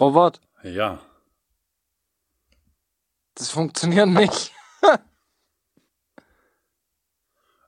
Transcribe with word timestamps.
Robert, 0.00 0.40
Ja. 0.62 0.98
das 3.34 3.50
funktioniert 3.50 4.08
nicht. 4.08 4.52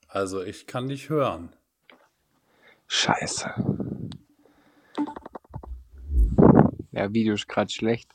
Also 0.09 0.43
ich 0.43 0.67
kann 0.67 0.89
dich 0.89 1.09
hören. 1.09 1.57
Scheiße. 2.87 3.51
Ja, 6.91 7.15
Video 7.15 7.33
ist 7.33 7.49
gerade 7.49 7.73
schlecht. 7.73 8.13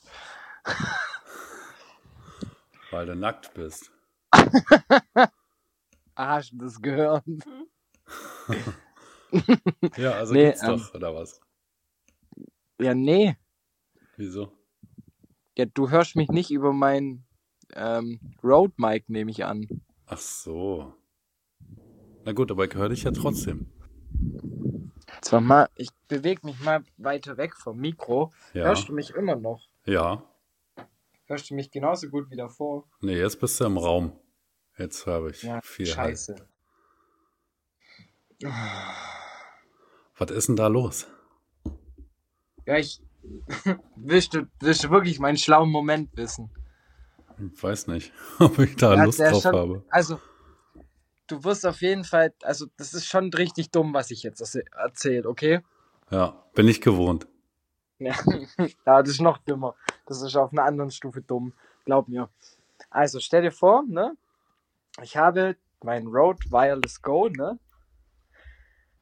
Weil 2.91 3.07
du 3.07 3.15
nackt 3.15 3.51
bist. 3.55 3.91
Du 4.31 6.59
das 6.59 6.81
gehört? 6.83 7.23
Ja, 9.97 10.11
also 10.11 10.33
Nee, 10.33 10.51
geht's 10.51 10.61
ähm, 10.61 10.77
doch, 10.77 10.93
oder 10.93 11.15
was? 11.15 11.41
Ja, 12.79 12.93
nee. 12.93 13.37
Wieso? 14.17 14.51
Ja, 15.57 15.65
du 15.65 15.89
hörst 15.89 16.15
mich 16.15 16.29
nicht 16.29 16.51
über 16.51 16.73
mein 16.73 17.23
ähm, 17.73 18.19
Rode 18.43 18.73
Mic, 18.77 19.09
nehme 19.09 19.31
ich 19.31 19.45
an. 19.45 19.67
Ach 20.07 20.17
so. 20.17 20.93
Na 22.25 22.33
gut, 22.33 22.51
aber 22.51 22.65
ich 22.65 22.73
höre 22.73 22.89
dich 22.89 23.03
ja 23.03 23.11
trotzdem. 23.11 23.71
Zwar 25.21 25.41
mal, 25.41 25.69
ich 25.75 25.89
bewege 26.07 26.45
mich 26.45 26.59
mal 26.61 26.83
weiter 26.97 27.37
weg 27.37 27.55
vom 27.55 27.77
Mikro. 27.77 28.31
Ja. 28.53 28.65
Hörst 28.65 28.89
du 28.89 28.93
mich 28.93 29.11
immer 29.11 29.35
noch? 29.35 29.67
Ja. 29.85 30.23
Hörst 31.25 31.49
du 31.49 31.55
mich 31.55 31.71
genauso 31.71 32.09
gut 32.09 32.29
wie 32.31 32.35
davor? 32.35 32.87
Nee, 33.01 33.17
jetzt 33.17 33.39
bist 33.39 33.59
du 33.59 33.65
im 33.65 33.77
Raum. 33.77 34.19
Jetzt 34.77 35.05
habe 35.05 35.31
ich 35.31 35.43
Ja, 35.43 35.59
viel 35.61 35.85
scheiße. 35.85 36.35
Halt. 36.35 36.47
Was 40.17 40.31
ist 40.31 40.47
denn 40.47 40.55
da 40.55 40.67
los? 40.67 41.07
Ja, 42.65 42.77
ich. 42.77 43.01
Willst, 43.95 44.33
du, 44.33 44.47
willst 44.59 44.83
du 44.83 44.89
wirklich 44.89 45.19
meinen 45.19 45.37
schlauen 45.37 45.69
Moment 45.69 46.15
wissen? 46.15 46.49
Ich 47.53 47.61
weiß 47.61 47.87
nicht, 47.87 48.11
ob 48.39 48.57
ich 48.59 48.75
da 48.75 48.95
Ja, 48.95 49.03
Lust 49.03 49.19
drauf 49.19 49.41
schon- 49.43 49.55
habe. 49.55 49.83
Also, 49.89 50.19
du 51.27 51.43
wirst 51.43 51.65
auf 51.65 51.81
jeden 51.81 52.03
Fall. 52.03 52.33
Also, 52.43 52.67
das 52.77 52.93
ist 52.93 53.05
schon 53.05 53.31
richtig 53.33 53.71
dumm, 53.71 53.93
was 53.93 54.11
ich 54.11 54.23
jetzt 54.23 54.41
erzähle, 54.75 55.27
okay? 55.29 55.61
Ja, 56.09 56.43
bin 56.55 56.67
ich 56.67 56.81
gewohnt. 56.81 57.27
Ja. 57.99 58.15
ja, 58.85 59.01
das 59.01 59.09
ist 59.09 59.21
noch 59.21 59.37
dümmer. 59.39 59.75
Das 60.05 60.21
ist 60.21 60.35
auf 60.35 60.51
einer 60.51 60.63
anderen 60.63 60.91
Stufe 60.91 61.21
dumm. 61.21 61.53
Glaub 61.85 62.07
mir. 62.07 62.29
Also, 62.89 63.19
stell 63.19 63.41
dir 63.41 63.51
vor, 63.51 63.83
ne? 63.87 64.15
Ich 65.01 65.17
habe 65.17 65.57
mein 65.83 66.07
Rode 66.07 66.39
Wireless 66.49 67.01
Go, 67.01 67.27
ne? 67.29 67.59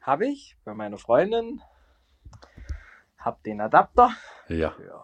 Habe 0.02 0.28
ich 0.28 0.58
bei 0.66 0.74
meiner 0.74 0.98
Freundin. 0.98 1.62
Hab 3.26 3.44
den 3.44 3.60
Adapter 3.60 4.12
Ja, 4.48 4.70
für 4.72 5.04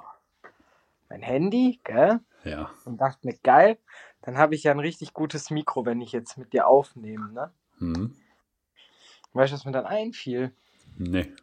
mein 1.10 1.24
Handy, 1.24 1.82
gell? 1.84 2.20
ja. 2.44 2.72
Und 2.86 2.98
dachte 2.98 3.26
mir, 3.28 3.36
geil, 3.44 3.80
dann 4.22 4.38
habe 4.38 4.54
ich 4.56 4.64
ja 4.64 4.72
ein 4.72 4.80
richtig 4.80 5.14
gutes 5.14 5.50
Mikro, 5.50 5.86
wenn 5.88 6.02
ich 6.02 6.12
jetzt 6.12 6.38
mit 6.38 6.54
dir 6.54 6.68
aufnehme, 6.68 7.32
ne? 7.34 7.52
Hm. 7.80 8.16
Weißt 9.34 9.52
du, 9.52 9.56
was 9.56 9.66
mir 9.66 9.72
dann 9.72 9.86
einfiel? 9.88 10.56
Nee. 10.98 11.34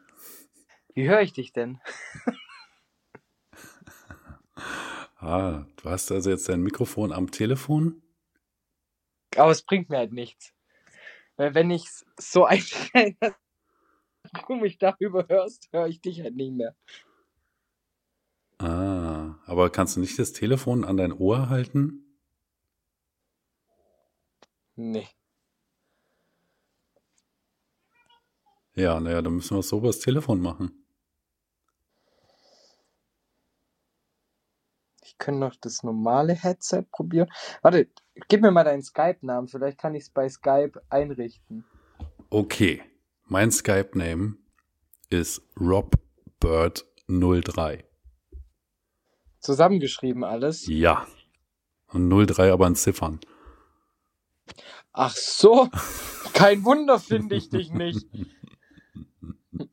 Wie 0.95 1.09
höre 1.09 1.21
ich 1.21 1.33
dich 1.33 1.53
denn? 1.53 1.81
Ah, 5.21 5.65
du 5.83 5.91
hast 5.91 6.13
also 6.13 6.31
jetzt 6.31 6.49
dein 6.49 6.63
Mikrofon 6.63 7.13
am 7.13 7.33
Telefon? 7.33 8.03
Aber 9.37 9.51
es 9.51 9.63
bringt 9.63 9.91
mir 9.91 9.97
halt 9.99 10.13
nichts. 10.13 10.55
Weil 11.37 11.55
wenn 11.55 11.71
ich 11.73 11.89
so 12.19 12.45
einstelle, 12.47 13.17
dass 13.19 13.33
du 14.49 14.55
mich 14.57 14.79
darüber 14.79 15.27
hörst, 15.29 15.69
höre 15.73 15.87
ich 15.87 16.01
dich 16.01 16.21
halt 16.21 16.37
nicht 16.37 16.53
mehr. 16.53 16.75
Ah, 18.59 19.37
aber 19.47 19.71
kannst 19.71 19.97
du 19.97 20.01
nicht 20.01 20.19
das 20.19 20.33
Telefon 20.33 20.85
an 20.85 20.97
dein 20.97 21.13
Ohr 21.13 21.49
halten? 21.49 22.05
Nee. 24.75 25.09
Ja, 28.75 29.01
naja, 29.01 29.23
dann 29.23 29.35
müssen 29.35 29.57
wir 29.57 29.61
es 29.61 29.69
so 29.69 29.79
übers 29.79 30.01
Telefon 30.01 30.41
machen. 30.41 30.85
Ich 35.03 35.19
könnte 35.19 35.41
noch 35.41 35.57
das 35.57 35.83
normale 35.83 36.35
Headset 36.35 36.85
probieren. 36.93 37.29
Warte, 37.63 37.89
gib 38.29 38.41
mir 38.41 38.51
mal 38.51 38.65
deinen 38.65 38.83
Skype-Namen. 38.83 39.49
Vielleicht 39.49 39.79
kann 39.79 39.95
ich 39.95 40.05
es 40.05 40.11
bei 40.11 40.29
Skype 40.29 40.81
einrichten. 40.91 41.65
Okay, 42.31 42.83
mein 43.29 43.53
Skype-Name 43.53 44.37
ist 45.11 45.43
robbird03. 45.57 47.85
Zusammengeschrieben 49.41 50.25
alles. 50.25 50.67
Ja. 50.67 51.07
Und 51.89 52.09
03 52.09 52.51
aber 52.53 52.67
in 52.67 52.75
Ziffern. 52.75 53.21
Ach 54.93 55.15
so. 55.15 55.69
Kein 56.33 56.65
Wunder 56.65 56.99
finde 56.99 57.37
ich 57.37 57.51
dich 57.51 57.71
nicht. 57.71 58.07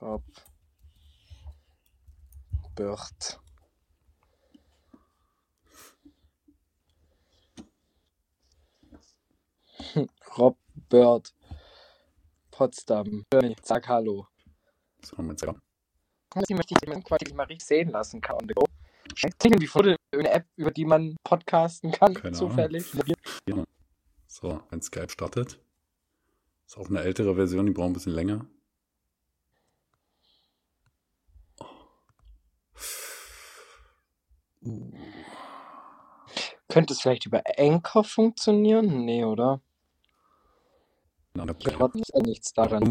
Rob. 0.00 0.22
Bird. 2.74 3.40
Rob 10.38 10.56
Bird. 10.88 11.32
Potsdam. 12.50 13.24
Sag 13.62 13.88
Hallo. 13.88 14.26
So, 15.02 15.22
mit. 15.22 15.40
Die 15.40 16.54
möchte 16.54 16.74
ich 16.74 16.80
dir 16.80 17.00
quasi 17.02 17.34
mal 17.34 17.44
richtig 17.44 17.66
sehen 17.66 17.90
lassen 17.90 18.20
kann. 18.20 18.36
on 18.36 18.48
the 18.48 18.54
go. 18.54 18.64
Eine 20.12 20.30
App, 20.30 20.46
über 20.56 20.70
die 20.70 20.84
man 20.84 21.16
podcasten 21.22 21.92
kann, 21.92 22.14
Keine 22.14 22.36
zufällig. 22.36 22.92
So, 24.26 24.62
wenn 24.70 24.82
Skype 24.82 25.10
startet. 25.10 25.58
Ist 26.66 26.76
auch 26.76 26.88
eine 26.88 27.02
ältere 27.02 27.34
Version, 27.36 27.66
die 27.66 27.72
braucht 27.72 27.90
ein 27.90 27.92
bisschen 27.92 28.12
länger. 28.12 28.46
Könnte 36.68 36.92
es 36.92 37.00
vielleicht 37.00 37.26
über 37.26 37.42
Anchor 37.56 38.04
funktionieren? 38.04 39.04
Nee, 39.04 39.24
oder? 39.24 39.60
Gott 41.78 41.94
ist 41.94 42.12
ja 42.14 42.22
nichts 42.22 42.52
daran. 42.52 42.90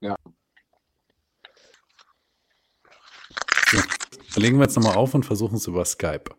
Ja. 0.00 0.16
So, 3.68 3.78
dann 4.34 4.42
legen 4.42 4.58
wir 4.58 4.64
jetzt 4.64 4.76
nochmal 4.76 4.96
auf 4.96 5.14
und 5.14 5.24
versuchen 5.24 5.56
es 5.56 5.66
über 5.66 5.84
Skype. 5.84 6.30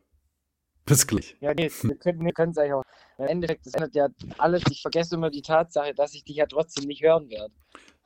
Bis 0.86 1.06
gleich. 1.06 1.36
Ja, 1.42 1.54
nee, 1.54 1.70
wir 1.82 1.98
können 1.98 2.24
wir 2.24 2.32
können 2.32 2.52
es 2.52 2.58
eigentlich 2.58 2.74
auch. 2.74 2.84
Im 3.18 3.26
Endeffekt, 3.26 3.66
das 3.66 3.74
ändert 3.74 3.96
ja 3.96 4.08
alles. 4.38 4.64
Ich 4.70 4.82
vergesse 4.82 5.16
immer 5.16 5.30
die 5.30 5.42
Tatsache, 5.42 5.94
dass 5.94 6.14
ich 6.14 6.24
dich 6.24 6.38
ja 6.38 6.46
trotzdem 6.46 6.86
nicht 6.86 7.04
hören 7.04 7.30
werde. 7.30 7.54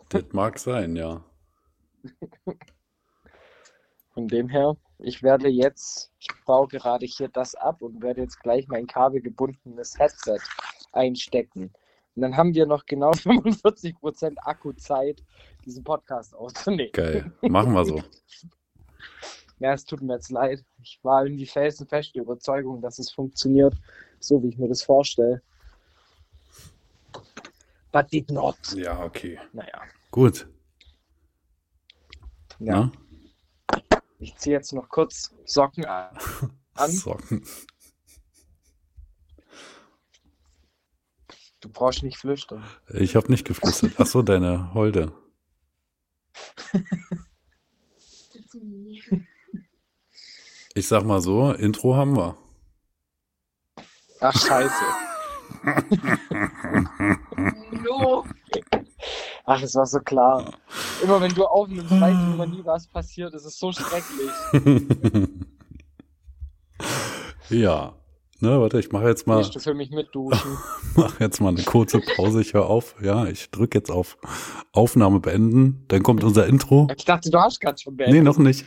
Das 0.10 0.24
mag 0.32 0.58
sein, 0.58 0.96
ja. 0.96 1.24
Von 4.14 4.28
dem 4.28 4.50
her, 4.50 4.76
ich 4.98 5.22
werde 5.22 5.48
jetzt, 5.48 6.12
ich 6.20 6.28
baue 6.46 6.68
gerade 6.68 7.06
hier 7.06 7.30
das 7.30 7.56
ab 7.56 7.82
und 7.82 8.02
werde 8.02 8.22
jetzt 8.22 8.40
gleich 8.42 8.68
mein 8.68 8.88
kabelgebundenes 8.88 9.98
Headset 10.00 10.40
einstecken. 10.92 11.72
Und 12.16 12.24
dann 12.24 12.36
haben 12.36 12.54
wir 12.54 12.66
noch 12.66 12.86
genau 12.86 13.12
45% 13.12 14.38
Akkuzeit, 14.38 15.24
diesen 15.66 15.84
Podcast 15.84 16.36
aufzunehmen. 16.36 16.92
Geil. 16.94 17.32
Machen 17.42 17.74
wir 17.74 17.86
so. 17.86 18.02
Ja, 19.60 19.74
es 19.74 19.86
tut 19.86 20.02
mir 20.02 20.16
jetzt 20.16 20.32
leid. 20.32 20.66
Ich 20.82 21.00
war 21.04 21.24
irgendwie 21.24 21.46
felsenfest 21.46 22.16
der 22.16 22.24
Überzeugung, 22.24 22.82
dass 22.82 22.98
es 22.98 23.12
funktioniert, 23.12 23.76
so 24.20 24.42
wie 24.42 24.48
ich 24.48 24.58
mir 24.58 24.68
das 24.68 24.82
vorstelle. 24.82 25.44
But 27.92 28.12
did 28.12 28.32
not. 28.32 28.58
Ja, 28.74 29.04
okay. 29.04 29.40
Naja. 29.54 29.84
Gut. 30.10 30.48
Ja. 32.58 32.92
Na? 33.70 33.82
Ich 34.18 34.36
ziehe 34.38 34.56
jetzt 34.56 34.74
noch 34.74 34.90
kurz 34.90 35.32
Socken 35.46 35.86
an. 35.86 36.18
An. 36.74 36.92
Socken. 36.92 37.44
Du 41.62 41.70
brauchst 41.70 42.02
nicht 42.02 42.18
flüstern. 42.18 42.64
Ich 42.90 43.16
habe 43.16 43.32
nicht 43.32 43.46
geflüstert. 43.46 43.94
Ach 43.98 44.08
so, 44.08 44.24
deine 44.24 44.74
Holde. 44.74 45.14
Ich 50.74 50.88
sag 50.88 51.04
mal 51.06 51.22
so, 51.22 51.52
Intro 51.52 51.96
haben 51.96 52.16
wir. 52.18 52.36
Ach, 54.20 54.34
scheiße. 54.34 54.84
no. 57.84 58.26
Ach, 59.46 59.62
es 59.62 59.76
war 59.76 59.86
so 59.86 60.00
klar. 60.00 60.54
Immer 61.04 61.22
wenn 61.22 61.34
du 61.34 61.46
aufnimmst, 61.46 61.92
weißt 61.92 62.20
du 62.20 62.34
immer 62.34 62.46
nie, 62.48 62.66
was 62.66 62.88
passiert. 62.88 63.34
Es 63.34 63.46
ist 63.46 63.60
so 63.60 63.72
schrecklich. 63.72 64.32
ja. 67.50 68.01
Ne, 68.44 68.60
warte, 68.60 68.80
ich 68.80 68.92
mache 68.92 69.08
jetzt 69.08 69.28
mal, 69.28 69.38
Willst 69.38 69.54
du 69.56 69.60
für 69.60 69.76
mich 69.76 69.92
mitduschen? 69.92 70.58
mach 70.96 71.20
jetzt 71.20 71.40
mal 71.42 71.50
eine 71.50 71.62
kurze 71.62 72.02
Pause. 72.16 72.42
Ich 72.42 72.56
höre 72.56 72.66
auf. 72.66 72.96
Ja, 73.00 73.28
ich 73.28 73.52
drücke 73.52 73.78
jetzt 73.78 73.92
auf 73.92 74.18
Aufnahme 74.72 75.20
beenden. 75.20 75.86
Dann 75.90 76.02
kommt 76.02 76.24
unser 76.24 76.48
Intro. 76.48 76.88
Ich 76.98 77.06
dachte, 77.06 77.30
du 77.30 77.40
hast 77.40 77.62
gerade 77.62 77.80
schon 77.80 77.96
beendet. 77.96 78.18
Nee, 78.18 78.24
noch 78.24 78.40
nicht. 78.40 78.66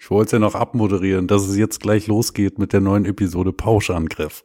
Ich 0.00 0.10
wollte 0.10 0.28
es 0.28 0.32
ja 0.32 0.38
noch 0.38 0.54
abmoderieren, 0.54 1.28
dass 1.28 1.46
es 1.46 1.54
jetzt 1.56 1.80
gleich 1.80 2.06
losgeht 2.06 2.58
mit 2.58 2.72
der 2.72 2.80
neuen 2.80 3.04
Episode 3.04 3.52
Pauschangriff. 3.52 4.44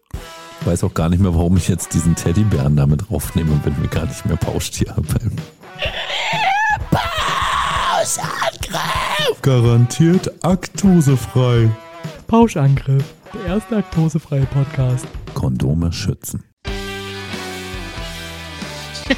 Ich 0.60 0.68
weiß 0.68 0.84
auch 0.84 0.94
gar 0.94 1.08
nicht 1.08 1.22
mehr, 1.22 1.34
warum 1.34 1.56
ich 1.56 1.70
jetzt 1.70 1.94
diesen 1.94 2.14
Teddybären 2.14 2.76
damit 2.76 3.10
draufnehme, 3.10 3.58
wenn 3.64 3.82
wir 3.82 3.88
gar 3.88 4.06
nicht 4.06 4.26
mehr 4.26 4.36
Pauschtier 4.36 4.94
beim 4.98 5.32
Pauschangriff. 6.92 9.42
Garantiert 9.42 10.44
aktosefrei. 10.44 11.70
Pauschangriff, 12.28 13.14
der 13.34 13.46
erste 13.46 13.76
laktosefreie 13.76 14.46
Podcast. 14.48 15.08
Kondome 15.34 15.94
schützen. 15.94 16.44
Wir 19.08 19.16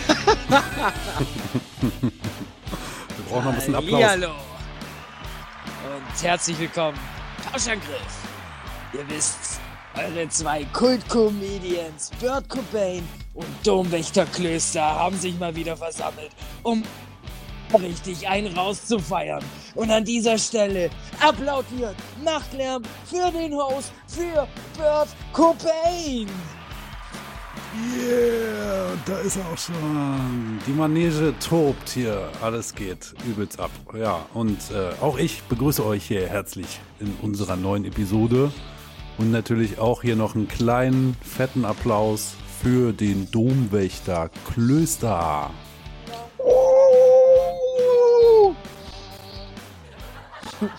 brauchen 3.27 3.45
noch 3.45 3.51
ein 3.51 3.55
bisschen 3.55 3.75
Applaus. 3.75 4.03
Hallo 4.03 4.27
und 4.27 6.23
herzlich 6.23 6.59
willkommen. 6.59 6.99
Pauschangriff. 7.51 8.27
Ihr 8.93 9.09
wisst, 9.09 9.59
eure 9.95 10.29
zwei 10.29 10.63
Kult-Comedians 10.65 12.11
Bert 12.21 12.47
Cobain 12.47 13.03
und 13.33 13.47
Domwächter 13.63 14.27
Klöster 14.27 14.83
haben 14.83 15.17
sich 15.17 15.37
mal 15.39 15.55
wieder 15.55 15.75
versammelt, 15.75 16.29
um 16.61 16.83
richtig 17.73 18.27
einen 18.27 18.55
rauszufeiern. 18.55 19.43
Und 19.75 19.91
an 19.91 20.05
dieser 20.05 20.37
Stelle 20.37 20.89
applaudiert 21.19 21.95
Nachtlärm 22.23 22.83
für 23.05 23.31
den 23.31 23.53
Host, 23.53 23.91
für 24.07 24.47
Bert 24.77 25.09
Cobain. 25.33 26.27
Yeah, 27.75 28.97
da 29.05 29.19
ist 29.19 29.37
er 29.37 29.47
auch 29.47 29.57
schon. 29.57 30.59
Die 30.65 30.71
Manege 30.71 31.33
tobt 31.39 31.89
hier. 31.89 32.29
Alles 32.41 32.73
geht 32.73 33.13
übelst 33.27 33.59
ab. 33.59 33.69
Ja, 33.95 34.25
und 34.33 34.57
äh, 34.71 34.91
auch 35.01 35.19
ich 35.19 35.43
begrüße 35.43 35.85
euch 35.85 36.05
hier 36.05 36.27
herzlich 36.27 36.79
in 36.99 37.13
unserer 37.21 37.55
neuen 37.55 37.85
Episode. 37.85 38.51
Und 39.19 39.31
natürlich 39.31 39.77
auch 39.77 40.01
hier 40.01 40.15
noch 40.15 40.33
einen 40.33 40.47
kleinen, 40.47 41.15
fetten 41.21 41.63
Applaus 41.63 42.35
für 42.61 42.91
den 42.91 43.29
Domwächter 43.29 44.31
Klöster. 44.51 45.51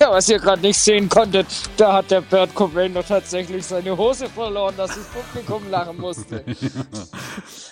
Ja, 0.00 0.10
was 0.10 0.30
ihr 0.30 0.38
gerade 0.38 0.62
nicht 0.62 0.78
sehen 0.78 1.10
konntet, 1.10 1.46
da 1.76 1.92
hat 1.92 2.10
der 2.10 2.22
Bert 2.22 2.54
Cobain 2.54 2.94
doch 2.94 3.04
tatsächlich 3.04 3.66
seine 3.66 3.94
Hose 3.94 4.30
verloren, 4.30 4.74
dass 4.74 4.94
das 4.94 5.06
Publikum 5.08 5.68
lachen 5.70 5.98
musste. 5.98 6.42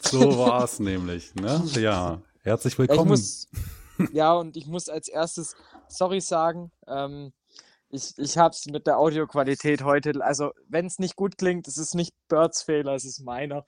So 0.03 0.39
war 0.39 0.65
es 0.65 0.79
nämlich. 0.79 1.35
Ne? 1.35 1.63
Ja, 1.75 2.21
herzlich 2.43 2.75
Ich 2.75 2.79
willkommen. 2.79 3.11
muss, 3.11 3.49
ja, 4.13 4.33
und 4.33 4.57
ich 4.57 4.67
muss 4.67 4.89
als 4.89 5.09
erstes 5.09 5.55
sorry 5.89 6.21
sagen. 6.21 6.71
Ähm, 6.87 7.33
ich 7.91 8.13
ich 8.17 8.39
habe 8.39 8.55
es 8.55 8.65
mit 8.67 8.87
der 8.87 8.99
Audioqualität 8.99 9.83
heute, 9.83 10.13
also 10.23 10.53
wenn 10.69 10.87
es 10.87 10.99
nicht 10.99 11.17
gut 11.17 11.37
klingt, 11.37 11.67
es 11.69 11.77
ist 11.77 11.95
nicht 11.95 12.15
Birds 12.29 12.63
Fehler, 12.63 12.95
es 12.95 13.05
ist 13.05 13.21
meiner. 13.21 13.65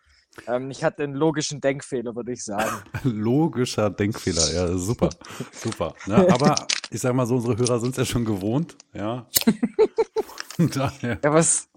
Ähm, 0.46 0.70
ich 0.70 0.82
hatte 0.84 1.04
einen 1.04 1.14
logischen 1.14 1.60
Denkfehler, 1.60 2.14
würde 2.14 2.32
ich 2.32 2.44
sagen. 2.44 2.82
Logischer 3.04 3.90
Denkfehler, 3.90 4.52
ja, 4.52 4.76
super, 4.76 5.10
super. 5.52 5.94
Ne? 6.06 6.26
Aber 6.32 6.66
ich 6.90 7.00
sag 7.00 7.14
mal 7.14 7.26
so, 7.26 7.36
unsere 7.36 7.56
Hörer 7.56 7.80
sind 7.80 7.90
es 7.92 7.96
ja 7.96 8.04
schon 8.04 8.24
gewohnt, 8.24 8.76
ja. 8.94 9.28
Daher, 10.58 11.18
Ja, 11.24 11.32
was? 11.32 11.68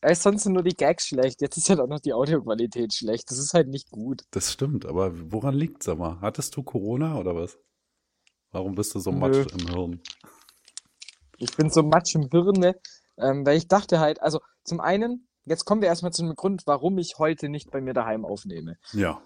Ey, 0.00 0.14
sonst 0.14 0.42
sind 0.44 0.54
nur 0.54 0.62
die 0.62 0.74
Gags 0.74 1.06
schlecht. 1.08 1.40
Jetzt 1.40 1.56
ist 1.56 1.68
halt 1.70 1.80
auch 1.80 1.86
noch 1.86 2.00
die 2.00 2.12
Audioqualität 2.12 2.92
schlecht. 2.94 3.30
Das 3.30 3.38
ist 3.38 3.54
halt 3.54 3.68
nicht 3.68 3.90
gut. 3.90 4.22
das 4.32 4.52
stimmt, 4.52 4.84
aber 4.86 5.12
woran 5.32 5.54
liegt's, 5.54 5.86
sag 5.86 5.98
mal? 5.98 6.18
Hattest 6.20 6.56
du 6.56 6.62
Corona 6.62 7.16
oder 7.18 7.34
was? 7.36 7.58
Warum 8.50 8.74
bist 8.74 8.94
du 8.94 8.98
so 8.98 9.10
Nö. 9.10 9.18
matsch 9.18 9.46
im 9.58 9.68
Hirn? 9.68 10.00
Ich 11.38 11.54
bin 11.56 11.70
so 11.70 11.82
matsch 11.82 12.14
im 12.16 12.28
Hirne, 12.30 12.76
ähm, 13.18 13.46
weil 13.46 13.56
ich 13.56 13.68
dachte 13.68 14.00
halt, 14.00 14.20
also 14.22 14.40
zum 14.64 14.80
einen, 14.80 15.27
jetzt 15.48 15.64
kommen 15.64 15.82
wir 15.82 15.88
erstmal 15.88 16.12
zu 16.12 16.22
dem 16.24 16.34
Grund, 16.34 16.62
warum 16.66 16.98
ich 16.98 17.18
heute 17.18 17.48
nicht 17.48 17.70
bei 17.70 17.80
mir 17.80 17.94
daheim 17.94 18.24
aufnehme. 18.24 18.76
Ja, 18.92 19.22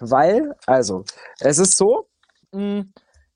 Weil, 0.00 0.54
also, 0.66 1.04
es 1.40 1.58
ist 1.58 1.76
so, 1.76 2.08
mh, 2.52 2.84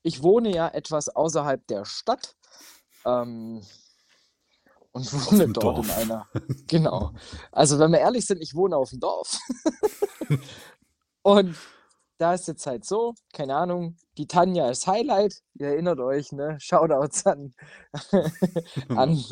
ich 0.03 0.23
wohne 0.23 0.51
ja 0.53 0.67
etwas 0.69 1.09
außerhalb 1.09 1.65
der 1.67 1.85
Stadt 1.85 2.35
ähm, 3.05 3.61
und 4.91 5.13
wohne 5.13 5.49
dort 5.49 5.79
in 5.79 5.87
Dorf. 5.89 5.97
einer. 5.97 6.27
Genau. 6.67 7.13
Also, 7.51 7.79
wenn 7.79 7.91
wir 7.91 7.99
ehrlich 7.99 8.25
sind, 8.25 8.41
ich 8.41 8.55
wohne 8.55 8.77
auf 8.77 8.89
dem 8.91 8.99
Dorf. 8.99 9.37
und 11.23 11.55
da 12.17 12.33
ist 12.33 12.47
jetzt 12.47 12.65
halt 12.65 12.85
so, 12.85 13.13
keine 13.33 13.55
Ahnung, 13.55 13.97
die 14.17 14.27
Tanja 14.27 14.69
ist 14.69 14.87
Highlight. 14.87 15.41
Ihr 15.55 15.67
erinnert 15.67 15.99
euch, 15.99 16.31
ne? 16.31 16.57
Shoutouts 16.59 17.25
an, 17.27 17.53
an 18.89 19.23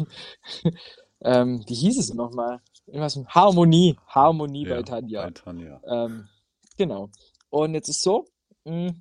ähm, 1.25 1.63
wie 1.67 1.73
hieß 1.73 1.97
es 1.97 2.13
nochmal? 2.13 2.61
Irgendwas 2.85 3.15
mit 3.15 3.27
Harmonie. 3.29 3.97
Harmonie 4.07 4.65
bei 4.65 4.75
ja, 4.75 4.83
Tanja. 4.83 5.23
Bei 5.23 5.31
Tanja. 5.31 5.81
Ähm, 5.87 6.27
genau. 6.77 7.09
Und 7.49 7.73
jetzt 7.73 7.89
ist 7.89 8.03
so, 8.03 8.25
mh, 8.65 8.93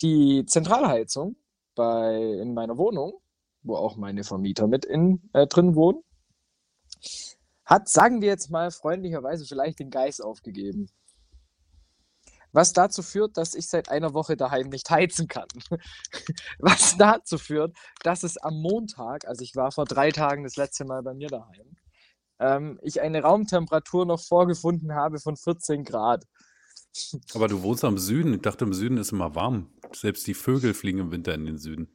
die 0.00 0.44
Zentralheizung 0.46 1.36
bei, 1.74 2.14
in 2.40 2.54
meiner 2.54 2.78
Wohnung, 2.78 3.14
wo 3.62 3.76
auch 3.76 3.96
meine 3.96 4.22
Vermieter 4.22 4.68
mit 4.68 4.84
in, 4.84 5.28
äh, 5.32 5.46
drin 5.46 5.74
wohnen, 5.74 6.02
hat, 7.64 7.88
sagen 7.88 8.20
wir 8.20 8.28
jetzt 8.28 8.50
mal 8.50 8.70
freundlicherweise, 8.70 9.44
vielleicht 9.44 9.80
den 9.80 9.90
Geist 9.90 10.22
aufgegeben. 10.22 10.88
Was 12.52 12.72
dazu 12.72 13.02
führt, 13.02 13.36
dass 13.36 13.54
ich 13.54 13.66
seit 13.66 13.88
einer 13.88 14.14
Woche 14.14 14.36
daheim 14.36 14.68
nicht 14.68 14.90
heizen 14.90 15.26
kann. 15.26 15.48
Was 16.58 16.96
dazu 16.98 17.38
führt, 17.38 17.74
dass 18.02 18.22
es 18.22 18.36
am 18.36 18.60
Montag, 18.60 19.26
also 19.26 19.42
ich 19.42 19.56
war 19.56 19.72
vor 19.72 19.86
drei 19.86 20.10
Tagen 20.10 20.44
das 20.44 20.56
letzte 20.56 20.84
Mal 20.84 21.02
bei 21.02 21.14
mir 21.14 21.28
daheim, 21.28 21.76
ähm, 22.38 22.78
ich 22.82 23.00
eine 23.00 23.22
Raumtemperatur 23.22 24.04
noch 24.04 24.20
vorgefunden 24.20 24.94
habe 24.94 25.18
von 25.18 25.36
14 25.36 25.84
Grad. 25.84 26.26
Aber 27.34 27.48
du 27.48 27.62
wohnst 27.62 27.84
am 27.84 27.96
Süden. 27.96 28.34
Ich 28.34 28.42
dachte, 28.42 28.64
im 28.64 28.74
Süden 28.74 28.98
ist 28.98 29.12
immer 29.12 29.34
warm. 29.34 29.70
Selbst 29.94 30.26
die 30.26 30.34
Vögel 30.34 30.74
fliegen 30.74 30.98
im 30.98 31.10
Winter 31.10 31.32
in 31.34 31.46
den 31.46 31.58
Süden. 31.58 31.94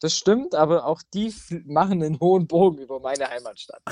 Das 0.00 0.16
stimmt, 0.16 0.54
aber 0.54 0.86
auch 0.86 1.02
die 1.12 1.32
machen 1.66 2.02
einen 2.02 2.18
hohen 2.18 2.46
Bogen 2.46 2.78
über 2.78 3.00
meine 3.00 3.28
Heimatstadt. 3.28 3.82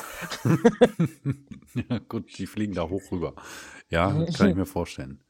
ja, 1.74 1.98
gut, 1.98 2.36
die 2.38 2.46
fliegen 2.46 2.72
da 2.72 2.88
hoch 2.88 3.12
rüber. 3.12 3.34
Ja, 3.90 4.10
kann 4.34 4.48
ich 4.48 4.56
mir 4.56 4.66
vorstellen. 4.66 5.22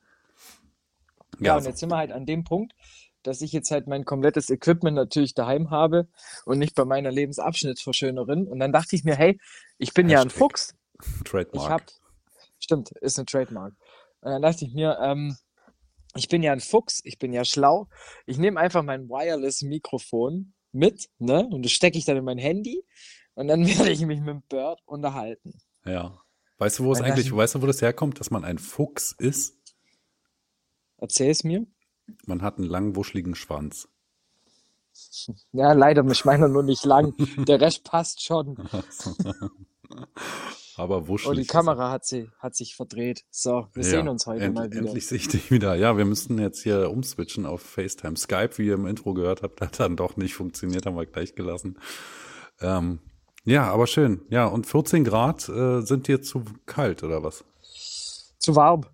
Ja, 1.41 1.57
und 1.57 1.63
so- 1.63 1.69
jetzt 1.69 1.81
sind 1.81 1.91
wir 1.91 1.97
halt 1.97 2.13
an 2.13 2.27
dem 2.27 2.45
Punkt, 2.45 2.75
dass 3.23 3.41
ich 3.41 3.53
jetzt 3.53 3.71
halt 3.71 3.87
mein 3.87 4.05
komplettes 4.05 4.49
Equipment 4.51 4.95
natürlich 4.97 5.35
daheim 5.35 5.71
habe 5.71 6.09
und 6.45 6.59
nicht 6.59 6.75
bei 6.75 6.85
meiner 6.85 7.11
Lebensabschnittsverschönerin. 7.11 8.47
Und 8.47 8.59
dann 8.59 8.73
dachte 8.73 8.97
ich 8.97 9.05
mir, 9.05 9.17
hey, 9.17 9.39
ich 9.79 9.93
bin 9.93 10.09
ja 10.09 10.21
ein 10.21 10.29
Hashtag. 10.29 10.39
Fuchs. 10.39 10.75
Ich 11.01 11.23
Trademark. 11.25 11.71
habe, 11.71 11.85
stimmt, 12.59 12.91
ist 13.01 13.19
ein 13.19 13.27
Trademark. 13.27 13.75
Und 14.21 14.31
dann 14.33 14.43
dachte 14.43 14.65
ich 14.65 14.73
mir, 14.75 14.99
ähm, 15.03 15.37
ich 16.17 16.29
bin 16.29 16.43
ja 16.43 16.53
ein 16.53 16.61
Fuchs, 16.61 17.01
ich 17.05 17.19
bin 17.19 17.33
ja 17.33 17.45
schlau. 17.45 17.87
Ich 18.27 18.39
nehme 18.39 18.59
einfach 18.59 18.83
mein 18.83 19.09
Wireless-Mikrofon 19.09 20.55
mit, 20.73 21.09
ne? 21.19 21.47
Und 21.51 21.65
das 21.65 21.73
stecke 21.73 21.99
ich 21.99 22.05
dann 22.05 22.17
in 22.17 22.25
mein 22.25 22.39
Handy 22.39 22.83
und 23.35 23.49
dann 23.49 23.63
werde 23.67 23.91
ich 23.91 24.01
mich 24.07 24.21
mit 24.21 24.29
dem 24.29 24.43
Bird 24.49 24.81
unterhalten. 24.87 25.59
Ja. 25.85 26.21
Weißt 26.61 26.81
du, 26.81 26.85
wo 26.85 26.93
es 26.93 27.01
eigentlich, 27.01 27.33
weißt 27.35 27.55
du, 27.55 27.63
wo 27.63 27.67
das 27.67 27.81
herkommt, 27.83 28.19
dass 28.19 28.31
man 28.33 28.45
ein 28.45 28.59
Fuchs 28.59 29.15
ist? 29.17 29.58
Erzähl 30.99 31.31
es 31.31 31.45
mir. 31.45 31.67
Man 32.27 32.43
hat 32.43 32.59
einen 32.59 32.67
langen, 32.67 32.97
wuscheligen 32.97 33.35
Schwanz. 33.35 33.89
Ja, 35.53 35.73
leider, 35.73 36.05
ich 36.11 36.25
meine 36.25 36.49
nur 36.49 36.63
nicht 36.63 36.85
lang. 36.85 37.15
Der 37.47 37.61
Rest 37.61 37.85
passt 37.85 38.23
schon. 38.23 38.57
Aber 40.77 40.97
Oh, 41.03 41.09
wuschelig. 41.09 41.37
die 41.37 41.43
ist 41.43 41.49
Kamera 41.51 41.91
hat, 41.91 42.05
sie, 42.05 42.31
hat 42.39 42.55
sich 42.55 42.77
verdreht. 42.77 43.25
So, 43.31 43.67
wir 43.75 43.83
er. 43.83 43.91
sehen 43.91 44.05
Ja, 44.07 44.13
uns 44.13 44.27
heute 44.27 44.45
end, 44.45 44.55
mal 44.55 44.71
wieder. 44.71 44.81
Endlich 44.83 45.07
sehe 45.07 45.17
ich 45.19 45.27
dich 45.29 45.51
wieder. 45.51 45.75
Ja, 45.75 45.97
wir 45.97 46.05
müssten 46.05 46.39
jetzt 46.39 46.63
hier 46.63 46.91
umswitchen 46.91 47.47
auf 47.47 47.63
FaceTime. 47.63 48.17
Skype, 48.17 48.59
wie 48.59 48.67
ihr 48.67 48.75
im 48.75 48.87
Intro 48.87 49.13
gehört 49.15 49.43
habt, 49.43 49.61
hat 49.61 49.81
dann 49.81 49.97
doch 49.97 50.17
nicht 50.17 50.35
funktioniert, 50.35 50.87
haben 50.87 50.97
wir 50.97 51.07
gleich 51.07 51.35
gelassen. 51.35 51.79
Ähm, 52.61 53.01
ja, 53.45 53.65
aber 53.73 53.87
schön. 53.87 54.21
Ja, 54.31 54.47
und 54.47 54.67
14 54.67 55.05
Grad 55.05 55.49
äh, 55.49 55.81
sind 55.83 56.07
dir 56.07 56.23
zu 56.23 56.45
kalt 56.67 57.03
oder 57.03 57.23
was? 57.25 57.45
Zu 58.39 58.55
warm. 58.55 58.85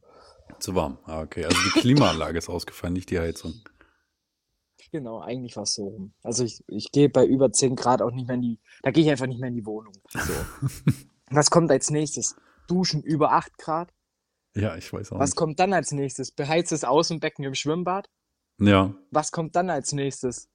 Zu 0.61 0.75
warm. 0.75 0.99
Ah, 1.05 1.23
okay. 1.23 1.45
Also 1.45 1.57
die 1.75 1.81
Klimaanlage 1.81 2.39
ist 2.39 2.49
ausgefallen, 2.49 2.95
nicht 2.95 3.11
die 3.11 3.19
Heizung. 3.19 3.55
Genau, 4.93 5.21
eigentlich 5.21 5.57
war 5.57 5.65
es 5.65 5.75
so 5.75 5.89
rum. 5.89 6.15
Also 6.23 6.45
ich, 6.45 6.63
ich 6.69 6.93
gehe 6.93 7.09
bei 7.09 7.27
über 7.27 7.51
10 7.51 7.75
Grad 7.75 8.01
auch 8.01 8.13
nicht 8.13 8.29
mehr 8.29 8.37
in 8.37 8.43
die, 8.43 8.61
da 8.83 8.93
gehe 8.93 9.03
ich 9.03 9.11
einfach 9.11 9.27
nicht 9.27 9.41
mehr 9.41 9.49
in 9.49 9.57
die 9.57 9.67
Wohnung. 9.67 9.93
So. 10.09 10.33
Was 11.31 11.51
kommt 11.51 11.71
als 11.73 11.91
nächstes? 11.91 12.37
Duschen 12.69 13.03
über 13.03 13.33
8 13.33 13.59
Grad? 13.59 13.93
Ja, 14.55 14.77
ich 14.77 14.93
weiß 14.93 15.11
auch 15.11 15.19
Was 15.19 15.31
nicht. 15.31 15.37
kommt 15.37 15.59
dann 15.59 15.73
als 15.73 15.91
nächstes? 15.91 16.31
Beheiztes 16.31 16.85
Außenbecken 16.85 17.45
im 17.45 17.55
Schwimmbad? 17.57 18.09
Ja, 18.61 18.95
Was 19.11 19.33
kommt 19.33 19.57
dann 19.57 19.69
als 19.69 19.93
nächstes? 19.93 20.49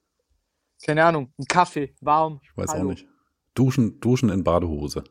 Keine 0.86 1.04
Ahnung, 1.04 1.34
ein 1.38 1.44
Kaffee, 1.46 1.94
warm. 2.00 2.40
Ich 2.44 2.56
weiß 2.56 2.70
Hallo. 2.72 2.86
auch 2.86 2.90
nicht. 2.92 3.06
Duschen, 3.56 4.00
Duschen 4.00 4.30
in 4.30 4.46
Badehose. 4.46 5.04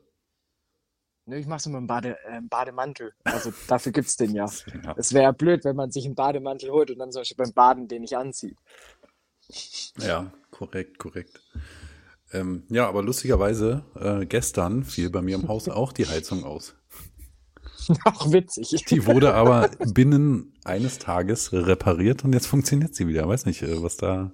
Nö, 1.29 1.37
ich 1.37 1.47
mach's 1.47 1.67
immer 1.67 1.77
im 1.77 1.87
Bade, 1.87 2.17
äh, 2.25 2.41
Bademantel. 2.41 3.13
Also 3.25 3.53
dafür 3.69 3.93
gibt's 3.93 4.17
den 4.17 4.35
ja. 4.35 4.47
Ja. 4.83 4.95
Es 4.97 5.13
wäre 5.13 5.25
ja 5.25 5.33
blöd, 5.33 5.63
wenn 5.65 5.77
man 5.77 5.91
sich 5.91 6.07
einen 6.07 6.15
Bademantel 6.15 6.71
holt 6.71 6.91
und 6.91 6.99
dann 6.99 7.13
zum 7.13 7.21
Beispiel 7.21 7.37
beim 7.37 7.53
Baden 7.53 7.87
den 7.87 8.01
nicht 8.01 8.17
anzieht. 8.17 8.57
Ja, 9.99 10.33
korrekt, 10.51 10.99
korrekt. 10.99 11.43
Ähm, 12.33 12.65
ja, 12.71 12.89
aber 12.89 13.03
lustigerweise, 13.03 13.85
äh, 13.95 14.25
gestern 14.25 14.85
fiel 14.85 15.11
bei 15.11 15.21
mir 15.21 15.35
im 15.35 15.49
Haus 15.49 15.69
auch 15.69 15.93
die 15.93 16.07
Heizung 16.07 16.45
aus. 16.45 16.75
Auch 18.05 18.33
witzig. 18.33 18.85
Die 18.91 19.07
wurde 19.07 19.33
aber 19.33 19.71
binnen 19.95 20.53
eines 20.65 20.99
Tages 20.99 21.55
repariert 21.55 22.23
und 22.23 22.35
jetzt 22.35 22.47
funktioniert 22.47 22.95
sie 22.95 23.09
wieder. 23.09 23.27
Weiß 23.27 23.47
nicht, 23.47 23.63
äh, 23.63 23.83
was 23.83 23.97
da 23.97 24.33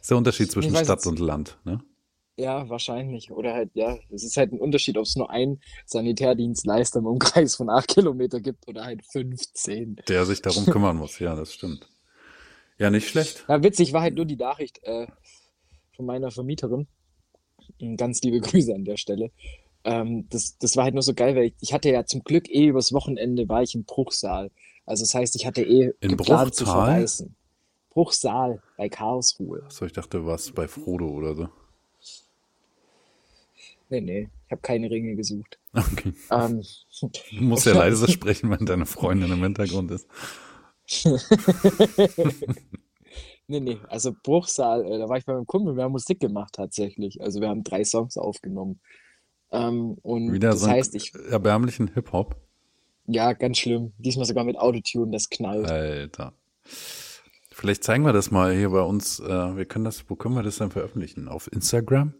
ist 0.00 0.10
der 0.10 0.16
Unterschied 0.16 0.50
zwischen 0.50 0.74
Stadt 0.76 1.04
und 1.06 1.18
Land. 1.18 1.58
Ne? 1.64 1.80
Ja, 2.38 2.68
wahrscheinlich. 2.68 3.30
Oder 3.30 3.54
halt, 3.54 3.70
ja, 3.74 3.98
es 4.10 4.22
ist 4.22 4.36
halt 4.36 4.52
ein 4.52 4.60
Unterschied, 4.60 4.98
ob 4.98 5.04
es 5.04 5.16
nur 5.16 5.30
einen 5.30 5.60
Sanitärdienstleister 5.86 6.98
im 6.98 7.06
Umkreis 7.06 7.56
von 7.56 7.70
acht 7.70 7.88
Kilometer 7.88 8.40
gibt 8.40 8.68
oder 8.68 8.84
halt 8.84 9.04
15. 9.06 9.96
Der 10.08 10.26
sich 10.26 10.42
darum 10.42 10.66
kümmern 10.66 10.96
muss. 10.98 11.18
Ja, 11.18 11.34
das 11.34 11.54
stimmt. 11.54 11.88
Ja, 12.78 12.90
nicht 12.90 13.08
schlecht. 13.08 13.46
Ja, 13.48 13.62
witzig 13.62 13.92
war 13.94 14.02
halt 14.02 14.16
nur 14.16 14.26
die 14.26 14.36
Nachricht 14.36 14.82
äh, 14.84 15.06
von 15.96 16.04
meiner 16.04 16.30
Vermieterin. 16.30 16.86
Ganz 17.96 18.20
liebe 18.22 18.40
Grüße 18.46 18.74
an 18.74 18.84
der 18.84 18.98
Stelle. 18.98 19.30
Ähm, 19.84 20.26
das, 20.28 20.58
das 20.58 20.76
war 20.76 20.84
halt 20.84 20.94
nur 20.94 21.02
so 21.02 21.14
geil, 21.14 21.36
weil 21.36 21.44
ich, 21.46 21.54
ich 21.60 21.72
hatte 21.72 21.90
ja 21.90 22.04
zum 22.04 22.22
Glück 22.22 22.50
eh 22.50 22.66
übers 22.66 22.92
Wochenende 22.92 23.48
war 23.48 23.62
ich 23.62 23.74
im 23.74 23.84
Bruchsal. 23.84 24.50
Also 24.84 25.04
das 25.04 25.14
heißt, 25.14 25.36
ich 25.36 25.46
hatte 25.46 25.62
eh 25.62 25.92
In 26.00 26.10
geplant 26.10 26.54
zu 26.54 26.64
Bruchtal? 26.64 26.86
verreisen. 26.86 27.36
Bruchsal 27.90 28.60
bei 28.76 28.90
Karlsruhe. 28.90 29.62
So, 29.70 29.86
ich 29.86 29.92
dachte, 29.92 30.18
du 30.18 30.26
warst 30.26 30.54
bei 30.54 30.68
Frodo 30.68 31.08
oder 31.08 31.34
so. 31.34 31.48
Nee, 33.88 34.00
nee, 34.00 34.28
ich 34.46 34.50
habe 34.52 34.62
keine 34.62 34.90
Ringe 34.90 35.14
gesucht. 35.16 35.58
Okay. 35.72 36.12
Ähm, 36.30 36.62
Du 37.00 37.44
musst 37.44 37.66
ja 37.66 37.72
leise 37.76 38.10
sprechen, 38.10 38.50
wenn 38.50 38.66
deine 38.66 38.86
Freundin 38.86 39.30
im 39.32 39.42
Hintergrund 39.42 39.90
ist. 39.90 40.08
nee, 43.46 43.60
nee, 43.60 43.78
also 43.88 44.12
Bruchsal, 44.22 44.84
äh, 44.84 44.98
da 44.98 45.08
war 45.08 45.18
ich 45.18 45.24
bei 45.24 45.34
meinem 45.34 45.46
Kumpel, 45.46 45.76
wir 45.76 45.84
haben 45.84 45.92
Musik 45.92 46.20
gemacht 46.20 46.54
tatsächlich. 46.54 47.20
Also 47.20 47.40
wir 47.40 47.48
haben 47.48 47.64
drei 47.64 47.84
Songs 47.84 48.16
aufgenommen. 48.16 48.80
Ähm, 49.52 49.96
und 50.02 50.32
Wieder 50.32 50.50
das 50.50 50.60
so 50.60 50.68
heißt, 50.68 50.94
ich, 50.94 51.14
erbärmlichen 51.30 51.88
Hip-Hop. 51.94 52.36
ja, 53.06 53.32
ganz 53.32 53.58
schlimm. 53.58 53.92
Diesmal 53.98 54.26
sogar 54.26 54.44
mit 54.44 54.58
Autotune, 54.58 55.12
das 55.12 55.28
knallt. 55.30 55.70
Alter. 55.70 56.32
Vielleicht 57.52 57.84
zeigen 57.84 58.04
wir 58.04 58.12
das 58.12 58.30
mal 58.30 58.54
hier 58.54 58.70
bei 58.70 58.82
uns. 58.82 59.20
Äh, 59.20 59.56
wir 59.56 59.64
können 59.64 59.84
das, 59.84 60.08
wo 60.10 60.16
können 60.16 60.34
wir 60.34 60.42
das 60.42 60.56
dann 60.56 60.70
veröffentlichen? 60.70 61.28
Auf 61.28 61.50
Instagram? 61.52 62.14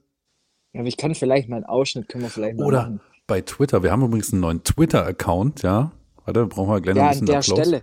Aber 0.76 0.87
ich 0.87 0.97
kann 0.97 1.14
vielleicht 1.14 1.49
mal 1.49 1.56
einen 1.56 1.64
Ausschnitt, 1.64 2.09
können 2.09 2.25
wir 2.25 2.30
vielleicht 2.30 2.59
mal 2.59 2.66
Oder 2.66 2.83
machen. 2.83 3.00
bei 3.26 3.40
Twitter. 3.40 3.83
Wir 3.83 3.92
haben 3.92 4.02
übrigens 4.04 4.33
einen 4.33 4.40
neuen 4.42 4.62
Twitter-Account, 4.64 5.62
ja. 5.62 5.92
Warte, 6.25 6.47
brauchen 6.47 6.71
wir 6.71 6.80
gleich 6.80 6.95
noch 6.97 7.02
Ja, 7.02 7.09
ein 7.09 7.09
an 7.09 7.12
bisschen 7.12 7.26
der 7.26 7.38
Applaus. 7.38 7.59
Stelle. 7.59 7.83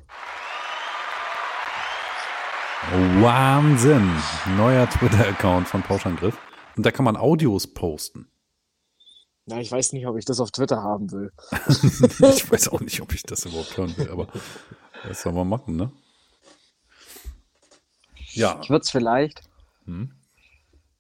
Wahnsinn. 3.22 4.10
Neuer 4.58 4.90
Twitter-Account 4.90 5.68
von 5.68 5.82
Pauschangriff. 5.82 6.38
Und 6.76 6.86
da 6.86 6.92
kann 6.92 7.06
man 7.06 7.16
Audios 7.16 7.68
posten. 7.74 8.28
Ja, 9.46 9.60
ich 9.60 9.72
weiß 9.72 9.94
nicht, 9.94 10.08
ob 10.08 10.18
ich 10.18 10.26
das 10.26 10.40
auf 10.40 10.52
Twitter 10.52 10.82
haben 10.82 11.12
will. 11.12 11.32
ich 12.36 12.50
weiß 12.52 12.70
auch 12.70 12.80
nicht, 12.82 13.02
ob 13.02 13.14
ich 13.14 13.24
das 13.24 13.46
überhaupt 13.46 13.76
hören 13.78 13.96
will, 13.98 14.10
aber 14.10 14.28
das 15.08 15.22
soll 15.22 15.34
man 15.34 15.48
machen, 15.50 15.76
ne? 15.76 15.92
Ja, 18.32 18.60
Ich 18.64 18.70
würde 18.70 18.82
es 18.84 18.90
vielleicht 18.90 19.42
Hm? 19.86 20.12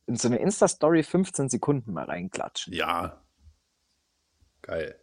In 0.07 0.15
so 0.15 0.27
eine 0.27 0.37
Insta-Story 0.37 1.03
15 1.03 1.49
Sekunden 1.49 1.93
mal 1.93 2.05
reinklatschen. 2.05 2.73
ja. 2.73 3.19
Geil. 4.61 4.95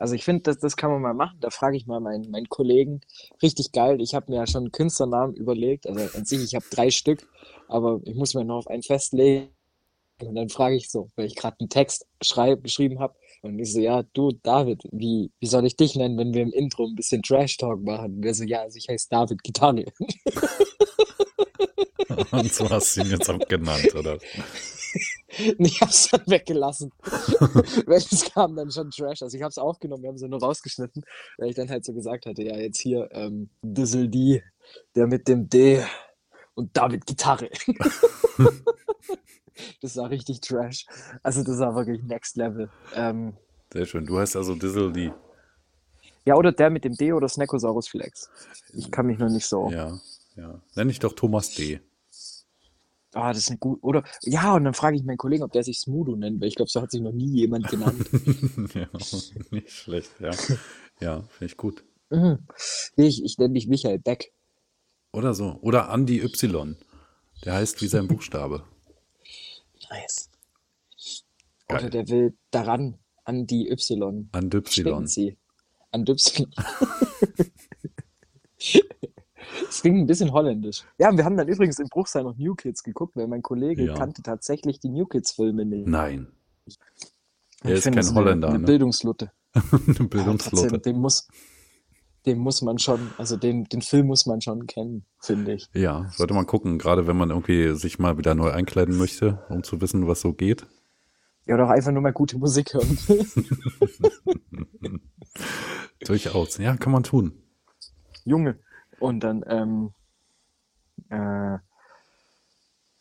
Also 0.00 0.14
ich 0.14 0.24
finde, 0.24 0.42
das, 0.44 0.58
das 0.58 0.76
kann 0.78 0.90
man 0.90 1.02
mal 1.02 1.12
machen. 1.12 1.38
Da 1.40 1.50
frage 1.50 1.76
ich 1.76 1.86
mal 1.86 2.00
meinen, 2.00 2.30
meinen 2.30 2.48
Kollegen. 2.48 3.02
Richtig 3.42 3.70
geil. 3.70 4.00
Ich 4.00 4.14
habe 4.14 4.32
mir 4.32 4.38
ja 4.38 4.46
schon 4.46 4.62
einen 4.62 4.72
Künstlernamen 4.72 5.34
überlegt. 5.34 5.86
Also 5.86 6.16
an 6.16 6.24
sich, 6.24 6.42
ich 6.42 6.54
habe 6.54 6.64
drei 6.70 6.90
Stück, 6.90 7.28
aber 7.68 8.00
ich 8.04 8.14
muss 8.14 8.34
mir 8.34 8.44
noch 8.44 8.56
auf 8.56 8.66
einen 8.66 8.82
festlegen. 8.82 9.50
Und 10.22 10.34
dann 10.34 10.48
frage 10.48 10.76
ich 10.76 10.90
so, 10.90 11.10
weil 11.16 11.26
ich 11.26 11.36
gerade 11.36 11.56
einen 11.60 11.68
Text 11.68 12.06
schreib, 12.22 12.64
geschrieben 12.64 12.98
habe. 12.98 13.14
Und 13.42 13.58
ich 13.58 13.72
so, 13.72 13.80
ja, 13.80 14.02
du, 14.14 14.32
David, 14.42 14.82
wie, 14.90 15.32
wie 15.38 15.46
soll 15.46 15.66
ich 15.66 15.76
dich 15.76 15.96
nennen, 15.96 16.16
wenn 16.16 16.32
wir 16.32 16.42
im 16.42 16.52
Intro 16.52 16.86
ein 16.86 16.94
bisschen 16.94 17.22
Trash-Talk 17.22 17.82
machen? 17.82 18.16
Und 18.16 18.22
der 18.22 18.34
so, 18.34 18.44
ja, 18.44 18.62
also 18.62 18.78
ich 18.78 18.88
heiße 18.88 19.08
David 19.10 19.42
Gitarre. 19.42 19.84
Und 22.30 22.52
so 22.52 22.68
hast 22.68 22.96
du 22.96 23.02
ihn 23.02 23.10
jetzt 23.10 23.28
auch 23.28 23.38
genannt, 23.48 23.94
oder? 23.94 24.18
Ich 25.58 25.80
hab's 25.80 26.08
dann 26.08 26.26
weggelassen. 26.26 26.92
Weil 27.86 27.98
es 27.98 28.24
kam 28.32 28.56
dann 28.56 28.70
schon 28.70 28.90
Trash. 28.90 29.22
Also 29.22 29.36
ich 29.36 29.42
hab's 29.42 29.58
aufgenommen, 29.58 30.02
wir 30.02 30.08
haben 30.08 30.18
sie 30.18 30.28
nur 30.28 30.40
rausgeschnitten, 30.40 31.04
weil 31.38 31.50
ich 31.50 31.54
dann 31.54 31.70
halt 31.70 31.84
so 31.84 31.92
gesagt 31.92 32.26
hatte, 32.26 32.42
ja, 32.42 32.56
jetzt 32.56 32.80
hier 32.80 33.08
ähm, 33.12 33.48
Dizzle 33.62 34.08
D, 34.08 34.42
der 34.96 35.06
mit 35.06 35.28
dem 35.28 35.48
D 35.48 35.84
und 36.54 36.76
David 36.76 37.06
Gitarre. 37.06 37.48
das 39.82 39.96
war 39.96 40.10
richtig 40.10 40.40
Trash. 40.40 40.86
Also 41.22 41.44
das 41.44 41.58
war 41.58 41.74
wirklich 41.76 42.02
Next 42.02 42.36
Level. 42.36 42.68
Ähm, 42.94 43.36
Sehr 43.72 43.86
schön. 43.86 44.06
Du 44.06 44.18
heißt 44.18 44.34
also 44.36 44.54
Dizzle 44.56 44.92
die. 44.92 45.12
ja, 46.24 46.34
oder 46.34 46.50
der 46.52 46.70
mit 46.70 46.84
dem 46.84 46.96
D 46.96 47.12
oder 47.12 47.28
Snackosaurus 47.28 47.88
Flex. 47.88 48.28
Ich 48.74 48.90
kann 48.90 49.06
mich 49.06 49.18
noch 49.18 49.30
nicht 49.30 49.46
so. 49.46 49.70
Ja, 49.70 49.98
ja. 50.40 50.62
Nenn 50.74 50.88
dich 50.88 50.98
doch 50.98 51.12
Thomas 51.12 51.54
D. 51.54 51.80
Ah, 53.12 53.32
das 53.32 53.42
ist 53.42 53.50
eine 53.50 53.58
gute. 53.58 53.82
Oder 53.82 54.04
ja, 54.22 54.54
und 54.54 54.64
dann 54.64 54.74
frage 54.74 54.96
ich 54.96 55.02
meinen 55.02 55.18
Kollegen, 55.18 55.42
ob 55.42 55.52
der 55.52 55.64
sich 55.64 55.80
Smudo 55.80 56.14
nennt, 56.14 56.40
weil 56.40 56.48
ich 56.48 56.54
glaube, 56.54 56.70
so 56.70 56.80
hat 56.80 56.92
sich 56.92 57.00
noch 57.00 57.12
nie 57.12 57.40
jemand 57.40 57.68
genannt. 57.68 58.08
ja, 58.74 58.88
nicht 59.50 59.70
schlecht, 59.70 60.12
ja. 60.20 60.30
Ja, 61.00 61.22
finde 61.22 61.46
ich 61.46 61.56
gut. 61.56 61.84
Mhm. 62.10 62.46
ich 62.96 63.24
ich 63.24 63.38
nenne 63.38 63.54
dich 63.54 63.66
Michael 63.66 63.98
Beck. 63.98 64.32
Oder 65.12 65.34
so. 65.34 65.58
Oder 65.60 65.92
Andy 65.92 66.22
Y. 66.22 66.76
Der 67.44 67.54
heißt 67.54 67.82
wie 67.82 67.88
sein 67.88 68.06
Buchstabe. 68.06 68.64
Nice. 69.90 70.30
Geil. 71.66 71.80
Oder 71.80 71.90
der 71.90 72.08
will 72.08 72.36
daran 72.50 72.98
an 73.24 73.46
die 73.46 73.68
Y. 73.68 74.28
Andy 74.32 74.60
Stecken 74.66 75.04
Y. 75.04 75.36
An 75.90 76.06
Y. 76.06 76.46
Es 79.68 79.82
klingt 79.82 79.98
ein 79.98 80.06
bisschen 80.06 80.32
holländisch. 80.32 80.84
Ja, 80.98 81.08
und 81.10 81.16
wir 81.16 81.24
haben 81.24 81.36
dann 81.36 81.48
übrigens 81.48 81.78
im 81.78 81.88
Bruchsal 81.88 82.22
noch 82.24 82.36
New 82.36 82.54
Kids 82.54 82.82
geguckt, 82.82 83.16
weil 83.16 83.26
mein 83.26 83.42
Kollege 83.42 83.84
Ja. 83.84 83.94
kannte 83.94 84.22
tatsächlich 84.22 84.80
die 84.80 84.88
New 84.88 85.06
Kids-Filme 85.06 85.64
nicht. 85.64 85.86
Nein. 85.86 86.28
Er 87.62 87.72
ich 87.72 87.84
ist 87.86 87.92
kein 87.92 88.14
Holländer, 88.14 88.48
Eine, 88.48 88.54
eine 88.56 88.58
ne? 88.60 88.66
Bildungslutte. 88.66 89.32
Eine 89.52 89.64
trotzdem, 89.70 90.08
Bildungslotte. 90.08 90.78
den 90.78 90.98
muss, 90.98 91.28
den 92.26 92.38
muss 92.38 92.62
man 92.62 92.78
schon, 92.78 93.00
also 93.18 93.36
den, 93.36 93.64
den 93.64 93.82
Film 93.82 94.06
muss 94.06 94.26
man 94.26 94.40
schon 94.40 94.66
kennen, 94.66 95.04
finde 95.18 95.54
ich. 95.54 95.68
Ja, 95.74 96.08
sollte 96.12 96.34
man 96.34 96.46
gucken, 96.46 96.78
gerade 96.78 97.06
wenn 97.06 97.16
man 97.16 97.30
irgendwie 97.30 97.74
sich 97.74 97.98
mal 97.98 98.16
wieder 98.18 98.34
neu 98.34 98.50
einkleiden 98.50 98.96
möchte, 98.96 99.44
um 99.48 99.62
zu 99.62 99.80
wissen, 99.80 100.06
was 100.06 100.20
so 100.20 100.32
geht. 100.32 100.66
Ja, 101.46 101.54
oder 101.54 101.66
auch 101.66 101.70
einfach 101.70 101.90
nur 101.90 102.02
mal 102.02 102.12
gute 102.12 102.38
Musik 102.38 102.74
hören. 102.74 102.98
Durchaus. 106.04 106.58
Ja, 106.58 106.76
kann 106.76 106.92
man 106.92 107.02
tun. 107.02 107.32
Junge. 108.24 108.58
Und 109.00 109.20
dann, 109.20 109.44
ähm, 109.48 109.94
äh, 111.10 111.58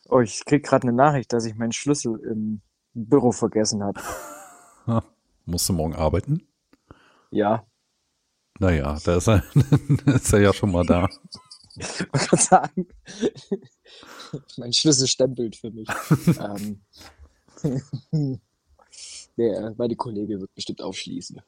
oh, 0.09 0.21
ich 0.21 0.45
krieg 0.45 0.65
gerade 0.65 0.87
eine 0.87 0.97
Nachricht, 0.97 1.33
dass 1.33 1.45
ich 1.45 1.55
meinen 1.55 1.73
Schlüssel 1.73 2.19
im 2.21 2.61
Büro 2.95 3.31
vergessen 3.33 3.83
habe. 3.83 4.01
Ha. 4.87 5.03
Musst 5.45 5.69
du 5.69 5.73
morgen 5.73 5.95
arbeiten? 5.95 6.47
Ja, 7.31 7.65
Naja, 8.59 8.97
da 9.05 9.17
ist 9.17 9.27
er, 9.29 9.43
da 10.05 10.13
ist 10.13 10.33
er 10.33 10.41
ja 10.41 10.53
schon 10.53 10.71
mal 10.71 10.85
da. 10.85 11.09
man 12.13 12.21
kann 12.21 12.39
sagen, 12.39 12.87
mein 14.57 14.73
Schlüssel 14.73 15.07
stempelt 15.07 15.55
für 15.57 15.71
mich. 15.71 15.87
ähm, 16.39 16.81
der, 19.37 19.75
meine 19.77 19.95
Kollege 19.95 20.39
wird 20.41 20.53
bestimmt 20.55 20.81
aufschließen. 20.81 21.41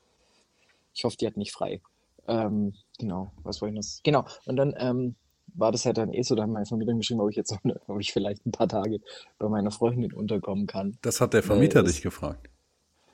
Ich 0.93 1.03
hoffe, 1.03 1.17
die 1.17 1.27
hat 1.27 1.38
nicht 1.38 1.53
frei. 1.53 1.81
Ähm, 2.28 2.74
genau, 3.00 3.32
was 3.44 3.62
wollte 3.62 3.75
ich 3.78 3.82
noch? 3.82 4.04
Genau, 4.04 4.25
und 4.46 4.56
dann 4.56 4.74
ähm, 4.78 5.16
war 5.54 5.72
das 5.72 5.86
halt 5.86 5.98
dann 5.98 6.13
eh 6.13 6.22
so, 6.22 6.36
da 6.36 6.44
haben 6.44 6.54
meine 6.54 6.66
Vermieter 6.66 6.94
geschrieben, 6.94 7.20
ob 7.22 7.30
ich 7.30 7.36
jetzt 7.36 7.51
eine- 7.63 7.80
ob 7.88 8.00
ich 8.00 8.13
vielleicht 8.13 8.46
ein 8.46 8.51
paar 8.51 8.68
Tage 8.68 9.00
bei 9.38 9.50
meiner 9.50 9.72
Freundin 9.72 10.13
unterkommen 10.13 10.68
kann. 10.68 10.98
Das 11.01 11.20
hat 11.22 11.34
der 11.34 11.44
Vermieter 11.44 11.84
dich 11.84 12.01
gefragt. 12.01 12.50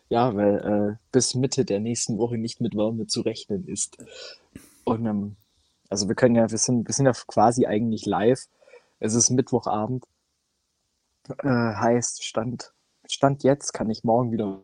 Ja, 0.10 0.34
weil 0.36 0.58
äh, 0.94 1.06
bis 1.12 1.36
Mitte 1.36 1.66
der 1.66 1.80
nächsten 1.80 2.18
Woche 2.18 2.38
nicht 2.38 2.62
mit 2.62 2.76
Wärme 2.76 3.08
zu 3.08 3.22
rechnen 3.22 3.68
ist. 3.68 3.98
Und 4.86 5.06
ähm, 5.06 5.36
also 5.90 6.08
wir 6.08 6.16
können 6.16 6.36
ja, 6.36 6.50
wir 6.50 6.58
sind, 6.58 6.88
wir 6.88 6.94
sind 6.94 7.06
ja 7.08 7.12
quasi 7.28 7.66
eigentlich 7.66 8.06
live. 8.06 8.48
Es 9.00 9.14
ist 9.16 9.30
Mittwochabend. 9.32 10.06
Äh, 11.40 11.48
heißt, 11.48 12.24
Stand, 12.24 12.74
Stand 13.06 13.44
jetzt 13.44 13.74
kann 13.74 13.90
ich 13.90 14.04
morgen 14.06 14.32
wieder 14.32 14.64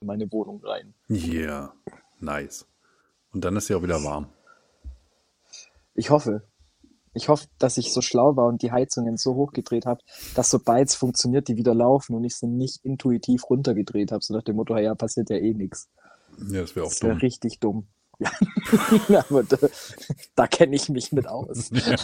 in 0.00 0.06
meine 0.06 0.30
Wohnung 0.32 0.62
rein. 0.64 0.94
Yeah, 1.10 1.74
nice. 2.18 2.66
Und 3.32 3.44
dann 3.44 3.56
ist 3.56 3.68
ja 3.68 3.76
auch 3.76 3.82
wieder 3.82 4.02
warm. 4.04 4.26
Ich 5.94 6.10
hoffe. 6.10 6.42
Ich 7.14 7.28
hoffe, 7.28 7.46
dass 7.58 7.76
ich 7.76 7.92
so 7.92 8.00
schlau 8.00 8.36
war 8.36 8.46
und 8.46 8.62
die 8.62 8.72
Heizungen 8.72 9.18
so 9.18 9.34
hochgedreht 9.34 9.84
habe, 9.84 10.00
dass 10.34 10.48
sobald 10.48 10.88
es 10.88 10.94
funktioniert, 10.94 11.48
die 11.48 11.56
wieder 11.56 11.74
laufen 11.74 12.14
und 12.14 12.24
ich 12.24 12.36
sie 12.36 12.46
nicht 12.46 12.82
intuitiv 12.84 13.50
runtergedreht 13.50 14.12
habe, 14.12 14.24
so 14.24 14.32
nach 14.34 14.42
dem 14.42 14.56
Motto, 14.56 14.76
ja, 14.78 14.94
passiert 14.94 15.28
ja 15.28 15.36
eh 15.36 15.52
nichts. 15.52 15.90
Ja, 16.50 16.62
das 16.62 16.74
wäre 16.74 16.86
auch 16.86 16.90
Das 16.90 17.02
wäre 17.02 17.12
dumm. 17.12 17.20
richtig 17.20 17.60
dumm. 17.60 17.86
Ja, 18.18 18.30
aber 19.28 19.42
da, 19.42 19.56
da 20.36 20.46
kenne 20.46 20.76
ich 20.76 20.88
mich 20.88 21.12
mit 21.12 21.26
aus. 21.26 21.70
Ja. 21.72 21.96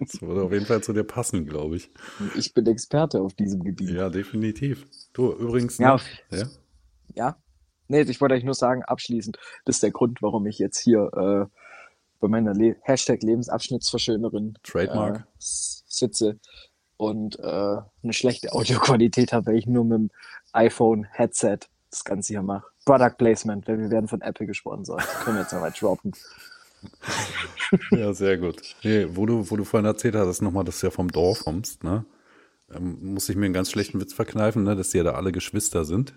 Das 0.00 0.20
würde 0.22 0.42
auf 0.42 0.52
jeden 0.52 0.66
Fall 0.66 0.82
zu 0.82 0.92
dir 0.92 1.04
passen, 1.04 1.46
glaube 1.46 1.76
ich. 1.76 1.90
Ich 2.36 2.54
bin 2.54 2.66
Experte 2.66 3.20
auf 3.20 3.34
diesem 3.34 3.62
Gebiet. 3.62 3.90
Ja, 3.90 4.08
definitiv. 4.08 4.86
Du, 5.12 5.32
übrigens, 5.32 5.78
Ja, 5.78 6.00
ne? 6.30 6.38
ja? 6.38 6.46
Ja. 7.14 7.36
Nee, 7.90 8.02
ich 8.02 8.20
wollte 8.20 8.36
euch 8.36 8.44
nur 8.44 8.54
sagen, 8.54 8.84
abschließend, 8.84 9.36
das 9.64 9.76
ist 9.76 9.82
der 9.82 9.90
Grund, 9.90 10.22
warum 10.22 10.46
ich 10.46 10.58
jetzt 10.58 10.78
hier 10.78 11.10
äh, 11.12 11.56
bei 12.20 12.28
meiner 12.28 12.54
Le 12.54 12.76
Hashtag 12.82 13.22
Lebensabschnittsverschönerin 13.22 14.56
Trademark. 14.62 15.18
äh, 15.18 15.22
sitze 15.38 16.38
und 16.96 17.38
äh, 17.40 17.42
eine 17.42 18.12
schlechte 18.12 18.52
Audioqualität 18.52 19.32
habe, 19.32 19.46
weil 19.46 19.56
ich 19.56 19.66
nur 19.66 19.84
mit 19.84 19.98
dem 19.98 20.10
iPhone-Headset 20.52 21.58
das 21.90 22.04
Ganze 22.04 22.34
hier 22.34 22.42
mache. 22.42 22.66
Product 22.84 23.16
Placement, 23.18 23.66
weil 23.66 23.78
wir 23.80 23.90
werden 23.90 24.06
von 24.06 24.20
Apple 24.20 24.46
gesponsert. 24.46 25.02
Können 25.24 25.36
wir 25.36 25.42
jetzt 25.42 25.52
mal 25.52 25.70
droppen. 25.70 26.12
Ja, 27.92 28.12
sehr 28.14 28.36
gut. 28.38 28.74
Nee, 28.82 29.06
wo 29.10 29.26
du, 29.26 29.48
wo 29.48 29.56
du 29.56 29.64
vorhin 29.64 29.84
erzählt 29.84 30.16
hast, 30.16 30.40
nochmal, 30.40 30.64
dass 30.64 30.80
du 30.80 30.86
ja 30.86 30.90
vom 30.90 31.08
Dorf 31.08 31.44
kommst, 31.44 31.84
ne? 31.84 32.04
Ähm, 32.74 33.14
muss 33.14 33.28
ich 33.28 33.36
mir 33.36 33.44
einen 33.44 33.54
ganz 33.54 33.70
schlechten 33.70 34.00
Witz 34.00 34.12
verkneifen, 34.12 34.64
ne? 34.64 34.74
Dass 34.74 34.90
die 34.90 34.96
ja 34.96 35.04
da 35.04 35.12
alle 35.12 35.30
Geschwister 35.30 35.84
sind. 35.84 36.14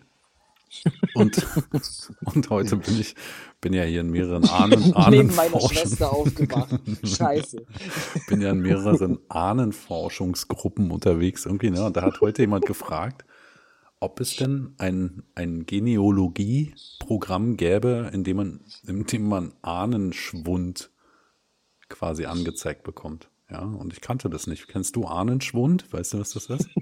Und, 1.13 1.45
und 2.25 2.49
heute 2.49 2.77
bin 2.77 2.99
ich, 2.99 3.15
bin 3.61 3.73
ja 3.73 3.83
hier 3.83 4.01
in 4.01 4.09
mehreren 4.11 4.47
Ahnen, 4.49 4.93
Neben 5.09 5.33
meiner 5.35 5.55
Ahnenforschung- 5.55 5.73
Schwester 5.73 6.11
aufgewacht. 6.11 6.79
Scheiße. 7.03 7.65
bin 8.27 8.41
ja 8.41 8.51
in 8.51 8.59
mehreren 8.61 9.19
Ahnenforschungsgruppen 9.29 10.91
unterwegs 10.91 11.45
irgendwie, 11.45 11.69
ne? 11.69 11.83
Und 11.85 11.97
da 11.97 12.01
hat 12.03 12.21
heute 12.21 12.41
jemand 12.41 12.65
gefragt, 12.65 13.25
ob 13.99 14.19
es 14.19 14.35
denn 14.35 14.73
ein, 14.79 15.23
ein 15.35 15.65
Genealogie-Programm 15.65 17.55
gäbe, 17.57 18.09
in 18.13 18.23
dem 18.23 18.37
man, 18.37 18.59
in 18.85 19.05
dem 19.05 19.27
man 19.27 19.53
Ahnenschwund 19.61 20.89
quasi 21.89 22.25
angezeigt 22.25 22.83
bekommt. 22.83 23.29
Ja, 23.49 23.61
und 23.61 23.93
ich 23.93 24.01
kannte 24.01 24.29
das 24.29 24.47
nicht. 24.47 24.67
Kennst 24.67 24.95
du 24.95 25.05
Ahnenschwund? 25.05 25.91
Weißt 25.93 26.13
du, 26.13 26.19
was 26.19 26.31
das 26.31 26.47
ist? 26.47 26.69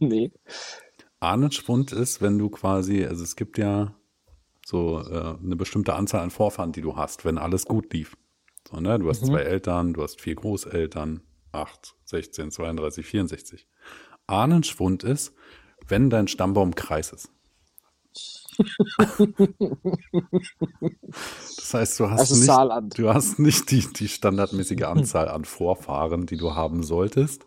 Nee. 0.00 0.32
Ahnenschwund 1.22 1.92
ist, 1.92 2.20
wenn 2.20 2.38
du 2.38 2.50
quasi, 2.50 3.04
also 3.04 3.22
es 3.22 3.36
gibt 3.36 3.58
ja 3.58 3.94
so 4.66 5.00
äh, 5.00 5.36
eine 5.42 5.56
bestimmte 5.56 5.94
Anzahl 5.94 6.20
an 6.20 6.30
Vorfahren, 6.30 6.72
die 6.72 6.82
du 6.82 6.96
hast, 6.96 7.24
wenn 7.24 7.38
alles 7.38 7.64
gut 7.64 7.92
lief. 7.92 8.16
So, 8.68 8.80
ne? 8.80 8.98
Du 8.98 9.08
hast 9.08 9.24
zwei 9.24 9.40
Eltern, 9.40 9.92
du 9.92 10.02
hast 10.02 10.20
vier 10.20 10.34
Großeltern, 10.34 11.22
8, 11.52 11.94
16, 12.04 12.50
32, 12.50 13.06
64. 13.06 13.66
Ahnenschwund 14.26 15.04
ist, 15.04 15.34
wenn 15.86 16.10
dein 16.10 16.28
Stammbaum 16.28 16.74
Kreis 16.74 17.12
ist. 17.12 17.30
Das 21.56 21.74
heißt, 21.74 22.00
du 22.00 22.10
hast, 22.10 22.20
Also 22.20 22.34
nicht, 22.34 22.44
Saarland. 22.44 22.98
du 22.98 23.08
hast 23.08 23.38
nicht 23.38 23.70
die, 23.70 23.80
die 23.92 24.08
standardmäßige 24.08 24.82
Anzahl 24.82 25.28
an 25.28 25.44
Vorfahren, 25.44 26.26
die 26.26 26.36
du 26.36 26.54
haben 26.54 26.82
solltest. 26.82 27.46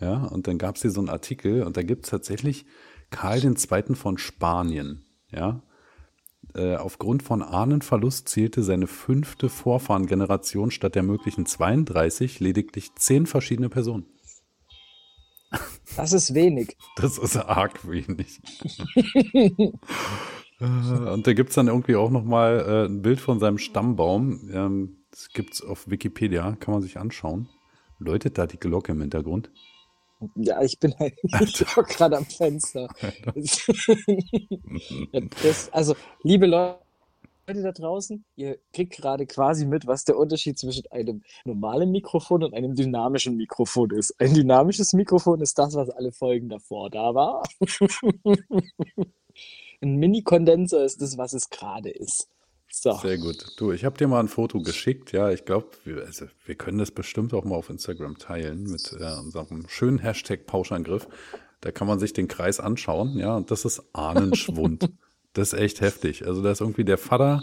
Ja, 0.00 0.24
und 0.24 0.46
dann 0.46 0.58
gab 0.58 0.76
es 0.76 0.82
hier 0.82 0.90
so 0.90 1.00
einen 1.00 1.08
Artikel 1.08 1.62
und 1.62 1.76
da 1.78 1.82
gibt 1.82 2.04
es 2.04 2.10
tatsächlich 2.10 2.66
Karl 3.10 3.44
II. 3.44 3.94
von 3.94 4.18
Spanien. 4.18 5.04
Ja, 5.30 5.62
äh, 6.54 6.76
aufgrund 6.76 7.22
von 7.22 7.42
Ahnenverlust 7.42 8.28
zählte 8.28 8.62
seine 8.62 8.86
fünfte 8.86 9.48
Vorfahrengeneration 9.48 10.70
statt 10.70 10.94
der 10.94 11.02
möglichen 11.02 11.44
32 11.46 12.40
lediglich 12.40 12.94
zehn 12.94 13.26
verschiedene 13.26 13.68
Personen. 13.68 14.06
Das 15.96 16.12
ist 16.12 16.34
wenig. 16.34 16.76
Das 16.96 17.18
ist 17.18 17.36
arg 17.36 17.86
wenig. 17.88 18.40
Äh, 20.58 20.64
Und 20.64 21.26
da 21.26 21.34
gibt 21.34 21.50
es 21.50 21.54
dann 21.54 21.68
irgendwie 21.68 21.96
auch 21.96 22.10
nochmal 22.10 22.64
äh, 22.66 22.86
ein 22.86 23.02
Bild 23.02 23.20
von 23.20 23.38
seinem 23.38 23.58
Stammbaum. 23.58 24.48
Ähm, 24.52 25.04
das 25.10 25.28
gibt 25.28 25.52
es 25.54 25.62
auf 25.62 25.88
Wikipedia, 25.90 26.56
kann 26.56 26.72
man 26.72 26.82
sich 26.82 26.98
anschauen. 26.98 27.48
Läutet 27.98 28.38
da 28.38 28.46
die 28.46 28.58
Glocke 28.58 28.92
im 28.92 29.00
Hintergrund? 29.02 29.50
Ja, 30.36 30.62
ich 30.62 30.78
bin 30.78 30.94
halt 30.98 31.14
gerade 31.88 32.16
am 32.16 32.24
Fenster. 32.24 32.88
Das, 35.42 35.72
also, 35.72 35.94
liebe 36.22 36.46
Leute 36.46 36.80
da 37.46 37.72
draußen, 37.72 38.24
ihr 38.34 38.58
kriegt 38.72 38.96
gerade 38.96 39.26
quasi 39.26 39.66
mit, 39.66 39.86
was 39.86 40.04
der 40.04 40.18
Unterschied 40.18 40.58
zwischen 40.58 40.90
einem 40.90 41.22
normalen 41.44 41.92
Mikrofon 41.92 42.42
und 42.42 42.54
einem 42.54 42.74
dynamischen 42.74 43.36
Mikrofon 43.36 43.90
ist. 43.90 44.14
Ein 44.18 44.34
dynamisches 44.34 44.92
Mikrofon 44.92 45.40
ist 45.40 45.58
das, 45.58 45.74
was 45.74 45.90
alle 45.90 46.12
Folgen 46.12 46.48
davor 46.48 46.90
da 46.90 47.14
war. 47.14 47.42
Ein 49.80 49.96
Mini-Kondenser 49.96 50.84
ist 50.84 51.00
das, 51.02 51.16
was 51.18 51.34
es 51.34 51.50
gerade 51.50 51.90
ist. 51.90 52.28
So. 52.78 52.92
Sehr 52.98 53.16
gut. 53.16 53.46
Du, 53.56 53.72
ich 53.72 53.86
habe 53.86 53.96
dir 53.96 54.06
mal 54.06 54.20
ein 54.20 54.28
Foto 54.28 54.60
geschickt. 54.60 55.10
Ja, 55.12 55.30
ich 55.30 55.46
glaube, 55.46 55.68
wir, 55.84 56.04
also, 56.04 56.26
wir 56.44 56.56
können 56.56 56.76
das 56.76 56.90
bestimmt 56.90 57.32
auch 57.32 57.42
mal 57.42 57.56
auf 57.56 57.70
Instagram 57.70 58.18
teilen 58.18 58.64
mit 58.64 58.92
äh, 59.00 59.18
unserem 59.18 59.66
schönen 59.66 59.98
Hashtag 59.98 60.46
Pauschangriff. 60.46 61.08
Da 61.62 61.72
kann 61.72 61.86
man 61.86 61.98
sich 61.98 62.12
den 62.12 62.28
Kreis 62.28 62.60
anschauen. 62.60 63.18
Ja, 63.18 63.34
und 63.34 63.50
das 63.50 63.64
ist 63.64 63.82
Ahnenschwund. 63.94 64.90
das 65.32 65.54
ist 65.54 65.58
echt 65.58 65.80
heftig. 65.80 66.26
Also 66.26 66.42
da 66.42 66.50
ist 66.50 66.60
irgendwie 66.60 66.84
der 66.84 66.98
Vater 66.98 67.42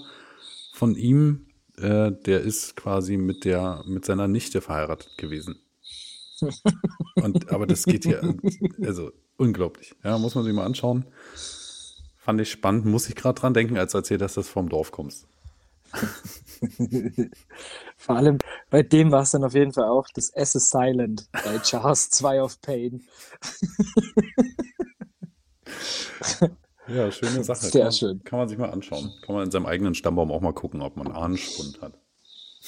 von 0.72 0.96
ihm, 0.96 1.48
äh, 1.78 2.12
der 2.12 2.42
ist 2.42 2.76
quasi 2.76 3.18
mit 3.18 3.44
der 3.44 3.84
mit 3.88 4.06
seiner 4.06 4.28
Nichte 4.28 4.62
verheiratet 4.62 5.18
gewesen. 5.18 5.56
Und 7.16 7.52
aber 7.52 7.66
das 7.66 7.86
geht 7.86 8.04
hier, 8.06 8.36
also 8.86 9.12
unglaublich. 9.38 9.96
Ja, 10.04 10.20
muss 10.20 10.36
man 10.36 10.44
sich 10.44 10.54
mal 10.54 10.66
anschauen. 10.66 11.06
Fand 12.24 12.40
ich 12.40 12.52
spannend, 12.52 12.86
muss 12.86 13.10
ich 13.10 13.16
gerade 13.16 13.40
dran 13.40 13.54
denken, 13.54 13.78
als 13.78 13.92
du 13.92 13.98
erzählt 13.98 14.22
hast, 14.22 14.38
dass 14.38 14.46
du 14.46 14.54
vom 14.54 14.70
Dorf 14.70 14.92
kommst. 14.92 15.28
Vor 17.98 18.16
allem 18.16 18.38
bei 18.70 18.82
dem 18.82 19.12
war 19.12 19.24
es 19.24 19.32
dann 19.32 19.44
auf 19.44 19.54
jeden 19.54 19.74
Fall 19.74 19.90
auch 19.90 20.08
das 20.14 20.30
S 20.30 20.56
is 20.56 20.70
Silent 20.70 21.28
bei 21.32 21.60
Charles 21.60 22.10
2 22.12 22.42
of 22.42 22.62
Pain. 22.62 23.04
Ja, 26.88 27.12
schöne 27.12 27.44
Sache. 27.44 27.66
Sehr 27.66 27.84
kann, 27.84 27.92
schön. 27.94 28.24
Kann 28.24 28.40
man 28.40 28.50
sich 28.50 28.58
mal 28.58 28.70
anschauen. 28.70 29.14
Kann 29.26 29.36
man 29.36 29.46
in 29.46 29.52
seinem 29.52 29.66
eigenen 29.66 29.96
Stammbaum 29.96 30.32
auch 30.32 30.42
mal 30.42 30.54
gucken, 30.54 30.82
ob 30.82 30.98
man 30.98 31.12
Ahnenschwund 31.12 31.82
hat. 31.82 31.94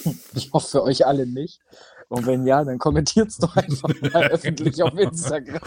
Ich 0.36 0.52
hoffe 0.52 0.70
für 0.70 0.84
euch 0.84 1.06
alle 1.06 1.26
nicht. 1.26 1.62
Und 2.10 2.26
wenn 2.28 2.46
ja, 2.46 2.64
dann 2.64 2.78
kommentiert 2.78 3.30
es 3.30 3.38
doch 3.38 3.56
einfach 3.56 3.90
mal 4.14 4.28
öffentlich 4.30 4.82
auf 4.84 4.94
Instagram. 4.98 5.60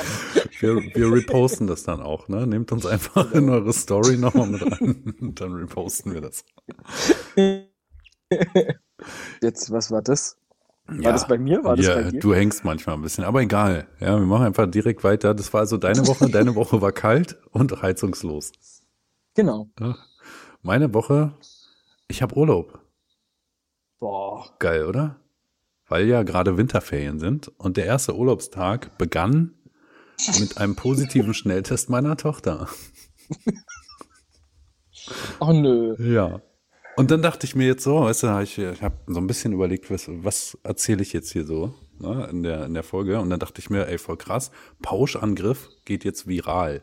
Wir, 0.60 0.76
wir 0.76 1.12
reposten 1.12 1.66
das 1.66 1.82
dann 1.84 2.00
auch, 2.00 2.28
ne? 2.28 2.46
Nehmt 2.46 2.70
uns 2.72 2.86
einfach 2.86 3.32
in 3.32 3.48
eure 3.50 3.72
Story 3.72 4.16
nochmal 4.16 4.46
mit 4.48 4.62
rein. 4.62 5.14
Und 5.20 5.40
dann 5.40 5.52
reposten 5.52 6.14
wir 6.14 6.20
das. 6.20 6.44
Jetzt, 9.42 9.70
was 9.70 9.90
war 9.90 10.02
das? 10.02 10.36
War 10.86 10.96
Ja. 11.02 11.12
das 11.12 11.26
bei 11.28 11.38
mir? 11.38 11.62
War 11.64 11.76
das 11.76 11.86
ja, 11.86 11.94
bei 11.96 12.10
dir? 12.10 12.20
du 12.20 12.34
hängst 12.34 12.64
manchmal 12.64 12.96
ein 12.96 13.02
bisschen, 13.02 13.24
aber 13.24 13.42
egal. 13.42 13.86
Ja, 14.00 14.18
wir 14.18 14.26
machen 14.26 14.46
einfach 14.46 14.70
direkt 14.70 15.04
weiter. 15.04 15.34
Das 15.34 15.52
war 15.52 15.60
also 15.60 15.76
deine 15.76 16.06
Woche. 16.06 16.30
Deine 16.30 16.54
Woche 16.54 16.80
war 16.80 16.92
kalt 16.92 17.38
und 17.50 17.82
heizungslos. 17.82 18.52
Genau. 19.34 19.68
Meine 20.62 20.92
Woche, 20.94 21.34
ich 22.08 22.22
habe 22.22 22.36
Urlaub. 22.36 22.80
Boah. 24.00 24.46
Geil, 24.58 24.86
oder? 24.86 25.16
Weil 25.88 26.06
ja 26.06 26.22
gerade 26.22 26.56
Winterferien 26.56 27.18
sind 27.18 27.48
und 27.58 27.76
der 27.76 27.86
erste 27.86 28.14
Urlaubstag 28.14 28.96
begann 28.98 29.54
mit 30.38 30.58
einem 30.58 30.76
positiven 30.76 31.34
Schnelltest 31.34 31.90
meiner 31.90 32.16
Tochter. 32.16 32.68
Oh 35.40 35.52
nö. 35.52 35.94
Ja. 35.98 36.40
Und 36.96 37.10
dann 37.10 37.22
dachte 37.22 37.46
ich 37.46 37.54
mir 37.54 37.66
jetzt 37.66 37.84
so, 37.84 38.02
weißt 38.02 38.24
du, 38.24 38.38
ich, 38.40 38.58
ich 38.58 38.82
habe 38.82 38.96
so 39.06 39.20
ein 39.20 39.26
bisschen 39.26 39.52
überlegt, 39.52 39.90
was, 39.90 40.06
was 40.08 40.58
erzähle 40.64 41.02
ich 41.02 41.12
jetzt 41.12 41.32
hier 41.32 41.46
so 41.46 41.74
ne, 41.98 42.28
in, 42.30 42.42
der, 42.42 42.66
in 42.66 42.74
der 42.74 42.82
Folge. 42.82 43.20
Und 43.20 43.30
dann 43.30 43.38
dachte 43.38 43.60
ich 43.60 43.70
mir, 43.70 43.86
ey, 43.86 43.98
voll 43.98 44.16
krass, 44.16 44.50
Pauschangriff 44.82 45.68
geht 45.84 46.04
jetzt 46.04 46.26
viral. 46.26 46.82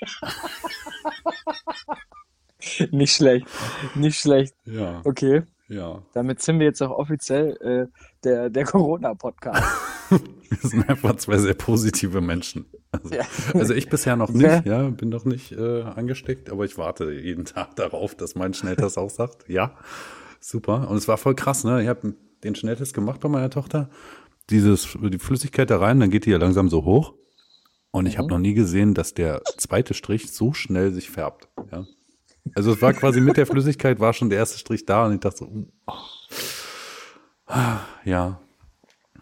Nicht 2.90 3.16
schlecht. 3.16 3.46
Nicht 3.96 4.20
schlecht. 4.20 4.54
Ja, 4.64 5.00
Okay. 5.04 5.42
Ja. 5.68 6.02
Damit 6.14 6.42
sind 6.42 6.58
wir 6.58 6.66
jetzt 6.66 6.82
auch 6.82 6.90
offiziell 6.90 7.56
äh, 7.60 7.86
der, 8.24 8.50
der 8.50 8.64
Corona-Podcast. 8.64 9.62
Wir 10.50 10.70
sind 10.70 10.88
einfach 10.88 11.16
zwei 11.16 11.36
sehr 11.36 11.52
positive 11.52 12.22
Menschen. 12.22 12.64
Also, 12.90 13.14
Ja. 13.14 13.24
also 13.52 13.74
ich 13.74 13.90
bisher 13.90 14.16
noch 14.16 14.30
nicht, 14.30 14.64
ja, 14.64 14.88
bin 14.88 15.10
noch 15.10 15.26
nicht 15.26 15.52
äh, 15.52 15.82
angesteckt, 15.82 16.50
aber 16.50 16.64
ich 16.64 16.78
warte 16.78 17.12
jeden 17.12 17.44
Tag 17.44 17.76
darauf, 17.76 18.14
dass 18.14 18.34
mein 18.34 18.54
Schnelltest 18.54 18.96
auch 18.96 19.10
sagt, 19.10 19.46
ja, 19.48 19.76
super. 20.40 20.88
Und 20.88 20.96
es 20.96 21.06
war 21.06 21.18
voll 21.18 21.34
krass, 21.34 21.64
ne? 21.64 21.82
Ich 21.82 21.88
habe 21.88 22.14
den 22.42 22.54
Schnelltest 22.54 22.94
gemacht 22.94 23.20
bei 23.20 23.28
meiner 23.28 23.50
Tochter. 23.50 23.90
Dieses, 24.48 24.96
die 24.98 25.18
Flüssigkeit 25.18 25.68
da 25.68 25.78
rein, 25.78 26.00
dann 26.00 26.08
geht 26.08 26.24
die 26.24 26.30
ja 26.30 26.38
langsam 26.38 26.70
so 26.70 26.86
hoch. 26.86 27.12
Und 27.90 28.06
ich 28.06 28.16
habe 28.16 28.28
noch 28.28 28.38
nie 28.38 28.54
gesehen, 28.54 28.94
dass 28.94 29.12
der 29.12 29.42
zweite 29.58 29.92
Strich 29.92 30.32
so 30.32 30.54
schnell 30.54 30.92
sich 30.92 31.10
färbt. 31.10 31.48
Ja. 31.70 31.84
Also 32.54 32.72
es 32.72 32.82
war 32.82 32.92
quasi 32.92 33.20
mit 33.20 33.36
der 33.36 33.46
Flüssigkeit 33.46 34.00
war 34.00 34.12
schon 34.12 34.30
der 34.30 34.38
erste 34.38 34.58
Strich 34.58 34.84
da 34.86 35.06
und 35.06 35.14
ich 35.14 35.20
dachte 35.20 35.38
so, 35.38 35.46
uh, 37.48 37.78
Ja. 38.04 38.40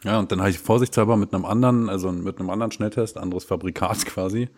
Ja, 0.04 0.18
und 0.18 0.30
dann 0.30 0.40
habe 0.40 0.50
ich 0.50 0.58
vorsichtshalber 0.58 1.16
mit 1.16 1.34
einem 1.34 1.44
anderen, 1.44 1.88
also 1.88 2.12
mit 2.12 2.38
einem 2.38 2.50
anderen 2.50 2.70
Schnelltest, 2.70 3.16
anderes 3.16 3.44
Fabrikat 3.44 4.04
quasi, 4.06 4.48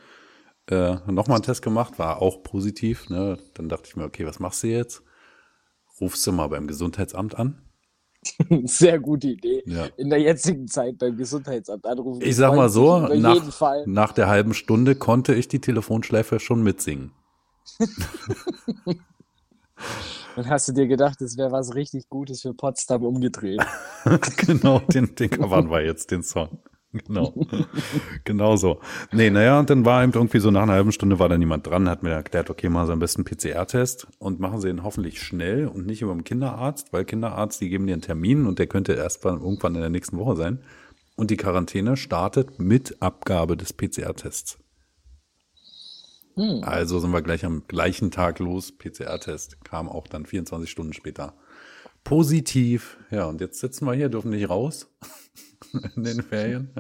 äh, 0.71 0.97
nochmal 1.07 1.37
einen 1.37 1.45
Test 1.45 1.63
gemacht, 1.63 1.99
war 1.99 2.21
auch 2.21 2.43
positiv. 2.43 3.09
Ne? 3.09 3.39
Dann 3.55 3.69
dachte 3.69 3.85
ich 3.87 3.97
mir, 3.97 4.05
okay, 4.05 4.27
was 4.27 4.41
machst 4.41 4.63
du 4.63 4.69
jetzt? 4.69 5.03
Rufst 6.01 6.27
du 6.27 6.33
mal 6.33 6.49
beim 6.49 6.67
Gesundheitsamt 6.67 7.39
an? 7.39 7.63
Sehr 8.65 8.99
gute 8.99 9.29
Idee. 9.29 9.63
Ja. 9.67 9.87
In 9.97 10.11
der 10.11 10.21
jetzigen 10.21 10.67
Zeit 10.67 10.99
beim 10.99 11.17
Gesundheitsamt 11.17 11.87
anrufen. 11.87 12.23
Ich 12.23 12.37
sag 12.37 12.55
mal 12.55 12.69
so, 12.69 13.01
nach, 13.01 13.87
nach 13.87 14.13
der 14.13 14.29
halben 14.29 14.55
Stunde 14.55 14.97
konnte 14.97 15.35
ich 15.35 15.49
die 15.49 15.61
Telefonschleife 15.61 16.41
schon 16.41 16.63
mitsingen. 16.63 17.13
Dann 20.37 20.49
hast 20.49 20.69
du 20.69 20.73
dir 20.73 20.87
gedacht, 20.87 21.21
das 21.21 21.37
wäre 21.37 21.51
was 21.53 21.75
richtig 21.75 22.09
Gutes 22.09 22.43
für 22.43 22.55
Potsdam 22.55 23.05
umgedreht. 23.05 23.61
genau, 24.37 24.81
den, 24.81 25.15
den 25.15 25.31
covern 25.31 25.71
wir 25.71 25.85
jetzt, 25.85 26.11
den 26.11 26.23
Song. 26.23 26.61
Genau. 26.93 27.35
genau 28.25 28.57
so. 28.57 28.81
Nee, 29.13 29.31
naja, 29.31 29.59
und 29.59 29.69
dann 29.69 29.85
war 29.85 30.03
eben 30.03 30.13
irgendwie 30.13 30.39
so 30.39 30.51
nach 30.51 30.63
einer 30.63 30.73
halben 30.73 30.93
Stunde 30.93 31.19
war 31.19 31.29
da 31.29 31.37
niemand 31.37 31.67
dran, 31.67 31.89
hat 31.89 32.03
mir 32.03 32.11
erklärt, 32.11 32.49
okay, 32.51 32.69
machen 32.69 32.87
Sie 32.87 32.93
am 32.93 32.99
besten 32.99 33.25
PCR-Test 33.25 34.07
und 34.19 34.41
machen 34.41 34.61
Sie 34.61 34.69
ihn 34.69 34.83
hoffentlich 34.85 35.21
schnell 35.21 35.67
und 35.67 35.87
nicht 35.87 36.01
über 36.01 36.13
dem 36.13 36.25
Kinderarzt, 36.25 36.93
weil 36.93 37.05
Kinderarzt, 37.05 37.61
die 37.61 37.69
geben 37.69 37.87
dir 37.87 37.93
einen 37.93 38.03
Termin 38.03 38.47
und 38.47 38.59
der 38.59 38.69
könnte 38.69 38.95
erst 38.95 39.25
mal 39.25 39.35
irgendwann 39.35 39.75
in 39.75 39.83
der 39.83 39.91
nächsten 39.91 40.19
Woche 40.19 40.37
sein. 40.37 40.61
Und 41.17 41.31
die 41.31 41.37
Quarantäne 41.37 41.97
startet 41.97 42.59
mit 42.59 43.03
Abgabe 43.03 43.57
des 43.57 43.73
PCR-Tests. 43.73 44.59
Also 46.63 47.01
sind 47.01 47.11
wir 47.13 47.23
gleich 47.23 47.45
am 47.45 47.67
gleichen 47.67 48.11
Tag 48.11 48.39
los. 48.39 48.73
PCR-Test 48.73 49.65
kam 49.65 49.89
auch 49.89 50.07
dann 50.07 50.27
24 50.27 50.71
Stunden 50.71 50.93
später. 50.93 51.35
Positiv. 52.05 52.97
Ja, 53.11 53.27
und 53.27 53.41
jetzt 53.41 53.61
sitzen 53.61 53.87
wir 53.87 53.95
hier, 53.95 54.09
dürfen 54.09 54.31
nicht 54.31 54.49
raus 54.49 54.87
in 55.97 56.05
den 56.05 56.23
Ferien. 56.23 56.71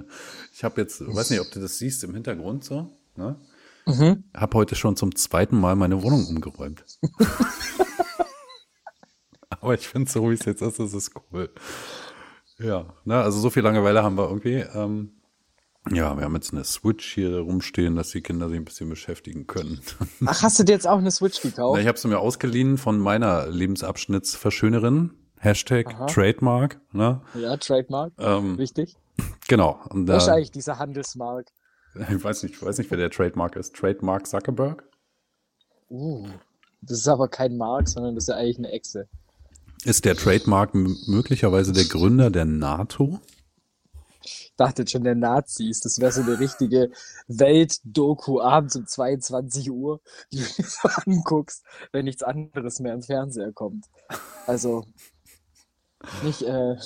Ich 0.54 0.64
habe 0.64 0.80
jetzt, 0.80 1.00
weiß 1.06 1.30
nicht, 1.30 1.40
ob 1.40 1.50
du 1.50 1.60
das 1.60 1.78
siehst 1.78 2.04
im 2.04 2.14
Hintergrund 2.14 2.64
so. 2.64 2.90
Ne? 3.16 3.36
Habe 4.34 4.58
heute 4.58 4.74
schon 4.74 4.96
zum 4.96 5.14
zweiten 5.14 5.58
Mal 5.58 5.74
meine 5.74 6.02
Wohnung 6.02 6.26
umgeräumt. 6.26 6.84
Aber 9.60 9.74
ich 9.74 9.88
finde, 9.88 10.10
so 10.10 10.30
wie 10.30 10.34
es 10.34 10.44
jetzt 10.44 10.62
ist, 10.62 10.78
ist 10.78 10.94
es 10.94 11.10
cool. 11.32 11.50
Ja, 12.58 12.86
ne, 13.04 13.16
also 13.16 13.40
so 13.40 13.50
viel 13.50 13.62
Langeweile 13.62 14.02
haben 14.02 14.16
wir 14.16 14.28
irgendwie. 14.28 14.64
Ähm, 14.74 15.17
ja, 15.92 16.16
wir 16.16 16.24
haben 16.24 16.34
jetzt 16.34 16.52
eine 16.52 16.64
Switch 16.64 17.14
hier 17.14 17.38
rumstehen, 17.38 17.96
dass 17.96 18.10
die 18.10 18.20
Kinder 18.20 18.48
sich 18.48 18.58
ein 18.58 18.64
bisschen 18.64 18.88
beschäftigen 18.88 19.46
können. 19.46 19.80
Ach, 20.26 20.42
hast 20.42 20.58
du 20.58 20.64
dir 20.64 20.72
jetzt 20.72 20.86
auch 20.86 20.98
eine 20.98 21.10
Switch 21.10 21.40
gekauft? 21.40 21.80
ich 21.80 21.86
habe 21.86 21.98
sie 21.98 22.08
mir 22.08 22.18
ausgeliehen 22.18 22.78
von 22.78 22.98
meiner 22.98 23.46
Lebensabschnittsverschönerin. 23.48 25.10
Hashtag 25.38 25.94
Aha. 25.94 26.06
Trademark. 26.06 26.80
Ne? 26.92 27.20
Ja, 27.34 27.56
Trademark. 27.56 28.12
Ähm, 28.18 28.58
Wichtig. 28.58 28.96
genau. 29.48 29.80
Und 29.90 30.06
da, 30.06 30.14
Wahrscheinlich 30.14 30.50
dieser 30.50 30.78
Handelsmark. 30.78 31.46
ich 31.94 32.24
weiß 32.24 32.42
nicht, 32.42 32.56
ich 32.56 32.62
weiß 32.62 32.78
nicht, 32.78 32.90
wer 32.90 32.98
der 32.98 33.10
Trademark 33.10 33.56
ist. 33.56 33.74
Trademark 33.74 34.26
Zuckerberg? 34.26 34.84
Uh, 35.90 36.28
das 36.82 36.98
ist 36.98 37.08
aber 37.08 37.28
kein 37.28 37.56
Mark, 37.56 37.88
sondern 37.88 38.14
das 38.14 38.24
ist 38.24 38.28
ja 38.28 38.36
eigentlich 38.36 38.58
eine 38.58 38.70
Echse. 38.72 39.08
Ist 39.84 40.04
der 40.04 40.16
Trademark 40.16 40.74
möglicherweise 40.74 41.72
der 41.72 41.84
Gründer 41.84 42.30
der 42.30 42.44
NATO? 42.44 43.20
Dachte 44.56 44.86
schon, 44.86 45.04
der 45.04 45.14
Nazis. 45.14 45.80
Das 45.80 46.00
wäre 46.00 46.12
so 46.12 46.22
eine 46.22 46.38
richtige 46.38 46.90
Welt-Doku 47.28 48.40
abends 48.40 48.76
um 48.76 48.86
22 48.86 49.70
Uhr, 49.70 50.00
die 50.32 50.38
du 50.38 50.44
dir 50.44 50.64
so 50.64 50.88
anguckst, 51.06 51.64
wenn 51.92 52.04
nichts 52.04 52.22
anderes 52.22 52.80
mehr 52.80 52.94
im 52.94 53.02
Fernseher 53.02 53.52
kommt. 53.52 53.86
Also, 54.46 54.84
nicht, 56.22 56.42
äh, 56.42 56.76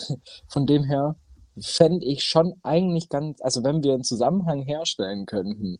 von 0.49 0.67
dem 0.67 0.85
her 0.85 1.17
fände 1.61 2.07
ich 2.07 2.25
schon 2.25 2.55
eigentlich 2.63 3.09
ganz, 3.09 3.41
also 3.43 3.63
wenn 3.63 3.83
wir 3.83 3.95
einen 3.95 4.05
Zusammenhang 4.05 4.63
herstellen 4.63 5.27
könnten 5.27 5.79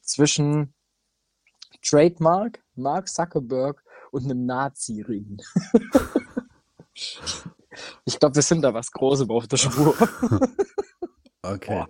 zwischen 0.00 0.72
Trademark, 1.82 2.60
Mark 2.74 3.08
Zuckerberg 3.08 3.82
und 4.10 4.24
einem 4.24 4.46
Nazi-Ring. 4.46 5.40
ich 8.04 8.18
glaube, 8.18 8.34
wir 8.34 8.42
sind 8.42 8.62
da 8.62 8.74
was 8.74 8.90
Großem 8.90 9.30
auf 9.30 9.46
der 9.46 9.56
Spur. 9.56 9.94
Okay. 11.42 11.84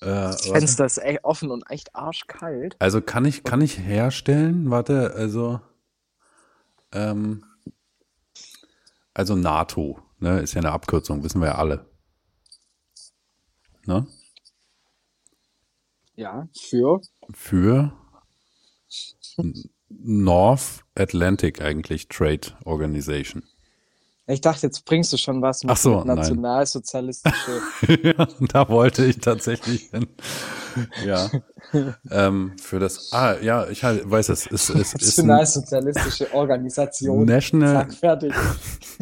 Äh, 0.00 0.04
Das 0.04 0.46
warte. 0.46 0.60
Fenster 0.60 0.84
ist 0.84 0.98
echt 0.98 1.24
offen 1.24 1.50
und 1.50 1.68
echt 1.70 1.94
arschkalt. 1.94 2.76
also 2.78 3.00
kann 3.00 3.24
ich, 3.24 3.44
kann 3.44 3.60
ich 3.60 3.78
herstellen? 3.78 4.70
Warte, 4.70 5.14
also, 5.14 5.60
ähm, 6.92 7.44
also 9.14 9.34
NATO, 9.34 9.98
ne, 10.18 10.40
ist 10.40 10.54
ja 10.54 10.60
eine 10.60 10.72
Abkürzung, 10.72 11.24
wissen 11.24 11.40
wir 11.40 11.48
ja 11.48 11.54
alle. 11.56 11.86
Ne? 13.86 14.06
Ja, 16.14 16.48
für. 16.54 17.00
Für 17.32 17.92
North 19.88 20.84
Atlantic 20.94 21.60
eigentlich 21.60 22.08
Trade 22.08 22.56
Organization. 22.64 23.44
Ich 24.28 24.40
dachte, 24.40 24.66
jetzt 24.66 24.84
bringst 24.84 25.12
du 25.12 25.16
schon 25.16 25.40
was 25.40 25.62
mit, 25.62 25.70
Ach 25.70 25.76
so, 25.76 25.98
mit 25.98 26.06
nationalsozialistische. 26.06 27.60
ja, 28.02 28.26
da 28.40 28.68
wollte 28.68 29.04
ich 29.04 29.18
tatsächlich 29.18 29.90
hin. 29.90 30.08
Ja. 31.04 31.30
ähm, 32.10 32.52
für 32.60 32.80
das, 32.80 33.12
ah, 33.12 33.36
ja, 33.40 33.68
ich 33.68 33.84
halt, 33.84 34.10
weiß 34.10 34.30
es, 34.30 34.46
es, 34.50 34.68
es 34.68 34.94
nationalsozialistische 34.94 36.34
Organisation. 36.34 37.24
National, 37.24 37.72
Zack, 37.72 37.94
fertig. 37.94 38.32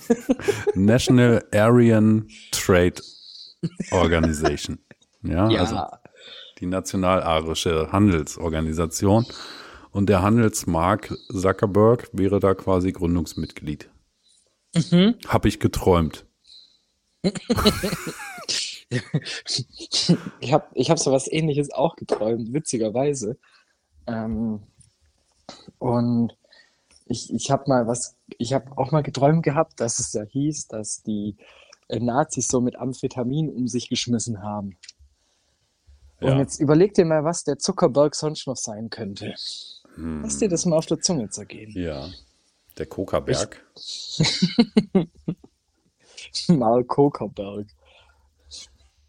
National 0.74 1.42
Aryan 1.54 2.28
Trade 2.52 3.00
Organization. 3.92 4.78
Ja, 5.22 5.48
Ja, 5.48 5.60
also 5.60 5.80
die 6.60 6.66
nationalarische 6.66 7.90
Handelsorganisation. 7.90 9.26
Und 9.90 10.08
der 10.08 10.22
Handelsmark 10.22 11.16
Zuckerberg 11.32 12.08
wäre 12.12 12.40
da 12.40 12.54
quasi 12.54 12.92
Gründungsmitglied. 12.92 13.88
Mhm. 14.74 15.16
Hab 15.28 15.44
ich 15.46 15.60
geträumt. 15.60 16.26
ich 20.40 20.52
habe 20.52 20.66
ich 20.74 20.90
hab 20.90 20.98
so 20.98 21.12
was 21.12 21.30
ähnliches 21.30 21.70
auch 21.70 21.96
geträumt, 21.96 22.52
witzigerweise. 22.52 23.38
Ähm, 24.06 24.62
und 25.78 26.36
ich, 27.06 27.32
ich 27.32 27.50
habe 27.50 27.64
mal 27.66 27.86
was, 27.86 28.16
ich 28.38 28.52
habe 28.52 28.76
auch 28.76 28.90
mal 28.92 29.02
geträumt 29.02 29.42
gehabt, 29.42 29.80
dass 29.80 29.98
es 29.98 30.12
ja 30.12 30.22
hieß, 30.24 30.68
dass 30.68 31.02
die 31.02 31.36
äh, 31.88 32.00
Nazis 32.00 32.48
so 32.48 32.60
mit 32.60 32.76
Amphetamin 32.76 33.50
um 33.50 33.68
sich 33.68 33.88
geschmissen 33.88 34.42
haben. 34.42 34.76
Und 36.20 36.28
Ja. 36.28 36.38
jetzt 36.38 36.60
überleg 36.60 36.94
dir 36.94 37.04
mal, 37.04 37.24
was 37.24 37.44
der 37.44 37.58
Zuckerberg 37.58 38.14
sonst 38.14 38.46
noch 38.46 38.56
sein 38.56 38.88
könnte. 38.88 39.34
Hm. 39.96 40.22
Lass 40.22 40.38
dir 40.38 40.48
das 40.48 40.64
mal 40.64 40.76
auf 40.76 40.86
der 40.86 41.00
Zunge 41.00 41.28
zergehen. 41.28 41.72
Ja. 41.72 42.08
Der 42.78 42.86
Kokaberg. 42.86 43.64
Mal 46.48 46.84
Kokerberg. 46.84 47.66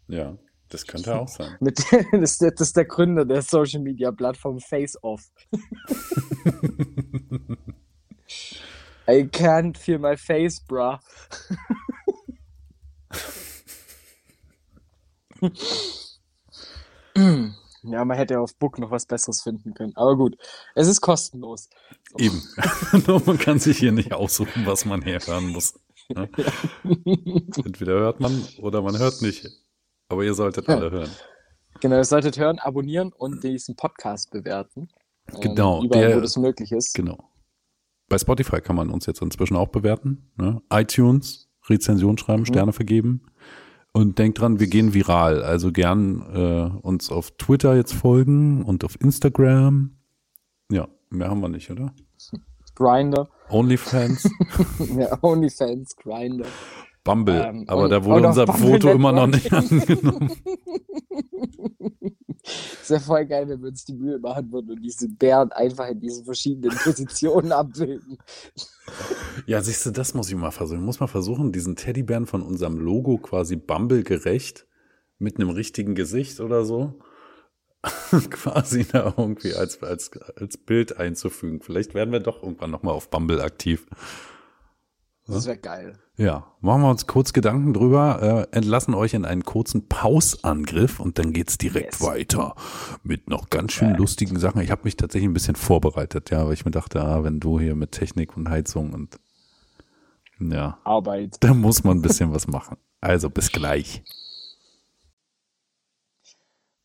Ja, 0.08 0.36
das 0.68 0.86
könnte 0.86 1.18
auch 1.18 1.26
sein. 1.28 1.56
Mit, 1.60 1.78
das, 2.12 2.30
ist 2.30 2.40
der- 2.42 2.50
das 2.52 2.68
ist 2.68 2.76
der 2.76 2.84
Gründer 2.84 3.24
der 3.24 3.42
Social 3.42 3.80
Media 3.80 4.12
Plattform 4.12 4.60
Face 4.60 4.96
Off. 5.02 5.22
I 9.08 9.22
can't 9.28 9.76
feel 9.78 9.98
my 9.98 10.16
face, 10.16 10.60
bruh. 10.60 10.98
Ja, 17.92 18.04
man 18.04 18.16
hätte 18.16 18.40
auf 18.40 18.56
Book 18.56 18.78
noch 18.78 18.90
was 18.90 19.06
Besseres 19.06 19.42
finden 19.42 19.74
können. 19.74 19.92
Aber 19.96 20.16
gut, 20.16 20.36
es 20.74 20.88
ist 20.88 21.00
kostenlos. 21.00 21.68
Eben. 22.18 22.42
Nur 23.06 23.22
man 23.26 23.38
kann 23.38 23.58
sich 23.58 23.78
hier 23.78 23.92
nicht 23.92 24.12
aussuchen, 24.12 24.66
was 24.66 24.84
man 24.84 25.02
herhören 25.02 25.48
muss. 25.48 25.78
Ne? 26.08 26.28
Entweder 27.64 27.94
hört 27.94 28.20
man 28.20 28.44
oder 28.58 28.82
man 28.82 28.98
hört 28.98 29.22
nicht. 29.22 29.48
Aber 30.08 30.22
ihr 30.24 30.34
solltet 30.34 30.68
alle 30.68 30.90
hören. 30.90 31.10
Genau, 31.80 31.96
ihr 31.96 32.04
solltet 32.04 32.38
hören, 32.38 32.58
abonnieren 32.58 33.12
und 33.12 33.42
diesen 33.44 33.76
Podcast 33.76 34.30
bewerten. 34.30 34.88
Ähm, 35.34 35.40
Genau, 35.40 35.82
Überall, 35.84 36.08
der- 36.08 36.16
wo 36.16 36.20
das 36.20 36.36
möglich 36.36 36.72
ist. 36.72 36.94
Genau. 36.94 37.32
Bei 38.08 38.18
Spotify 38.18 38.60
kann 38.60 38.76
man 38.76 38.90
uns 38.90 39.06
jetzt 39.06 39.20
inzwischen 39.20 39.56
auch 39.56 39.68
bewerten. 39.68 40.30
Ne? 40.36 40.62
iTunes, 40.70 41.50
Rezension 41.68 42.16
schreiben, 42.18 42.42
Mhm. 42.42 42.46
Sterne 42.46 42.72
vergeben. 42.72 43.26
Und 43.96 44.18
denkt 44.18 44.40
dran, 44.40 44.60
wir 44.60 44.66
gehen 44.66 44.92
viral. 44.92 45.42
Also 45.42 45.72
gern 45.72 46.20
äh, 46.34 46.86
uns 46.86 47.10
auf 47.10 47.30
Twitter 47.38 47.74
jetzt 47.74 47.94
folgen 47.94 48.62
und 48.62 48.84
auf 48.84 49.00
Instagram. 49.00 49.96
Ja, 50.70 50.86
mehr 51.08 51.30
haben 51.30 51.40
wir 51.40 51.48
nicht, 51.48 51.70
oder? 51.70 51.94
Grinder, 52.74 53.26
OnlyFans, 53.48 54.30
ja, 54.98 55.16
OnlyFans, 55.22 55.96
Grinder. 55.96 56.44
Bumble. 57.06 57.42
Ähm, 57.42 57.64
aber 57.68 57.88
da 57.88 58.04
wurde 58.04 58.28
unser 58.28 58.46
Foto 58.46 58.90
immer 58.90 59.12
noch 59.12 59.28
nicht 59.28 59.52
angenommen. 59.52 60.32
Ist 62.82 62.90
ja 62.90 63.00
voll 63.00 63.26
geil, 63.26 63.48
wenn 63.48 63.60
wir 63.60 63.68
uns 63.68 63.84
die 63.84 63.94
Mühe 63.94 64.18
machen 64.20 64.52
würden 64.52 64.70
und 64.70 64.82
diese 64.82 65.08
Bären 65.08 65.50
einfach 65.50 65.88
in 65.88 65.98
diesen 65.98 66.24
verschiedenen 66.24 66.76
Positionen 66.84 67.50
abbilden. 67.50 68.18
Ja, 69.46 69.60
siehst 69.60 69.86
du, 69.86 69.90
das 69.90 70.14
muss 70.14 70.28
ich 70.28 70.36
mal 70.36 70.52
versuchen. 70.52 70.78
Ich 70.78 70.84
muss 70.84 71.00
mal 71.00 71.08
versuchen, 71.08 71.50
diesen 71.50 71.74
Teddybären 71.74 72.26
von 72.26 72.42
unserem 72.42 72.78
Logo 72.78 73.18
quasi 73.18 73.56
Bumble 73.56 74.04
gerecht 74.04 74.66
mit 75.18 75.40
einem 75.40 75.50
richtigen 75.50 75.96
Gesicht 75.96 76.38
oder 76.40 76.64
so 76.64 77.00
quasi 78.30 78.84
da 78.84 79.14
irgendwie 79.16 79.54
als, 79.54 79.82
als, 79.82 80.10
als 80.36 80.56
Bild 80.56 80.96
einzufügen. 80.96 81.60
Vielleicht 81.60 81.94
werden 81.94 82.12
wir 82.12 82.20
doch 82.20 82.42
irgendwann 82.42 82.70
nochmal 82.70 82.94
auf 82.94 83.10
Bumble 83.10 83.40
aktiv. 83.40 83.86
Das 85.26 85.46
wäre 85.46 85.58
geil. 85.58 85.98
Ja, 86.18 86.46
machen 86.60 86.80
wir 86.80 86.88
uns 86.90 87.06
kurz 87.06 87.34
Gedanken 87.34 87.74
drüber, 87.74 88.46
äh, 88.50 88.56
entlassen 88.56 88.94
euch 88.94 89.12
in 89.12 89.26
einen 89.26 89.44
kurzen 89.44 89.86
Pausangriff 89.86 90.98
und 90.98 91.18
dann 91.18 91.34
geht's 91.34 91.58
direkt 91.58 91.94
Yes. 91.94 92.02
weiter 92.02 92.54
mit 93.02 93.28
noch 93.28 93.50
ganz 93.50 93.72
schön 93.72 93.94
lustigen 93.94 94.38
Sachen. 94.38 94.62
Ich 94.62 94.70
habe 94.70 94.82
mich 94.84 94.96
tatsächlich 94.96 95.28
ein 95.28 95.34
bisschen 95.34 95.56
vorbereitet, 95.56 96.30
ja, 96.30 96.46
weil 96.46 96.54
ich 96.54 96.64
mir 96.64 96.70
dachte, 96.70 97.02
ah, 97.02 97.22
wenn 97.22 97.38
du 97.38 97.60
hier 97.60 97.74
mit 97.74 97.92
Technik 97.92 98.34
und 98.34 98.48
Heizung 98.48 98.94
und 98.94 99.20
ja, 100.40 100.78
Arbeit. 100.84 101.36
da 101.40 101.52
muss 101.52 101.84
man 101.84 101.98
ein 101.98 102.02
bisschen 102.02 102.32
was 102.32 102.46
machen. 102.48 102.78
Also 103.02 103.28
bis 103.28 103.52
gleich. 103.52 104.02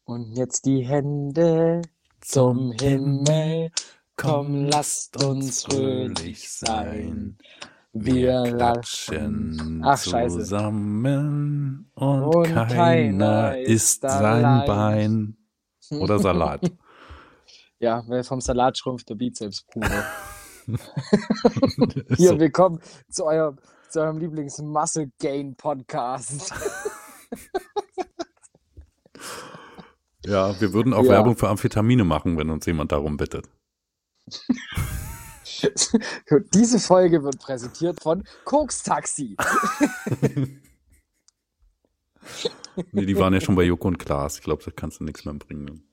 Und 0.03 0.35
jetzt 0.35 0.65
die 0.65 0.81
Hände 0.85 1.83
zum 2.19 2.73
Himmel. 2.73 3.71
Komm, 4.17 4.65
lasst 4.65 5.23
uns 5.23 5.63
fröhlich 5.63 6.49
sein. 6.49 7.37
Wir 7.93 8.45
lachen. 8.51 9.81
Ach, 9.83 10.01
scheiße. 10.01 10.37
zusammen 10.39 11.91
und, 11.93 12.23
Und 12.23 12.43
keiner, 12.53 12.65
keiner 12.67 13.57
isst 13.59 14.03
ist 14.05 14.11
sein 14.11 14.45
allein. 14.45 14.65
Bein. 14.67 15.37
Oder 15.99 16.19
Salat. 16.19 16.71
Ja, 17.79 18.03
weil 18.07 18.23
vom 18.23 18.39
Salat 18.41 18.77
schrumpft 18.77 19.09
der 19.09 19.15
Bizeps 19.15 19.63
pur. 19.63 19.83
Ist 19.83 20.03
Hier, 22.17 22.29
so. 22.29 22.39
willkommen 22.39 22.79
zu 23.09 23.25
eurem, 23.25 23.57
zu 23.89 24.01
eurem 24.01 24.19
Lieblings-Muscle-Gain-Podcast. 24.19 26.53
Ja, 30.23 30.61
wir 30.61 30.73
würden 30.73 30.93
auch 30.93 31.03
Ja. 31.05 31.09
Werbung 31.09 31.35
für 31.35 31.49
Amphetamine 31.49 32.03
machen, 32.03 32.37
wenn 32.37 32.51
uns 32.51 32.67
jemand 32.67 32.91
darum 32.91 33.17
bittet. 33.17 33.49
Diese 36.53 36.79
Folge 36.79 37.23
wird 37.23 37.39
präsentiert 37.39 38.01
von 38.01 38.23
Koks 38.45 38.83
Taxi. 38.83 39.35
Nee, 42.91 43.05
die 43.05 43.17
waren 43.17 43.33
ja 43.33 43.41
schon 43.41 43.55
bei 43.55 43.63
Joko 43.63 43.87
und 43.89 43.97
Klaas. 43.99 44.37
Ich 44.37 44.43
glaube, 44.43 44.63
da 44.63 44.71
kannst 44.71 44.99
du 44.99 45.03
nichts 45.03 45.25
mehr 45.25 45.33
bringen. 45.33 45.83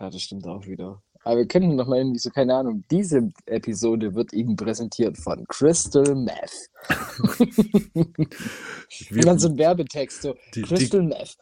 Ja, 0.00 0.08
das 0.10 0.22
stimmt 0.22 0.46
auch 0.46 0.64
wieder. 0.66 1.02
Aber 1.24 1.36
wir 1.36 1.46
könnten 1.46 1.76
noch 1.76 1.86
mal 1.86 1.98
irgendwie 1.98 2.18
so, 2.18 2.30
keine 2.30 2.54
Ahnung, 2.54 2.84
diese 2.90 3.28
Episode 3.46 4.14
wird 4.14 4.32
Ihnen 4.32 4.56
präsentiert 4.56 5.18
von 5.18 5.44
Crystal 5.46 6.14
Meth. 6.14 6.70
Und 7.94 9.24
dann 9.24 9.38
so 9.38 9.48
ein 9.48 9.58
Werbetext, 9.58 10.22
so 10.22 10.34
Die- 10.54 10.62
Crystal 10.62 11.02
Meth. 11.02 11.36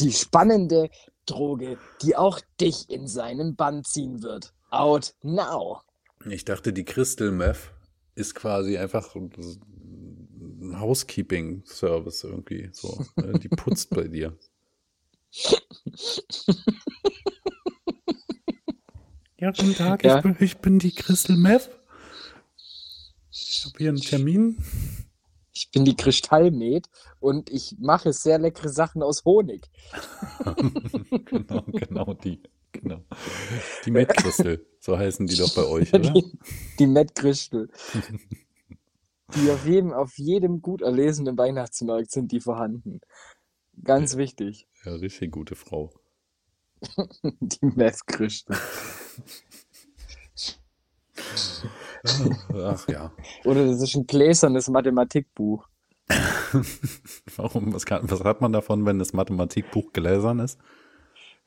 Die 0.00 0.12
spannende 0.12 0.90
Droge, 1.24 1.78
die 2.02 2.16
auch 2.16 2.40
dich 2.60 2.90
in 2.90 3.06
seinen 3.06 3.56
Bann 3.56 3.84
ziehen 3.84 4.22
wird. 4.22 4.52
Out 4.70 5.14
now. 5.22 5.80
Ich 6.26 6.44
dachte, 6.44 6.72
die 6.72 6.84
Crystal 6.84 7.30
Meth 7.30 7.72
ist 8.14 8.34
quasi 8.34 8.76
einfach 8.76 9.14
ein 9.14 10.78
Housekeeping-Service 10.78 12.24
irgendwie. 12.24 12.68
So, 12.72 13.04
äh, 13.16 13.38
die 13.38 13.48
putzt 13.48 13.90
bei 13.90 14.08
dir. 14.08 14.36
Ja, 19.38 19.52
guten 19.52 19.74
Tag, 19.74 20.04
Ja. 20.04 20.16
Ich, 20.18 20.22
bin, 20.22 20.36
ich 20.38 20.58
bin 20.58 20.78
die 20.78 20.94
Crystal 20.94 21.36
Meth. 21.36 21.70
Ich 23.30 23.64
habe 23.64 23.78
hier 23.78 23.88
einen 23.88 24.00
Termin. 24.00 24.62
Ich 25.52 25.70
bin 25.70 25.84
die 25.86 25.96
Kristallmet 25.96 26.88
und 27.20 27.50
ich 27.50 27.76
mache 27.78 28.12
sehr 28.12 28.38
leckere 28.38 28.68
Sachen 28.68 29.02
aus 29.02 29.24
Honig. 29.24 29.70
genau, 31.24 31.62
genau 31.72 32.14
die. 32.14 32.42
Genau. 32.72 33.04
Die 33.84 33.90
Met 33.90 34.16
Crystal, 34.16 34.64
so 34.78 34.96
heißen 34.96 35.26
die 35.26 35.36
doch 35.36 35.54
bei 35.54 35.64
euch, 35.64 35.92
oder? 35.92 36.10
Die, 36.10 36.38
die 36.78 36.86
Met 36.86 37.14
Crystal. 37.14 37.68
Die 39.34 39.50
auf 39.50 39.66
jedem, 39.66 39.92
auf 39.92 40.18
jedem 40.18 40.60
gut 40.60 40.82
erlesenen 40.82 41.36
Weihnachtsmarkt 41.38 42.10
sind 42.10 42.32
die 42.32 42.40
vorhanden. 42.40 43.00
Ganz 43.82 44.16
wichtig. 44.16 44.66
Ja, 44.84 44.94
richtig 44.94 45.32
gute 45.32 45.54
Frau. 45.54 45.92
Die 47.40 47.66
Meth 47.66 48.06
Crystal. 48.06 48.56
Ach 52.54 52.88
ja. 52.88 53.12
Oder 53.44 53.66
das 53.66 53.82
ist 53.82 53.94
ein 53.94 54.06
gläsernes 54.06 54.68
Mathematikbuch. 54.68 55.66
Warum? 57.36 57.72
Was, 57.74 57.84
kann, 57.84 58.10
was 58.10 58.24
hat 58.24 58.40
man 58.40 58.52
davon, 58.52 58.86
wenn 58.86 58.98
das 58.98 59.12
Mathematikbuch 59.12 59.92
gläsern 59.92 60.40
ist? 60.40 60.58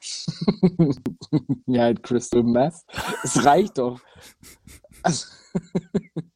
Ja, 1.66 1.84
halt 1.84 2.04
Crystal 2.04 2.44
Meth. 2.44 2.76
Es 3.24 3.44
reicht 3.46 3.78
doch. 3.78 4.00
Also, 5.02 5.28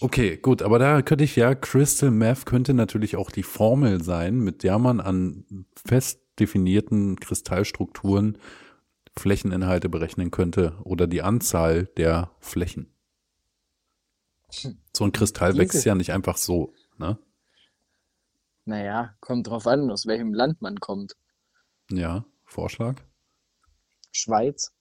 Okay, 0.00 0.36
gut, 0.36 0.62
aber 0.62 0.80
da 0.80 1.00
könnte 1.02 1.22
ich 1.22 1.36
ja, 1.36 1.54
Crystal 1.54 2.10
Meth 2.10 2.44
könnte 2.44 2.74
natürlich 2.74 3.14
auch 3.14 3.30
die 3.30 3.44
Formel 3.44 4.02
sein, 4.02 4.40
mit 4.40 4.64
der 4.64 4.80
man 4.80 5.00
an 5.00 5.66
fest 5.76 6.20
definierten 6.40 7.20
Kristallstrukturen 7.20 8.36
Flächeninhalte 9.16 9.88
berechnen 9.88 10.32
könnte 10.32 10.76
oder 10.82 11.06
die 11.06 11.22
Anzahl 11.22 11.84
der 11.96 12.32
Flächen. 12.40 12.92
So 14.50 15.04
ein 15.04 15.12
Kristall 15.12 15.56
wächst 15.56 15.84
ja 15.84 15.94
nicht 15.94 16.12
einfach 16.12 16.36
so, 16.36 16.74
ne? 16.98 17.16
naja, 18.64 19.14
kommt 19.20 19.48
drauf 19.48 19.66
an, 19.66 19.90
aus 19.90 20.06
welchem 20.06 20.34
Land 20.34 20.62
man 20.62 20.80
kommt. 20.80 21.14
Ja, 21.96 22.24
Vorschlag? 22.44 23.00
Schweiz. 24.12 24.72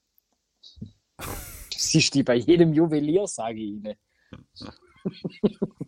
Sie 1.75 2.01
steht 2.01 2.25
bei 2.25 2.35
jedem 2.35 2.73
Juwelier, 2.73 3.27
sage 3.27 3.59
ich 3.59 3.69
Ihnen. 3.69 3.95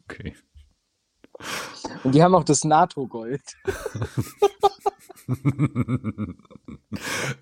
Okay. 0.03 0.35
Und 2.03 2.13
die 2.15 2.21
haben 2.21 2.35
auch 2.35 2.43
das 2.43 2.63
NATO-Gold. 2.63 3.41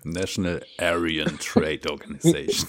National 0.04 0.64
Aryan 0.78 1.38
Trade 1.38 1.90
Organization. 1.90 2.68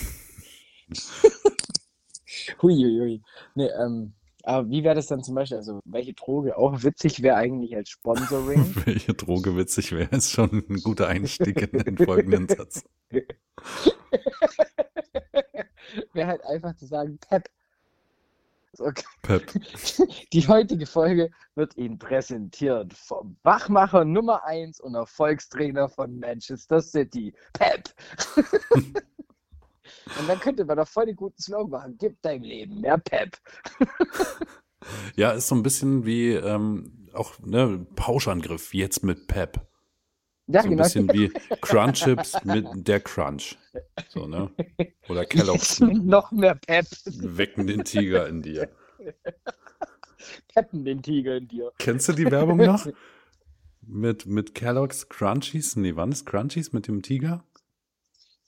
Huiuiui. 2.61 3.21
Nee, 3.55 3.69
ähm, 3.79 4.13
aber 4.43 4.69
wie 4.69 4.83
wäre 4.83 4.95
das 4.95 5.07
dann 5.07 5.23
zum 5.23 5.35
Beispiel, 5.35 5.57
also 5.57 5.79
welche 5.85 6.13
Droge 6.13 6.57
auch 6.57 6.83
witzig 6.83 7.23
wäre 7.23 7.37
eigentlich 7.37 7.73
als 7.75 7.89
Sponsoring? 7.89 8.75
Welche 8.85 9.13
Droge 9.13 9.55
witzig 9.55 9.93
wäre, 9.93 10.13
ist 10.15 10.31
schon 10.31 10.65
ein 10.69 10.81
guter 10.83 11.07
Einstieg 11.07 11.61
in 11.73 11.79
den 11.79 11.97
folgenden 11.97 12.49
Satz. 12.49 12.83
wäre 16.13 16.27
halt 16.27 16.45
einfach 16.45 16.75
zu 16.75 16.85
sagen, 16.85 17.17
Pep. 17.29 17.49
So, 18.73 18.91
Pep. 19.21 19.43
Die 20.33 20.47
heutige 20.47 20.87
Folge 20.87 21.29
wird 21.55 21.77
Ihnen 21.77 21.97
präsentiert 21.97 22.91
vom 22.93 23.37
Wachmacher 23.43 24.03
Nummer 24.03 24.43
1 24.45 24.81
und 24.81 24.95
Erfolgstrainer 24.95 25.87
von 25.87 26.19
Manchester 26.19 26.81
City, 26.81 27.33
Pep. 27.53 27.93
Und 30.19 30.27
dann 30.27 30.39
könnte 30.39 30.65
man 30.65 30.77
doch 30.77 30.87
voll 30.87 31.05
den 31.05 31.15
guten 31.15 31.41
Slogan 31.41 31.69
machen. 31.69 31.97
Gib 31.99 32.21
deinem 32.21 32.43
Leben 32.43 32.81
mehr 32.81 32.97
Pep. 32.97 33.37
Ja, 35.15 35.31
ist 35.31 35.47
so 35.47 35.55
ein 35.55 35.63
bisschen 35.63 36.05
wie 36.05 36.31
ähm, 36.33 37.07
auch 37.13 37.39
ne, 37.39 37.85
Pauschangriff 37.95 38.73
jetzt 38.73 39.03
mit 39.03 39.27
Pep. 39.27 39.65
Ja, 40.47 40.61
So 40.61 40.67
ein 40.67 40.71
genau. 40.71 40.83
bisschen 40.83 41.07
wie 41.13 41.29
Crunchips 41.61 42.43
mit 42.43 42.67
der 42.87 42.99
Crunch. 42.99 43.57
So, 44.09 44.27
ne? 44.27 44.51
Oder 45.07 45.25
Kellogg's 45.25 45.79
noch 45.79 46.31
mehr 46.31 46.55
Pep. 46.55 46.85
wecken 47.05 47.65
den 47.67 47.85
Tiger 47.85 48.27
in 48.27 48.41
dir. 48.41 48.69
Peppen 50.53 50.83
den 50.83 51.01
Tiger 51.01 51.37
in 51.37 51.47
dir. 51.47 51.71
Kennst 51.79 52.09
du 52.09 52.13
die 52.13 52.29
Werbung 52.29 52.57
noch? 52.57 52.85
Mit, 53.81 54.25
mit 54.25 54.53
Kellogg's 54.53 55.07
Crunchies? 55.09 55.75
Nee, 55.75 55.95
wann 55.95 56.11
ist 56.11 56.25
Crunchies 56.25 56.73
mit 56.73 56.87
dem 56.87 57.01
Tiger? 57.01 57.43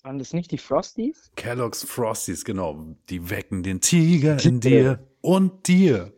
Waren 0.06 0.20
das 0.20 0.34
nicht 0.34 0.52
die 0.52 0.60
Frosties? 0.60 1.32
Kellogg's 1.36 1.84
Frosties, 1.84 2.46
genau. 2.46 2.96
Die 3.10 3.32
wecken 3.32 3.64
den 3.64 3.82
Tiger 3.82 4.38
in 4.46 4.60
dir 4.60 5.00
und 5.22 5.68
dir. 5.68 6.14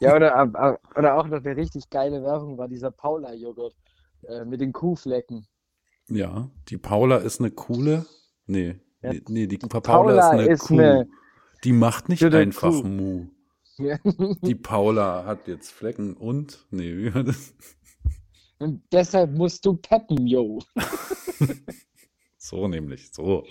Ja, 0.00 0.16
oder, 0.16 0.34
ab- 0.34 0.80
oder 0.96 1.16
auch 1.16 1.28
noch 1.28 1.44
eine 1.44 1.56
richtig 1.56 1.88
geile 1.88 2.20
Werbung 2.24 2.58
war 2.58 2.66
dieser 2.66 2.90
Paula-Joghurt 2.90 3.76
äh, 4.28 4.44
mit 4.44 4.60
den 4.60 4.72
Kuhflecken. 4.72 5.46
Ja, 6.08 6.50
die 6.68 6.76
Paula 6.76 7.18
ist 7.18 7.38
eine 7.38 7.52
coole. 7.52 8.06
Nee, 8.46 8.74
Ja, 9.02 9.12
nee, 9.12 9.22
nee, 9.28 9.46
die 9.46 9.56
Paula, 9.58 9.80
Paula 9.80 10.18
ist 10.18 10.24
eine 10.24 10.46
ist 10.48 10.60
Kuh. 10.64 10.74
eine- 10.80 11.08
Die 11.62 11.72
macht 11.72 12.08
nicht 12.08 12.24
einfach 12.24 12.70
Kuh. 12.72 12.82
Mu. 12.82 13.26
Ja. 13.78 13.98
Die 14.42 14.56
Paula 14.56 15.24
hat 15.24 15.46
jetzt 15.46 15.70
Flecken 15.70 16.14
und. 16.16 16.66
Nee, 16.72 16.92
wie 16.96 17.14
war 17.14 17.22
das? 17.22 17.54
Und 18.58 18.82
deshalb 18.92 19.30
musst 19.30 19.64
du 19.64 19.74
peppen, 19.76 20.26
yo. 20.26 20.58
So 22.44 22.68
nämlich, 22.68 23.10
so. 23.10 23.46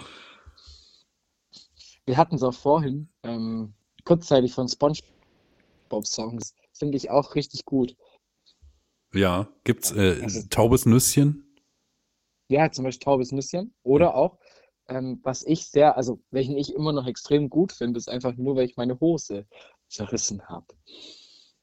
Wir 2.06 2.16
hatten 2.16 2.36
es 2.36 2.44
auch 2.44 2.54
vorhin, 2.54 3.10
ähm, 3.24 3.74
kurzzeitig 4.06 4.54
von 4.54 4.68
SpongeBob-Songs. 4.70 6.54
Finde 6.74 6.98
ich 6.98 7.10
auch 7.10 7.34
richtig 7.34 7.66
gut. 7.66 7.98
Ja, 9.12 9.48
gibt's 9.64 9.92
äh, 9.94 10.20
Also- 10.22 10.48
taubes 10.48 10.86
Nüsschen? 10.86 11.56
Ja, 12.50 12.72
zum 12.72 12.84
Beispiel 12.84 13.04
Taubes 13.04 13.32
Nüsschen. 13.32 13.74
Oder 13.82 14.14
auch, 14.14 14.38
ähm, 14.88 15.20
was 15.24 15.42
ich 15.44 15.66
sehr, 15.66 15.98
also 15.98 16.22
welchen 16.30 16.56
ich 16.56 16.76
immer 16.76 16.94
noch 16.94 17.08
extrem 17.08 17.50
gut 17.50 17.72
finde, 17.72 17.98
ist 17.98 18.10
einfach 18.10 18.36
nur, 18.36 18.56
weil 18.56 18.66
ich 18.66 18.78
meine 18.78 19.00
Hose 19.00 19.48
zerrissen 19.88 20.48
habe. 20.50 20.68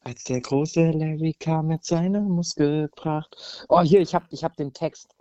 Als 0.01 0.25
der 0.25 0.40
große 0.40 0.90
Larry 0.90 1.35
kam 1.38 1.69
mit 1.69 1.85
seiner 1.85 2.23
Muskelpracht. 2.23 3.66
Oh, 3.69 3.83
hier, 3.83 4.01
ich 4.01 4.16
hab, 4.16 4.33
ich 4.33 4.43
hab 4.43 4.57
den 4.57 4.73
Text. 4.73 5.14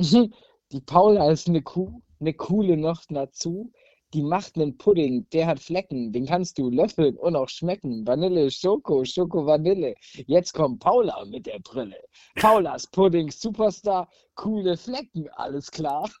Die 0.72 0.80
Paula 0.80 1.30
ist 1.30 1.48
eine 1.48 1.62
Kuh, 1.62 2.00
eine 2.20 2.34
coole 2.34 2.76
noch 2.76 3.02
dazu. 3.08 3.72
Die 4.12 4.22
macht 4.22 4.56
einen 4.56 4.76
Pudding, 4.76 5.28
der 5.32 5.46
hat 5.46 5.60
Flecken, 5.60 6.12
den 6.12 6.26
kannst 6.26 6.58
du 6.58 6.68
löffeln 6.68 7.16
und 7.16 7.36
auch 7.36 7.48
schmecken. 7.48 8.04
Vanille, 8.04 8.50
Schoko, 8.50 9.04
Schoko, 9.04 9.46
Vanille. 9.46 9.94
Jetzt 10.26 10.52
kommt 10.52 10.80
Paula 10.80 11.24
mit 11.26 11.46
der 11.46 11.60
Brille. 11.60 11.96
Paulas 12.34 12.88
Pudding, 12.88 13.30
Superstar, 13.30 14.08
coole 14.34 14.76
Flecken, 14.76 15.28
alles 15.30 15.70
klar. 15.70 16.08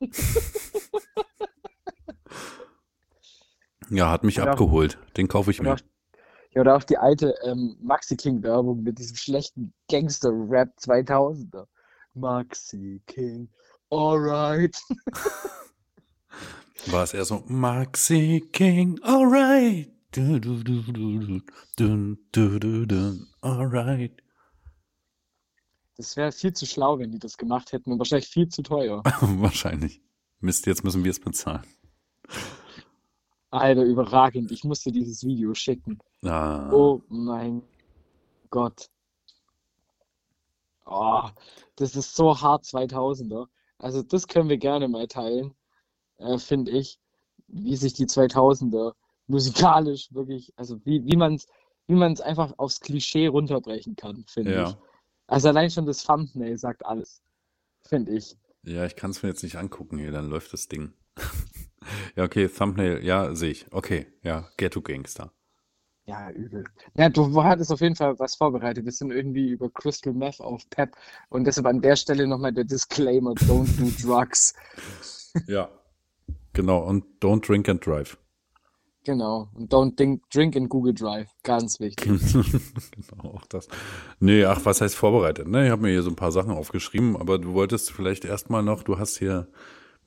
Ja, 3.92 4.10
hat 4.10 4.22
mich 4.22 4.36
Oder 4.38 4.46
auch- 4.46 4.52
abgeholt. 4.52 4.98
Den 5.16 5.26
kaufe 5.26 5.50
ich 5.50 5.60
mir. 5.60 5.74
auch, 5.74 5.78
ja, 6.52 6.60
oder 6.60 6.76
auch 6.76 6.84
die 6.84 6.96
alte 6.96 7.34
ähm, 7.44 7.76
Maxi 7.80 8.16
King 8.16 8.40
Werbung 8.42 8.84
mit 8.84 8.98
diesem 8.98 9.16
schlechten 9.16 9.72
Gangster-Rap 9.90 10.70
2000er. 10.80 11.66
Maxi 12.14 13.02
King, 13.06 13.48
alright. 13.90 14.76
War 16.86 17.04
es 17.04 17.12
eher 17.14 17.24
so 17.24 17.44
Maxi 17.46 18.48
King, 18.52 18.98
alright. 19.02 19.92
Du, 20.12 20.40
du, 20.40 20.62
du, 20.62 20.82
du, 21.76 22.86
du, 22.86 23.26
alright. 23.42 24.22
Das 25.96 26.16
wäre 26.16 26.32
viel 26.32 26.52
zu 26.52 26.66
schlau, 26.66 26.98
wenn 26.98 27.12
die 27.12 27.18
das 27.18 27.36
gemacht 27.36 27.72
hätten 27.72 27.92
und 27.92 27.98
wahrscheinlich 27.98 28.28
viel 28.28 28.48
zu 28.48 28.62
teuer. 28.62 29.02
wahrscheinlich. 29.20 30.00
Mist, 30.40 30.66
jetzt 30.66 30.82
müssen 30.82 31.04
wir 31.04 31.10
es 31.10 31.20
bezahlen. 31.20 31.66
Alter, 33.50 33.84
überragend. 33.84 34.50
Ich 34.50 34.64
musste 34.64 34.90
dieses 34.92 35.24
Video 35.24 35.54
schicken. 35.54 35.98
Ah. 36.24 36.70
Oh 36.72 37.02
mein 37.08 37.62
Gott. 38.48 38.88
Oh, 40.86 41.28
das 41.76 41.94
ist 41.96 42.16
so 42.16 42.40
hart 42.40 42.64
2000er. 42.64 43.46
Also 43.80 44.02
das 44.02 44.28
können 44.28 44.48
wir 44.48 44.58
gerne 44.58 44.88
mal 44.88 45.08
teilen, 45.08 45.54
äh, 46.18 46.38
finde 46.38 46.72
ich, 46.72 46.98
wie 47.48 47.76
sich 47.76 47.94
die 47.94 48.06
2000er 48.06 48.94
musikalisch 49.26 50.12
wirklich, 50.12 50.52
also 50.56 50.80
wie, 50.84 51.04
wie 51.06 51.16
man 51.16 51.34
es 51.36 51.46
wie 51.88 51.94
man's 51.96 52.20
einfach 52.20 52.54
aufs 52.58 52.80
Klischee 52.80 53.26
runterbrechen 53.26 53.96
kann, 53.96 54.24
finde 54.28 54.52
Ja. 54.52 54.70
ich. 54.70 54.76
Also 55.26 55.48
allein 55.48 55.70
schon 55.70 55.86
das 55.86 56.04
Thumbnail 56.04 56.56
sagt 56.56 56.86
alles, 56.86 57.22
finde 57.84 58.12
ich. 58.12 58.36
ja, 58.64 58.84
ich 58.86 58.96
kann 58.96 59.10
es 59.10 59.22
mir 59.22 59.30
jetzt 59.30 59.42
nicht 59.42 59.56
angucken 59.56 59.98
hier, 59.98 60.12
dann 60.12 60.28
läuft 60.30 60.52
das 60.52 60.68
Ding. 60.68 60.94
ja, 62.16 62.24
okay, 62.24 62.48
Thumbnail, 62.48 63.04
ja, 63.04 63.34
sehe 63.34 63.50
ich. 63.50 63.72
Okay, 63.72 64.06
ja, 64.22 64.48
Ghetto 64.56 64.82
Gangster. 64.82 65.32
Ja, 66.10 66.28
übel. 66.32 66.64
Ja, 66.96 67.08
du 67.08 67.44
hattest 67.44 67.70
auf 67.70 67.80
jeden 67.80 67.94
Fall 67.94 68.18
was 68.18 68.34
vorbereitet. 68.34 68.84
Wir 68.84 68.90
sind 68.90 69.12
irgendwie 69.12 69.50
über 69.50 69.70
Crystal 69.70 70.12
Meth 70.12 70.40
auf 70.40 70.68
Pep 70.68 70.96
und 71.28 71.44
deshalb 71.44 71.66
an 71.68 71.80
der 71.80 71.94
Stelle 71.94 72.26
nochmal 72.26 72.52
der 72.52 72.64
Disclaimer, 72.64 73.30
don't 73.34 73.68
do 73.78 73.90
drugs. 74.02 74.54
Ja. 75.46 75.68
Genau, 76.52 76.80
und 76.80 77.04
don't 77.22 77.46
drink 77.46 77.68
and 77.68 77.86
drive. 77.86 78.18
Genau. 79.04 79.48
Und 79.54 79.72
don't 79.72 79.96
think, 79.96 80.28
drink 80.30 80.56
in 80.56 80.68
Google 80.68 80.92
Drive. 80.92 81.30
Ganz 81.44 81.78
wichtig. 81.78 82.04
genau, 82.12 83.34
auch 83.34 83.46
das. 83.46 83.68
Nee, 84.18 84.44
ach, 84.44 84.64
was 84.64 84.80
heißt 84.80 84.96
vorbereitet? 84.96 85.46
Ne, 85.46 85.66
ich 85.66 85.70
habe 85.70 85.82
mir 85.82 85.90
hier 85.90 86.02
so 86.02 86.10
ein 86.10 86.16
paar 86.16 86.32
Sachen 86.32 86.50
aufgeschrieben, 86.50 87.16
aber 87.16 87.38
du 87.38 87.54
wolltest 87.54 87.92
vielleicht 87.92 88.24
erstmal 88.24 88.64
noch, 88.64 88.82
du 88.82 88.98
hast 88.98 89.16
hier, 89.16 89.46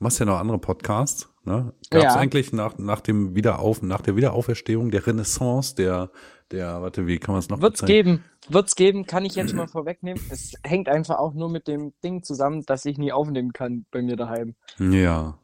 machst 0.04 0.20
ja 0.20 0.26
noch 0.26 0.38
andere 0.38 0.58
Podcasts, 0.58 1.28
ne? 1.44 1.72
Gab 1.90 1.98
es 2.04 2.14
Ja. 2.14 2.14
eigentlich 2.16 2.52
nach, 2.52 2.78
nach 2.78 3.00
dem 3.00 3.34
Wiederauf, 3.34 3.82
nach 3.82 4.00
der 4.02 4.14
Wiederauferstehung, 4.16 4.90
der 4.90 5.06
Renaissance, 5.06 5.74
der, 5.74 6.10
der, 6.52 6.80
warte, 6.82 7.06
wie 7.06 7.18
kann 7.18 7.32
man 7.32 7.40
es 7.40 7.48
noch 7.48 7.60
Wird's 7.60 7.80
bezeichnen? 7.80 8.04
geben. 8.18 8.24
Wird's 8.48 8.76
geben, 8.76 9.06
kann 9.06 9.24
ich 9.24 9.34
jetzt 9.34 9.48
schon 9.50 9.56
mal 9.58 9.66
vorwegnehmen. 9.68 10.22
Es 10.30 10.52
hängt 10.62 10.88
einfach 10.88 11.18
auch 11.18 11.32
nur 11.34 11.50
mit 11.50 11.66
dem 11.66 11.92
Ding 12.04 12.22
zusammen, 12.22 12.62
dass 12.66 12.84
ich 12.84 12.98
nie 12.98 13.10
aufnehmen 13.12 13.52
kann 13.52 13.86
bei 13.90 14.02
mir 14.02 14.16
daheim. 14.16 14.54
Ja. 14.78 15.38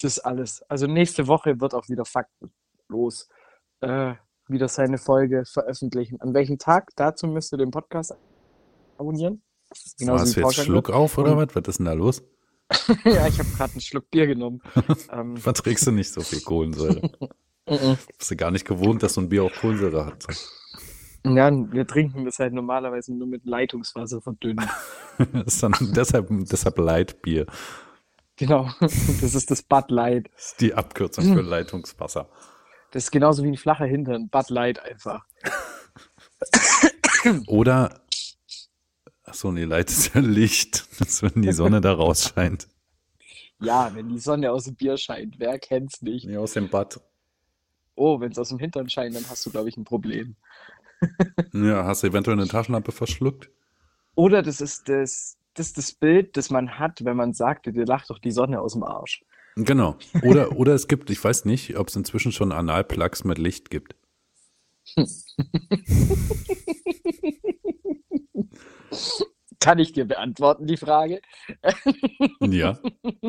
Das 0.00 0.16
ist 0.18 0.20
alles. 0.20 0.62
Also 0.68 0.86
nächste 0.86 1.26
Woche 1.26 1.60
wird 1.60 1.74
auch 1.74 1.88
wieder 1.88 2.04
faktenlos 2.04 3.28
äh, 3.80 4.14
wieder 4.46 4.68
seine 4.68 4.98
Folge 4.98 5.44
veröffentlichen. 5.46 6.20
An 6.20 6.34
welchem 6.34 6.58
Tag? 6.58 6.90
Dazu 6.96 7.26
müsst 7.26 7.52
ihr 7.52 7.58
den 7.58 7.70
Podcast 7.70 8.14
abonnieren. 8.98 9.42
Genauso 9.98 10.22
Hast 10.24 10.36
du 10.36 10.40
jetzt. 10.40 10.54
Schluck 10.56 10.90
auf 10.90 11.18
oder 11.18 11.32
Und- 11.36 11.48
was? 11.54 11.56
Was 11.56 11.68
ist 11.68 11.78
denn 11.78 11.86
da 11.86 11.92
los? 11.94 12.22
ja, 13.04 13.26
ich 13.26 13.38
habe 13.38 13.48
gerade 13.56 13.72
einen 13.72 13.80
Schluck 13.80 14.10
Bier 14.10 14.26
genommen. 14.26 14.60
ähm, 15.12 15.36
Verträgst 15.36 15.86
du 15.86 15.92
nicht 15.92 16.12
so 16.12 16.20
viel 16.20 16.40
Kohlensäure? 16.40 17.10
Bist 18.18 18.30
du 18.30 18.36
gar 18.36 18.50
nicht 18.50 18.66
gewohnt, 18.66 19.02
dass 19.02 19.14
so 19.14 19.20
ein 19.20 19.28
Bier 19.28 19.44
auch 19.44 19.52
Kohlensäure 19.52 20.06
hat. 20.06 20.26
ja, 21.24 21.50
wir 21.50 21.86
trinken 21.86 22.24
das 22.24 22.38
halt 22.38 22.52
normalerweise 22.52 23.14
nur 23.14 23.26
mit 23.26 23.46
Leitungswasser 23.46 24.20
verdünnen. 24.20 24.68
Das 25.32 25.54
ist 25.54 25.62
dann 25.62 25.74
deshalb, 25.94 26.28
deshalb 26.30 26.78
Leitbier. 26.78 27.46
Genau. 28.36 28.68
Das 28.80 29.34
ist 29.34 29.50
das 29.50 29.62
Bud 29.62 29.90
Light. 29.90 30.28
Das 30.34 30.46
ist 30.46 30.60
die 30.60 30.74
Abkürzung 30.74 31.24
für 31.34 31.40
Leitungswasser. 31.40 32.28
Das 32.90 33.04
ist 33.04 33.10
genauso 33.10 33.42
wie 33.44 33.48
ein 33.48 33.56
flacher 33.56 33.86
Hintern. 33.86 34.28
Bud 34.28 34.50
Light 34.50 34.80
einfach. 34.80 35.24
Oder, 37.46 38.00
ach 39.34 39.38
so, 39.38 39.50
nee, 39.50 39.64
Light 39.64 39.90
ist 39.90 40.14
ja 40.14 40.20
Licht, 40.20 40.86
das 40.98 41.22
wenn 41.22 41.42
die 41.42 41.52
Sonne 41.52 41.80
da 41.80 41.92
rausscheint. 41.92 42.68
Ja, 43.60 43.92
wenn 43.94 44.08
die 44.08 44.20
Sonne 44.20 44.52
aus 44.52 44.64
dem 44.64 44.76
Bier 44.76 44.96
scheint, 44.96 45.38
wer 45.38 45.58
kennt's 45.58 46.02
nicht? 46.02 46.26
Nee, 46.26 46.36
aus 46.36 46.52
dem 46.52 46.68
Bad. 46.68 47.00
Oh, 47.96 48.20
wenn 48.20 48.32
es 48.32 48.38
aus 48.38 48.50
dem 48.50 48.58
Hintern 48.58 48.88
scheint, 48.88 49.16
dann 49.16 49.28
hast 49.28 49.44
du, 49.46 49.50
glaube 49.50 49.68
ich, 49.68 49.76
ein 49.76 49.84
Problem. 49.84 50.36
Ja, 51.52 51.84
hast 51.84 52.02
du 52.02 52.06
eventuell 52.06 52.38
eine 52.38 52.48
Taschenlampe 52.48 52.90
verschluckt? 52.90 53.50
Oder 54.14 54.42
das 54.42 54.62
ist 54.62 54.88
das, 54.88 55.36
das 55.52 55.66
ist 55.66 55.76
das 55.76 55.92
Bild, 55.92 56.34
das 56.36 56.48
man 56.48 56.78
hat, 56.78 57.04
wenn 57.04 57.16
man 57.16 57.34
sagt, 57.34 57.66
dir 57.66 57.84
lacht 57.84 58.08
doch 58.08 58.18
die 58.18 58.30
Sonne 58.30 58.60
aus 58.60 58.72
dem 58.72 58.84
Arsch. 58.84 59.22
Genau. 59.54 59.96
Oder, 60.22 60.52
oder 60.52 60.72
es 60.72 60.88
gibt, 60.88 61.10
ich 61.10 61.22
weiß 61.22 61.44
nicht, 61.44 61.76
ob 61.76 61.88
es 61.88 61.96
inzwischen 61.96 62.32
schon 62.32 62.52
Analplugs 62.52 63.24
mit 63.24 63.38
Licht 63.38 63.70
gibt. 63.70 63.96
Kann 69.60 69.78
ich 69.78 69.92
dir 69.92 70.04
beantworten, 70.04 70.66
die 70.66 70.76
Frage? 70.76 71.20
Ja. 72.40 72.78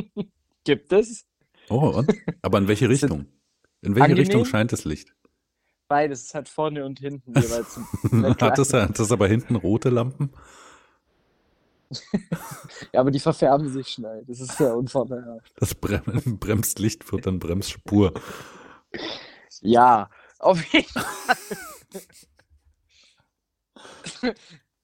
Gibt 0.63 0.91
es? 0.91 1.25
Oh, 1.69 1.89
und? 1.89 2.11
Aber 2.41 2.57
in 2.57 2.67
welche 2.67 2.89
Richtung? 2.89 3.27
In 3.81 3.95
welche 3.95 4.05
Angenehm? 4.05 4.25
Richtung 4.25 4.45
scheint 4.45 4.71
das 4.73 4.83
Licht? 4.85 5.13
Beides. 5.87 6.23
Es 6.23 6.33
hat 6.33 6.49
vorne 6.49 6.83
und 6.83 6.99
hinten 6.99 7.33
jeweils 7.39 7.77
Hat 8.41 8.57
das, 8.57 8.73
hat 8.73 8.97
das 8.97 9.11
aber 9.11 9.27
hinten 9.27 9.55
rote 9.55 9.89
Lampen? 9.89 10.31
Ja, 12.91 13.01
aber 13.01 13.11
die 13.11 13.19
verfärben 13.19 13.69
sich 13.69 13.89
schnell. 13.89 14.23
Das 14.27 14.39
ist 14.39 14.57
sehr 14.57 14.75
unvorteilhaft. 14.75 15.53
Das 15.57 15.75
Brem 15.75 16.39
bremst 16.39 16.79
Licht 16.79 17.11
wird 17.11 17.27
dann 17.27 17.37
Bremsspur. 17.37 18.13
Ja, 19.61 20.09
auf 20.39 20.63
jeden 20.73 20.89
Fall. 20.89 21.35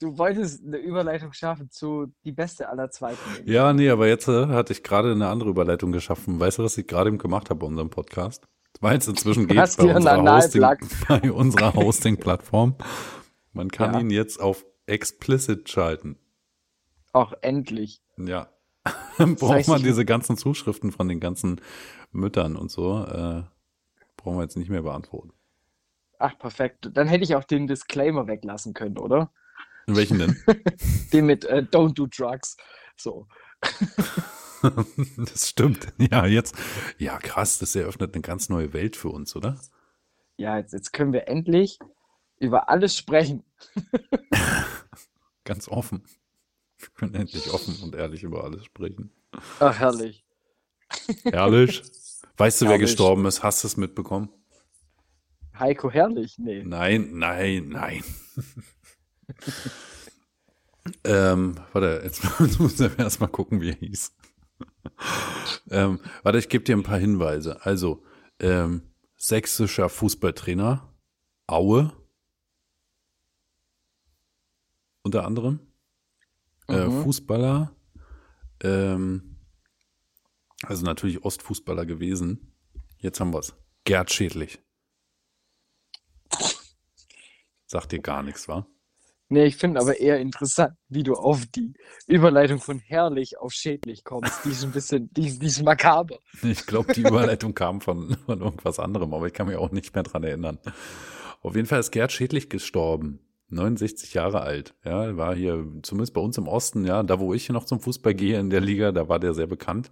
Du 0.01 0.17
wolltest 0.17 0.65
eine 0.65 0.77
Überleitung 0.77 1.31
schaffen 1.31 1.69
zu 1.69 2.11
die 2.25 2.31
beste 2.31 2.67
aller 2.67 2.89
Zweiten. 2.89 3.19
Ja, 3.45 3.71
nee, 3.71 3.87
aber 3.87 4.07
jetzt 4.07 4.27
äh, 4.27 4.47
hatte 4.47 4.73
ich 4.73 4.81
gerade 4.81 5.11
eine 5.11 5.27
andere 5.27 5.51
Überleitung 5.51 5.91
geschaffen. 5.91 6.39
Weißt 6.39 6.57
du, 6.57 6.63
was 6.63 6.75
ich 6.79 6.87
gerade 6.87 7.09
eben 7.09 7.19
gemacht 7.19 7.51
habe 7.51 7.59
bei 7.59 7.67
unserem 7.67 7.91
Podcast? 7.91 8.47
Weil 8.79 8.97
es 8.97 9.07
inzwischen 9.07 9.45
geht 9.47 9.57
bei 9.77 9.95
unserer, 9.95 10.37
Hosting, 10.37 10.63
bei 11.07 11.31
unserer 11.31 11.75
Hosting-Plattform. 11.75 12.77
Man 13.53 13.69
kann 13.69 13.93
Ja. 13.93 13.99
ihn 13.99 14.09
jetzt 14.09 14.41
auf 14.41 14.65
explicit 14.87 15.69
schalten. 15.69 16.17
Auch 17.13 17.33
endlich. 17.41 18.01
Ja. 18.17 18.49
Braucht 19.19 19.53
heißt, 19.53 19.69
man 19.69 19.83
diese 19.83 20.03
ganzen 20.03 20.35
Zuschriften 20.35 20.91
von 20.91 21.09
den 21.09 21.19
ganzen 21.19 21.61
Müttern 22.11 22.55
und 22.55 22.71
so, 22.71 23.03
äh, 23.03 23.43
brauchen 24.17 24.37
wir 24.37 24.41
jetzt 24.41 24.57
nicht 24.57 24.71
mehr 24.71 24.81
beantworten. 24.81 25.31
Ach, 26.17 26.35
perfekt. 26.39 26.89
Dann 26.91 27.07
hätte 27.07 27.23
ich 27.23 27.35
auch 27.35 27.43
den 27.43 27.67
Disclaimer 27.67 28.25
weglassen 28.25 28.73
können, 28.73 28.97
oder? 28.97 29.31
In 29.91 29.97
welchen 29.97 30.19
denn? 30.19 30.37
Den 31.11 31.25
mit 31.25 31.43
äh, 31.43 31.65
Don't 31.69 31.95
do 31.95 32.07
drugs. 32.07 32.55
So. 32.95 33.27
das 35.17 35.49
stimmt. 35.49 35.91
Ja, 35.97 36.25
jetzt. 36.25 36.55
Ja, 36.97 37.17
krass, 37.17 37.59
das 37.59 37.75
eröffnet 37.75 38.13
eine 38.13 38.21
ganz 38.21 38.47
neue 38.47 38.71
Welt 38.71 38.95
für 38.95 39.09
uns, 39.09 39.35
oder? 39.35 39.59
Ja, 40.37 40.57
jetzt, 40.57 40.71
jetzt 40.71 40.93
können 40.93 41.11
wir 41.11 41.27
endlich 41.27 41.77
über 42.39 42.69
alles 42.69 42.95
sprechen. 42.95 43.43
Ganz 45.43 45.67
offen. 45.67 46.05
Wir 46.77 46.89
können 46.95 47.13
endlich 47.13 47.51
offen 47.53 47.77
und 47.83 47.93
ehrlich 47.93 48.23
über 48.23 48.45
alles 48.45 48.63
sprechen. 48.63 49.11
Ach, 49.59 49.77
herrlich. 49.77 50.23
Ehrlich? 51.25 51.83
Weißt 52.37 52.61
du, 52.61 52.65
wer 52.65 52.71
Herrlich. 52.71 52.87
gestorben 52.87 53.25
ist? 53.25 53.43
Hast 53.43 53.65
du 53.65 53.67
es 53.67 53.75
mitbekommen? 53.75 54.29
Heiko 55.59 55.91
Herrlich? 55.91 56.37
Nee. 56.37 56.63
Nein, 56.63 57.09
nein, 57.11 57.67
nein. 57.67 58.03
Ähm, 61.03 61.55
warte, 61.73 62.01
jetzt 62.03 62.23
müssen 62.59 62.79
wir 62.79 62.99
erstmal 62.99 63.29
gucken, 63.29 63.61
wie 63.61 63.69
er 63.69 63.75
hieß. 63.75 64.13
ähm, 65.69 65.99
warte, 66.23 66.37
ich 66.39 66.49
gebe 66.49 66.63
dir 66.63 66.75
ein 66.75 66.83
paar 66.83 66.99
Hinweise. 66.99 67.63
Also, 67.65 68.03
ähm, 68.39 68.93
sächsischer 69.17 69.89
Fußballtrainer, 69.89 70.87
Aue, 71.47 71.91
unter 75.03 75.25
anderem, 75.25 75.59
äh, 76.67 76.87
Mhm. 76.87 77.03
Fußballer, 77.03 77.75
ähm, 78.63 79.37
also 80.63 80.85
natürlich 80.85 81.23
Ostfußballer 81.23 81.85
gewesen. 81.85 82.55
Jetzt 82.97 83.19
haben 83.19 83.33
wir's. 83.33 83.55
Gerd 83.83 84.11
Schädlich. 84.11 84.59
Sagt 87.65 87.91
dir 87.91 87.99
gar 87.99 88.21
nichts, 88.21 88.47
wa? 88.47 88.67
Nee, 89.31 89.45
ich 89.45 89.55
finde 89.55 89.79
aber 89.79 89.97
eher 89.97 90.19
interessant, 90.19 90.73
wie 90.89 91.03
du 91.03 91.13
auf 91.13 91.45
die 91.45 91.71
Überleitung 92.05 92.59
von 92.59 92.79
herrlich 92.79 93.37
auf 93.39 93.53
schädlich 93.53 94.03
kommst. 94.03 94.43
Die 94.43 94.49
ist 94.49 94.61
ein 94.65 94.71
bisschen, 94.71 95.09
die, 95.13 95.39
die 95.39 95.45
ist 95.45 95.63
makaber. 95.63 96.17
Ich 96.43 96.65
glaube, 96.65 96.91
die 96.93 96.99
Überleitung 96.99 97.53
kam 97.53 97.79
von, 97.79 98.17
von 98.25 98.41
irgendwas 98.41 98.77
anderem, 98.77 99.13
aber 99.13 99.27
ich 99.27 99.33
kann 99.33 99.47
mich 99.47 99.55
auch 99.55 99.71
nicht 99.71 99.95
mehr 99.95 100.03
dran 100.03 100.25
erinnern. 100.25 100.59
Auf 101.41 101.55
jeden 101.55 101.65
Fall 101.65 101.79
ist 101.79 101.91
Gerd 101.91 102.11
Schädlich 102.11 102.49
gestorben. 102.49 103.21
69 103.47 104.13
Jahre 104.13 104.41
alt. 104.41 104.75
Ja, 104.83 105.15
war 105.15 105.33
hier, 105.33 105.65
zumindest 105.81 106.13
bei 106.13 106.19
uns 106.19 106.37
im 106.37 106.49
Osten, 106.49 106.83
ja, 106.83 107.01
da 107.01 107.21
wo 107.21 107.33
ich 107.33 107.47
noch 107.47 107.63
zum 107.63 107.79
Fußball 107.79 108.13
gehe 108.13 108.37
in 108.37 108.49
der 108.49 108.59
Liga, 108.59 108.91
da 108.91 109.07
war 109.07 109.19
der 109.19 109.33
sehr 109.33 109.47
bekannt. 109.47 109.91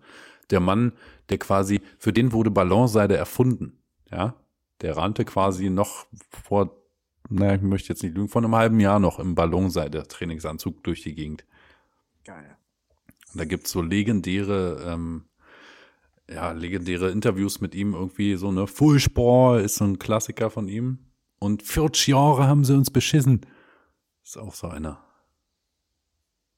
Der 0.49 0.59
Mann, 0.59 0.91
der 1.29 1.37
quasi, 1.37 1.79
für 1.97 2.11
den 2.11 2.33
wurde 2.33 2.51
Ballonseide 2.51 3.15
erfunden. 3.15 3.79
Ja, 4.11 4.35
der 4.81 4.97
rannte 4.97 5.23
quasi 5.23 5.69
noch 5.69 6.07
vor, 6.29 6.78
naja, 7.29 7.55
ich 7.55 7.61
möchte 7.61 7.89
jetzt 7.89 8.03
nicht 8.03 8.15
lügen, 8.15 8.29
vor 8.29 8.43
einem 8.43 8.55
halben 8.55 8.79
Jahr 8.79 8.99
noch 8.99 9.19
im 9.19 9.35
Ballonseide-Trainingsanzug 9.35 10.83
durch 10.83 11.03
die 11.03 11.15
Gegend. 11.15 11.45
Geil. 12.23 12.57
Und 13.31 13.39
da 13.39 13.45
gibt's 13.45 13.71
so 13.71 13.81
legendäre, 13.81 14.83
ähm, 14.85 15.25
ja, 16.27 16.51
legendäre 16.51 17.11
Interviews 17.11 17.61
mit 17.61 17.75
ihm 17.75 17.93
irgendwie, 17.93 18.35
so 18.35 18.49
eine 18.49 18.67
Fullsport 18.67 19.63
ist 19.63 19.75
so 19.75 19.85
ein 19.85 19.99
Klassiker 19.99 20.49
von 20.49 20.67
ihm. 20.67 20.99
Und 21.39 21.63
40 21.63 22.07
Jahre 22.07 22.47
haben 22.47 22.65
sie 22.65 22.75
uns 22.75 22.91
beschissen. 22.91 23.45
Ist 24.23 24.37
auch 24.37 24.53
so 24.53 24.67
einer. 24.67 25.03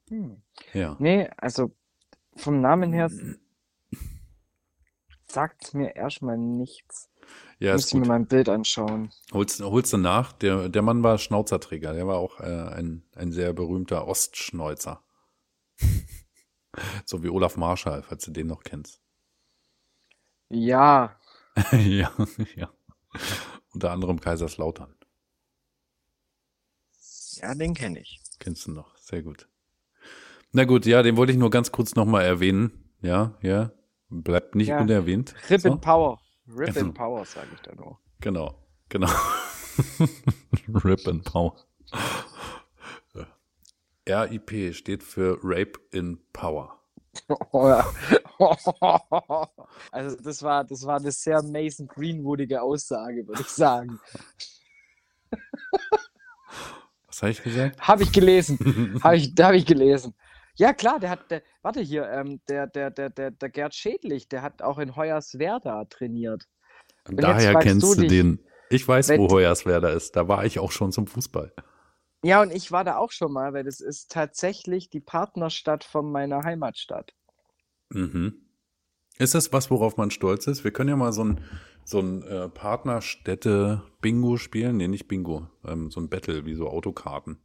Hm. 0.10 0.42
Ja. 0.74 0.96
Nee, 1.00 1.30
also 1.38 1.72
vom 2.36 2.62
Namen 2.62 2.94
her 2.94 3.10
sagt 5.28 5.74
mir 5.74 5.96
erstmal 5.96 6.38
nichts. 6.38 7.11
Ja, 7.60 7.74
Muss 7.74 7.84
ist 7.84 7.88
ich 7.90 7.94
mir 7.96 8.00
gut. 8.02 8.08
mal 8.08 8.16
ein 8.16 8.28
Bild 8.28 8.50
anschauen. 8.50 9.12
Holst, 9.34 9.62
holst 9.62 9.94
du 9.94 9.98
nach. 9.98 10.32
Der, 10.34 10.68
der 10.70 10.82
Mann 10.82 11.04
war 11.04 11.18
Schnauzerträger. 11.18 11.94
Der 11.94 12.08
war 12.08 12.18
auch 12.18 12.40
äh, 12.40 12.44
ein, 12.74 13.04
ein 13.16 13.32
sehr 13.32 13.54
berühmter 13.54 14.08
Ostschneuzer. 14.08 15.04
so 17.06 17.24
wie 17.24 17.30
Olaf 17.30 17.58
Marschall, 17.58 18.02
falls 18.04 18.26
du 18.26 18.32
den 18.32 18.48
noch 18.48 18.64
kennst. 18.64 19.02
Ja, 20.50 21.16
ja, 21.72 22.12
ja. 22.56 22.70
Unter 23.74 23.92
anderem 23.92 24.20
Kaiserslautern. 24.20 24.96
ja, 27.42 27.54
den 27.56 27.74
kenne 27.74 28.00
ich. 28.00 28.20
Kennst 28.40 28.66
du 28.68 28.72
noch, 28.72 28.96
sehr 28.98 29.22
gut. 29.22 29.48
Na 30.52 30.66
gut, 30.66 30.86
ja, 30.86 31.02
den 31.04 31.16
wollte 31.18 31.32
ich 31.32 31.38
nur 31.38 31.50
ganz 31.50 31.72
kurz 31.72 31.96
nochmal 31.96 32.26
erwähnen. 32.26 32.90
Ja, 33.02 33.38
ja, 33.42 33.72
bleibt 34.10 34.56
nicht 34.56 34.68
Ja. 34.70 34.82
unerwähnt. 34.82 35.34
Rip 35.50 35.62
So, 35.62 35.70
in 35.70 35.80
Power. 35.80 36.20
Rip 36.56 36.76
in 36.76 36.94
Power, 36.94 37.26
sage 37.26 37.48
ich 37.54 37.62
da 37.62 37.74
nur. 37.76 38.00
Genau, 38.20 38.56
genau. 38.90 39.10
Rip 40.84 41.08
and 41.08 41.24
Power. 41.24 41.56
RIP 44.08 44.74
steht 44.74 45.04
für 45.04 45.38
Rape 45.44 45.80
in 45.92 46.20
Power. 46.34 46.78
Also 49.92 50.16
das 50.16 50.42
war, 50.42 50.64
das 50.64 50.84
war 50.86 50.98
eine 50.98 51.12
sehr 51.12 51.44
Mason 51.44 51.88
Greenwoodige 51.88 52.62
Aussage, 52.62 53.28
würde 53.28 53.42
ich 53.42 53.50
sagen. 53.50 54.00
Was 57.06 57.22
habe 57.22 57.32
ich 57.32 57.44
gesagt? 57.44 57.80
Habe 57.88 58.04
ich 58.04 58.12
gelesen. 58.12 59.00
Habe 59.04 59.18
ich, 59.18 59.34
hab 59.40 59.54
ich 59.54 59.66
gelesen. 59.66 60.16
Ja, 60.56 60.74
klar, 60.74 61.00
der 61.00 61.12
hat, 61.12 61.30
der, 61.30 61.44
warte 61.62 61.82
hier, 61.82 62.10
ähm, 62.10 62.42
der, 62.48 62.68
der, 62.68 62.92
der, 62.92 63.10
der, 63.10 63.32
der 63.32 63.50
Gerd 63.50 63.76
Schädlich, 63.76 64.28
der 64.28 64.42
hat 64.42 64.62
auch 64.62 64.80
in 64.80 64.96
Hoyerswerda 64.96 65.86
trainiert. 65.86 66.48
Und 67.08 67.20
jetzt 67.20 67.24
daher 67.24 67.56
kennst 67.60 67.84
du 67.84 68.02
dich, 68.02 68.10
den. 68.10 68.40
Ich 68.70 68.88
weiß, 68.88 69.10
wo 69.18 69.30
Hoyerswerda 69.30 69.90
ist. 69.90 70.16
Da 70.16 70.28
war 70.28 70.46
ich 70.46 70.60
auch 70.60 70.72
schon 70.72 70.92
zum 70.92 71.08
Fußball. 71.08 71.54
Ja, 72.24 72.42
und 72.42 72.52
ich 72.52 72.72
war 72.72 72.84
da 72.84 72.98
auch 72.98 73.12
schon 73.12 73.34
mal, 73.34 73.54
weil 73.54 73.64
das 73.64 73.80
ist 73.80 74.12
tatsächlich 74.12 74.90
die 74.90 75.00
Partnerstadt 75.00 75.84
von 75.84 76.12
meiner 76.12 76.44
Heimatstadt. 76.44 77.14
Mhm. 77.90 78.46
Ist 79.18 79.36
das 79.36 79.52
was, 79.52 79.70
worauf 79.72 79.98
man 79.98 80.12
stolz 80.12 80.48
ist? 80.48 80.64
Wir 80.64 80.72
können 80.72 80.90
ja 80.90 80.96
mal 80.96 81.14
so 81.14 81.24
ein, 81.24 81.42
so 81.84 82.00
ein 82.00 82.24
äh, 82.24 82.48
Partnerstädte-Bingo 82.50 84.38
spielen. 84.38 84.78
Nee, 84.78 84.88
nicht 84.88 85.08
Bingo. 85.08 85.48
Ähm, 85.66 85.92
so 85.92 86.00
ein 86.00 86.10
Battle, 86.10 86.46
wie 86.46 86.54
so 86.54 86.68
Autokarten. 86.68 87.40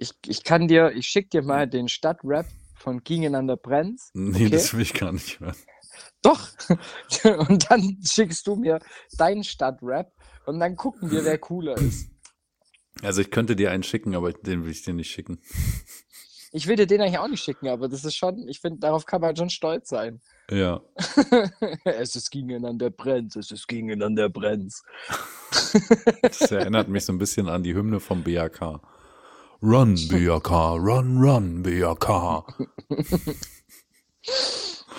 Ich, 0.00 0.12
ich 0.26 0.44
kann 0.44 0.66
dir, 0.66 0.92
ich 0.92 1.06
schick 1.06 1.30
dir 1.30 1.42
mal 1.42 1.68
den 1.68 1.86
Stadtrap 1.86 2.46
von 2.74 3.04
Gegeneinander 3.04 3.58
Brenz. 3.58 4.10
Nee, 4.14 4.46
Okay. 4.46 4.50
das 4.50 4.72
will 4.72 4.80
ich 4.80 4.94
gar 4.94 5.12
nicht 5.12 5.40
hören. 5.40 5.54
Doch. 6.22 6.48
Und 7.48 7.70
dann 7.70 7.98
schickst 8.02 8.46
du 8.46 8.56
mir 8.56 8.78
deinen 9.18 9.44
Stadtrap 9.44 10.10
und 10.46 10.58
dann 10.58 10.74
gucken 10.74 11.10
wir, 11.10 11.24
wer 11.24 11.36
cooler 11.38 11.76
ist. 11.76 12.08
Also 13.02 13.20
ich 13.20 13.30
könnte 13.30 13.56
dir 13.56 13.70
einen 13.70 13.82
schicken, 13.82 14.14
aber 14.14 14.32
den 14.32 14.64
will 14.64 14.70
ich 14.70 14.82
dir 14.82 14.94
nicht 14.94 15.10
schicken. 15.10 15.40
Ich 16.52 16.66
will 16.66 16.76
dir 16.76 16.86
den 16.86 17.00
eigentlich 17.02 17.18
auch 17.18 17.28
nicht 17.28 17.44
schicken, 17.44 17.68
aber 17.68 17.88
das 17.88 18.04
ist 18.04 18.16
schon, 18.16 18.48
ich 18.48 18.60
finde, 18.60 18.80
darauf 18.80 19.04
kann 19.04 19.20
man 19.20 19.36
schon 19.36 19.50
stolz 19.50 19.88
sein. 19.90 20.20
Ja. 20.50 20.80
es 21.84 22.16
ist 22.16 22.30
gegeneinander 22.30 22.90
Brenz, 22.90 23.36
es 23.36 23.50
ist 23.50 23.68
gegeneinander 23.68 24.28
Brenz. 24.30 24.82
Das 26.22 26.50
erinnert 26.50 26.88
mich 26.88 27.04
so 27.04 27.12
ein 27.12 27.18
bisschen 27.18 27.48
an 27.48 27.62
die 27.62 27.74
Hymne 27.74 28.00
vom 28.00 28.24
BAK. 28.24 28.80
Run, 29.62 29.94
BAK, 30.08 30.50
run, 30.50 31.18
run, 31.18 31.62
BAK. 31.62 32.44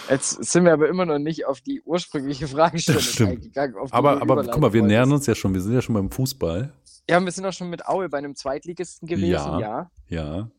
Jetzt 0.09 0.43
sind 0.43 0.65
wir 0.65 0.73
aber 0.73 0.89
immer 0.89 1.05
noch 1.05 1.19
nicht 1.19 1.45
auf 1.45 1.61
die 1.61 1.81
ursprüngliche 1.83 2.47
Fragestellung 2.47 3.01
Das 3.01 3.11
stimmt. 3.11 3.31
eingegangen. 3.31 3.75
Aber, 3.91 4.21
aber 4.21 4.43
guck 4.45 4.59
mal, 4.59 4.73
wir 4.73 4.83
nähern 4.83 5.11
uns 5.11 5.25
ja 5.25 5.35
schon. 5.35 5.53
Wir 5.53 5.61
sind 5.61 5.73
ja 5.73 5.81
schon 5.81 5.95
beim 5.95 6.11
Fußball. 6.11 6.73
Ja, 7.09 7.23
wir 7.23 7.31
sind 7.31 7.45
auch 7.45 7.53
schon 7.53 7.69
mit 7.69 7.85
Aue 7.87 8.09
bei 8.09 8.17
einem 8.17 8.35
Zweitligisten 8.35 9.07
gewesen, 9.07 9.29
Ja. 9.31 9.59
ja. 9.59 9.91
Ja. 10.07 10.51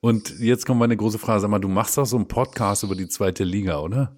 Und 0.00 0.38
jetzt 0.40 0.66
kommt 0.66 0.80
meine 0.80 0.96
große 0.96 1.18
Frage. 1.18 1.40
Sag 1.40 1.50
mal, 1.50 1.58
du 1.58 1.68
machst 1.68 1.98
doch 1.98 2.06
so 2.06 2.16
einen 2.16 2.28
Podcast 2.28 2.82
über 2.82 2.94
die 2.94 3.08
zweite 3.08 3.44
Liga, 3.44 3.78
oder? 3.80 4.16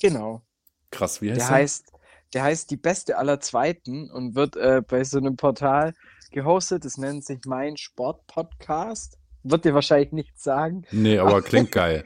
Genau. 0.00 0.42
Krass, 0.90 1.20
wie 1.20 1.30
heißt 1.30 1.40
Der 1.40 1.46
der? 1.48 1.56
heißt, 1.56 1.92
der 2.34 2.42
heißt 2.44 2.70
Die 2.70 2.76
Beste 2.76 3.16
aller 3.18 3.38
Zweiten 3.40 4.10
und 4.10 4.34
wird 4.34 4.56
äh, 4.56 4.82
bei 4.86 5.04
so 5.04 5.18
einem 5.18 5.36
Portal 5.36 5.94
gehostet. 6.30 6.84
Das 6.84 6.96
nennt 6.98 7.24
sich 7.24 7.40
Mein 7.46 7.76
Sport 7.76 8.26
Podcast. 8.26 9.18
Wird 9.42 9.64
dir 9.64 9.74
wahrscheinlich 9.74 10.12
nichts 10.12 10.42
sagen. 10.42 10.84
Nee, 10.90 11.18
aber 11.18 11.40
klingt 11.42 11.72
geil. 11.72 12.04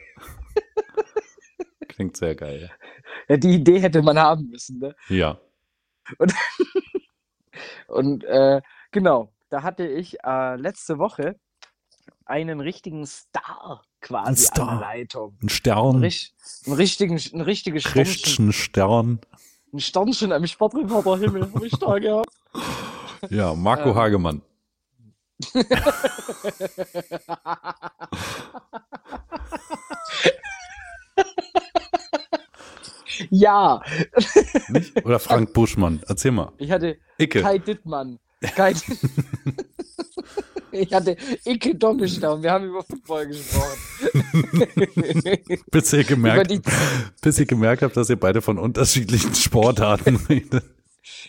klingt 1.89 2.17
sehr 2.17 2.35
geil. 2.35 2.71
Ja, 3.29 3.37
die 3.37 3.55
Idee 3.55 3.81
hätte 3.81 4.03
man 4.03 4.19
haben 4.19 4.49
müssen, 4.51 4.79
ne? 4.79 4.95
Ja. 5.09 5.39
Und 7.89 8.25
äh, 8.25 8.61
genau, 8.91 9.33
da 9.51 9.63
hatte 9.63 9.87
ich 9.87 10.17
äh, 10.25 10.57
letzte 10.57 10.99
Woche 10.99 11.37
einen 12.27 12.61
richtigen 12.61 13.07
Star 13.07 13.83
quasi 14.01 14.29
Ein 14.29 14.37
Star. 14.37 14.69
an 14.69 14.79
der 14.79 14.89
Leitung. 14.89 15.37
Ein 15.41 15.47
Ein, 15.47 15.49
Stern. 15.49 15.97
richt, 15.97 16.35
ein, 16.67 16.73
richtigen, 16.73 17.21
ein 17.33 17.41
richtiges 17.41 17.83
Sternchen, 17.85 18.05
Christian 18.05 18.53
Stern. 18.53 19.21
ein 19.73 19.81
Sternchen 19.81 20.33
am 20.33 20.47
Sportreporterhimmel 20.47 21.53
habe 21.53 21.67
ich 21.67 21.73
da 21.79 21.99
gehabt. 21.99 22.31
Ja, 23.31 23.55
Marco 23.55 23.91
Ähm. 23.91 23.95
Hagemann. 23.97 24.43
ja, 33.31 33.81
Nicht? 34.69 35.05
Oder 35.05 35.19
Frank 35.19 35.53
Buschmann. 35.53 36.01
Erzähl 36.09 36.31
mal. 36.31 36.53
ich 36.59 36.71
hatte 36.71 36.97
Icke. 37.19 37.43
Kai 37.43 37.59
Dittmann. 37.59 38.19
Kai 38.55 38.75
ich 40.73 40.93
hatte 40.93 41.17
Icke 41.45 41.75
Doppelstamm. 41.75 42.43
Wir 42.43 42.53
haben 42.53 42.67
über 42.67 42.83
Football 42.83 43.29
gesprochen. 43.29 43.79
Bis 45.71 45.93
ihr 45.93 46.05
gemerkt, 46.05 46.53
bis 47.21 47.39
ihr 47.39 47.47
gemerkt 47.47 47.83
habt, 47.83 47.97
dass 47.97 48.11
ihr 48.11 48.17
beide 48.17 48.43
von 48.43 48.59
unterschiedlichen 48.59 49.35
Sportarten 49.35 50.17
redet. 50.29 50.65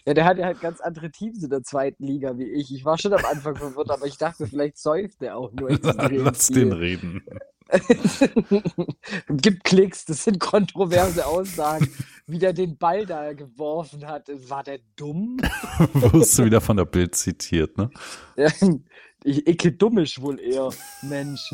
Ja, 0.07 0.13
der 0.13 0.25
hatte 0.25 0.45
halt 0.45 0.61
ganz 0.61 0.81
andere 0.81 1.09
Teams 1.09 1.43
in 1.43 1.49
der 1.49 1.63
zweiten 1.63 2.03
Liga 2.03 2.37
wie 2.37 2.45
ich. 2.45 2.71
Ich 2.73 2.85
war 2.85 2.97
schon 2.97 3.13
am 3.13 3.25
Anfang 3.25 3.55
verwirrt, 3.55 3.89
aber 3.89 4.05
ich 4.05 4.17
dachte, 4.17 4.45
vielleicht 4.45 4.77
säuft 4.77 5.21
der 5.21 5.35
auch 5.35 5.51
nur 5.53 5.71
extrem 5.71 6.17
Lass 6.23 6.47
viel. 6.47 6.55
den 6.55 6.71
reden. 6.73 7.23
Gibt 9.29 9.63
Klicks, 9.63 10.05
das 10.05 10.23
sind 10.23 10.39
kontroverse 10.39 11.25
Aussagen. 11.25 11.89
Wie 12.27 12.37
der 12.37 12.53
den 12.53 12.77
Ball 12.77 13.07
da 13.07 13.33
geworfen 13.33 14.05
hat, 14.05 14.29
war 14.47 14.63
der 14.63 14.79
dumm? 14.95 15.37
Wirst 15.93 16.37
du 16.37 16.45
wieder 16.45 16.61
von 16.61 16.77
der 16.77 16.85
Bild 16.85 17.15
zitiert, 17.15 17.75
ne? 17.75 17.89
Ja, 18.35 18.49
ich, 19.23 19.47
Icke 19.47 19.71
dummisch 19.71 20.21
wohl 20.21 20.39
eher, 20.39 20.69
Mensch. 21.01 21.51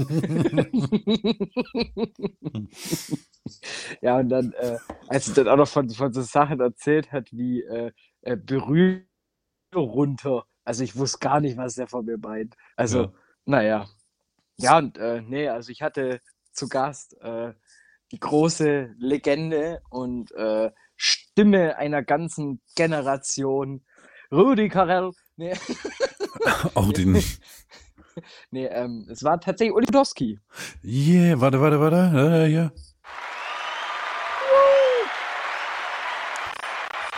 ja, 4.01 4.17
und 4.17 4.27
dann, 4.27 4.51
äh, 4.59 4.77
als 5.07 5.29
er 5.29 5.35
dann 5.35 5.47
auch 5.47 5.57
noch 5.57 5.67
von, 5.69 5.89
von 5.89 6.11
so 6.11 6.21
Sachen 6.21 6.59
erzählt 6.59 7.13
hat, 7.13 7.31
wie 7.31 7.61
äh, 7.61 7.91
äh, 8.21 8.35
Berührung 8.37 9.05
runter. 9.75 10.45
Also 10.63 10.83
ich 10.83 10.95
wusste 10.95 11.19
gar 11.19 11.39
nicht, 11.41 11.57
was 11.57 11.75
der 11.75 11.87
von 11.87 12.05
mir 12.05 12.17
meint. 12.17 12.55
Also, 12.75 13.03
Ja. 13.03 13.13
naja. 13.45 13.87
Ja, 14.57 14.77
und 14.77 14.97
äh, 14.97 15.21
nee, 15.21 15.47
also 15.49 15.71
ich 15.71 15.81
hatte 15.81 16.21
zu 16.53 16.69
Gast 16.69 17.17
äh, 17.21 17.53
die 18.11 18.19
große 18.19 18.93
Legende 18.99 19.81
und 19.89 20.31
äh, 20.33 20.71
Stimme 20.95 21.77
einer 21.77 22.03
ganzen 22.03 22.61
Generation, 22.75 23.83
Rudi 24.31 24.69
Carell. 24.69 25.11
Nee, 25.37 25.53
Auch 26.75 26.91
den. 26.93 27.23
nee 28.51 28.65
ähm, 28.67 29.07
es 29.09 29.23
war 29.23 29.39
tatsächlich 29.39 29.75
Uli 29.75 29.85
Podolski. 29.85 30.39
Yeah, 30.83 31.39
warte, 31.39 31.59
warte, 31.61 31.79
warte. 31.79 32.45
Äh, 32.45 32.49
hier. 32.49 32.71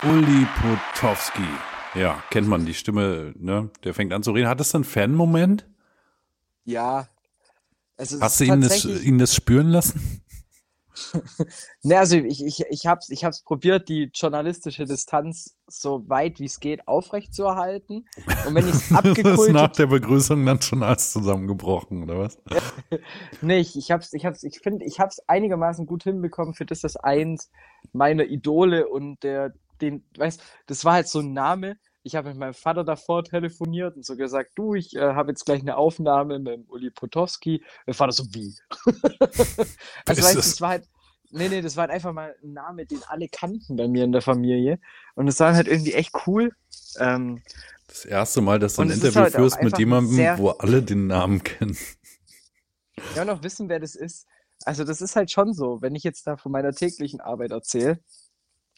Uli 0.06 0.46
Potowski. 0.60 1.48
Ja, 1.94 2.22
kennt 2.30 2.46
man 2.46 2.66
die 2.66 2.74
Stimme, 2.74 3.32
ne? 3.38 3.70
Der 3.84 3.94
fängt 3.94 4.12
an 4.12 4.22
zu 4.22 4.32
reden. 4.32 4.48
Hat 4.48 4.60
das 4.60 4.74
einen 4.74 4.84
Fan-Moment? 4.84 5.66
Ja. 6.64 7.08
Also 7.96 8.20
Hast 8.20 8.40
du 8.40 8.44
ihn 8.44 8.60
das, 8.60 8.84
ihn 8.84 9.18
das 9.18 9.34
spüren 9.34 9.68
lassen? 9.68 10.20
Ne, 11.82 11.98
also 11.98 12.16
ich, 12.16 12.44
ich, 12.44 12.64
ich 12.70 12.86
habe 12.86 13.00
es 13.00 13.10
ich 13.10 13.24
hab's 13.24 13.42
probiert, 13.42 13.88
die 13.88 14.10
journalistische 14.14 14.84
Distanz 14.84 15.56
so 15.66 16.08
weit 16.08 16.38
wie 16.38 16.44
es 16.44 16.60
geht 16.60 16.86
aufrechtzuerhalten. 16.86 18.06
Und 18.46 18.54
wenn 18.54 18.68
ich 18.68 18.74
es 18.74 18.88
Das 18.88 19.04
ist 19.04 19.52
nach 19.52 19.64
abgekultet 19.64 19.78
der 19.78 19.86
Begrüßung 19.86 20.46
dann 20.46 20.62
schon 20.62 20.82
alles 20.82 21.12
zusammengebrochen, 21.12 22.04
oder 22.04 22.18
was? 22.18 22.38
nicht, 23.42 23.76
ich 23.76 23.90
hab's, 23.90 24.12
ich 24.12 24.24
hab's, 24.24 24.44
ich 24.44 24.60
finde, 24.60 24.84
ich 24.84 25.00
hab's 25.00 25.18
einigermaßen 25.26 25.86
gut 25.86 26.04
hinbekommen 26.04 26.54
für 26.54 26.64
das 26.64 26.82
das 26.82 26.96
eins 26.96 27.50
meiner 27.92 28.24
Idole 28.24 28.88
und 28.88 29.22
der, 29.22 29.52
den, 29.80 30.04
weißt, 30.16 30.42
das 30.66 30.84
war 30.84 30.94
halt 30.94 31.08
so 31.08 31.20
ein 31.20 31.32
Name. 31.32 31.76
Ich 32.02 32.16
habe 32.16 32.28
mit 32.28 32.38
meinem 32.38 32.54
Vater 32.54 32.84
davor 32.84 33.24
telefoniert 33.24 33.96
und 33.96 34.04
so 34.04 34.16
gesagt, 34.16 34.52
du, 34.56 34.74
ich 34.74 34.94
äh, 34.94 35.00
habe 35.00 35.30
jetzt 35.30 35.46
gleich 35.46 35.60
eine 35.60 35.76
Aufnahme 35.76 36.38
mit 36.38 36.52
dem 36.52 36.64
Uli 36.68 36.90
Potowski. 36.90 37.64
Mein 37.86 37.94
Vater 37.94 38.12
so, 38.12 38.24
wie? 38.34 38.54
also 40.06 40.22
weißt, 40.22 40.36
das? 40.36 40.50
das 40.50 40.60
war 40.60 40.68
halt, 40.70 40.88
nee, 41.30 41.48
nee, 41.48 41.62
das 41.62 41.76
war 41.76 41.82
halt 41.82 41.92
einfach 41.92 42.12
mal 42.12 42.36
ein 42.42 42.52
Name, 42.52 42.84
den 42.84 43.02
alle 43.04 43.28
kannten 43.28 43.76
bei 43.76 43.88
mir 43.88 44.04
in 44.04 44.12
der 44.12 44.20
Familie. 44.22 44.78
Und 45.14 45.28
es 45.28 45.40
war 45.40 45.54
halt 45.54 45.66
irgendwie 45.66 45.94
echt 45.94 46.12
cool. 46.26 46.52
Ähm, 46.98 47.42
Das 47.88 48.04
erste 48.04 48.42
Mal, 48.42 48.58
dass 48.58 48.74
du 48.74 48.82
ein 48.82 48.90
Interview 48.90 49.22
halt 49.22 49.34
führst 49.34 49.62
mit 49.62 49.78
jemandem, 49.78 50.38
wo 50.38 50.50
alle 50.50 50.82
den 50.82 51.06
Namen 51.06 51.42
kennen. 51.42 51.76
ja, 53.16 53.24
noch 53.24 53.42
wissen, 53.42 53.68
wer 53.70 53.80
das 53.80 53.94
ist. 53.94 54.26
Also 54.64 54.84
das 54.84 55.00
ist 55.00 55.16
halt 55.16 55.30
schon 55.30 55.52
so, 55.52 55.82
wenn 55.82 55.94
ich 55.94 56.04
jetzt 56.04 56.26
da 56.26 56.36
von 56.36 56.52
meiner 56.52 56.72
täglichen 56.72 57.20
Arbeit 57.20 57.50
erzähle, 57.50 57.98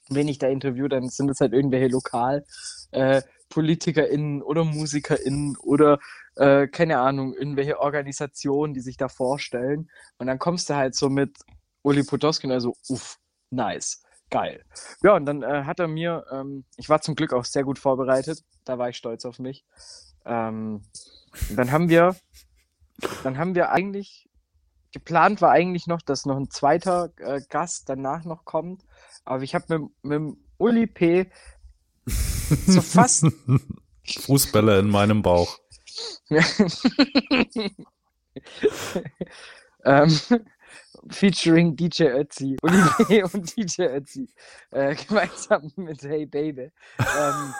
wen 0.08 0.28
ich 0.28 0.38
da 0.38 0.48
interview, 0.48 0.88
dann 0.88 1.08
sind 1.08 1.30
es 1.30 1.40
halt 1.40 1.52
irgendwelche 1.52 1.88
lokal 1.88 2.44
äh, 2.92 3.22
oder 3.54 4.64
MusikerInnen 4.64 5.56
oder 5.56 5.98
äh, 6.36 6.66
keine 6.68 6.98
Ahnung, 6.98 7.34
irgendwelche 7.34 7.80
Organisationen, 7.80 8.74
die 8.74 8.80
sich 8.80 8.96
da 8.96 9.08
vorstellen. 9.08 9.90
Und 10.18 10.26
dann 10.26 10.38
kommst 10.38 10.68
du 10.68 10.74
halt 10.74 10.94
so 10.94 11.08
mit 11.08 11.38
Uli 11.82 12.02
Podolski 12.02 12.46
und 12.46 12.52
also, 12.52 12.74
uff, 12.88 13.18
nice, 13.50 14.02
geil. 14.30 14.64
Ja, 15.02 15.14
und 15.14 15.26
dann 15.26 15.42
äh, 15.42 15.64
hat 15.64 15.80
er 15.80 15.88
mir, 15.88 16.24
ähm, 16.30 16.64
ich 16.76 16.88
war 16.88 17.00
zum 17.00 17.14
Glück 17.14 17.32
auch 17.32 17.44
sehr 17.44 17.64
gut 17.64 17.78
vorbereitet, 17.78 18.42
da 18.64 18.78
war 18.78 18.88
ich 18.88 18.96
stolz 18.96 19.24
auf 19.24 19.38
mich. 19.38 19.64
Ähm, 20.24 20.82
dann 21.54 21.70
haben 21.70 21.88
wir, 21.88 22.16
dann 23.22 23.38
haben 23.38 23.54
wir 23.54 23.70
eigentlich, 23.70 24.28
geplant 24.92 25.40
war 25.40 25.52
eigentlich 25.52 25.86
noch, 25.86 26.02
dass 26.02 26.26
noch 26.26 26.36
ein 26.36 26.50
zweiter 26.50 27.12
äh, 27.18 27.40
Gast 27.48 27.88
danach 27.88 28.24
noch 28.24 28.44
kommt. 28.44 28.84
Aber 29.24 29.42
ich 29.42 29.54
habe 29.54 29.78
mit, 29.78 29.90
mit 30.02 30.12
dem 30.12 30.36
Uli 30.58 30.86
P. 30.86 31.30
so 32.06 32.80
fast 32.80 33.26
Fußballer 34.04 34.78
in 34.78 34.88
meinem 34.88 35.22
Bauch. 35.22 35.58
ähm, 39.84 40.20
featuring 41.10 41.76
DJ 41.76 42.04
Ötzi, 42.04 42.56
Uli 42.62 42.82
P. 43.06 43.22
und 43.22 43.56
DJ 43.56 43.82
Ötzi, 43.82 44.28
äh, 44.70 44.94
gemeinsam 44.94 45.72
mit 45.76 46.02
Hey 46.02 46.26
Baby. 46.26 46.70
Ähm, 46.98 47.54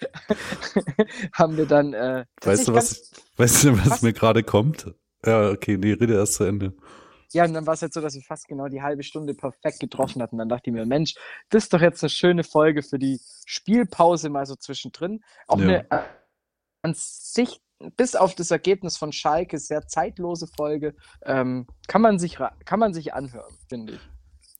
haben 1.32 1.56
wir 1.56 1.66
dann 1.66 1.94
äh, 1.94 2.24
Weißt 2.42 2.68
du, 2.68 2.74
was, 2.74 3.10
weißt 3.36 3.64
du, 3.64 3.86
was 3.86 4.02
mir 4.02 4.12
gerade 4.12 4.42
kommt? 4.42 4.92
Ja, 5.24 5.50
okay, 5.50 5.76
die 5.78 5.92
Rede 5.92 6.14
erst 6.14 6.34
zu 6.34 6.44
Ende. 6.44 6.74
Ja, 7.32 7.44
und 7.44 7.52
dann 7.54 7.66
war 7.66 7.74
es 7.74 7.80
jetzt 7.82 7.94
so, 7.94 8.00
dass 8.00 8.14
wir 8.14 8.22
fast 8.22 8.48
genau 8.48 8.68
die 8.68 8.82
halbe 8.82 9.02
Stunde 9.02 9.34
perfekt 9.34 9.80
getroffen 9.80 10.22
hatten. 10.22 10.38
Dann 10.38 10.48
dachte 10.48 10.70
ich 10.70 10.74
mir, 10.74 10.86
Mensch, 10.86 11.14
das 11.50 11.64
ist 11.64 11.72
doch 11.74 11.80
jetzt 11.80 12.02
eine 12.02 12.10
schöne 12.10 12.44
Folge 12.44 12.82
für 12.82 12.98
die 12.98 13.20
Spielpause 13.44 14.30
mal 14.30 14.46
so 14.46 14.56
zwischendrin. 14.56 15.20
Auch 15.46 15.58
Ja. 15.58 15.64
eine 15.64 15.90
äh, 15.90 16.02
an 16.82 16.94
sich, 16.96 17.60
bis 17.96 18.14
auf 18.16 18.34
das 18.34 18.50
Ergebnis 18.50 18.96
von 18.96 19.12
Schalke, 19.12 19.58
sehr 19.58 19.86
zeitlose 19.86 20.46
Folge. 20.46 20.94
Ähm, 21.22 21.66
kann, 21.86 22.02
man 22.02 22.18
sich, 22.18 22.38
kann 22.64 22.80
man 22.80 22.94
sich 22.94 23.14
anhören, 23.14 23.54
finde 23.68 23.94
ich. 23.94 24.00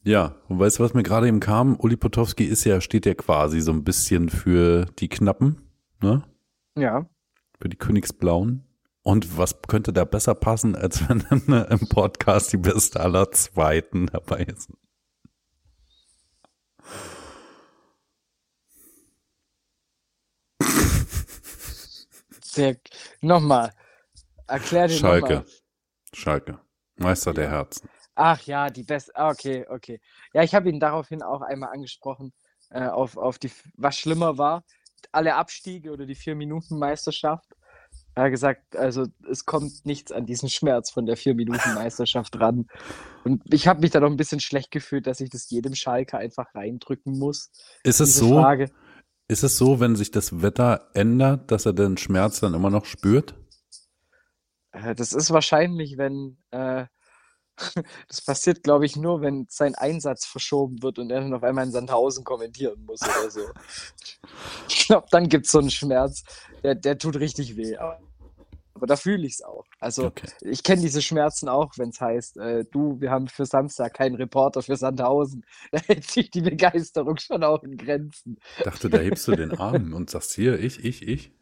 Ja, 0.05 0.37
und 0.49 0.59
weißt 0.59 0.79
du, 0.79 0.85
was 0.85 0.95
mir 0.95 1.03
gerade 1.03 1.27
eben 1.27 1.41
kam? 1.41 1.77
Uli 1.79 1.97
Potowski 1.97 2.45
ist 2.45 2.65
ja, 2.65 2.81
steht 2.81 3.07
ja 3.07 3.15
quasi 3.15 3.61
so 3.61 3.73
ein 3.73 3.83
bisschen 3.85 4.29
für 4.29 4.87
die 4.99 5.09
Knappen, 5.09 5.71
ne? 6.01 6.23
Ja. 6.77 7.09
Für 7.61 7.69
die 7.69 7.77
Königsblauen. 7.77 8.65
Und 9.09 9.39
was 9.39 9.63
könnte 9.63 9.95
da 9.95 10.05
besser 10.05 10.35
passen, 10.35 10.77
als 10.77 11.01
wenn 11.09 11.21
dann 11.31 11.67
im 11.71 11.89
Podcast 11.89 12.53
die 12.53 12.59
beste 12.59 13.01
aller 13.01 13.33
Zweiten 13.33 14.05
dabei 14.09 14.41
ist? 14.43 14.71
Sehr, 22.43 22.77
nochmal. 23.23 23.73
Erklär 24.47 24.89
dir 24.89 24.99
Schalke. 24.99 25.23
nochmal. 25.23 25.47
Schalke. 26.13 26.59
Meister 26.97 27.33
der 27.33 27.51
Herzen. 27.51 27.89
Ach 28.15 28.43
ja, 28.43 28.69
die 28.69 28.83
beste. 28.83 29.17
Ah, 29.17 29.31
okay, 29.31 29.65
okay. 29.71 30.03
Ja, 30.35 30.43
ich 30.43 30.55
habe 30.55 30.69
ihn 30.69 30.81
daraufhin 30.81 31.23
auch 31.23 31.41
einmal 31.41 31.71
angesprochen, 31.73 32.35
äh, 32.69 32.87
auf, 32.87 33.17
auf 33.17 33.39
die, 33.39 33.51
was 33.73 33.97
schlimmer 33.97 34.37
war, 34.37 34.65
alle 35.13 35.35
Abstiege 35.35 35.93
oder 35.93 36.05
die 36.05 36.15
Vier-Minuten-Meisterschaft. 36.15 37.55
Er 38.15 38.25
hat 38.25 38.31
gesagt, 38.31 38.77
also 38.77 39.07
es 39.31 39.45
kommt 39.45 39.85
nichts 39.87 40.11
an 40.11 40.27
diesen 40.27 40.49
Schmerz 40.49 40.91
von 40.91 41.07
der 41.07 41.17
Vier-Minuten-Meisterschaft 41.17 42.39
ran. 42.41 42.67
Und 43.25 43.43
ich 43.53 43.69
habe 43.69 43.81
mich 43.81 43.91
da 43.91 44.01
noch 44.01 44.11
ein 44.11 44.17
bisschen 44.17 44.41
schlecht 44.41 44.71
gefühlt, 44.71 45.07
dass 45.07 45.21
ich 45.21 45.31
das 45.31 45.49
jedem 45.51 45.75
Schalke 45.75 46.19
einfach 46.19 46.47
reindrücken 46.55 47.17
muss. 47.19 47.51
Ist 47.85 48.01
es 48.01 48.17
so, 48.17 48.41
Frage. 48.41 48.71
ist 49.29 49.45
es 49.45 49.57
so, 49.57 49.79
wenn 49.79 49.95
sich 49.95 50.11
das 50.11 50.43
Wetter 50.43 50.89
ändert, 50.95 51.51
dass 51.53 51.67
er 51.67 51.73
den 51.75 51.97
Schmerz 51.97 52.41
dann 52.41 52.55
immer 52.55 52.71
noch 52.71 52.87
spürt? 52.87 53.35
Äh, 54.73 54.95
Das 54.95 55.13
ist 55.13 55.31
wahrscheinlich, 55.31 55.97
wenn, 55.97 56.39
äh, 56.51 56.87
das 58.09 58.21
passiert, 58.23 58.63
glaube 58.63 58.87
ich, 58.87 58.97
nur, 58.97 59.21
wenn 59.21 59.47
sein 59.49 59.75
Einsatz 59.75 60.25
verschoben 60.27 60.83
wird 60.83 60.99
und 60.99 61.11
er 61.11 61.21
dann 61.21 61.35
auf 61.35 61.43
einmal 61.43 61.65
in 61.67 61.73
Sandhausen 61.73 62.25
kommentieren 62.25 62.85
muss 62.85 63.03
oder 63.03 63.31
so. 63.31 63.41
Ich 64.69 64.87
glaube, 64.87 65.07
dann 65.11 65.29
gibt 65.29 65.47
es 65.47 65.53
so 65.53 65.59
einen 65.59 65.71
Schmerz, 65.71 66.23
der, 66.63 66.75
der 66.75 66.99
tut 66.99 67.17
richtig 67.17 67.57
weh. 67.57 67.77
Aber, 67.77 68.01
aber 68.75 68.87
da 68.87 68.97
fühle 68.97 69.27
ich 69.27 69.35
es 69.35 69.43
auch. 69.43 69.65
Also, 69.81 70.07
Okay. 70.07 70.29
ich 70.43 70.63
kenne 70.63 70.83
diese 70.83 71.03
Schmerzen 71.03 71.49
auch, 71.49 71.73
wenn 71.77 71.91
es 71.91 72.01
heißt, 72.01 72.37
äh, 72.37 72.65
du, 72.71 73.01
wir 73.01 73.11
haben 73.11 73.29
für 73.29 73.47
Samstag 73.47 73.95
keinen 73.95 74.15
Reporter 74.15 74.63
für 74.63 74.77
Sandhausen. 74.77 75.45
Da 75.73 75.81
hält 75.81 76.05
sich 76.05 76.31
die 76.31 76.43
Begeisterung 76.43 77.17
schon 77.19 77.43
auch 77.45 77.63
in 77.63 77.77
Grenzen. 77.77 78.39
Dachte, 78.63 78.89
da 78.89 78.99
hebst 78.99 79.27
du 79.29 79.33
den 79.33 79.53
Arm 79.53 79.93
und 79.95 80.11
sagst 80.11 80.33
hier, 80.35 80.59
ich, 80.59 80.85
ich, 80.85 81.07
ich. 81.07 81.33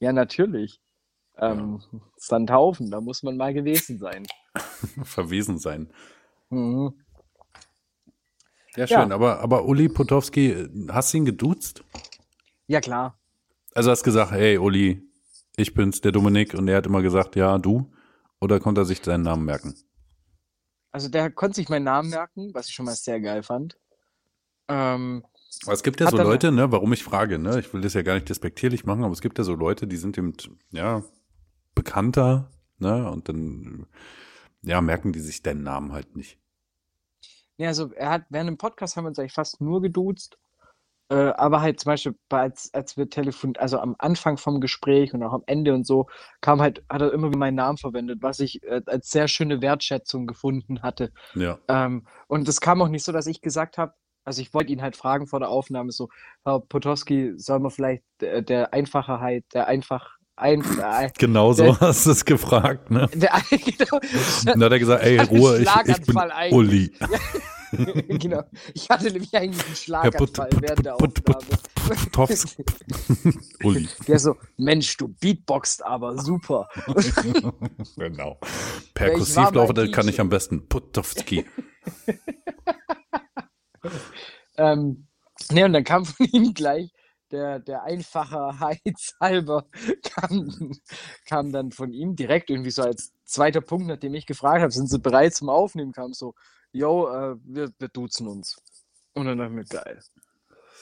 Ja, 0.00 0.12
natürlich. 0.12 0.80
Ähm, 1.38 1.80
Sandhausen, 2.16 2.90
da 2.90 3.00
muss 3.00 3.22
man 3.22 3.36
mal 3.36 3.52
gewesen 3.52 3.98
sein. 3.98 4.26
Verwesen 5.04 5.58
sein. 5.58 5.90
Mhm. 6.50 6.94
Ja, 8.76 8.84
Ja. 8.86 9.00
schön. 9.02 9.12
Aber, 9.12 9.40
aber 9.40 9.64
Uli 9.64 9.88
Potowski, 9.88 10.68
hast 10.90 11.12
du 11.12 11.18
ihn 11.18 11.24
geduzt? 11.24 11.82
Ja, 12.66 12.80
klar. 12.80 13.18
Also 13.74 13.90
hast 13.90 14.02
gesagt, 14.02 14.32
hey 14.32 14.58
Uli, 14.58 15.02
ich 15.56 15.74
bin's, 15.74 16.00
der 16.00 16.12
Dominik. 16.12 16.54
Und 16.54 16.68
er 16.68 16.78
hat 16.78 16.86
immer 16.86 17.02
gesagt, 17.02 17.36
ja, 17.36 17.58
du. 17.58 17.90
Oder 18.40 18.60
konnte 18.60 18.82
er 18.82 18.84
sich 18.84 19.02
seinen 19.02 19.22
Namen 19.22 19.44
merken? 19.44 19.74
Also 20.92 21.08
der 21.08 21.30
konnte 21.30 21.56
sich 21.56 21.68
meinen 21.68 21.84
Namen 21.84 22.10
merken, 22.10 22.50
was 22.54 22.68
ich 22.68 22.74
schon 22.74 22.86
mal 22.86 22.94
sehr 22.94 23.20
geil 23.20 23.42
fand. 23.42 23.76
Ähm, 24.68 25.24
Aber 25.64 25.72
es 25.74 25.82
gibt 25.82 26.00
ja 26.00 26.10
so 26.10 26.16
Leute, 26.16 26.52
ne, 26.52 26.72
warum 26.72 26.92
ich 26.92 27.04
frage, 27.04 27.38
ne, 27.38 27.60
ich 27.60 27.72
will 27.72 27.80
das 27.82 27.94
ja 27.94 28.02
gar 28.02 28.14
nicht 28.14 28.28
despektierlich 28.28 28.84
machen, 28.84 29.04
aber 29.04 29.12
es 29.12 29.20
gibt 29.20 29.38
ja 29.38 29.44
so 29.44 29.54
Leute, 29.54 29.86
die 29.86 29.96
sind 29.96 30.18
eben, 30.18 30.34
ja, 30.70 31.02
bekannter, 31.86 32.50
ne, 32.78 33.10
und 33.10 33.28
dann, 33.28 33.86
ja, 34.62 34.80
merken 34.80 35.12
die 35.12 35.20
sich 35.20 35.42
deinen 35.42 35.62
Namen 35.62 35.92
halt 35.92 36.16
nicht. 36.16 36.38
Ja, 37.56 37.68
also 37.68 37.92
er 37.92 38.10
hat, 38.10 38.24
während 38.28 38.48
dem 38.48 38.58
Podcast 38.58 38.96
haben 38.96 39.04
wir 39.04 39.08
uns 39.08 39.18
eigentlich 39.18 39.32
fast 39.32 39.60
nur 39.60 39.80
geduzt. 39.80 40.36
Äh, 41.08 41.32
aber 41.36 41.60
halt 41.60 41.78
zum 41.78 41.90
Beispiel, 41.90 42.18
bei, 42.28 42.40
als, 42.40 42.74
als 42.74 42.96
wir 42.96 43.08
telefon, 43.08 43.54
also 43.58 43.78
am 43.78 43.94
Anfang 43.98 44.38
vom 44.38 44.60
Gespräch 44.60 45.14
und 45.14 45.22
auch 45.22 45.32
am 45.32 45.44
Ende 45.46 45.72
und 45.72 45.86
so, 45.86 46.06
kam 46.40 46.60
halt, 46.60 46.84
hat 46.90 47.00
er 47.00 47.12
immer 47.12 47.28
wieder 47.28 47.38
meinen 47.38 47.54
Namen 47.54 47.78
verwendet, 47.78 48.18
was 48.22 48.40
ich 48.40 48.62
äh, 48.64 48.82
als 48.86 49.10
sehr 49.10 49.28
schöne 49.28 49.62
Wertschätzung 49.62 50.26
gefunden 50.26 50.82
hatte. 50.82 51.12
Ja. 51.34 51.60
Ähm, 51.68 52.08
und 52.26 52.48
es 52.48 52.60
kam 52.60 52.82
auch 52.82 52.88
nicht 52.88 53.04
so, 53.04 53.12
dass 53.12 53.28
ich 53.28 53.40
gesagt 53.40 53.78
habe, 53.78 53.94
also 54.24 54.42
ich 54.42 54.52
wollte 54.52 54.72
ihn 54.72 54.82
halt 54.82 54.96
fragen 54.96 55.28
vor 55.28 55.38
der 55.38 55.48
Aufnahme, 55.48 55.92
so, 55.92 56.08
Herr 56.44 56.58
Potowski, 56.58 57.34
soll 57.36 57.60
man 57.60 57.70
vielleicht 57.70 58.02
der, 58.20 58.42
der 58.42 58.74
Einfachheit, 58.74 59.44
der 59.54 59.68
einfach, 59.68 60.15
ein, 60.36 60.60
äh, 60.80 61.10
Genau 61.18 61.52
so 61.52 61.64
Der- 61.64 61.80
hast 61.80 62.06
du 62.06 62.10
es 62.10 62.24
gefragt, 62.24 62.90
ne? 62.90 63.08
der, 63.14 63.30
genau, 63.50 63.96
Und 63.96 64.46
dann 64.46 64.62
hat 64.64 64.72
er 64.72 64.78
gesagt, 64.78 65.02
ey, 65.04 65.18
Ruhe, 65.20 65.58
ich, 65.62 65.68
ich 65.86 66.00
bin 66.02 66.16
eigentlich. 66.18 66.52
Uli. 66.52 66.92
genau. 68.18 68.42
Ich 68.74 68.88
hatte 68.88 69.06
nämlich 69.10 69.34
eigentlich 69.34 69.66
einen 69.66 69.76
Schlaganfall 69.76 70.48
Put- 70.48 70.62
während 70.62 70.84
der 70.86 70.94
Aufnahme. 70.94 71.40
Uli. 73.64 73.88
Der 74.06 74.18
so, 74.18 74.36
Mensch, 74.56 74.96
du 74.96 75.08
beatboxt 75.08 75.84
aber 75.84 76.18
super. 76.18 76.68
genau. 77.96 78.38
Ja, 78.40 78.48
Perkussiv 78.94 79.36
war 79.36 79.52
laufe, 79.54 79.72
bei 79.74 79.86
das 79.86 79.92
kann 79.92 80.08
ich 80.08 80.20
am 80.20 80.28
besten. 80.28 80.68
Potowski. 80.68 81.44
Ähm, 84.56 85.06
ne, 85.50 85.64
und 85.64 85.72
dann 85.72 85.84
kam 85.84 86.04
von 86.04 86.26
ihm 86.26 86.54
gleich 86.54 86.92
der, 87.30 87.58
der 87.60 87.82
einfache 87.82 88.58
Heiz 88.60 89.14
halber, 89.20 89.66
kam, 90.02 90.72
kam 91.26 91.52
dann 91.52 91.72
von 91.72 91.92
ihm 91.92 92.16
direkt 92.16 92.50
irgendwie 92.50 92.70
so 92.70 92.82
als 92.82 93.12
zweiter 93.24 93.60
Punkt, 93.60 93.86
nachdem 93.86 94.14
ich 94.14 94.26
gefragt 94.26 94.62
habe, 94.62 94.72
sind 94.72 94.88
sie 94.88 94.98
bereit 94.98 95.34
zum 95.34 95.48
Aufnehmen, 95.48 95.92
kam 95.92 96.12
so, 96.12 96.34
yo, 96.72 97.08
äh, 97.08 97.36
wir, 97.44 97.72
wir 97.78 97.88
duzen 97.88 98.28
uns. 98.28 98.56
Und 99.14 99.26
dann 99.26 99.38
dachte 99.38 99.50
ich 99.50 99.56
mir, 99.56 99.64
geil. 99.64 100.00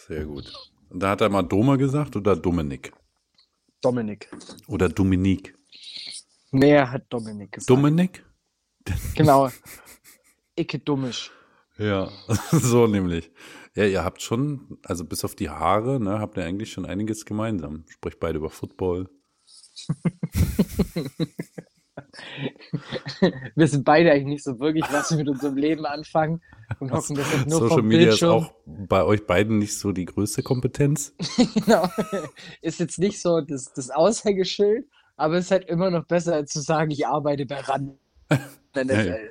Sehr 0.06 0.24
gut. 0.24 0.52
Und 0.90 1.00
da 1.00 1.10
hat 1.10 1.20
er 1.20 1.28
mal 1.28 1.42
Dome 1.42 1.78
gesagt 1.78 2.16
oder 2.16 2.36
Dominik? 2.36 2.92
Dominik. 3.80 4.30
Oder 4.66 4.88
Dominik? 4.88 5.54
Nee, 6.50 6.72
er 6.72 6.90
hat 6.90 7.04
Dominik 7.08 7.52
gesagt. 7.52 7.70
Dominik? 7.70 8.24
Genau. 9.14 9.50
Icke 10.56 10.78
dummisch. 10.78 11.32
Ja, 11.78 12.08
so 12.50 12.86
nämlich. 12.86 13.30
Ja, 13.76 13.84
ihr 13.84 14.04
habt 14.04 14.22
schon, 14.22 14.78
also 14.84 15.04
bis 15.04 15.24
auf 15.24 15.34
die 15.34 15.50
Haare, 15.50 16.00
ne, 16.00 16.20
habt 16.20 16.36
ihr 16.36 16.44
eigentlich 16.44 16.72
schon 16.72 16.86
einiges 16.86 17.26
gemeinsam. 17.26 17.84
Sprecht 17.88 18.20
beide 18.20 18.38
über 18.38 18.50
Football. 18.50 19.08
Wir 23.54 23.68
sind 23.68 23.84
beide 23.84 24.12
eigentlich 24.12 24.26
nicht 24.26 24.44
so 24.44 24.58
wirklich, 24.60 24.84
was 24.90 25.10
wir 25.10 25.18
mit 25.18 25.28
unserem 25.28 25.56
Leben 25.56 25.84
anfangen 25.86 26.40
und 26.80 26.90
hoffen 26.92 27.16
das 27.16 27.46
nur 27.46 27.60
Social 27.60 27.78
vom 27.78 27.86
Media 27.86 28.08
Bildschirm. 28.08 28.38
ist 28.38 28.46
auch 28.46 28.54
bei 28.66 29.04
euch 29.04 29.26
beiden 29.26 29.58
nicht 29.58 29.78
so 29.78 29.92
die 29.92 30.04
größte 30.04 30.42
Kompetenz. 30.42 31.14
Genau. 31.54 31.88
Ist 32.62 32.80
jetzt 32.80 32.98
nicht 32.98 33.20
so 33.20 33.40
das, 33.40 33.72
das 33.72 33.90
Aushängeschild, 33.90 34.86
aber 35.16 35.36
es 35.36 35.46
ist 35.46 35.50
halt 35.50 35.68
immer 35.68 35.90
noch 35.90 36.06
besser, 36.06 36.34
als 36.34 36.52
zu 36.52 36.60
sagen, 36.60 36.90
ich 36.90 37.06
arbeite 37.06 37.46
bei 37.46 37.60
RAN. 37.60 37.98
NFL. 38.76 39.30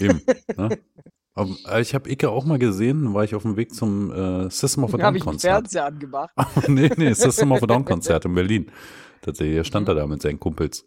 Eben. 0.00 0.22
ne? 0.56 0.78
Äh, 1.36 1.80
ich 1.80 1.94
habe 1.94 2.10
Icke 2.10 2.30
auch 2.30 2.44
mal 2.44 2.58
gesehen, 2.58 3.12
war 3.14 3.24
ich 3.24 3.34
auf 3.34 3.42
dem 3.42 3.56
Weg 3.56 3.74
zum 3.74 4.10
äh, 4.12 4.50
System 4.50 4.84
of 4.84 4.90
a 4.90 4.92
habe 4.94 5.02
Down 5.02 5.14
ich 5.16 5.22
einen 5.22 5.30
Konzert. 5.32 5.52
Fernseher 5.54 5.86
angemacht. 5.86 6.30
nee, 6.68 6.90
nee, 6.96 7.12
System 7.14 7.52
of 7.52 7.62
a 7.62 7.66
Down 7.66 7.84
Konzert 7.84 8.24
in 8.24 8.34
Berlin. 8.34 8.70
Tatsächlich, 9.22 9.66
stand 9.66 9.86
Mhm. 9.88 9.90
er 9.92 9.94
da 9.96 10.06
mit 10.06 10.22
seinen 10.22 10.38
Kumpels. 10.38 10.86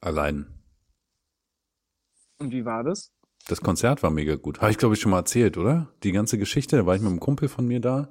Allein. 0.00 0.46
Und 2.38 2.52
wie 2.52 2.64
war 2.64 2.84
das? 2.84 3.10
Das 3.48 3.60
Konzert 3.60 4.02
war 4.02 4.10
mega 4.10 4.36
gut. 4.36 4.60
Habe 4.60 4.70
ich, 4.70 4.78
glaube 4.78 4.94
ich, 4.94 5.00
schon 5.00 5.10
mal 5.10 5.18
erzählt, 5.18 5.56
oder? 5.58 5.92
Die 6.02 6.12
ganze 6.12 6.38
Geschichte, 6.38 6.76
da 6.76 6.86
war 6.86 6.94
ich 6.94 7.00
mit 7.02 7.10
einem 7.10 7.20
Kumpel 7.20 7.48
von 7.48 7.66
mir 7.66 7.80
da. 7.80 8.10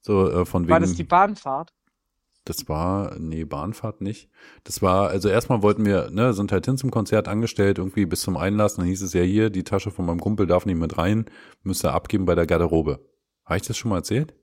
So, 0.00 0.30
äh, 0.30 0.46
von 0.46 0.62
wegen. 0.64 0.72
War 0.72 0.80
das 0.80 0.94
die 0.94 1.04
Bahnfahrt? 1.04 1.72
Das 2.44 2.68
war, 2.68 3.18
nee, 3.18 3.44
Bahnfahrt 3.44 4.00
nicht. 4.00 4.30
Das 4.64 4.80
war, 4.80 5.08
also 5.10 5.28
erstmal 5.28 5.62
wollten 5.62 5.84
wir, 5.84 6.10
ne, 6.10 6.32
sind 6.32 6.52
halt 6.52 6.64
hin 6.64 6.78
zum 6.78 6.90
Konzert 6.90 7.28
angestellt, 7.28 7.78
irgendwie 7.78 8.06
bis 8.06 8.22
zum 8.22 8.36
Einlass. 8.36 8.76
Dann 8.76 8.86
hieß 8.86 9.02
es 9.02 9.12
ja 9.12 9.22
hier, 9.22 9.50
die 9.50 9.64
Tasche 9.64 9.90
von 9.90 10.06
meinem 10.06 10.20
Kumpel 10.20 10.46
darf 10.46 10.64
nicht 10.64 10.78
mit 10.78 10.96
rein, 10.96 11.26
müsste 11.62 11.92
abgeben 11.92 12.24
bei 12.24 12.34
der 12.34 12.46
Garderobe. 12.46 13.00
Habe 13.44 13.56
ich 13.58 13.66
das 13.66 13.76
schon 13.76 13.90
mal 13.90 13.98
erzählt? 13.98 14.34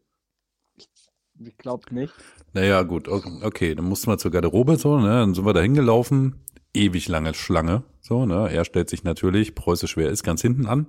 Ich 1.40 1.58
glaube 1.58 1.94
nicht. 1.94 2.14
Naja, 2.54 2.82
gut, 2.84 3.08
okay, 3.08 3.76
dann 3.76 3.86
mussten 3.86 4.10
wir 4.10 4.18
zur 4.18 4.32
Garderobe 4.32 4.78
so, 4.78 5.00
ne, 5.00 5.08
dann 5.08 5.34
sind 5.34 5.46
wir 5.46 5.54
da 5.54 5.62
hingelaufen, 5.62 6.44
ewig 6.74 7.08
lange 7.08 7.34
Schlange, 7.34 7.84
so, 8.02 8.26
ne, 8.26 8.50
er 8.52 8.66
stellt 8.66 8.90
sich 8.90 9.04
natürlich, 9.04 9.54
preußisch 9.54 9.98
wer 9.98 10.10
ist, 10.10 10.24
ganz 10.24 10.42
hinten 10.42 10.66
an. 10.66 10.88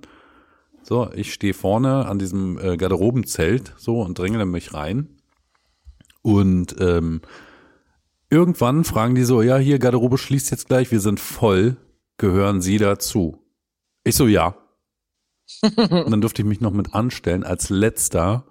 So, 0.82 1.10
ich 1.12 1.34
stehe 1.34 1.52
vorne 1.52 2.06
an 2.06 2.18
diesem 2.18 2.58
äh, 2.58 2.76
Garderobenzelt, 2.78 3.74
so, 3.76 4.00
und 4.00 4.18
drängele 4.18 4.46
mich 4.46 4.72
rein. 4.72 5.17
Und 6.28 6.76
ähm, 6.78 7.22
irgendwann 8.28 8.84
fragen 8.84 9.14
die 9.14 9.24
so, 9.24 9.40
ja, 9.40 9.56
hier, 9.56 9.78
Garderobe 9.78 10.18
schließt 10.18 10.50
jetzt 10.50 10.68
gleich, 10.68 10.90
wir 10.90 11.00
sind 11.00 11.20
voll, 11.20 11.78
gehören 12.18 12.60
Sie 12.60 12.76
dazu? 12.76 13.38
Ich 14.04 14.14
so, 14.14 14.26
ja. 14.26 14.54
Und 15.62 16.10
dann 16.10 16.20
durfte 16.20 16.42
ich 16.42 16.48
mich 16.48 16.60
noch 16.60 16.74
mit 16.74 16.94
anstellen. 16.94 17.44
Als 17.44 17.70
letzter 17.70 18.44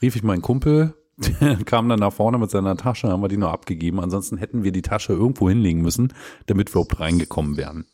rief 0.00 0.14
ich 0.14 0.22
meinen 0.22 0.40
Kumpel, 0.40 0.94
der 1.40 1.56
kam 1.64 1.88
dann 1.88 1.98
nach 1.98 2.12
vorne 2.12 2.38
mit 2.38 2.52
seiner 2.52 2.76
Tasche, 2.76 3.08
haben 3.08 3.24
wir 3.24 3.28
die 3.28 3.38
nur 3.38 3.50
abgegeben. 3.50 3.98
Ansonsten 3.98 4.36
hätten 4.36 4.62
wir 4.62 4.70
die 4.70 4.82
Tasche 4.82 5.12
irgendwo 5.12 5.48
hinlegen 5.48 5.82
müssen, 5.82 6.14
damit 6.46 6.68
wir 6.68 6.74
überhaupt 6.74 7.00
reingekommen 7.00 7.56
wären. 7.56 7.86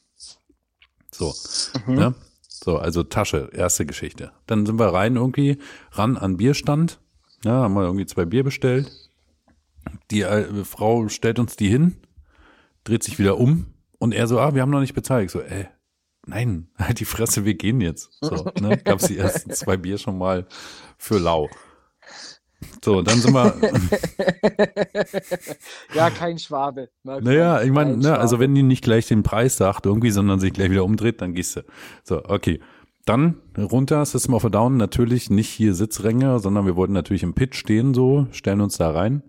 So, 1.10 1.32
ne? 1.86 2.14
So, 2.46 2.76
also 2.76 3.02
Tasche, 3.02 3.48
erste 3.54 3.86
Geschichte. 3.86 4.32
Dann 4.46 4.66
sind 4.66 4.78
wir 4.78 4.92
rein 4.92 5.16
irgendwie, 5.16 5.56
ran 5.92 6.18
an 6.18 6.36
Bierstand, 6.36 7.00
ja, 7.44 7.62
haben 7.62 7.74
wir 7.74 7.84
irgendwie 7.84 8.06
zwei 8.06 8.26
Bier 8.26 8.44
bestellt. 8.44 9.05
Die 10.10 10.22
äh, 10.22 10.64
Frau 10.64 11.08
stellt 11.08 11.38
uns 11.38 11.56
die 11.56 11.68
hin, 11.68 11.96
dreht 12.84 13.02
sich 13.02 13.18
wieder 13.18 13.38
um 13.38 13.66
und 13.98 14.12
er 14.12 14.26
so, 14.26 14.40
ah, 14.40 14.54
wir 14.54 14.62
haben 14.62 14.70
noch 14.70 14.80
nicht 14.80 14.94
bezahlt. 14.94 15.26
Ich 15.26 15.32
so, 15.32 15.40
äh, 15.40 15.66
nein, 16.26 16.68
halt 16.78 17.00
die 17.00 17.04
Fresse, 17.04 17.44
wir 17.44 17.54
gehen 17.54 17.80
jetzt. 17.80 18.10
So, 18.20 18.50
ne? 18.60 18.76
Gab's 18.84 19.08
die 19.08 19.18
ersten 19.18 19.52
zwei 19.52 19.76
Bier 19.76 19.98
schon 19.98 20.18
mal 20.18 20.46
für 20.98 21.18
lau. 21.18 21.48
So, 22.82 23.02
dann 23.02 23.20
sind 23.20 23.34
wir, 23.34 23.54
Ja, 25.94 26.10
kein 26.10 26.38
Schwabe. 26.38 26.88
merkt 27.02 27.24
naja, 27.24 27.62
ich 27.62 27.70
meine, 27.70 27.96
ne, 27.96 28.18
also 28.18 28.38
wenn 28.38 28.54
die 28.54 28.62
nicht 28.62 28.82
gleich 28.82 29.06
den 29.06 29.22
Preis 29.22 29.56
sagt 29.56 29.86
irgendwie, 29.86 30.10
sondern 30.10 30.40
sich 30.40 30.52
gleich 30.52 30.70
wieder 30.70 30.84
umdreht, 30.84 31.20
dann 31.20 31.34
gehst 31.34 31.56
du. 31.56 31.62
So, 32.02 32.24
okay. 32.24 32.60
Dann 33.04 33.36
runter, 33.56 34.04
System 34.04 34.34
of 34.34 34.44
a 34.44 34.48
Down, 34.48 34.78
natürlich 34.78 35.30
nicht 35.30 35.48
hier 35.48 35.74
Sitzränge, 35.74 36.40
sondern 36.40 36.66
wir 36.66 36.74
wollten 36.74 36.92
natürlich 36.92 37.22
im 37.22 37.34
Pit 37.34 37.54
stehen, 37.54 37.94
so, 37.94 38.26
stellen 38.32 38.60
uns 38.60 38.78
da 38.78 38.90
rein. 38.90 39.22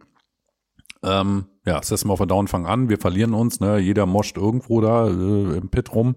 Ähm, 1.03 1.45
ja, 1.65 1.81
System 1.83 2.11
of 2.11 2.21
a 2.21 2.25
Down 2.25 2.47
fangen 2.47 2.65
an, 2.65 2.89
wir 2.89 2.97
verlieren 2.97 3.33
uns, 3.33 3.59
ne, 3.59 3.77
jeder 3.77 4.05
moscht 4.05 4.37
irgendwo 4.37 4.81
da 4.81 5.07
äh, 5.07 5.57
im 5.57 5.69
Pit 5.69 5.93
rum, 5.93 6.15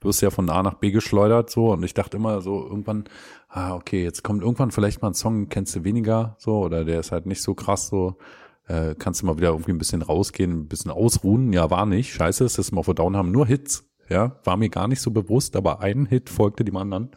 wirst 0.00 0.22
ja 0.22 0.30
von 0.30 0.48
A 0.48 0.62
nach 0.62 0.74
B 0.74 0.90
geschleudert, 0.90 1.50
so, 1.50 1.72
und 1.72 1.82
ich 1.82 1.94
dachte 1.94 2.16
immer 2.16 2.40
so 2.40 2.62
irgendwann, 2.62 3.04
ah, 3.48 3.74
okay, 3.74 4.02
jetzt 4.02 4.24
kommt 4.24 4.42
irgendwann 4.42 4.70
vielleicht 4.70 5.02
mal 5.02 5.08
ein 5.08 5.14
Song, 5.14 5.48
kennst 5.48 5.76
du 5.76 5.84
weniger, 5.84 6.36
so, 6.38 6.60
oder 6.60 6.84
der 6.84 7.00
ist 7.00 7.12
halt 7.12 7.26
nicht 7.26 7.42
so 7.42 7.54
krass, 7.54 7.88
so, 7.88 8.16
äh, 8.68 8.94
kannst 8.98 9.22
du 9.22 9.26
mal 9.26 9.36
wieder 9.36 9.50
irgendwie 9.50 9.72
ein 9.72 9.78
bisschen 9.78 10.02
rausgehen, 10.02 10.60
ein 10.60 10.68
bisschen 10.68 10.90
ausruhen, 10.90 11.52
ja, 11.52 11.70
war 11.70 11.86
nicht, 11.86 12.14
scheiße, 12.14 12.48
System 12.48 12.78
of 12.78 12.88
a 12.88 12.94
Down 12.94 13.16
haben 13.16 13.32
nur 13.32 13.46
Hits, 13.46 13.84
ja, 14.08 14.36
war 14.44 14.56
mir 14.56 14.70
gar 14.70 14.88
nicht 14.88 15.00
so 15.00 15.10
bewusst, 15.10 15.56
aber 15.56 15.80
ein 15.80 16.06
Hit 16.06 16.30
folgte 16.30 16.64
dem 16.64 16.76
anderen, 16.76 17.10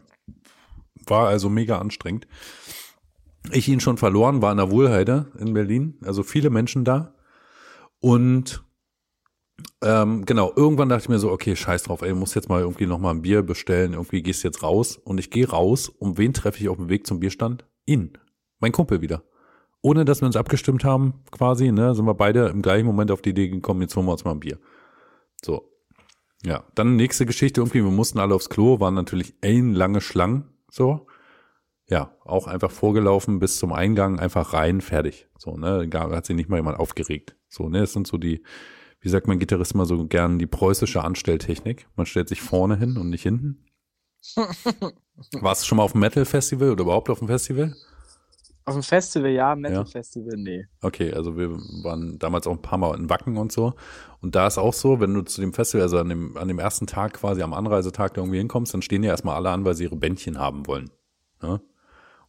war 1.06 1.28
also 1.28 1.48
mega 1.48 1.78
anstrengend. 1.78 2.26
Ich 3.52 3.68
ihn 3.68 3.80
schon 3.80 3.96
verloren, 3.96 4.42
war 4.42 4.50
in 4.50 4.58
der 4.58 4.70
Wohlheide 4.70 5.26
in 5.38 5.54
Berlin, 5.54 5.98
also 6.04 6.22
viele 6.22 6.50
Menschen 6.50 6.84
da. 6.84 7.14
Und 8.00 8.64
ähm, 9.82 10.24
genau, 10.24 10.52
irgendwann 10.54 10.88
dachte 10.88 11.04
ich 11.04 11.08
mir 11.08 11.18
so, 11.18 11.30
okay, 11.30 11.56
scheiß 11.56 11.84
drauf, 11.84 12.02
ey, 12.02 12.14
muss 12.14 12.34
jetzt 12.34 12.48
mal 12.48 12.60
irgendwie 12.60 12.86
noch 12.86 12.98
mal 12.98 13.10
ein 13.10 13.22
Bier 13.22 13.42
bestellen, 13.42 13.92
irgendwie 13.92 14.22
gehst 14.22 14.42
jetzt 14.42 14.62
raus. 14.62 14.96
Und 14.96 15.18
ich 15.18 15.30
gehe 15.30 15.48
raus, 15.48 15.88
um 15.88 16.18
wen 16.18 16.32
treffe 16.32 16.60
ich 16.60 16.68
auf 16.68 16.76
dem 16.76 16.88
Weg 16.88 17.06
zum 17.06 17.20
Bierstand? 17.20 17.64
Ihn, 17.86 18.18
mein 18.58 18.72
Kumpel 18.72 19.00
wieder. 19.00 19.22
Ohne, 19.82 20.04
dass 20.04 20.20
wir 20.20 20.26
uns 20.26 20.36
abgestimmt 20.36 20.84
haben, 20.84 21.22
quasi, 21.30 21.70
ne, 21.70 21.94
sind 21.94 22.06
wir 22.06 22.14
beide 22.14 22.48
im 22.48 22.62
gleichen 22.62 22.86
Moment 22.86 23.10
auf 23.10 23.22
die 23.22 23.30
Idee 23.30 23.48
gekommen, 23.48 23.82
jetzt 23.82 23.94
holen 23.96 24.06
wir 24.06 24.12
uns 24.12 24.24
mal 24.24 24.32
ein 24.32 24.40
Bier. 24.40 24.58
So. 25.44 25.70
Ja, 26.44 26.64
dann 26.74 26.96
nächste 26.96 27.24
Geschichte, 27.24 27.60
irgendwie, 27.60 27.82
wir 27.82 27.90
mussten 27.90 28.18
alle 28.18 28.34
aufs 28.34 28.50
Klo, 28.50 28.80
waren 28.80 28.94
natürlich 28.94 29.34
ellenlange 29.40 30.00
Schlangen, 30.00 30.44
so 30.70 31.06
ja, 31.88 32.16
auch 32.24 32.46
einfach 32.46 32.70
vorgelaufen 32.70 33.38
bis 33.38 33.58
zum 33.58 33.72
Eingang, 33.72 34.18
einfach 34.18 34.52
rein, 34.52 34.80
fertig. 34.80 35.28
So, 35.38 35.56
ne, 35.56 35.86
da 35.88 36.10
hat 36.10 36.26
sich 36.26 36.36
nicht 36.36 36.48
mal 36.48 36.56
jemand 36.56 36.78
aufgeregt. 36.78 37.36
So, 37.48 37.68
ne, 37.68 37.80
es 37.80 37.92
sind 37.92 38.06
so 38.06 38.18
die, 38.18 38.42
wie 39.00 39.08
sagt 39.08 39.28
mein 39.28 39.38
Gitarrist 39.38 39.74
mal 39.74 39.86
so 39.86 40.06
gern, 40.06 40.38
die 40.38 40.46
preußische 40.46 41.02
Anstelltechnik. 41.04 41.88
Man 41.94 42.06
stellt 42.06 42.28
sich 42.28 42.42
vorne 42.42 42.76
hin 42.76 42.96
und 42.96 43.10
nicht 43.10 43.22
hinten. 43.22 43.64
Warst 45.40 45.62
du 45.62 45.66
schon 45.66 45.76
mal 45.76 45.84
auf 45.84 45.92
dem 45.92 46.00
Metal 46.00 46.24
Festival 46.24 46.70
oder 46.70 46.82
überhaupt 46.82 47.08
auf 47.08 47.20
dem 47.20 47.28
Festival? 47.28 47.74
Auf 48.64 48.74
dem 48.74 48.82
Festival, 48.82 49.30
ja, 49.30 49.54
Metal 49.54 49.78
Ja. 49.78 49.84
Festival, 49.84 50.36
nee. 50.36 50.66
Okay, 50.82 51.12
also 51.12 51.36
wir 51.36 51.50
waren 51.84 52.18
damals 52.18 52.48
auch 52.48 52.52
ein 52.52 52.62
paar 52.62 52.78
Mal 52.78 52.98
in 52.98 53.08
Wacken 53.08 53.36
und 53.36 53.52
so. 53.52 53.74
Und 54.20 54.34
da 54.34 54.48
ist 54.48 54.58
auch 54.58 54.74
so, 54.74 54.98
wenn 54.98 55.14
du 55.14 55.22
zu 55.22 55.40
dem 55.40 55.52
Festival, 55.52 55.82
also 55.82 55.98
an 55.98 56.08
dem, 56.08 56.36
an 56.36 56.48
dem 56.48 56.58
ersten 56.58 56.88
Tag 56.88 57.14
quasi 57.14 57.42
am 57.42 57.54
Anreisetag 57.54 58.14
da 58.14 58.22
irgendwie 58.22 58.38
hinkommst, 58.38 58.74
dann 58.74 58.82
stehen 58.82 59.04
ja 59.04 59.12
erstmal 59.12 59.36
alle 59.36 59.50
an, 59.50 59.64
weil 59.64 59.74
sie 59.74 59.84
ihre 59.84 59.94
Bändchen 59.94 60.38
haben 60.38 60.66
wollen. 60.66 60.90
Ne? 61.40 61.60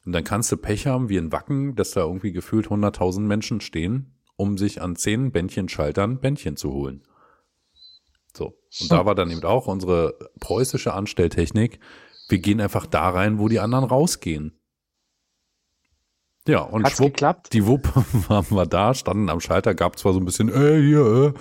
Und 0.07 0.13
dann 0.13 0.23
kannst 0.23 0.49
du 0.53 0.55
Pech 0.55 0.87
haben, 0.87 1.09
wie 1.09 1.17
in 1.17 1.33
Wacken, 1.33 1.75
dass 1.75 1.91
da 1.91 1.99
irgendwie 1.99 2.31
gefühlt 2.31 2.67
100.000 2.67 3.19
Menschen 3.19 3.59
stehen, 3.59 4.17
um 4.37 4.57
sich 4.57 4.81
an 4.81 4.95
zehn 4.95 5.33
Bändchenschaltern 5.33 6.21
Bändchen 6.21 6.55
zu 6.55 6.71
holen. 6.71 7.03
So. 8.33 8.57
Und 8.79 8.89
da 8.89 9.05
war 9.05 9.15
dann 9.15 9.29
eben 9.29 9.43
auch 9.43 9.67
unsere 9.67 10.17
preußische 10.39 10.93
Anstelltechnik. 10.93 11.81
Wir 12.29 12.39
gehen 12.39 12.61
einfach 12.61 12.85
da 12.85 13.09
rein, 13.09 13.37
wo 13.37 13.49
die 13.49 13.59
anderen 13.59 13.83
rausgehen. 13.83 14.57
Ja, 16.47 16.61
und 16.61 16.85
Hat's 16.85 16.95
schwupp, 16.95 17.07
geklappt? 17.07 17.51
die 17.51 17.65
Wupp 17.67 17.93
waren 18.29 18.49
wir 18.49 18.65
da, 18.65 18.93
standen 18.93 19.27
am 19.29 19.41
Schalter, 19.41 19.75
gab 19.75 19.99
zwar 19.99 20.13
so 20.13 20.21
ein 20.21 20.25
bisschen, 20.25 20.47
äh, 20.47 20.81
hier, 20.81 21.33
äh. 21.35 21.39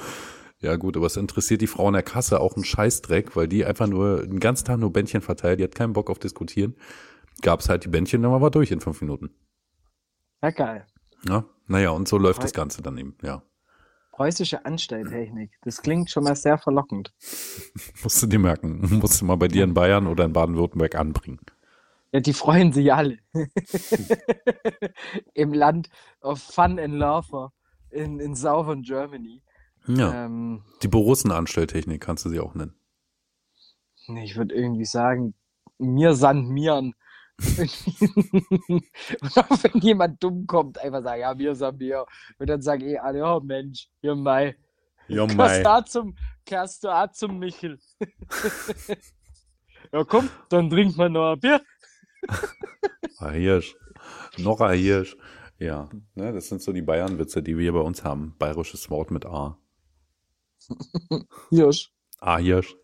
Ja 0.58 0.74
gut, 0.74 0.96
aber 0.96 1.06
es 1.06 1.16
interessiert 1.16 1.60
die 1.60 1.68
Frau 1.68 1.86
in 1.86 1.92
der 1.92 2.02
Kasse 2.02 2.40
auch 2.40 2.56
einen 2.56 2.64
Scheißdreck, 2.64 3.36
weil 3.36 3.46
die 3.46 3.64
einfach 3.64 3.86
nur 3.86 4.26
den 4.26 4.40
ganzen 4.40 4.64
Tag 4.64 4.80
nur 4.80 4.92
Bändchen 4.92 5.20
verteilt, 5.20 5.60
die 5.60 5.64
hat 5.64 5.76
keinen 5.76 5.92
Bock 5.92 6.10
auf 6.10 6.18
diskutieren. 6.18 6.74
Gab's 7.42 7.68
halt 7.68 7.84
die 7.84 7.88
Bändchen, 7.88 8.22
dann 8.22 8.40
war 8.40 8.50
durch 8.50 8.70
in 8.70 8.80
fünf 8.80 9.00
Minuten. 9.00 9.30
Ja, 10.42 10.50
geil. 10.50 10.86
Ja, 11.28 11.44
naja, 11.66 11.90
und 11.90 12.08
so 12.08 12.18
läuft 12.18 12.42
das 12.42 12.52
Ganze 12.52 12.82
dann 12.82 12.98
eben, 12.98 13.16
ja. 13.22 13.42
Preußische 14.12 14.64
Anstelltechnik. 14.64 15.50
Das 15.62 15.82
klingt 15.82 16.10
schon 16.10 16.24
mal 16.24 16.36
sehr 16.36 16.56
verlockend. 16.56 17.12
Musst 18.02 18.22
du 18.22 18.26
dir 18.26 18.38
merken, 18.38 18.80
musst 19.00 19.20
du 19.20 19.26
mal 19.26 19.36
bei 19.36 19.48
dir 19.48 19.64
in 19.64 19.74
Bayern 19.74 20.06
oder 20.06 20.24
in 20.24 20.32
Baden-Württemberg 20.32 20.94
anbringen. 20.94 21.40
Ja, 22.12 22.20
die 22.20 22.32
freuen 22.32 22.72
sich 22.72 22.94
alle. 22.94 23.18
Im 25.34 25.52
Land 25.52 25.90
of 26.20 26.40
Fun 26.40 26.78
and 26.78 26.94
Laughter 26.94 27.52
in, 27.90 28.20
in 28.20 28.34
Southern 28.34 28.82
Germany. 28.82 29.42
Ja, 29.86 30.24
Ähm, 30.24 30.64
die 30.82 30.88
Borussenanstelltechnik 30.88 32.00
kannst 32.00 32.24
du 32.24 32.30
sie 32.30 32.40
auch 32.40 32.54
nennen. 32.54 32.74
ich 34.22 34.36
würde 34.36 34.54
irgendwie 34.54 34.84
sagen, 34.84 35.34
mir 35.78 36.14
san 36.14 36.48
miren. 36.48 36.94
Und 37.38 39.36
auch 39.36 39.50
wenn 39.62 39.80
jemand 39.80 40.22
dumm 40.22 40.46
kommt, 40.46 40.78
einfach 40.78 41.02
sagen, 41.02 41.20
ja, 41.20 41.34
mir 41.34 41.54
san 41.54 41.76
mir. 41.76 42.06
Und 42.38 42.48
dann 42.48 42.62
sagen 42.62 42.82
eh 42.82 42.98
alle, 42.98 43.24
oh 43.24 43.40
Mensch, 43.40 43.88
hier 44.00 44.14
Mai. 44.14 44.56
Ja, 45.08 45.26
Kehrst 45.26 45.64
du 45.64 46.88
auch 46.88 47.10
zum, 47.10 47.30
zum 47.30 47.38
Michel. 47.38 47.78
ja, 49.92 50.04
komm, 50.04 50.28
dann 50.48 50.70
trinkt 50.70 50.96
man 50.96 51.12
noch 51.12 51.32
ein 51.32 51.40
Bier. 51.40 51.60
Ah, 53.18 53.30
Hirsch. 53.30 53.74
Noch 54.36 54.60
ein 54.60 54.78
Hirsch. 54.78 55.16
Ja, 55.58 55.88
ne, 56.14 56.34
das 56.34 56.48
sind 56.48 56.60
so 56.60 56.72
die 56.72 56.82
Bayern-Witze, 56.82 57.42
die 57.42 57.56
wir 57.56 57.62
hier 57.62 57.72
bei 57.72 57.80
uns 57.80 58.04
haben. 58.04 58.34
Bayerisches 58.38 58.90
Wort 58.90 59.10
mit 59.10 59.24
A. 59.24 59.56
Hirsch. 61.48 61.92
Ah, 62.18 62.36
Hirsch. 62.36 62.76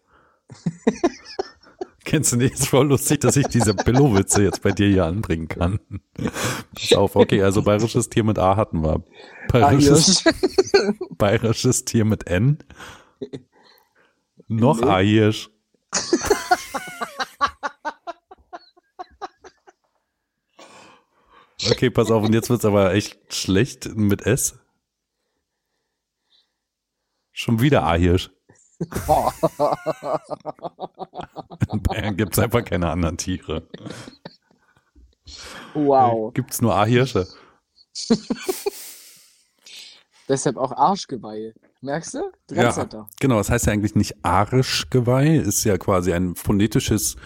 Kennst 2.04 2.32
du 2.32 2.36
nicht? 2.36 2.54
Ist 2.54 2.68
voll 2.68 2.88
lustig, 2.88 3.20
dass 3.20 3.36
ich 3.36 3.46
diese 3.46 3.74
Billo-Witze 3.74 4.42
jetzt 4.42 4.62
bei 4.62 4.72
dir 4.72 4.88
hier 4.88 5.04
anbringen 5.04 5.48
kann. 5.48 5.78
Pass 6.74 6.92
auf, 6.94 7.16
okay, 7.16 7.42
also 7.42 7.62
bayerisches 7.62 8.08
Tier 8.08 8.24
mit 8.24 8.38
A 8.38 8.56
hatten 8.56 8.82
wir. 8.82 9.04
Bayerisches, 9.48 10.24
bayerisches 11.10 11.84
Tier 11.84 12.04
mit 12.04 12.26
N. 12.26 12.58
Noch 14.48 14.80
Nee. 14.80 14.88
A, 14.88 14.98
Hirsch. 14.98 15.50
Okay, 21.70 21.90
pass 21.90 22.10
auf, 22.10 22.24
und 22.24 22.32
jetzt 22.32 22.50
wird's 22.50 22.64
aber 22.64 22.92
echt 22.92 23.32
schlecht 23.32 23.94
mit 23.94 24.22
S. 24.26 24.58
Schon 27.32 27.60
wieder 27.60 27.84
A-Hirsch. 27.84 28.30
In 31.72 31.82
Bayern 31.82 32.16
gibt's 32.16 32.38
einfach 32.38 32.64
keine 32.64 32.90
anderen 32.90 33.16
Tiere. 33.16 33.62
wow. 35.74 36.32
Gibt's 36.34 36.60
nur 36.60 36.74
A-Hirsche. 36.74 37.26
Deshalb 40.28 40.56
auch 40.56 40.72
Arschgeweihe. 40.72 41.54
Merkst 41.80 42.14
du? 42.14 42.18
Ja, 42.50 42.62
Trendsetter. 42.62 43.08
genau, 43.20 43.38
das 43.38 43.50
heißt 43.50 43.66
ja 43.66 43.72
eigentlich 43.72 43.96
nicht 43.96 44.24
Arischgeweih, 44.24 45.36
ist 45.38 45.64
ja 45.64 45.76
quasi 45.78 46.12
ein 46.12 46.36
phonetisches, 46.36 47.16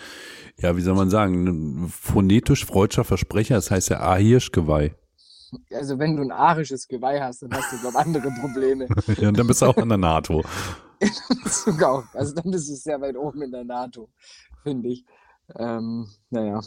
ja, 0.58 0.76
wie 0.76 0.80
soll 0.80 0.94
man 0.94 1.10
sagen, 1.10 1.46
ein 1.46 1.88
phonetisch-freudscher 1.88 3.04
Versprecher, 3.04 3.56
das 3.56 3.70
heißt 3.70 3.90
ja 3.90 4.00
A-Hirschgeweih. 4.00 4.94
Also 5.72 5.98
wenn 5.98 6.16
du 6.16 6.22
ein 6.22 6.32
arisches 6.32 6.88
Geweih 6.88 7.20
hast, 7.20 7.42
dann 7.42 7.52
hast 7.52 7.72
du, 7.72 7.78
glaube 7.78 7.98
andere 7.98 8.30
Probleme. 8.40 8.88
Ja, 9.18 9.28
und 9.28 9.38
dann 9.38 9.46
bist 9.46 9.62
du 9.62 9.66
auch 9.66 9.76
an 9.76 9.88
der 9.88 9.98
NATO. 9.98 10.42
Sogar 11.44 11.92
auch. 11.92 12.14
Also 12.14 12.34
dann 12.34 12.50
bist 12.50 12.68
du 12.68 12.74
sehr 12.74 13.00
weit 13.00 13.16
oben 13.16 13.42
in 13.42 13.52
der 13.52 13.64
NATO, 13.64 14.08
finde 14.62 14.88
ich. 14.88 15.04
Ähm, 15.54 16.08
naja. 16.30 16.60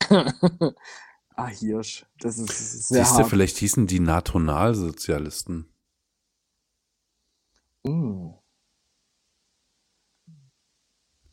ah, 1.36 1.48
Hirsch. 1.48 2.06
Das 2.20 2.38
ist 2.38 2.88
sehr 2.88 3.04
Siehst 3.04 3.18
du, 3.18 3.24
vielleicht 3.24 3.56
hießen 3.58 3.86
die 3.86 4.00
Nationalsozialisten. 4.00 5.68
Mm. 7.84 8.30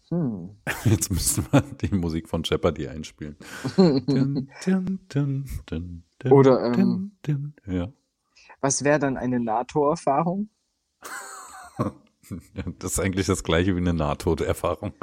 Hm. 0.09 0.57
Jetzt 0.85 1.09
müssen 1.11 1.47
wir 1.51 1.61
die 1.61 1.93
Musik 1.95 2.29
von 2.29 2.43
Jeopardy 2.43 2.87
einspielen. 2.87 3.35
Dun, 3.75 4.49
dun, 5.09 5.45
dun, 5.65 6.03
Oder, 6.29 6.73
ähm. 6.73 7.13
Ja. 7.65 7.91
Was 8.61 8.83
wäre 8.83 8.99
dann 8.99 9.17
eine 9.17 9.39
NATO-Erfahrung? 9.39 10.49
Das 12.79 12.93
ist 12.93 12.99
eigentlich 12.99 13.27
das 13.27 13.43
gleiche 13.43 13.75
wie 13.75 13.79
eine 13.79 13.93
NATO-Erfahrung. 13.93 14.93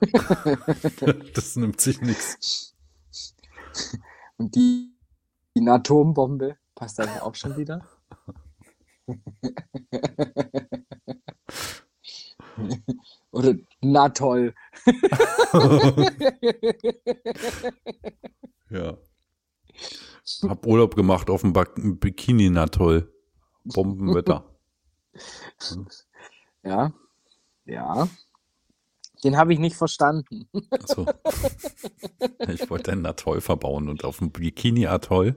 das 1.34 1.56
nimmt 1.56 1.80
sich 1.80 2.00
nichts. 2.00 2.74
Und 4.36 4.54
die, 4.54 4.92
die 5.56 5.68
Atombombe 5.68 6.56
passt 6.74 6.98
dann 6.98 7.08
auch 7.20 7.34
schon 7.34 7.56
wieder. 7.56 7.86
Oder 13.30 13.54
na 13.82 14.08
toll. 14.08 14.54
Ja. 18.70 18.96
Hab 20.48 20.66
Urlaub 20.66 20.96
gemacht 20.96 21.30
auf 21.30 21.42
dem 21.42 21.52
Bak- 21.52 21.74
Bikini-Natoll. 21.76 23.12
Bombenwetter. 23.64 24.44
Ja, 26.66 26.92
ja. 27.64 28.08
Den 29.24 29.36
habe 29.36 29.52
ich 29.52 29.58
nicht 29.58 29.76
verstanden. 29.76 30.48
Achso. 30.70 31.06
Ich 32.48 32.68
wollte 32.68 32.92
einen 32.92 33.06
Atoll 33.06 33.40
verbauen 33.40 33.88
und 33.88 34.04
auf 34.04 34.18
dem 34.18 34.30
Bikini-Atoll 34.30 35.36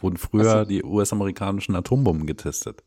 wurden 0.00 0.16
früher 0.16 0.54
Ach 0.54 0.62
so. 0.62 0.68
die 0.68 0.82
US-amerikanischen 0.82 1.76
Atombomben 1.76 2.26
getestet. 2.26 2.82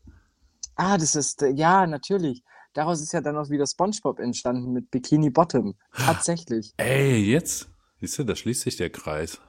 Ah, 0.74 0.96
das 0.98 1.14
ist, 1.14 1.42
äh, 1.42 1.50
ja, 1.50 1.86
natürlich. 1.86 2.42
Daraus 2.72 3.02
ist 3.02 3.12
ja 3.12 3.20
dann 3.20 3.36
auch 3.36 3.50
wieder 3.50 3.66
SpongeBob 3.66 4.18
entstanden 4.18 4.72
mit 4.72 4.90
Bikini 4.90 5.30
Bottom. 5.30 5.74
Tatsächlich. 5.92 6.72
Ey, 6.78 7.18
jetzt? 7.18 7.68
Siehst 8.00 8.18
du, 8.18 8.24
da 8.24 8.34
schließt 8.34 8.62
sich 8.62 8.76
der 8.76 8.90
Kreis 8.90 9.40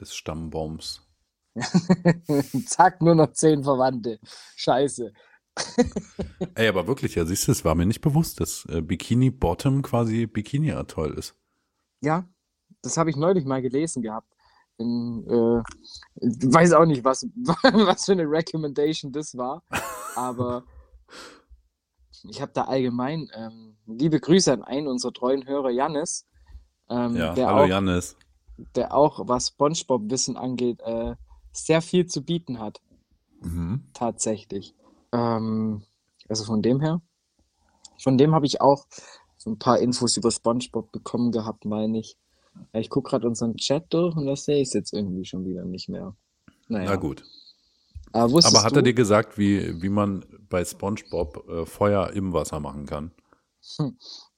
des 0.00 0.14
Stammbaums. 0.14 1.06
Zack, 2.66 3.02
nur 3.02 3.14
noch 3.14 3.32
zehn 3.32 3.62
Verwandte. 3.62 4.18
Scheiße. 4.56 5.12
Ey, 6.54 6.68
aber 6.68 6.86
wirklich, 6.86 7.14
ja, 7.16 7.24
siehst 7.24 7.46
du, 7.48 7.52
es 7.52 7.64
war 7.64 7.74
mir 7.74 7.86
nicht 7.86 8.00
bewusst, 8.00 8.40
dass 8.40 8.64
äh, 8.66 8.80
Bikini 8.80 9.30
Bottom 9.30 9.82
quasi 9.82 10.26
Bikini 10.26 10.72
Atoll 10.72 11.14
ist. 11.14 11.34
Ja, 12.00 12.28
das 12.82 12.96
habe 12.96 13.10
ich 13.10 13.16
neulich 13.16 13.44
mal 13.44 13.60
gelesen 13.62 14.02
gehabt. 14.02 14.32
In, 14.78 15.26
äh, 15.28 15.62
ich 16.26 16.52
weiß 16.52 16.72
auch 16.72 16.86
nicht, 16.86 17.04
was, 17.04 17.26
was 17.36 18.04
für 18.06 18.12
eine 18.12 18.24
Recommendation 18.24 19.12
das 19.12 19.36
war, 19.36 19.62
aber 20.16 20.64
ich 22.24 22.40
habe 22.40 22.52
da 22.54 22.64
allgemein 22.64 23.28
ähm, 23.34 23.76
liebe 23.86 24.20
Grüße 24.20 24.52
an 24.52 24.62
einen 24.62 24.86
unserer 24.88 25.12
treuen 25.12 25.46
Hörer, 25.46 25.70
Jannis, 25.70 26.26
ähm, 26.88 27.16
Ja, 27.16 27.34
der, 27.34 27.46
hallo 27.48 27.64
auch, 27.64 27.68
Jannis. 27.68 28.16
der 28.74 28.94
auch, 28.94 29.28
was 29.28 29.48
SpongeBob-Wissen 29.48 30.36
angeht, 30.36 30.80
äh, 30.80 31.14
sehr 31.52 31.82
viel 31.82 32.06
zu 32.06 32.22
bieten 32.24 32.58
hat, 32.58 32.80
Mhm. 33.42 33.84
tatsächlich. 33.94 34.74
Ähm, 35.12 35.82
also 36.28 36.44
von 36.44 36.62
dem 36.62 36.80
her, 36.80 37.00
von 37.98 38.18
dem 38.18 38.34
habe 38.34 38.46
ich 38.46 38.60
auch 38.60 38.86
so 39.36 39.50
ein 39.50 39.58
paar 39.58 39.78
Infos 39.78 40.16
über 40.16 40.30
SpongeBob 40.30 40.92
bekommen 40.92 41.32
gehabt, 41.32 41.64
meine 41.64 41.98
ich. 41.98 42.16
Ja, 42.72 42.80
ich 42.80 42.90
gucke 42.90 43.10
gerade 43.10 43.26
unseren 43.26 43.56
Chat 43.56 43.92
durch 43.92 44.14
und 44.16 44.26
da 44.26 44.36
sehe 44.36 44.60
ich 44.60 44.68
es 44.68 44.74
jetzt 44.74 44.92
irgendwie 44.92 45.24
schon 45.24 45.44
wieder 45.44 45.64
nicht 45.64 45.88
mehr. 45.88 46.14
Naja. 46.68 46.90
Na 46.90 46.96
gut. 46.96 47.24
Aber, 48.12 48.32
wusstest 48.32 48.56
Aber 48.56 48.64
hat 48.64 48.72
du, 48.72 48.80
er 48.80 48.82
dir 48.82 48.94
gesagt, 48.94 49.38
wie, 49.38 49.80
wie 49.82 49.88
man 49.88 50.24
bei 50.48 50.64
SpongeBob 50.64 51.48
äh, 51.48 51.66
Feuer 51.66 52.10
im 52.10 52.32
Wasser 52.32 52.60
machen 52.60 52.86
kann? 52.86 53.12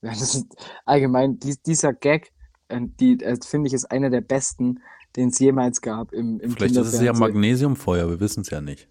Ja, 0.04 0.10
das 0.10 0.34
ist 0.34 0.46
allgemein, 0.84 1.38
dies, 1.38 1.62
dieser 1.62 1.92
Gag 1.92 2.32
äh, 2.72 2.80
die 3.00 3.22
äh, 3.22 3.36
finde 3.44 3.68
ich 3.68 3.74
ist 3.74 3.90
einer 3.90 4.10
der 4.10 4.20
besten, 4.20 4.80
den 5.16 5.28
es 5.28 5.38
jemals 5.38 5.80
gab 5.80 6.12
im, 6.12 6.40
im 6.40 6.52
Vielleicht 6.52 6.76
ist 6.76 6.94
es 6.94 7.00
ja. 7.00 7.12
Magnesiumfeuer, 7.12 8.08
wir 8.08 8.20
wissen 8.20 8.40
es 8.40 8.50
ja 8.50 8.60
nicht. 8.60 8.88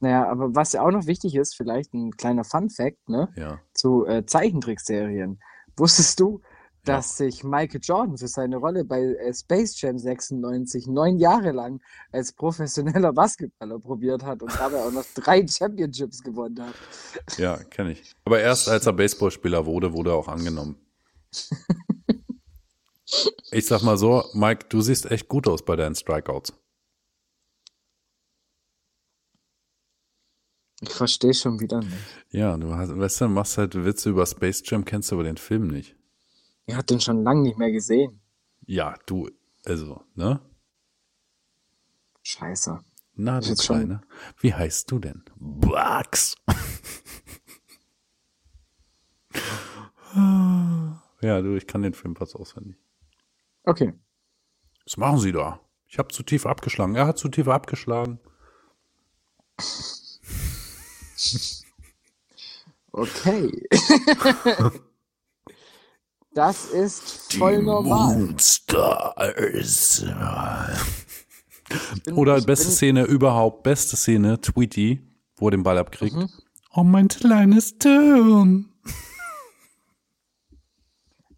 Naja, 0.00 0.28
aber 0.28 0.54
was 0.54 0.72
ja 0.72 0.82
auch 0.82 0.90
noch 0.90 1.06
wichtig 1.06 1.34
ist, 1.34 1.54
vielleicht 1.54 1.92
ein 1.94 2.12
kleiner 2.12 2.44
Fun-Fact, 2.44 3.08
ne? 3.08 3.28
Ja. 3.36 3.60
zu 3.74 4.06
äh, 4.06 4.24
Zeichentrickserien. 4.24 5.40
Wusstest 5.76 6.18
du, 6.20 6.40
dass 6.84 7.18
sich 7.18 7.44
Michael 7.44 7.80
Jordan 7.82 8.16
für 8.16 8.28
seine 8.28 8.56
Rolle 8.56 8.84
bei 8.84 9.00
äh, 9.00 9.34
Space 9.34 9.80
Jam 9.80 9.98
96 9.98 10.86
neun 10.86 11.18
Jahre 11.18 11.52
lang 11.52 11.80
als 12.12 12.32
professioneller 12.32 13.12
Basketballer 13.12 13.78
probiert 13.78 14.24
hat 14.24 14.42
und 14.42 14.52
dabei 14.58 14.78
auch 14.82 14.92
noch 14.92 15.04
drei 15.14 15.46
Championships 15.46 16.22
gewonnen 16.22 16.60
hat? 16.62 16.74
Ja, 17.38 17.56
kenne 17.56 17.92
ich. 17.92 18.14
Aber 18.24 18.40
erst 18.40 18.68
als 18.68 18.86
er 18.86 18.94
Baseballspieler 18.94 19.66
wurde, 19.66 19.92
wurde 19.92 20.10
er 20.10 20.16
auch 20.16 20.28
angenommen. 20.28 20.76
Ich 23.50 23.66
sag 23.66 23.82
mal 23.82 23.98
so, 23.98 24.24
Mike, 24.34 24.66
du 24.68 24.80
siehst 24.80 25.10
echt 25.10 25.26
gut 25.26 25.48
aus 25.48 25.64
bei 25.64 25.74
deinen 25.74 25.96
Strikeouts. 25.96 26.52
Ich 30.80 30.90
verstehe 30.90 31.34
schon 31.34 31.60
wieder 31.60 31.80
nicht. 31.80 31.92
Ja, 32.30 32.56
du 32.56 32.74
hast, 32.74 32.96
weißt 32.96 33.20
du, 33.20 33.28
machst 33.28 33.58
halt 33.58 33.74
Witze 33.74 34.10
über 34.10 34.24
Space 34.24 34.62
Jam, 34.64 34.84
kennst 34.84 35.12
aber 35.12 35.24
den 35.24 35.36
Film 35.36 35.68
nicht. 35.68 35.94
Er 36.66 36.78
hat 36.78 36.88
den 36.88 37.00
schon 37.00 37.22
lange 37.22 37.42
nicht 37.42 37.58
mehr 37.58 37.70
gesehen. 37.70 38.20
Ja, 38.66 38.96
du, 39.04 39.28
also, 39.66 40.02
ne? 40.14 40.40
Scheiße. 42.22 42.78
Na, 43.14 43.40
du 43.40 43.48
Jetzt 43.48 43.64
schon. 43.64 43.76
Kleine. 43.76 44.00
Wie 44.38 44.54
heißt 44.54 44.90
du 44.90 44.98
denn? 44.98 45.22
Bugs. 45.36 46.36
ja, 51.20 51.42
du, 51.42 51.56
ich 51.56 51.66
kann 51.66 51.82
den 51.82 51.92
Film 51.92 52.16
fast 52.16 52.36
auswendig. 52.36 52.78
Okay. 53.64 53.92
Was 54.84 54.96
machen 54.96 55.18
Sie 55.18 55.32
da? 55.32 55.60
Ich 55.86 55.98
habe 55.98 56.08
zu 56.08 56.22
tief 56.22 56.46
abgeschlagen. 56.46 56.94
Er 56.94 57.06
hat 57.06 57.18
zu 57.18 57.28
tief 57.28 57.48
abgeschlagen. 57.48 58.18
Okay. 62.92 63.66
das 66.34 66.66
ist 66.66 67.34
voll 67.34 67.62
normal. 67.62 68.16
Monsters. 68.18 70.04
Ich 71.94 72.02
bin- 72.02 72.14
Oder 72.14 72.38
ich 72.38 72.46
beste 72.46 72.66
bin- 72.66 72.74
Szene 72.74 73.04
überhaupt, 73.04 73.62
beste 73.62 73.96
Szene, 73.96 74.40
Tweety, 74.40 75.00
wo 75.36 75.48
er 75.48 75.50
den 75.52 75.62
Ball 75.62 75.78
abkriegt. 75.78 76.16
Mhm. 76.16 76.28
Oh, 76.72 76.82
mein 76.82 77.08
kleines 77.08 77.78
Turm. 77.78 78.66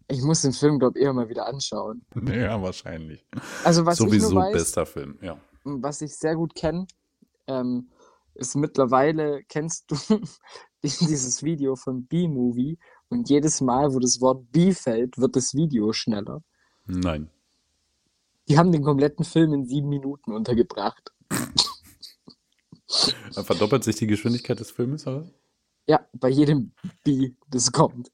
Ich 0.07 0.21
muss 0.21 0.41
den 0.41 0.53
Film, 0.53 0.79
glaube 0.79 0.99
ich, 0.99 1.05
eher 1.05 1.13
mal 1.13 1.29
wieder 1.29 1.47
anschauen. 1.47 2.03
Ja, 2.27 2.61
wahrscheinlich. 2.61 3.25
Also, 3.63 3.85
was 3.85 3.99
ich 3.99 4.05
Sowieso 4.05 4.31
nur 4.31 4.43
weiß, 4.43 4.53
bester 4.53 4.85
Film, 4.85 5.17
ja. 5.21 5.37
was 5.63 6.01
ich 6.01 6.15
sehr 6.15 6.35
gut 6.35 6.53
kenne, 6.53 6.85
ähm, 7.47 7.89
ist 8.35 8.55
mittlerweile, 8.55 9.43
kennst 9.43 9.91
du 9.91 9.95
dieses 10.83 11.43
Video 11.43 11.75
von 11.75 12.05
B-Movie 12.05 12.77
und 13.09 13.29
jedes 13.29 13.61
Mal, 13.61 13.93
wo 13.93 13.99
das 13.99 14.19
Wort 14.21 14.51
B 14.51 14.73
fällt, 14.73 15.17
wird 15.17 15.35
das 15.35 15.53
Video 15.53 15.93
schneller. 15.93 16.41
Nein. 16.85 17.29
Die 18.47 18.57
haben 18.57 18.71
den 18.71 18.83
kompletten 18.83 19.23
Film 19.23 19.53
in 19.53 19.65
sieben 19.65 19.89
Minuten 19.89 20.33
untergebracht. 20.33 21.11
Verdoppelt 23.31 23.83
sich 23.83 23.95
die 23.95 24.07
Geschwindigkeit 24.07 24.59
des 24.59 24.71
Filmes, 24.71 25.07
oder? 25.07 25.25
Ja, 25.87 26.07
bei 26.13 26.29
jedem 26.29 26.73
B, 27.03 27.33
das 27.49 27.71
kommt. 27.71 28.11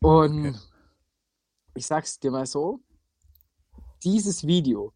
Und 0.00 0.48
Okay. 0.48 0.58
ich 1.74 1.86
sag's 1.86 2.18
dir 2.18 2.30
mal 2.30 2.46
so, 2.46 2.80
dieses 4.04 4.46
Video 4.46 4.92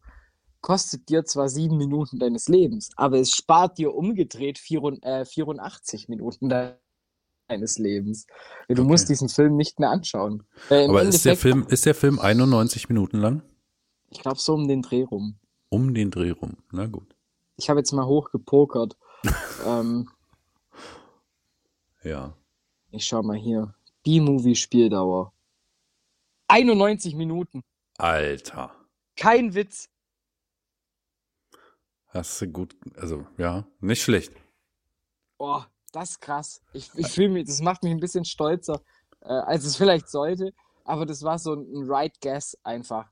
kostet 0.61 1.09
dir 1.09 1.25
zwar 1.25 1.49
sieben 1.49 1.77
Minuten 1.77 2.19
deines 2.19 2.47
Lebens, 2.47 2.89
aber 2.95 3.19
es 3.19 3.31
spart 3.31 3.77
dir 3.77 3.93
umgedreht 3.93 4.57
84, 4.59 5.03
äh, 5.03 5.25
84 5.25 6.07
Minuten 6.09 6.49
de- 6.49 6.75
deines 7.47 7.77
Lebens. 7.77 8.27
Du 8.69 8.83
musst 8.83 9.05
Okay. 9.05 9.13
diesen 9.13 9.29
Film 9.29 9.57
nicht 9.57 9.79
mehr 9.79 9.89
anschauen. 9.89 10.43
Äh, 10.69 10.87
Aber 10.87 11.01
ist 11.03 11.25
der, 11.25 11.33
Endeffekt- 11.33 11.41
Film, 11.41 11.65
ist 11.67 11.85
der 11.85 11.95
Film 11.95 12.19
91 12.19 12.87
Minuten 12.89 13.17
lang? 13.17 13.41
Ich 14.09 14.19
glaube 14.21 14.39
so 14.39 14.53
um 14.53 14.67
den 14.67 14.81
Dreh 14.81 15.03
rum. 15.03 15.37
Um 15.69 15.93
den 15.93 16.11
Dreh 16.11 16.31
rum. 16.31 16.57
Na 16.71 16.85
gut. 16.85 17.15
Ich 17.57 17.69
habe 17.69 17.79
jetzt 17.79 17.91
mal 17.91 18.05
hochgepokert. 18.05 18.95
ähm, 19.65 20.09
Ja. 22.03 22.33
ich 22.91 23.05
schau 23.05 23.21
mal 23.23 23.37
hier. 23.37 23.73
B-Movie 24.03 24.55
Spieldauer. 24.55 25.33
91 26.47 27.15
Minuten. 27.15 27.63
Alter. 27.97 28.71
Kein 29.15 29.53
Witz. 29.53 29.89
Hast 32.13 32.41
du 32.41 32.47
gut, 32.47 32.75
also 32.97 33.25
ja, 33.37 33.65
nicht 33.79 34.01
schlecht. 34.01 34.33
Oh, 35.37 35.61
das 35.91 36.11
ist 36.11 36.21
krass. 36.21 36.61
Ich, 36.73 36.91
ich 36.95 37.07
fühle 37.07 37.29
mich, 37.29 37.45
das 37.47 37.61
macht 37.61 37.83
mich 37.83 37.91
ein 37.91 37.99
bisschen 37.99 38.25
stolzer, 38.25 38.81
äh, 39.21 39.27
als 39.29 39.65
es 39.65 39.75
vielleicht 39.75 40.09
sollte. 40.09 40.53
Aber 40.83 41.05
das 41.05 41.23
war 41.23 41.39
so 41.39 41.53
ein 41.53 41.89
Right 41.89 42.19
Guess 42.21 42.57
einfach. 42.63 43.09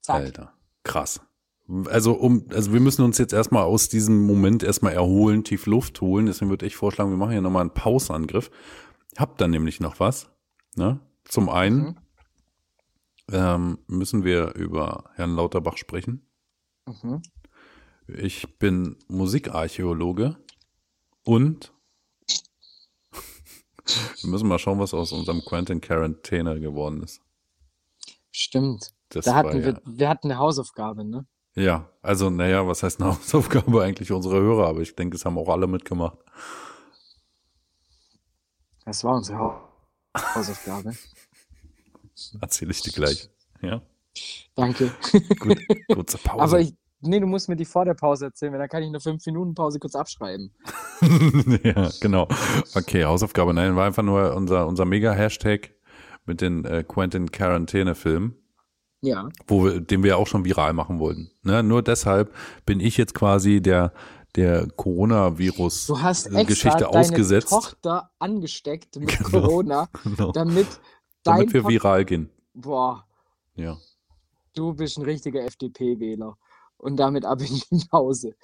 Zack. 0.00 0.16
Alter. 0.16 0.52
Krass. 0.84 1.20
Also 1.86 2.12
um, 2.14 2.44
also 2.52 2.72
wir 2.72 2.80
müssen 2.80 3.04
uns 3.04 3.16
jetzt 3.18 3.32
erstmal 3.32 3.62
aus 3.62 3.88
diesem 3.88 4.26
Moment 4.26 4.62
erstmal 4.62 4.92
erholen, 4.92 5.44
tief 5.44 5.66
Luft 5.66 6.00
holen. 6.00 6.26
Deswegen 6.26 6.50
würde 6.50 6.66
ich 6.66 6.76
vorschlagen, 6.76 7.10
wir 7.10 7.16
machen 7.16 7.32
hier 7.32 7.40
nochmal 7.40 7.62
einen 7.62 7.74
Pausangriff. 7.74 8.50
Hab 9.16 9.38
dann 9.38 9.50
nämlich 9.52 9.80
noch 9.80 9.98
was. 10.00 10.30
Ne? 10.76 11.00
Zum 11.24 11.48
einen 11.48 11.78
Mhm. 11.78 11.96
ähm, 13.32 13.78
müssen 13.86 14.24
wir 14.24 14.54
über 14.54 15.10
Herrn 15.14 15.36
Lauterbach 15.36 15.76
sprechen. 15.76 16.26
Mhm. 16.86 17.22
Ich 18.08 18.58
bin 18.58 18.96
Musikarchäologe 19.08 20.36
und 21.24 21.72
wir 24.22 24.30
müssen 24.30 24.48
mal 24.48 24.58
schauen, 24.58 24.78
was 24.78 24.92
aus 24.94 25.12
unserem 25.12 25.42
Quentin 25.44 25.80
Quarantäne 25.80 26.60
geworden 26.60 27.02
ist. 27.02 27.20
Stimmt. 28.30 28.92
Das 29.10 29.26
Da 29.26 29.34
hatten 29.34 29.58
ja, 29.58 29.64
wir, 29.66 29.82
wir 29.84 30.08
hatten 30.08 30.30
eine 30.30 30.38
Hausaufgabe, 30.38 31.04
ne? 31.04 31.26
ja, 31.54 31.90
also 32.00 32.30
naja, 32.30 32.66
was 32.66 32.82
heißt 32.82 33.00
eine 33.00 33.10
Hausaufgabe 33.16 33.82
eigentlich 33.82 34.10
unsere 34.10 34.40
Hörer, 34.40 34.66
aber 34.68 34.80
ich 34.80 34.94
denke, 34.96 35.16
es 35.16 35.24
haben 35.24 35.36
auch 35.38 35.48
alle 35.48 35.66
mitgemacht. 35.66 36.18
Das 38.84 39.04
war 39.04 39.16
unsere 39.16 39.38
Hau- 39.38 39.68
Hausaufgabe. 40.34 40.96
Erzähle 42.40 42.70
ich 42.72 42.80
dir 42.82 42.92
gleich. 42.92 43.28
Ja, 43.60 43.80
Danke. 44.54 44.92
gut, 45.38 45.58
kurze 45.92 46.18
Pause. 46.18 46.42
Aber 46.42 46.60
ich, 46.60 46.74
nee, 47.02 47.20
du 47.20 47.26
musst 47.26 47.48
mir 47.48 47.56
die 47.56 47.64
vor 47.64 47.84
der 47.84 47.94
Pause 47.94 48.26
erzählen, 48.26 48.52
weil 48.52 48.58
dann 48.60 48.68
kann 48.68 48.82
ich 48.82 48.88
eine 48.88 48.98
5-Minuten-Pause 48.98 49.78
kurz 49.78 49.94
abschreiben. 49.94 50.52
ja, 51.64 51.90
genau. 52.00 52.28
Okay, 52.74 53.04
Hausaufgabe. 53.04 53.52
Nein, 53.54 53.76
war 53.76 53.86
einfach 53.86 54.02
nur 54.02 54.34
unser, 54.34 54.66
unser 54.66 54.84
Mega-Hashtag 54.84 55.74
mit 56.24 56.40
den 56.40 56.64
äh, 56.64 56.84
Quentin 56.86 57.30
Quarantäne-Filmen. 57.30 58.36
Ja. 59.04 59.28
wo 59.48 59.64
wir, 59.64 59.80
den 59.80 60.04
wir 60.04 60.16
auch 60.16 60.28
schon 60.28 60.44
viral 60.44 60.72
machen 60.74 61.00
wollten. 61.00 61.32
Ne? 61.42 61.64
Nur 61.64 61.82
deshalb 61.82 62.32
bin 62.64 62.78
ich 62.78 62.96
jetzt 62.96 63.14
quasi 63.14 63.60
der 63.60 63.92
der 64.36 64.60
Du 64.60 64.68
hast 64.68 64.76
Coronavirus-Geschichte 64.76 66.68
extra 66.68 66.78
deine 66.78 66.88
ausgesetzt, 66.88 67.50
Tochter 67.50 68.10
angesteckt 68.20 68.96
mit 68.96 69.08
Genau. 69.18 69.28
Corona, 69.28 69.88
Genau. 70.04 70.30
damit 70.32 70.66
damit 71.24 71.52
wir 71.52 71.66
viral 71.66 72.04
gehen. 72.04 72.30
Boah, 72.54 73.04
Ja. 73.56 73.76
du 74.54 74.72
bist 74.72 74.98
ein 74.98 75.02
richtiger 75.04 75.44
FDP-Wähler. 75.44 76.36
Und 76.82 76.96
damit 76.96 77.24
ab 77.24 77.40
in 77.40 77.60
die 77.70 77.86
Pause. 77.86 78.34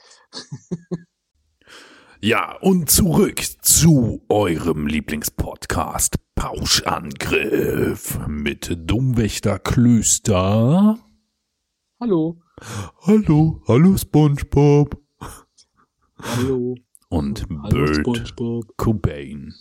Ja, 2.20 2.56
und 2.60 2.88
zurück 2.88 3.42
zu 3.62 4.24
eurem 4.28 4.86
Lieblingspodcast 4.86 6.16
Pauschangriff 6.36 8.18
mit 8.28 8.76
Dummwächter 8.88 9.58
Klöster. 9.58 10.98
Hallo. 11.98 12.40
Hallo, 13.00 13.60
hallo 13.66 13.96
SpongeBob. 13.96 14.96
Hallo. 16.20 16.76
Und 17.08 17.44
Hallo, 17.50 17.70
Bird 17.70 17.96
SpongeBob. 17.96 18.76
Cobain. 18.76 19.54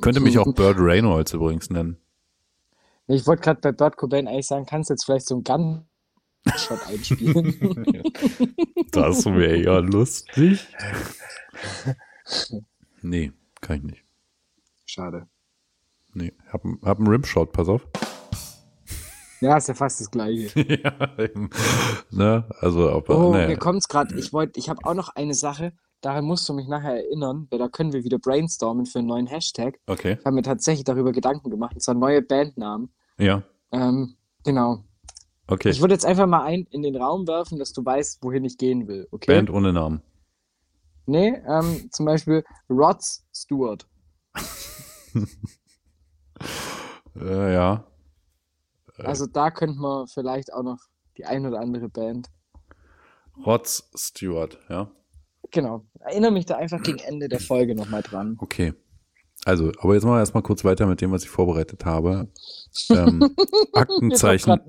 Könnte 0.00 0.20
mich 0.20 0.38
auch 0.38 0.54
Bird 0.54 0.78
Reynolds 0.78 1.34
übrigens 1.34 1.68
nennen. 1.68 1.98
Ich 3.06 3.26
wollte 3.26 3.42
gerade 3.42 3.60
bei 3.60 3.72
Burt 3.72 3.98
Cobain 3.98 4.28
eigentlich 4.28 4.46
sagen, 4.46 4.64
kannst 4.64 4.88
du 4.88 4.94
jetzt 4.94 5.04
vielleicht 5.04 5.26
so 5.26 5.34
einen 5.34 5.44
Gun-Shot 6.44 6.86
einspielen? 6.88 8.02
Das 8.92 9.24
wäre 9.26 9.56
ja 9.56 9.78
lustig. 9.78 10.66
Nee, 13.02 13.32
kann 13.60 13.78
ich 13.78 13.82
nicht. 13.82 14.04
Schade. 14.84 15.26
Nee, 16.12 16.32
hab, 16.52 16.62
hab 16.84 16.98
einen 16.98 17.08
Rimshot, 17.08 17.52
pass 17.52 17.68
auf. 17.68 17.86
Ja, 19.40 19.56
ist 19.56 19.68
ja 19.68 19.74
fast 19.74 20.00
das 20.00 20.10
Gleiche. 20.10 20.60
ja, 20.84 21.18
eben. 21.18 21.48
ne? 22.10 22.44
Also, 22.60 22.92
ob, 22.92 23.08
Oh, 23.08 23.32
nee. 23.34 23.46
mir 23.46 23.56
kommt's 23.56 23.88
gerade. 23.88 24.16
Ich 24.18 24.32
wollte, 24.32 24.60
ich 24.60 24.68
habe 24.68 24.84
auch 24.84 24.94
noch 24.94 25.08
eine 25.16 25.34
Sache, 25.34 25.72
daran 26.02 26.24
musst 26.26 26.46
du 26.48 26.52
mich 26.52 26.68
nachher 26.68 26.96
erinnern, 26.96 27.46
weil 27.50 27.58
da 27.58 27.68
können 27.68 27.92
wir 27.92 28.04
wieder 28.04 28.18
brainstormen 28.18 28.84
für 28.86 28.98
einen 28.98 29.08
neuen 29.08 29.26
Hashtag. 29.26 29.80
Okay, 29.86 30.18
Ich 30.20 30.24
habe 30.26 30.34
mir 30.34 30.42
tatsächlich 30.42 30.84
darüber 30.84 31.12
Gedanken 31.12 31.48
gemacht, 31.50 31.74
und 31.74 31.80
zwar 31.80 31.94
neue 31.94 32.22
Bandnamen. 32.22 32.92
ja. 33.18 33.42
Ähm, 33.72 34.16
genau. 34.44 34.84
Okay. 35.50 35.70
Ich 35.70 35.80
würde 35.80 35.94
jetzt 35.94 36.06
einfach 36.06 36.26
mal 36.26 36.44
ein 36.44 36.66
in 36.70 36.82
den 36.82 36.96
Raum 36.96 37.26
werfen, 37.26 37.58
dass 37.58 37.72
du 37.72 37.84
weißt, 37.84 38.22
wohin 38.22 38.44
ich 38.44 38.56
gehen 38.56 38.86
will. 38.86 39.08
Okay? 39.10 39.34
Band 39.34 39.50
ohne 39.50 39.72
Namen. 39.72 40.00
Nee, 41.06 41.42
ähm, 41.46 41.90
zum 41.90 42.06
Beispiel 42.06 42.44
Rods 42.68 43.26
Stewart. 43.34 43.86
Äh, 47.16 47.52
ja. 47.52 47.84
Also 48.96 49.26
da 49.26 49.50
könnte 49.50 49.78
man 49.78 50.06
vielleicht 50.06 50.52
auch 50.52 50.62
noch 50.62 50.78
die 51.18 51.24
ein 51.24 51.44
oder 51.44 51.60
andere 51.60 51.88
Band. 51.88 52.30
Rods 53.44 53.90
Stewart, 53.94 54.58
ja. 54.68 54.90
Genau. 55.50 55.84
Erinnere 55.98 56.30
mich 56.30 56.46
da 56.46 56.56
einfach 56.56 56.82
gegen 56.82 56.98
Ende 56.98 57.28
der 57.28 57.40
Folge 57.40 57.74
nochmal 57.74 58.02
dran. 58.02 58.36
Okay. 58.40 58.74
Also, 59.46 59.72
aber 59.80 59.94
jetzt 59.94 60.04
machen 60.04 60.16
wir 60.16 60.20
erstmal 60.20 60.42
kurz 60.42 60.64
weiter 60.64 60.86
mit 60.86 61.00
dem, 61.00 61.12
was 61.12 61.22
ich 61.22 61.30
vorbereitet 61.30 61.84
habe. 61.86 62.28
Ähm, 62.90 63.34
Aktenzeichen. 63.72 64.60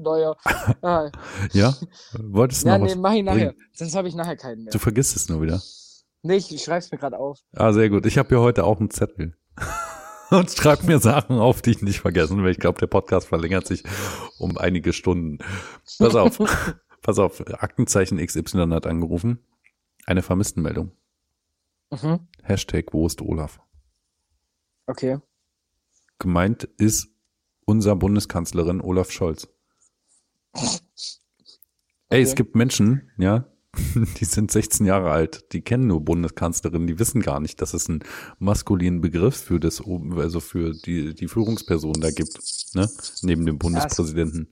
Ah, 0.82 1.12
Ja? 1.52 1.76
Wolltest 2.18 2.64
du 2.64 2.68
ja, 2.70 2.78
noch 2.78 2.86
nee, 2.86 2.92
was 2.92 2.98
mach 2.98 3.14
ich 3.14 3.24
nachher. 3.24 3.52
bringen? 3.52 3.56
Sonst 3.74 3.96
habe 3.96 4.08
ich 4.08 4.16
nachher 4.16 4.38
keinen 4.38 4.64
mehr. 4.64 4.72
Du 4.72 4.80
vergisst 4.80 5.16
es 5.16 5.28
nur 5.28 5.42
wieder. 5.42 5.62
Nee, 6.24 6.36
ich, 6.36 6.54
ich 6.54 6.64
schreib's 6.64 6.92
mir 6.92 6.98
gerade 6.98 7.18
auf. 7.20 7.40
Ah, 7.54 7.74
sehr 7.74 7.90
gut. 7.90 8.06
Ich 8.06 8.18
habe 8.18 8.30
hier 8.30 8.40
heute 8.40 8.64
auch 8.64 8.80
einen 8.80 8.92
Zettel. 8.92 9.36
Und 10.30 10.50
schreib 10.50 10.84
mir 10.84 11.00
Sachen 11.00 11.40
auf, 11.40 11.62
die 11.62 11.72
ich 11.72 11.82
nicht 11.82 12.00
vergessen 12.00 12.42
will. 12.42 12.52
Ich 12.52 12.60
glaube, 12.60 12.80
der 12.80 12.88
Podcast 12.88 13.28
verlängert 13.28 13.68
sich 13.68 13.84
um 14.40 14.58
einige 14.58 14.94
Stunden. 14.94 15.40
Pass 16.00 16.16
auf. 16.16 16.40
Pass 17.02 17.20
auf. 17.20 17.44
Aktenzeichen 17.62 18.26
XY 18.26 18.70
hat 18.70 18.88
angerufen. 18.88 19.40
Eine 20.06 20.22
Vermisstenmeldung. 20.22 20.92
Mhm. 21.90 22.20
Hashtag, 22.44 22.94
wo 22.94 23.06
ist 23.06 23.22
Olaf? 23.22 23.60
Okay. 24.92 25.18
Gemeint 26.20 26.66
ist 26.78 27.08
unser 27.66 27.96
Bundeskanzlerin 27.96 28.82
Olaf 28.82 29.10
Scholz. 29.12 29.48
Ey, 32.10 32.22
es 32.22 32.30
Okay. 32.32 32.36
gibt 32.44 32.56
Menschen, 32.56 33.10
ja, 33.18 33.48
die 34.20 34.26
sind 34.26 34.52
16 34.52 34.86
Jahre 34.86 35.12
alt, 35.12 35.54
die 35.54 35.62
kennen 35.62 35.88
nur 35.88 36.02
Bundeskanzlerin, 36.04 36.88
die 36.88 37.00
wissen 37.00 37.22
gar 37.22 37.40
nicht, 37.40 37.62
dass 37.62 37.74
es 37.74 37.90
einen 37.90 38.04
maskulinen 38.38 39.00
Begriff 39.00 39.38
für 39.38 39.62
das, 39.62 39.80
oben- 39.82 40.20
also 40.20 40.42
für 40.42 40.74
die, 40.74 41.16
die 41.16 41.28
Führungsperson 41.30 41.94
da 42.02 42.12
gibt, 42.12 42.38
ne, 42.76 42.90
neben 43.22 43.46
dem 43.46 43.58
Bundespräsidenten. 43.58 44.52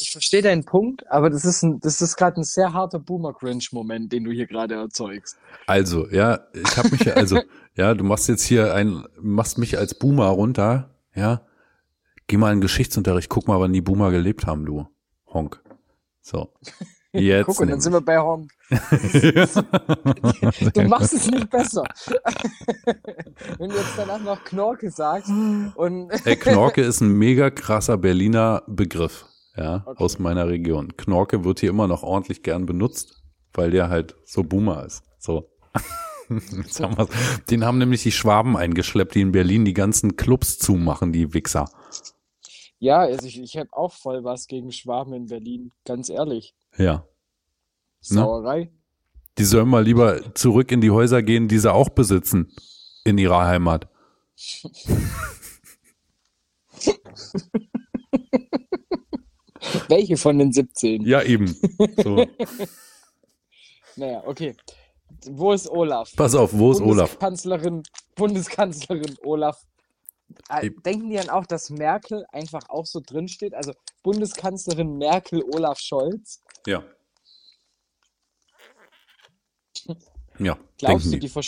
Ich 0.00 0.12
verstehe 0.12 0.42
deinen 0.42 0.64
Punkt, 0.64 1.10
aber 1.10 1.30
das 1.30 1.44
ist 1.44 1.62
ein, 1.62 1.80
das 1.80 2.00
ist 2.00 2.16
gerade 2.16 2.40
ein 2.40 2.44
sehr 2.44 2.72
harter 2.72 2.98
Boomer-Cringe-Moment, 2.98 4.12
den 4.12 4.24
du 4.24 4.30
hier 4.30 4.46
gerade 4.46 4.74
erzeugst. 4.74 5.36
Also, 5.66 6.08
ja, 6.10 6.40
ich 6.54 6.76
habe 6.76 6.90
mich, 6.90 7.16
also, 7.16 7.40
ja, 7.74 7.94
du 7.94 8.04
machst 8.04 8.28
jetzt 8.28 8.44
hier 8.44 8.74
ein, 8.74 9.04
machst 9.20 9.58
mich 9.58 9.78
als 9.78 9.94
Boomer 9.94 10.26
runter, 10.26 10.90
ja, 11.14 11.42
geh 12.26 12.36
mal 12.36 12.52
in 12.52 12.58
den 12.58 12.62
Geschichtsunterricht, 12.62 13.28
guck 13.28 13.48
mal, 13.48 13.60
wann 13.60 13.72
die 13.72 13.80
Boomer 13.80 14.10
gelebt 14.10 14.46
haben, 14.46 14.64
du 14.64 14.86
Honk. 15.26 15.62
So. 16.22 16.52
Jetzt. 17.12 17.46
Guck, 17.46 17.60
und 17.60 17.70
dann 17.70 17.80
sind 17.80 17.92
wir 17.92 18.00
bei 18.00 18.18
Honk. 18.18 18.50
Du 20.74 20.82
machst 20.82 21.12
es 21.12 21.28
nicht 21.28 21.50
besser. 21.50 21.82
Wenn 23.58 23.70
du 23.70 23.76
jetzt 23.76 23.94
danach 23.96 24.20
noch 24.20 24.44
Knorke 24.44 24.90
sagst 24.90 25.30
und 25.74 26.10
Ey, 26.24 26.36
Knorke 26.36 26.82
ist 26.82 27.00
ein 27.00 27.10
mega 27.10 27.50
krasser 27.50 27.98
Berliner 27.98 28.62
Begriff, 28.68 29.26
ja, 29.56 29.82
Okay. 29.86 30.02
aus 30.02 30.18
meiner 30.18 30.48
Region. 30.48 30.96
Knorke 30.96 31.44
wird 31.44 31.60
hier 31.60 31.70
immer 31.70 31.86
noch 31.86 32.02
ordentlich 32.02 32.42
gern 32.42 32.66
benutzt, 32.66 33.22
weil 33.52 33.70
der 33.70 33.88
halt 33.88 34.14
so 34.24 34.42
Boomer 34.42 34.84
ist. 34.84 35.02
So. 35.18 35.50
Jetzt 36.28 36.80
haben 36.80 36.96
wir's. 36.96 37.08
Den 37.50 37.64
haben 37.64 37.78
nämlich 37.78 38.02
die 38.04 38.12
Schwaben 38.12 38.56
eingeschleppt, 38.56 39.14
die 39.16 39.20
in 39.22 39.32
Berlin 39.32 39.64
die 39.64 39.74
ganzen 39.74 40.16
Clubs 40.16 40.58
zumachen, 40.58 41.12
die 41.12 41.34
Wichser. 41.34 41.68
ja, 42.78 42.98
also 43.00 43.26
ich, 43.26 43.40
ich 43.40 43.56
habe 43.56 43.68
auch 43.72 43.92
voll 43.92 44.22
was 44.22 44.46
gegen 44.46 44.70
Schwaben 44.70 45.12
in 45.12 45.26
Berlin, 45.26 45.72
ganz 45.84 46.08
ehrlich. 46.08 46.54
Ja. 46.76 47.04
Sauerei. 48.00 48.70
Die 49.38 49.44
sollen 49.44 49.68
mal 49.68 49.82
lieber 49.84 50.34
zurück 50.34 50.70
in 50.72 50.80
die 50.80 50.90
Häuser 50.92 51.22
gehen, 51.22 51.48
die 51.48 51.58
sie 51.58 51.72
auch 51.72 51.88
besitzen 51.90 52.52
in 53.04 53.18
ihrer 53.18 53.44
Heimat. 53.46 53.88
Welche 59.90 60.16
von 60.16 60.38
den 60.38 60.52
17? 60.52 61.02
Ja, 61.02 61.22
eben. 61.22 61.54
So. 62.02 62.26
Naja, 63.96 64.22
okay. 64.24 64.54
Wo 65.26 65.52
ist 65.52 65.68
Olaf? 65.68 66.14
Pass 66.16 66.34
auf, 66.34 66.56
wo 66.56 66.70
ist 66.72 66.80
Olaf? 66.80 67.10
Bundeskanzlerin, 67.18 67.82
Bundeskanzlerin 68.14 69.16
Olaf. 69.24 69.60
Äh, 70.48 70.68
Ich- 70.68 70.82
Denken 70.84 71.10
die 71.10 71.16
dann 71.16 71.28
auch, 71.28 71.44
dass 71.44 71.68
Merkel 71.70 72.24
einfach 72.32 72.68
auch 72.68 72.86
so 72.86 73.00
drin 73.04 73.26
steht? 73.28 73.52
Also 73.52 73.72
Bundeskanzlerin 74.04 74.96
Merkel 74.96 75.42
Olaf 75.54 75.78
Scholz. 75.80 76.40
Ja. 76.66 76.84
Ja, 80.38 80.56
Glaubst 80.78 81.06
du, 81.06 81.18
die. 81.18 81.28
die 81.28 81.40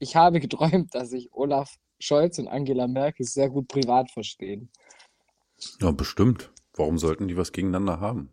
ich 0.00 0.16
habe 0.16 0.40
geträumt, 0.40 0.92
dass 0.94 1.10
sich 1.10 1.32
Olaf 1.32 1.76
Scholz 2.00 2.38
und 2.40 2.48
Angela 2.48 2.88
Merkel 2.88 3.24
sehr 3.24 3.48
gut 3.48 3.68
privat 3.68 4.10
verstehen. 4.10 4.70
Ja, 5.80 5.92
bestimmt. 5.92 6.50
Warum 6.80 6.96
sollten 6.96 7.28
die 7.28 7.36
was 7.36 7.52
gegeneinander 7.52 8.00
haben? 8.00 8.30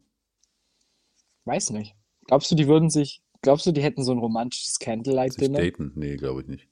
Weiß 1.43 1.71
nicht. 1.71 1.97
Glaubst 2.27 2.49
du, 2.49 2.55
die 2.55 2.69
würden 2.69 2.89
sich, 2.89 3.21
glaubst 3.41 3.65
du, 3.65 3.73
die 3.73 3.83
hätten 3.83 4.03
so 4.03 4.13
ein 4.13 4.19
romantisches 4.19 4.79
Candlelight-Dinner? 4.79 5.59
daten? 5.59 5.91
Nee, 5.95 6.15
glaube 6.15 6.41
ich 6.41 6.47
nicht. 6.47 6.69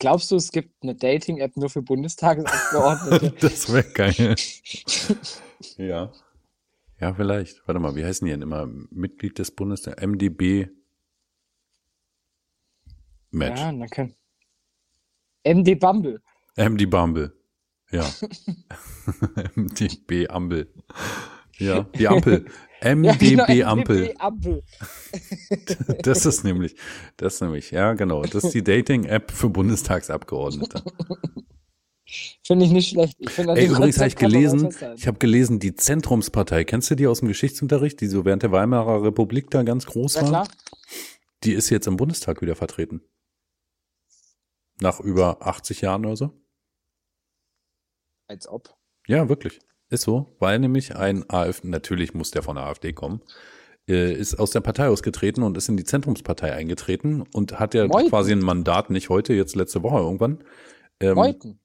Glaubst 0.00 0.32
du, 0.32 0.36
es 0.36 0.50
gibt 0.50 0.82
eine 0.82 0.96
Dating-App 0.96 1.56
nur 1.56 1.70
für 1.70 1.80
Bundestagsabgeordnete? 1.80 3.32
Das 3.40 3.72
wäre 3.72 3.84
geil. 3.84 4.34
ja. 5.76 6.12
Ja, 6.98 7.14
vielleicht. 7.14 7.62
Warte 7.68 7.78
mal, 7.78 7.94
wie 7.94 8.04
heißen 8.04 8.24
die 8.24 8.32
denn 8.32 8.42
immer? 8.42 8.66
Mitglied 8.66 9.38
des 9.38 9.52
Bundestags? 9.52 10.04
MDB 10.04 10.70
Match. 13.30 13.60
Ja, 13.60 13.70
dann 13.70 13.88
können. 13.88 14.16
MD 15.44 15.78
Bumble. 15.78 16.20
MD 16.56 16.90
Bumble. 16.90 17.32
Ja. 17.92 18.10
MDB 19.54 20.28
Ampel. 20.28 20.72
Ja, 21.58 21.82
die 21.98 22.08
Ampel. 22.08 22.46
MDB 22.82 23.36
genau, 23.36 23.68
Ampel. 23.70 24.02
MDB 24.08 24.16
Ampel. 24.18 24.62
Das 26.02 26.26
ist 26.26 26.42
nämlich, 26.42 26.74
das 27.16 27.34
ist 27.34 27.40
nämlich, 27.42 27.70
ja, 27.70 27.92
genau. 27.92 28.22
Das 28.22 28.44
ist 28.44 28.54
die 28.54 28.64
Dating-App 28.64 29.30
für 29.30 29.50
Bundestagsabgeordnete. 29.50 30.82
Finde 32.44 32.66
ich 32.66 32.72
nicht 32.72 32.88
schlecht. 32.90 33.16
Ich 33.20 33.30
finde, 33.30 33.52
an 33.52 33.58
Ey, 33.58 33.66
übrigens 33.66 33.98
habe 33.98 34.08
ich 34.08 34.16
gelesen, 34.16 34.74
ich 34.96 35.06
habe 35.06 35.18
gelesen, 35.18 35.60
die 35.60 35.74
Zentrumspartei, 35.74 36.64
kennst 36.64 36.90
du 36.90 36.94
die 36.94 37.06
aus 37.06 37.20
dem 37.20 37.28
Geschichtsunterricht, 37.28 38.00
die 38.00 38.08
so 38.08 38.24
während 38.24 38.42
der 38.42 38.52
Weimarer 38.52 39.02
Republik 39.04 39.50
da 39.50 39.62
ganz 39.62 39.86
groß 39.86 40.14
Ja, 40.14 40.22
war? 40.22 40.28
klar. 40.28 40.48
Die 41.44 41.52
ist 41.52 41.70
jetzt 41.70 41.86
im 41.86 41.96
Bundestag 41.96 42.42
wieder 42.42 42.56
vertreten. 42.56 43.02
Nach 44.80 45.00
über 45.00 45.46
80 45.46 45.82
Jahren 45.82 46.04
oder 46.04 46.16
so. 46.16 46.41
Als 48.32 48.48
ob. 48.48 48.74
Ja, 49.06 49.28
wirklich. 49.28 49.60
Ist 49.90 50.04
so, 50.04 50.34
weil 50.38 50.58
nämlich 50.58 50.96
ein 50.96 51.28
AfD, 51.28 51.68
natürlich 51.68 52.14
muss 52.14 52.30
der 52.30 52.42
von 52.42 52.56
der 52.56 52.64
AfD 52.64 52.94
kommen, 52.94 53.20
äh, 53.86 54.14
ist 54.14 54.36
aus 54.36 54.50
der 54.50 54.60
Partei 54.60 54.88
ausgetreten 54.88 55.42
und 55.42 55.54
ist 55.58 55.68
in 55.68 55.76
die 55.76 55.84
Zentrumspartei 55.84 56.50
eingetreten 56.50 57.20
und 57.34 57.60
hat 57.60 57.74
ja 57.74 57.86
Meuthen. 57.86 58.08
quasi 58.08 58.32
ein 58.32 58.40
Mandat, 58.40 58.88
nicht 58.88 59.10
heute, 59.10 59.34
jetzt 59.34 59.54
letzte 59.54 59.82
Woche 59.82 59.98
irgendwann. 59.98 60.42
Ähm, 60.98 61.16
Meuthen. 61.16 61.60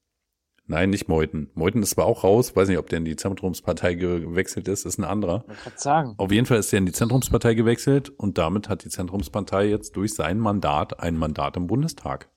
Nein, 0.65 0.89
nicht 0.89 1.07
Meuthen. 1.07 1.49
Meuthen 1.53 1.82
ist 1.82 1.91
zwar 1.91 2.05
auch 2.05 2.26
raus, 2.26 2.53
weiß 2.53 2.68
nicht, 2.68 2.80
ob 2.80 2.89
der 2.89 2.97
in 2.97 3.05
die 3.05 3.15
Zentrumspartei 3.15 3.93
gewechselt 3.93 4.68
ist, 4.68 4.86
ist 4.86 4.97
ein 4.97 5.05
anderer. 5.05 5.45
Ich 5.49 5.63
gerade 5.63 5.78
sagen. 5.80 6.15
Auf 6.18 6.30
jeden 6.30 6.45
Fall 6.45 6.57
ist 6.57 6.74
er 6.74 6.80
in 6.80 6.86
die 6.86 6.91
Zentrumspartei 6.91 7.53
gewechselt 7.53 8.09
und 8.09 8.38
damit 8.38 8.68
hat 8.68 8.84
die 8.84 8.89
Zentrumspartei 8.89 9.70
jetzt 9.70 9.95
durch 9.95 10.13
sein 10.13 10.38
Mandat 10.38 10.99
ein 10.99 11.15
Mandat 11.15 11.55
im 11.55 11.68
Bundestag. 11.68 12.28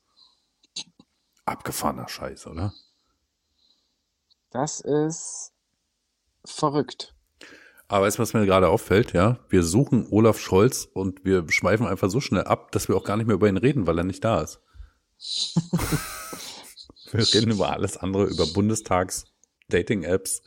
Abgefahrener 1.45 2.09
Scheiß, 2.09 2.47
oder? 2.47 2.73
Das 4.51 4.81
ist 4.81 5.53
verrückt. 6.45 7.15
Aber 7.89 8.07
weißt 8.07 8.19
du, 8.19 8.23
was 8.23 8.35
mir 8.35 8.47
gerade 8.47 8.69
auffällt? 8.69 9.13
Ja, 9.13 9.41
wir 9.49 9.63
suchen 9.65 10.07
Olaf 10.11 10.39
Scholz 10.39 10.89
und 10.93 11.25
wir 11.25 11.51
schweifen 11.51 11.87
einfach 11.87 12.09
so 12.09 12.21
schnell 12.21 12.45
ab, 12.45 12.71
dass 12.71 12.89
wir 12.89 12.97
auch 12.97 13.05
gar 13.05 13.17
nicht 13.17 13.27
mehr 13.27 13.35
über 13.35 13.49
ihn 13.49 13.57
reden, 13.57 13.87
weil 13.87 13.99
er 13.99 14.05
nicht 14.05 14.25
da 14.25 14.43
ist. 14.43 14.61
wir 17.13 17.35
reden 17.35 17.51
über 17.51 17.73
alles 17.73 17.97
andere, 17.97 18.27
über 18.27 18.47
Bundestags, 18.47 19.27
Dating-Apps, 19.69 20.43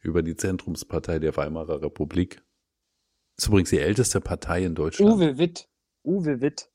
über 0.00 0.22
die 0.22 0.36
Zentrumspartei 0.36 1.18
der 1.18 1.36
Weimarer 1.36 1.82
Republik. 1.82 2.42
Ist 3.36 3.48
übrigens 3.48 3.70
die 3.70 3.80
älteste 3.80 4.20
Partei 4.20 4.64
in 4.64 4.74
Deutschland. 4.74 5.12
Uwe 5.12 5.38
Witt. 5.38 5.68
Uwe 6.02 6.40
Witt. 6.40 6.70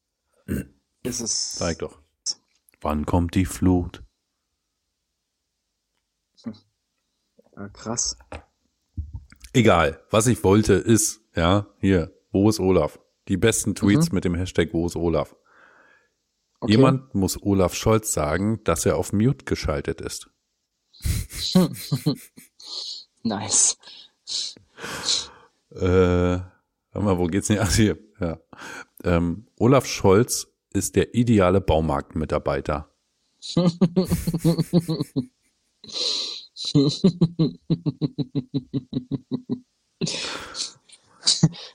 ist 1.04 1.20
es. 1.20 1.56
Zeig 1.56 1.80
doch. 1.80 2.00
Wann 2.82 3.06
kommt 3.06 3.34
die 3.36 3.46
Flut? 3.46 4.04
Ja, 7.60 7.68
krass. 7.68 8.18
Egal, 9.52 10.02
was 10.10 10.28
ich 10.28 10.44
wollte 10.46 10.74
ist, 10.74 11.20
ja, 11.36 11.68
hier, 11.82 12.14
wo 12.32 12.50
ist 12.50 12.62
Olaf? 12.62 13.00
Die 13.28 13.36
besten 13.36 13.76
Tweets 13.76 14.14
mit 14.14 14.24
dem 14.24 14.34
Hashtag 14.34 14.70
wo 14.72 14.86
ist 14.86 14.96
Olaf? 14.96 15.36
Okay. 16.62 16.72
Jemand 16.72 17.14
muss 17.16 17.42
Olaf 17.44 17.74
Scholz 17.74 18.14
sagen, 18.14 18.64
dass 18.64 18.86
er 18.86 18.96
auf 18.96 19.12
Mute 19.12 19.44
geschaltet 19.46 20.02
ist. 20.02 20.30
Nice. 23.22 23.78
Äh, 25.72 25.82
warte 25.82 26.52
mal, 26.94 27.18
wo 27.18 27.28
geht's 27.28 27.48
denn? 27.48 27.60
Ach, 27.60 27.70
hier, 27.76 27.98
ja. 28.22 28.40
Ähm, 29.04 29.48
Olaf 29.58 29.86
Scholz 29.86 30.48
ist 30.72 30.96
der 30.96 31.14
ideale 31.14 31.60
Baumarktmitarbeiter. 31.60 32.90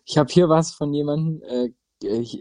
Ich 0.05 0.19
habe 0.19 0.33
hier 0.33 0.49
was 0.49 0.73
von 0.73 0.93
jemandem, 0.95 1.43
äh, 1.43 1.71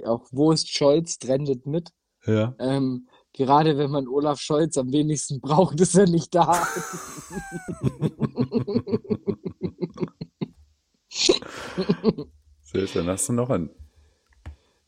auch 0.06 0.28
wo 0.32 0.52
ist 0.52 0.70
Scholz, 0.70 1.18
trendet 1.20 1.66
mit. 1.66 1.90
Ja. 2.26 2.56
Ähm, 2.60 3.08
gerade 3.34 3.78
wenn 3.78 3.92
man 3.92 4.08
Olaf 4.08 4.40
Scholz 4.40 4.78
am 4.78 4.92
wenigsten 4.92 5.42
braucht, 5.42 5.80
ist 5.80 5.96
er 5.96 6.08
nicht 6.08 6.34
da. 6.36 6.54
Sehr 12.62 12.88
schön. 12.88 13.08
Hast 13.08 13.30
du 13.30 13.34
noch 13.34 13.50
einen? 13.50 13.70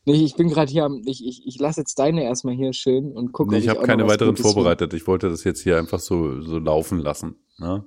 Nee, 0.08 0.24
ich 0.24 0.36
bin 0.36 0.48
gerade 0.48 0.70
hier 0.70 0.84
am, 0.84 1.02
ich, 1.04 1.26
ich, 1.26 1.44
ich 1.46 1.58
lasse 1.58 1.80
jetzt 1.80 1.98
deine 1.98 2.22
erstmal 2.22 2.54
hier 2.54 2.72
schön 2.72 3.10
und 3.12 3.32
gucke, 3.32 3.50
Nee, 3.52 3.58
ich 3.58 3.68
habe 3.68 3.80
noch 3.80 3.86
keine 3.86 4.06
weiteren 4.06 4.36
Gutes 4.36 4.52
vorbereitet. 4.52 4.94
Ich 4.94 5.06
wollte 5.08 5.28
das 5.28 5.42
jetzt 5.42 5.62
hier 5.62 5.78
einfach 5.78 5.98
so, 5.98 6.40
so 6.42 6.58
laufen 6.58 7.00
lassen. 7.00 7.34
Ne? 7.58 7.84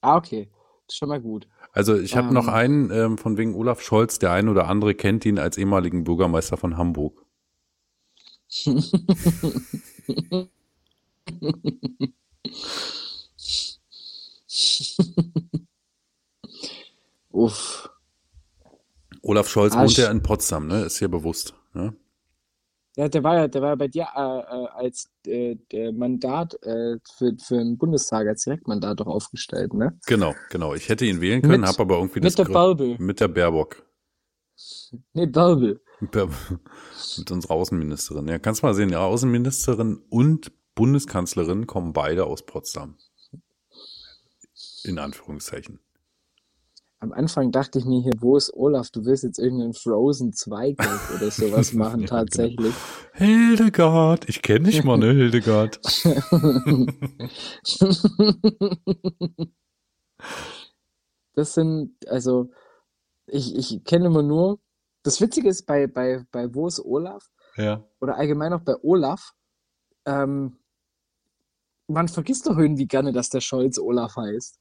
Ah, 0.00 0.16
okay. 0.16 0.48
Das 0.86 0.94
ist 0.94 0.98
schon 0.98 1.08
mal 1.08 1.20
gut. 1.20 1.48
Also 1.72 1.96
ich 1.96 2.16
habe 2.16 2.32
noch 2.32 2.46
Ähm. 2.46 2.54
einen 2.54 2.90
ähm, 2.92 3.18
von 3.18 3.36
wegen 3.36 3.56
Olaf 3.56 3.80
Scholz. 3.80 4.20
Der 4.20 4.30
ein 4.30 4.48
oder 4.48 4.68
andere 4.68 4.94
kennt 4.94 5.26
ihn 5.26 5.40
als 5.40 5.58
ehemaligen 5.58 6.04
Bürgermeister 6.04 6.56
von 6.56 6.76
Hamburg. 6.76 7.24
Uff. 17.30 17.90
Olaf 19.24 19.48
Scholz 19.48 19.74
Ah, 19.74 19.82
wohnt 19.82 19.96
ja 19.96 20.10
in 20.10 20.22
Potsdam, 20.22 20.66
ne? 20.66 20.84
Ist 20.84 21.00
ja 21.00 21.08
bewusst. 21.08 21.54
Ne? 21.72 21.94
Ja, 22.96 23.08
der 23.08 23.24
war 23.24 23.34
ja, 23.36 23.48
der 23.48 23.62
war 23.62 23.70
ja 23.70 23.74
bei 23.74 23.88
dir 23.88 24.06
äh, 24.14 24.18
äh, 24.18 24.66
als 24.68 25.10
äh, 25.26 25.56
Mandat 25.92 26.54
äh, 26.62 26.98
für, 27.16 27.34
für 27.42 27.56
den 27.56 27.76
Bundestag 27.78 28.28
als 28.28 28.44
Direktmandat 28.44 29.00
doch 29.00 29.06
aufgestellt, 29.06 29.74
ne? 29.74 29.98
Genau, 30.06 30.34
genau. 30.50 30.74
Ich 30.74 30.88
hätte 30.88 31.04
ihn 31.06 31.20
wählen 31.20 31.42
können, 31.42 31.66
habe 31.66 31.80
aber 31.80 31.96
irgendwie 31.96 32.20
Mit 32.20 32.26
das 32.26 32.34
der 32.36 32.44
Bärbel. 32.44 32.96
mit 32.98 33.18
der 33.18 33.28
Baerbock. 33.28 33.84
Nee, 35.14 35.26
der- 35.26 36.28
mit 37.18 37.30
unserer 37.30 37.54
Außenministerin. 37.54 38.28
Ja, 38.28 38.38
kannst 38.38 38.62
mal 38.62 38.74
sehen, 38.74 38.90
ja, 38.90 39.00
Außenministerin 39.00 40.02
und 40.10 40.52
Bundeskanzlerin 40.74 41.66
kommen 41.66 41.92
beide 41.92 42.26
aus 42.26 42.44
Potsdam. 42.46 42.96
In 44.84 44.98
Anführungszeichen. 44.98 45.80
Am 47.04 47.12
Anfang 47.12 47.52
dachte 47.52 47.78
ich 47.78 47.84
mir 47.84 48.00
hier, 48.00 48.14
wo 48.20 48.34
ist 48.34 48.50
Olaf? 48.54 48.88
Du 48.90 49.04
willst 49.04 49.24
jetzt 49.24 49.38
irgendeinen 49.38 49.74
Frozen 49.74 50.32
2 50.32 50.72
Gag 50.72 50.88
oder 51.14 51.30
sowas 51.30 51.72
machen, 51.74 52.00
Ja, 52.00 52.06
tatsächlich. 52.06 52.72
Hildegard, 53.12 54.26
ich 54.26 54.40
kenne 54.40 54.70
dich 54.70 54.82
mal, 54.84 54.96
ne, 54.96 55.12
Hildegard. 55.12 55.80
Das 61.34 61.54
sind, 61.54 61.96
also, 62.08 62.50
ich, 63.26 63.56
ich 63.56 63.82
kenne 63.84 64.06
immer 64.06 64.22
nur, 64.22 64.60
das 65.02 65.20
Witzige 65.20 65.48
ist 65.48 65.66
bei, 65.66 65.86
bei, 65.88 66.24
bei 66.30 66.54
Wo 66.54 66.68
ist 66.68 66.78
Olaf 66.80 67.28
Ja. 67.56 67.84
oder 68.00 68.16
allgemein 68.16 68.52
auch 68.52 68.60
bei 68.60 68.76
Olaf, 68.82 69.32
ähm, 70.06 70.58
man 71.88 72.06
vergisst 72.08 72.46
doch 72.46 72.56
irgendwie 72.56 72.86
gerne, 72.86 73.12
dass 73.12 73.30
der 73.30 73.40
Scholz 73.40 73.78
Olaf 73.78 74.14
heißt. 74.16 74.60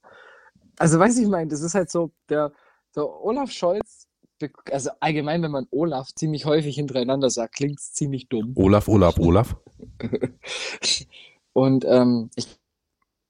Also, 0.78 1.00
weiß 1.00 1.18
ich 1.18 1.28
meine, 1.28 1.50
das 1.50 1.62
ist 1.62 1.76
halt 1.76 1.90
so, 1.90 2.12
der, 2.30 2.52
der 2.96 3.06
Olaf 3.06 3.52
Scholz, 3.52 4.08
also 4.72 4.90
allgemein, 5.00 5.42
wenn 5.42 5.52
man 5.52 5.68
Olaf 5.72 6.10
ziemlich 6.16 6.46
häufig 6.46 6.76
hintereinander 6.76 7.30
sagt, 7.30 7.56
klingt 7.56 7.80
es 7.80 7.94
ziemlich 7.94 8.28
dumm. 8.30 8.54
Olaf, 8.56 8.88
Olaf, 8.88 9.18
Olaf. 9.20 9.56
Und 11.54 11.86
ähm, 11.86 12.30
ich 12.36 12.48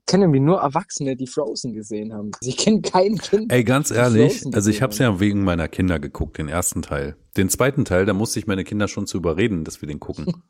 kenne 0.06 0.26
irgendwie 0.26 0.40
nur 0.40 0.60
Erwachsene, 0.60 1.16
die 1.16 1.28
Frozen 1.28 1.74
gesehen 1.74 2.14
haben. 2.14 2.32
Also 2.40 2.50
ich 2.50 2.58
kenne 2.58 2.82
kein 2.82 3.18
Kind. 3.18 3.52
Ey, 3.52 3.64
ganz 3.64 3.92
ehrlich, 3.92 4.44
also 4.54 4.70
ich 4.70 4.82
habe 4.82 4.94
es 4.94 5.00
ja 5.00 5.20
wegen 5.20 5.44
meiner 5.44 5.68
Kinder 5.68 6.00
geguckt, 6.00 6.38
den 6.38 6.50
ersten 6.50 6.82
Teil. 6.82 7.16
Den 7.38 7.50
zweiten 7.50 7.86
Teil, 7.86 8.06
da 8.06 8.14
musste 8.14 8.40
ich 8.40 8.48
meine 8.48 8.64
Kinder 8.64 8.88
schon 8.88 9.08
zu 9.08 9.18
überreden, 9.18 9.64
dass 9.64 9.82
wir 9.82 9.88
den 9.88 10.00
gucken. 10.00 10.44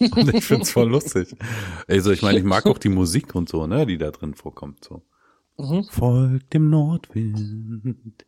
und 0.00 0.28
ich 0.34 0.44
find's 0.44 0.70
voll 0.70 0.88
lustig. 0.88 1.34
Also 1.86 2.10
ich 2.12 2.22
meine, 2.22 2.38
ich 2.38 2.44
mag 2.44 2.66
auch 2.66 2.78
die 2.78 2.88
Musik 2.88 3.34
und 3.34 3.48
so, 3.48 3.66
ne, 3.66 3.86
die 3.86 3.98
da 3.98 4.10
drin 4.10 4.34
vorkommt. 4.34 4.84
So. 4.84 5.02
Mhm. 5.60 5.84
Folgt 5.84 6.54
dem 6.54 6.70
Nordwind, 6.70 8.24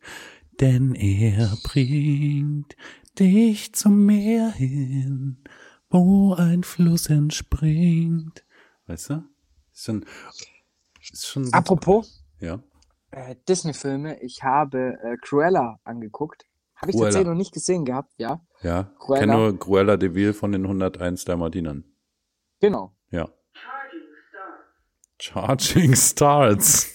denn 0.59 0.93
er 0.95 1.57
bringt 1.63 2.75
dich 3.17 3.73
zum 3.73 4.05
Meer 4.05 4.51
hin, 4.51 5.43
wo 5.89 6.33
ein 6.33 6.63
Fluss 6.63 7.09
entspringt. 7.09 8.45
Weißt 8.87 9.09
du? 9.09 9.23
Ist 9.73 9.85
schon, 9.85 10.05
ist 11.01 11.27
schon 11.27 11.53
Apropos 11.53 12.23
ja. 12.39 12.59
äh, 13.11 13.35
Disney-Filme, 13.47 14.21
ich 14.21 14.43
habe 14.43 14.97
äh, 15.03 15.17
Cruella 15.21 15.79
angeguckt. 15.83 16.45
Habe 16.75 16.91
ich 16.91 16.95
Cruella. 16.95 17.07
tatsächlich 17.07 17.29
noch 17.29 17.37
nicht 17.37 17.53
gesehen 17.53 17.85
gehabt, 17.85 18.13
ja. 18.17 18.45
Ja, 18.61 18.91
Cruella. 18.99 19.19
kenne 19.21 19.33
nur 19.37 19.59
Cruella 19.59 19.97
de 19.97 20.13
Vil 20.13 20.33
von 20.33 20.51
den 20.51 20.63
101 20.63 21.25
Dalmatinern. 21.25 21.83
Genau. 22.59 22.95
Ja. 23.09 23.29
Charging 25.19 25.95
Stars. 25.95 26.92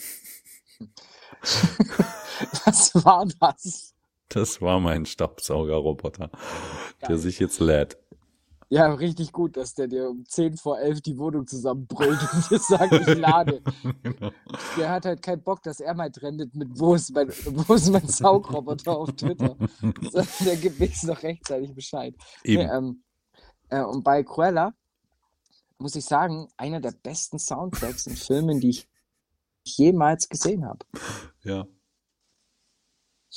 Was 2.64 2.94
war 2.94 3.26
das? 3.40 3.94
Das 4.28 4.60
war 4.60 4.78
mein 4.80 5.06
Staubsaugerroboter, 5.06 6.30
der 7.00 7.08
Geil. 7.08 7.18
sich 7.18 7.38
jetzt 7.38 7.60
lädt. 7.60 7.96
Ja, 8.70 8.92
richtig 8.92 9.32
gut, 9.32 9.56
dass 9.56 9.74
der 9.74 9.88
dir 9.88 10.10
um 10.10 10.26
10 10.26 10.58
vor 10.58 10.78
11 10.78 11.00
die 11.00 11.16
Wohnung 11.16 11.46
zusammenbrüllt 11.46 12.20
und 12.20 12.50
dir 12.50 12.58
sagt, 12.58 12.92
ich 12.92 13.14
lade. 13.16 13.62
Genau. 14.02 14.30
Der 14.76 14.90
hat 14.90 15.06
halt 15.06 15.22
keinen 15.22 15.42
Bock, 15.42 15.62
dass 15.62 15.80
er 15.80 15.94
mal 15.94 16.10
trendet 16.10 16.54
mit 16.54 16.78
wo 16.78 16.94
ist 16.94 17.14
mein, 17.14 17.28
wo 17.28 17.74
ist 17.74 17.90
mein 17.90 18.06
Saugroboter 18.06 18.96
auf 18.98 19.12
Twitter. 19.12 19.56
Der 20.44 20.56
gibt 20.56 20.78
wenigstens 20.78 21.08
noch 21.08 21.22
rechtzeitig 21.22 21.74
Bescheid. 21.74 22.14
Nee, 22.44 22.54
Eben. 22.54 22.70
ähm, 22.70 23.04
äh, 23.70 23.82
und 23.82 24.04
bei 24.04 24.22
Cruella 24.22 24.74
muss 25.78 25.94
ich 25.94 26.04
sagen, 26.04 26.48
einer 26.56 26.80
der 26.80 26.92
besten 26.92 27.38
Soundtracks 27.38 28.06
in 28.06 28.16
Filmen, 28.16 28.60
die 28.60 28.70
ich 28.70 28.88
jemals 29.76 30.28
gesehen 30.28 30.64
habe. 30.64 30.84
Ja. 31.42 31.66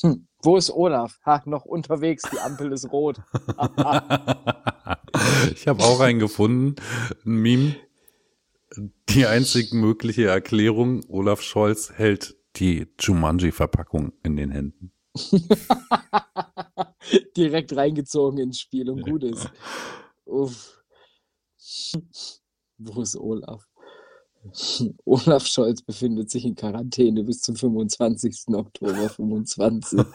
Hm. 0.01 0.27
Wo 0.43 0.57
ist 0.57 0.71
Olaf? 0.71 1.19
Ha, 1.25 1.43
noch 1.45 1.65
unterwegs, 1.65 2.23
die 2.31 2.39
Ampel 2.39 2.71
ist 2.71 2.91
rot. 2.91 3.21
ich 5.53 5.67
habe 5.67 5.83
auch 5.83 5.99
einen 5.99 6.19
gefunden, 6.19 6.75
ein 7.25 7.33
Meme. 7.33 7.75
Die 9.09 9.25
einzig 9.27 9.73
mögliche 9.73 10.27
Erklärung, 10.27 11.03
Olaf 11.09 11.41
Scholz 11.41 11.91
hält 11.91 12.37
die 12.55 12.87
Jumanji-Verpackung 12.99 14.13
in 14.23 14.37
den 14.37 14.49
Händen. 14.51 14.93
Direkt 17.35 17.75
reingezogen 17.75 18.39
ins 18.39 18.59
Spiel 18.59 18.89
und 18.89 19.01
gut 19.01 19.23
ist. 19.23 19.51
Uff. 20.25 20.81
Wo 22.77 23.01
ist 23.01 23.17
Olaf? 23.17 23.67
Olaf 25.05 25.45
Scholz 25.45 25.81
befindet 25.81 26.29
sich 26.29 26.45
in 26.45 26.55
Quarantäne 26.55 27.23
bis 27.23 27.41
zum 27.41 27.55
25. 27.55 28.47
Oktober 28.53 29.09
25. 29.09 29.99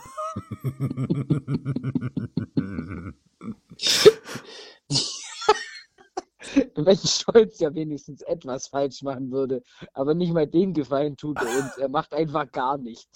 Wenn 6.74 6.96
Scholz 6.96 7.60
ja 7.60 7.74
wenigstens 7.74 8.22
etwas 8.22 8.68
falsch 8.68 9.02
machen 9.02 9.30
würde, 9.30 9.62
aber 9.92 10.14
nicht 10.14 10.32
mal 10.32 10.46
den 10.46 10.72
Gefallen 10.72 11.16
tut 11.16 11.38
er 11.38 11.48
uns. 11.48 11.76
Er 11.78 11.88
macht 11.88 12.14
einfach 12.14 12.50
gar 12.50 12.78
nichts. 12.78 13.10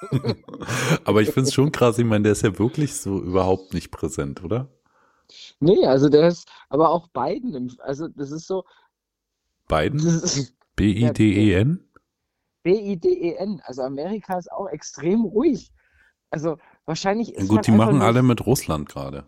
Aber 1.04 1.20
ich 1.20 1.30
finde 1.30 1.48
es 1.48 1.54
schon 1.54 1.72
krass, 1.72 1.98
ich 1.98 2.06
meine, 2.06 2.22
der 2.22 2.32
ist 2.32 2.42
ja 2.42 2.58
wirklich 2.58 2.94
so 2.94 3.20
überhaupt 3.20 3.74
nicht 3.74 3.90
präsent, 3.90 4.42
oder? 4.42 4.68
Nee, 5.60 5.86
also 5.86 6.08
der 6.08 6.28
ist, 6.28 6.48
aber 6.68 6.90
auch 6.90 7.08
Biden, 7.08 7.54
im, 7.54 7.70
also 7.80 8.08
das 8.08 8.30
ist 8.30 8.46
so, 8.46 8.64
Biden? 9.70 10.00
B-I-D-E-N? 10.76 11.80
B-I-D-E-N, 12.62 13.60
also 13.64 13.82
Amerika 13.82 14.38
ist 14.38 14.50
auch 14.52 14.68
extrem 14.68 15.24
ruhig. 15.24 15.72
Also 16.30 16.58
wahrscheinlich 16.84 17.34
ist 17.34 17.48
Gut, 17.48 17.66
die 17.66 17.70
machen 17.72 17.98
nur, 17.98 18.06
alle 18.06 18.22
mit 18.22 18.44
Russland 18.46 18.88
gerade. 18.88 19.26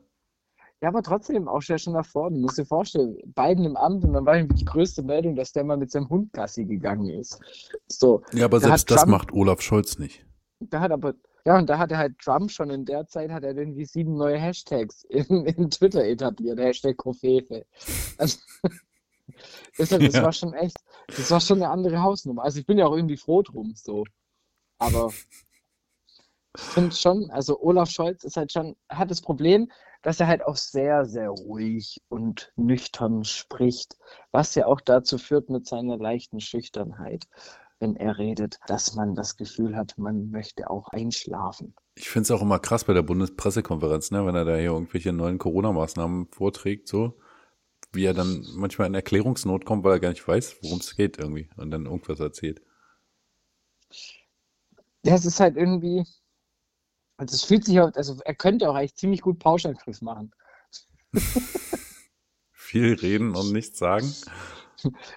ja, 0.82 0.88
aber 0.88 1.02
trotzdem 1.02 1.48
auch 1.48 1.60
schon 1.62 1.78
schon 1.78 1.94
nach 1.94 2.06
vorne. 2.06 2.36
Du 2.36 2.42
musst 2.42 2.58
dir 2.58 2.66
vorstellen, 2.66 3.16
Biden 3.34 3.64
im 3.64 3.76
Amt 3.76 4.04
und 4.04 4.12
dann 4.12 4.26
war 4.26 4.40
die 4.42 4.64
größte 4.64 5.02
Meldung, 5.02 5.34
dass 5.34 5.52
der 5.52 5.64
mal 5.64 5.76
mit 5.78 5.90
seinem 5.90 6.08
Hund 6.08 6.32
Gassi 6.32 6.64
gegangen 6.64 7.08
ist. 7.08 7.40
So, 7.88 8.22
Ja, 8.32 8.44
aber 8.44 8.58
Da 8.60 8.66
selbst 8.68 8.82
hat 8.82 8.90
das 8.90 9.00
Trump- 9.02 9.10
macht 9.10 9.32
Olaf 9.32 9.60
Scholz 9.62 9.98
nicht. 9.98 10.24
da 10.60 10.80
hat 10.80 10.92
aber, 10.92 11.14
ja, 11.46 11.58
und 11.58 11.68
da 11.68 11.78
hat 11.78 11.90
er 11.90 11.98
halt 11.98 12.18
Trump 12.18 12.50
schon 12.50 12.70
in 12.70 12.84
der 12.84 13.06
Zeit, 13.08 13.30
hat 13.32 13.42
er 13.44 13.56
irgendwie 13.56 13.84
sieben 13.86 14.14
neue 14.14 14.38
Hashtags 14.38 15.04
in, 15.08 15.46
in 15.46 15.70
Twitter 15.70 16.04
etabliert. 16.04 16.58
Hashtag 16.60 16.96
Kofefe. 16.98 17.64
Also, 18.18 18.38
deshalb, 19.78 20.04
das 20.04 20.18
Ja. 20.18 20.22
war 20.22 20.32
schon 20.32 20.54
echt, 20.54 20.76
das 21.16 21.30
war 21.30 21.40
schon 21.40 21.62
eine 21.62 21.70
andere 21.70 22.02
Hausnummer. 22.02 22.44
Also 22.44 22.60
ich 22.60 22.66
bin 22.66 22.78
ja 22.78 22.86
auch 22.86 22.96
irgendwie 22.96 23.16
froh 23.16 23.42
drum, 23.42 23.74
so. 23.76 24.04
Aber 24.78 25.16
Ich 26.56 26.70
finde 26.72 26.96
schon, 26.96 27.30
also 27.30 27.60
Olaf 27.60 27.90
Scholz 27.90 28.24
ist 28.24 28.36
halt 28.38 28.52
schon, 28.52 28.74
hat 28.88 29.10
das 29.10 29.20
Problem, 29.20 29.70
dass 30.02 30.18
er 30.18 30.28
halt 30.28 30.42
auch 30.46 30.56
sehr, 30.56 31.04
sehr 31.04 31.28
ruhig 31.28 32.00
und 32.08 32.52
nüchtern 32.56 33.24
spricht, 33.24 33.96
was 34.30 34.54
ja 34.54 34.64
auch 34.66 34.80
dazu 34.80 35.18
führt 35.18 35.50
mit 35.50 35.66
seiner 35.66 35.98
leichten 35.98 36.40
Schüchternheit, 36.40 37.26
wenn 37.80 37.96
er 37.96 38.16
redet, 38.18 38.58
dass 38.66 38.94
man 38.94 39.14
das 39.14 39.36
Gefühl 39.36 39.76
hat, 39.76 39.98
man 39.98 40.30
möchte 40.30 40.70
auch 40.70 40.88
einschlafen. 40.88 41.74
Ich 41.94 42.08
finde 42.10 42.24
es 42.24 42.30
auch 42.30 42.42
immer 42.42 42.58
krass 42.58 42.84
bei 42.84 42.92
der 42.94 43.02
Bundespressekonferenz, 43.02 44.10
ne, 44.10 44.24
wenn 44.26 44.34
er 44.34 44.44
da 44.44 44.56
hier 44.56 44.72
irgendwelche 44.72 45.12
neuen 45.12 45.38
Corona-Maßnahmen 45.38 46.28
vorträgt, 46.30 46.88
so, 46.88 47.18
wie 47.92 48.04
er 48.04 48.14
dann 48.14 48.46
manchmal 48.54 48.88
in 48.88 48.94
Erklärungsnot 48.94 49.64
kommt, 49.64 49.84
weil 49.84 49.92
er 49.92 50.00
gar 50.00 50.08
nicht 50.10 50.26
weiß, 50.26 50.56
worum 50.62 50.78
es 50.78 50.96
geht 50.96 51.18
irgendwie 51.18 51.48
und 51.56 51.70
dann 51.70 51.86
irgendwas 51.86 52.20
erzählt. 52.20 52.62
Ja, 55.04 55.14
es 55.14 55.24
ist 55.24 55.40
halt 55.40 55.56
irgendwie, 55.56 56.04
also 57.16 57.34
es 57.34 57.44
fühlt 57.44 57.64
sich 57.64 57.80
auch, 57.80 57.92
also 57.94 58.20
er 58.24 58.34
könnte 58.34 58.70
auch 58.70 58.74
eigentlich 58.74 58.94
ziemlich 58.94 59.20
gut 59.20 59.38
Pauschangriff 59.38 60.00
machen. 60.00 60.32
Viel 62.52 62.94
reden 62.94 63.34
und 63.34 63.52
nichts 63.52 63.78
sagen. 63.78 64.14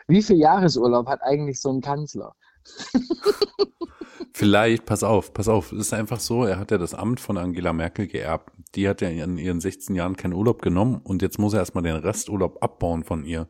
Wie 0.07 0.21
viel 0.21 0.37
Jahresurlaub 0.37 1.07
hat 1.07 1.21
eigentlich 1.21 1.61
so 1.61 1.71
ein 1.71 1.81
Kanzler? 1.81 2.35
Vielleicht, 4.37 4.85
pass 4.85 5.01
auf, 5.01 5.33
pass 5.33 5.47
auf, 5.47 5.71
es 5.71 5.79
ist 5.79 5.93
einfach 5.93 6.19
so, 6.19 6.43
er 6.43 6.59
hat 6.59 6.69
ja 6.69 6.77
das 6.77 6.93
Amt 6.93 7.21
von 7.21 7.37
Angela 7.37 7.71
Merkel 7.71 8.05
geerbt. 8.05 8.51
Die 8.75 8.89
hat 8.89 8.99
ja 8.99 9.07
in 9.07 9.37
ihren 9.37 9.61
16 9.61 9.95
Jahren 9.95 10.17
keinen 10.17 10.33
Urlaub 10.33 10.61
genommen 10.61 10.99
und 11.01 11.21
jetzt 11.21 11.39
muss 11.39 11.53
er 11.53 11.59
erstmal 11.59 11.85
den 11.85 11.95
Resturlaub 11.95 12.61
abbauen 12.61 13.05
von 13.05 13.23
ihr. 13.23 13.47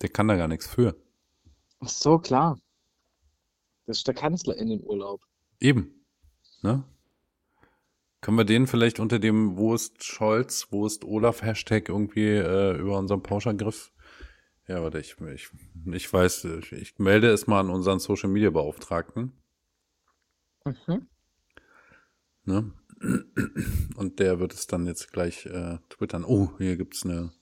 Der 0.00 0.10
kann 0.10 0.28
da 0.28 0.36
gar 0.36 0.46
nichts 0.46 0.68
für. 0.68 0.94
Ach 1.80 1.88
so, 1.88 2.20
klar. 2.20 2.56
Das 3.86 3.98
ist 3.98 4.06
der 4.06 4.14
Kanzler 4.14 4.56
in 4.56 4.68
den 4.68 4.80
Urlaub. 4.84 5.22
Eben. 5.58 6.06
Ne? 6.62 6.84
Können 8.20 8.36
wir 8.36 8.44
den 8.44 8.68
vielleicht 8.68 9.00
unter 9.00 9.18
dem 9.18 9.56
Wo 9.56 9.74
ist 9.74 10.04
Scholz, 10.04 10.68
wo 10.70 10.86
ist 10.86 11.04
Olaf 11.04 11.42
Hashtag 11.42 11.88
irgendwie 11.88 12.28
äh, 12.28 12.78
über 12.78 12.96
unseren 12.96 13.24
Pauschangriff? 13.24 13.90
Ja, 14.68 14.84
warte, 14.84 15.00
ich, 15.00 15.16
ich, 15.34 15.50
ich 15.84 16.12
weiß, 16.12 16.44
ich, 16.44 16.70
ich 16.70 16.98
melde 17.00 17.28
es 17.28 17.48
mal 17.48 17.58
an 17.58 17.70
unseren 17.70 17.98
Social 17.98 18.30
Media 18.30 18.50
Beauftragten. 18.50 19.32
Mhm. 20.64 21.08
Ne? 22.44 22.72
Und 23.96 24.18
der 24.18 24.40
wird 24.40 24.54
es 24.54 24.66
dann 24.66 24.86
jetzt 24.86 25.12
gleich 25.12 25.46
äh, 25.46 25.78
twittern. 25.88 26.24
Oh, 26.24 26.50
hier 26.58 26.76
gibt's 26.76 27.04
eine. 27.04 27.32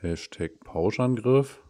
Hashtag 0.00 0.60
Pauschangriff. 0.60 1.61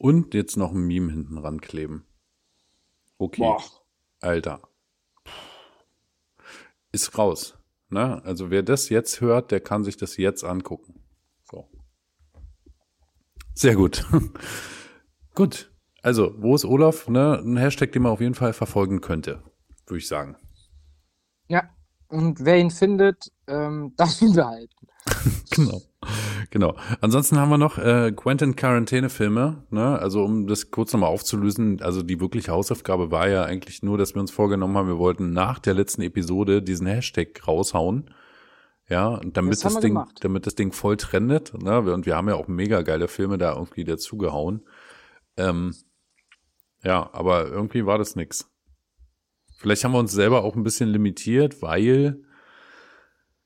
Und 0.00 0.32
jetzt 0.32 0.56
noch 0.56 0.72
ein 0.72 0.86
Meme 0.86 1.12
hinten 1.12 1.36
rankleben. 1.36 2.06
Okay. 3.18 3.42
Boah. 3.42 3.62
Alter. 4.20 4.62
Ist 6.90 7.18
raus. 7.18 7.58
Ne? 7.90 8.24
Also 8.24 8.50
wer 8.50 8.62
das 8.62 8.88
jetzt 8.88 9.20
hört, 9.20 9.50
der 9.50 9.60
kann 9.60 9.84
sich 9.84 9.98
das 9.98 10.16
jetzt 10.16 10.42
angucken. 10.42 11.02
So. 11.42 11.68
Sehr 13.52 13.74
gut. 13.74 14.06
gut. 15.34 15.70
Also, 16.00 16.34
wo 16.38 16.54
ist 16.54 16.64
Olaf? 16.64 17.06
Ne? 17.06 17.38
Ein 17.38 17.58
Hashtag, 17.58 17.92
den 17.92 18.00
man 18.00 18.12
auf 18.12 18.22
jeden 18.22 18.34
Fall 18.34 18.54
verfolgen 18.54 19.02
könnte, 19.02 19.42
würde 19.86 19.98
ich 19.98 20.08
sagen. 20.08 20.38
Ja. 21.48 21.68
Und 22.10 22.44
wer 22.44 22.58
ihn 22.58 22.70
findet, 22.70 23.32
ähm, 23.46 23.94
darf 23.96 24.20
ihn 24.20 24.34
behalten. 24.34 24.86
Genau. 25.50 25.80
Genau. 26.50 26.76
Ansonsten 27.00 27.38
haben 27.38 27.50
wir 27.50 27.58
noch 27.58 27.78
äh, 27.78 28.12
Quentin 28.12 28.56
Quarantäne-Filme, 28.56 29.64
ne? 29.70 29.98
Also 29.98 30.24
um 30.24 30.46
das 30.46 30.70
kurz 30.70 30.92
nochmal 30.92 31.10
aufzulösen, 31.10 31.80
also 31.82 32.02
die 32.02 32.20
wirkliche 32.20 32.52
Hausaufgabe 32.52 33.10
war 33.10 33.28
ja 33.28 33.44
eigentlich 33.44 33.82
nur, 33.82 33.98
dass 33.98 34.14
wir 34.14 34.20
uns 34.20 34.30
vorgenommen 34.30 34.76
haben, 34.76 34.88
wir 34.88 34.98
wollten 34.98 35.32
nach 35.32 35.58
der 35.58 35.74
letzten 35.74 36.02
Episode 36.02 36.62
diesen 36.62 36.86
Hashtag 36.86 37.46
raushauen. 37.46 38.10
Ja, 38.88 39.20
damit 39.24 39.52
Das 39.52 39.60
das, 39.60 39.78
Ding, 39.80 39.94
gemacht. 39.94 40.16
damit 40.20 40.46
das 40.46 40.56
Ding 40.56 40.72
voll 40.72 40.96
trendet, 40.96 41.54
ne? 41.62 41.80
Und 41.80 42.06
wir 42.06 42.16
haben 42.16 42.28
ja 42.28 42.34
auch 42.34 42.48
mega 42.48 42.82
geile 42.82 43.06
Filme 43.06 43.38
da 43.38 43.54
irgendwie 43.54 43.84
dazugehauen. 43.84 44.66
Ähm, 45.36 45.74
ja, 46.82 47.08
aber 47.12 47.46
irgendwie 47.46 47.86
war 47.86 47.98
das 47.98 48.16
nix. 48.16 48.49
Vielleicht 49.60 49.84
haben 49.84 49.92
wir 49.92 49.98
uns 49.98 50.12
selber 50.12 50.42
auch 50.42 50.56
ein 50.56 50.62
bisschen 50.62 50.88
limitiert, 50.88 51.60
weil 51.60 52.24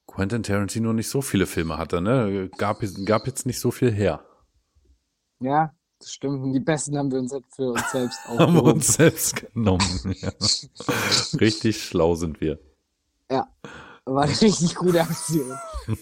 Quentin 0.06 0.44
Tarantino 0.44 0.92
nicht 0.92 1.08
so 1.08 1.20
viele 1.22 1.44
Filme 1.44 1.76
hatte, 1.76 2.00
ne? 2.00 2.48
Gab, 2.56 2.78
gab 3.04 3.26
jetzt 3.26 3.46
nicht 3.46 3.58
so 3.58 3.72
viel 3.72 3.90
her. 3.90 4.24
Ja, 5.40 5.74
das 5.98 6.12
stimmt. 6.12 6.40
Und 6.44 6.52
die 6.52 6.60
besten 6.60 6.96
haben 6.96 7.10
wir 7.10 7.18
uns 7.18 7.34
für 7.56 7.70
uns 7.72 7.90
selbst 7.90 8.24
Haben 8.28 8.38
wir 8.38 8.44
aufgehoben. 8.60 8.72
uns 8.74 8.94
selbst 8.94 9.52
genommen. 9.52 10.14
Ja. 10.20 10.30
Richtig 11.40 11.82
schlau 11.82 12.14
sind 12.14 12.40
wir. 12.40 12.60
Ja, 13.28 13.48
war 14.04 14.22
eine 14.22 14.40
richtig 14.40 14.76
gute 14.76 15.00
Aktion. 15.00 15.52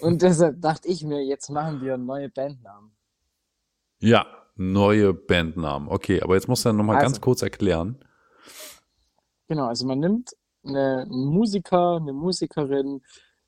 Und 0.00 0.20
deshalb 0.20 0.60
dachte 0.60 0.88
ich 0.88 1.04
mir, 1.04 1.24
jetzt 1.24 1.48
machen 1.48 1.80
wir 1.80 1.96
neue 1.96 2.28
Bandnamen. 2.28 2.90
Ja, 4.00 4.26
neue 4.56 5.14
Bandnamen. 5.14 5.88
Okay, 5.88 6.20
aber 6.20 6.34
jetzt 6.34 6.48
musst 6.48 6.66
du 6.66 6.72
noch 6.74 6.84
mal 6.84 6.96
Also. 6.96 7.06
ganz 7.06 7.20
kurz 7.22 7.40
erklären. 7.40 8.04
Genau, 9.52 9.66
also 9.66 9.86
man 9.86 10.00
nimmt 10.00 10.30
eine, 10.64 11.02
einen 11.02 11.26
Musiker, 11.26 11.96
eine 11.96 12.14
Musikerin, 12.14 13.02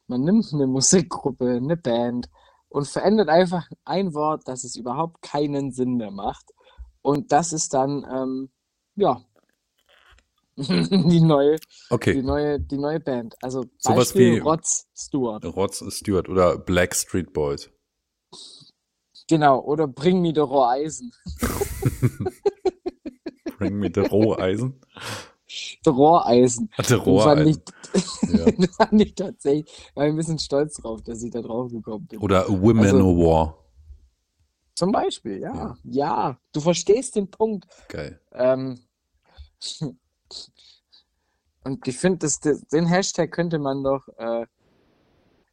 man 0.06 0.20
nimmt 0.20 0.52
eine 0.52 0.66
Musikgruppe, 0.76 1.48
eine 1.56 1.78
Band 1.78 2.28
und 2.68 2.86
verändert 2.86 3.30
einfach 3.30 3.66
ein 3.86 4.12
Wort, 4.12 4.46
dass 4.46 4.64
es 4.64 4.76
überhaupt 4.76 5.22
keinen 5.22 5.72
Sinn 5.72 5.94
mehr 5.96 6.10
macht. 6.10 6.44
Und 7.00 7.32
das 7.32 7.54
ist 7.54 7.72
dann, 7.72 8.04
ähm, 8.12 8.50
ja, 8.96 9.22
die 10.58 11.20
neue, 11.22 11.56
die 11.56 11.62
Okay, 11.88 12.22
neue, 12.22 12.60
die 12.60 12.76
neue 12.76 13.00
Band. 13.00 13.34
Also 13.42 13.64
Sowas 13.78 14.08
Beispiel 14.12 14.34
wie- 14.34 14.38
Rod 14.40 14.66
Stewart. 14.94 15.42
Rod 15.46 15.74
Stewart 15.74 16.28
oder 16.28 16.58
Black 16.58 16.94
Street 16.94 17.32
Boys. 17.32 17.70
Genau, 19.26 19.58
oder 19.60 19.86
Bring 19.88 20.20
Me 20.20 20.32
the 20.34 20.40
Raw 20.42 20.68
Eisen. 20.68 21.12
Bring 23.56 23.78
me 23.78 23.90
the 23.94 24.00
Roheisen. 24.02 24.78
The 25.84 25.90
Raw 25.90 26.24
Eisen. 26.26 26.68
Hatte 26.72 26.96
Roheisen. 26.96 27.62
Ja. 28.28 28.66
fand 28.76 29.00
ich 29.00 29.14
tatsächlich, 29.14 29.90
war 29.94 30.04
ein 30.04 30.16
bisschen 30.16 30.38
stolz 30.38 30.74
drauf, 30.76 31.02
dass 31.02 31.22
ich 31.22 31.30
da 31.30 31.40
drauf 31.42 31.70
gekommen 31.70 32.06
bin. 32.06 32.18
Oder 32.20 32.48
Women 32.48 32.84
Also- 32.84 33.10
of 33.10 33.16
War. 33.18 33.58
Zum 34.74 34.90
Beispiel, 34.90 35.38
ja. 35.38 35.54
Ja. 35.54 35.76
Ja, 35.84 36.38
du 36.52 36.60
verstehst 36.60 37.14
den 37.14 37.30
Punkt. 37.30 37.64
Geil. 37.88 38.20
Ähm, 38.32 38.80
und 41.64 41.86
ich 41.86 41.96
finde, 41.96 42.26
den 42.72 42.86
Hashtag 42.86 43.30
könnte 43.30 43.58
man 43.60 43.84
doch 43.84 44.06
äh, 44.18 44.46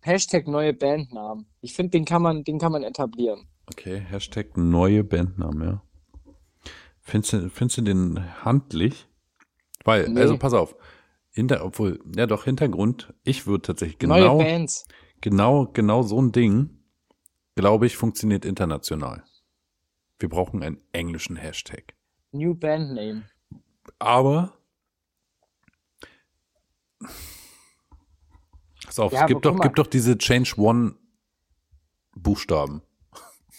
Hashtag 0.02 0.48
neue 0.48 0.74
Bandnamen. 0.74 1.46
Ich 1.62 1.74
finde, 1.74 1.92
den 1.92 2.06
kann 2.06 2.24
man, 2.24 2.44
den 2.44 2.58
kann 2.58 2.72
man 2.72 2.84
etablieren. 2.84 3.48
Okay, 3.68 4.00
Hashtag 4.00 4.58
neue 4.58 5.04
Bandnamen, 5.04 5.62
ja. 5.64 5.84
Findest 7.02 7.34
du, 7.34 7.50
findest 7.50 7.78
du 7.78 7.82
den 7.84 8.44
handlich? 8.44 9.08
Weil, 9.84 10.10
Nee. 10.10 10.22
also 10.22 10.38
pass 10.38 10.54
auf. 10.54 10.76
Hinter, 11.34 11.64
obwohl, 11.64 12.00
ja 12.16 12.28
doch, 12.28 12.44
Hintergrund, 12.44 13.14
ich 13.24 13.48
würde 13.48 13.62
tatsächlich 13.62 13.98
genau, 14.00 14.44
genau, 15.22 15.68
genau 15.68 16.02
so 16.04 16.22
ein 16.22 16.32
Ding, 16.34 16.82
glaube 17.56 17.86
ich, 17.86 17.96
funktioniert 17.96 18.44
international. 18.44 19.24
Wir 20.20 20.30
brauchen 20.30 20.62
einen 20.62 20.82
englischen 20.92 21.38
Hashtag. 21.38 21.96
New 22.32 22.54
Band 22.54 22.94
Name. 22.94 23.24
Aber 23.98 24.54
pass 28.86 29.00
auf, 29.00 29.14
Ja, 29.14 29.22
es 29.22 29.28
gibt 29.28 29.46
doch, 29.46 29.60
gibt 29.60 29.80
doch 29.80 29.88
diese 29.88 30.18
Change 30.18 30.54
One 30.58 30.96
Buchstaben. 32.16 32.82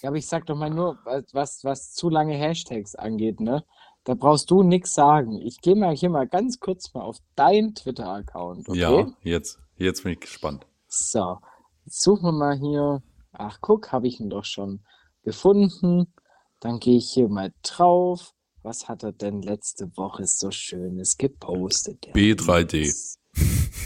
Ja, 0.02 0.08
aber 0.08 0.18
ich 0.18 0.26
sag 0.26 0.46
doch 0.46 0.56
mal 0.56 0.70
nur, 0.70 0.98
was, 1.32 1.64
was 1.64 1.94
zu 1.94 2.10
lange 2.10 2.34
Hashtags 2.36 2.94
angeht, 2.94 3.40
ne? 3.40 3.64
Da 4.04 4.14
brauchst 4.14 4.50
du 4.50 4.62
nix 4.62 4.94
sagen. 4.94 5.40
Ich 5.40 5.60
gehe 5.60 5.76
mal 5.76 5.94
hier 5.94 6.10
mal 6.10 6.26
ganz 6.26 6.58
kurz 6.58 6.92
mal 6.92 7.02
auf 7.02 7.18
deinen 7.36 7.74
Twitter-Account, 7.74 8.68
okay? 8.68 8.78
Ja, 8.78 9.06
jetzt, 9.22 9.60
jetzt 9.76 10.02
bin 10.02 10.12
ich 10.12 10.20
gespannt. 10.20 10.66
So, 10.88 11.38
jetzt 11.84 12.02
suchen 12.02 12.24
wir 12.24 12.32
mal 12.32 12.58
hier. 12.58 13.02
Ach, 13.32 13.58
guck, 13.60 13.92
habe 13.92 14.08
ich 14.08 14.18
ihn 14.20 14.28
doch 14.28 14.44
schon 14.44 14.84
gefunden. 15.22 16.12
Dann 16.60 16.80
gehe 16.80 16.98
ich 16.98 17.12
hier 17.12 17.28
mal 17.28 17.52
drauf. 17.62 18.34
Was 18.62 18.88
hat 18.88 19.02
er 19.02 19.12
denn 19.12 19.42
letzte 19.42 19.96
Woche 19.96 20.26
so 20.26 20.50
Schönes 20.50 21.16
gepostet? 21.16 22.04
Der 22.04 22.14
B3D. 22.14 23.16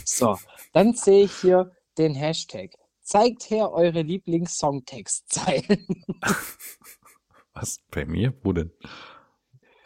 So, 0.04 0.36
dann 0.72 0.94
sehe 0.94 1.24
ich 1.24 1.32
hier 1.40 1.72
den 1.98 2.14
Hashtag. 2.14 2.72
Zeigt 3.00 3.50
her 3.50 3.72
eure 3.72 4.02
Lieblings-Songtextzeilen. 4.02 5.86
Was? 7.54 7.80
Bei 7.90 8.04
mir? 8.04 8.34
Wo 8.42 8.52
denn? 8.52 8.72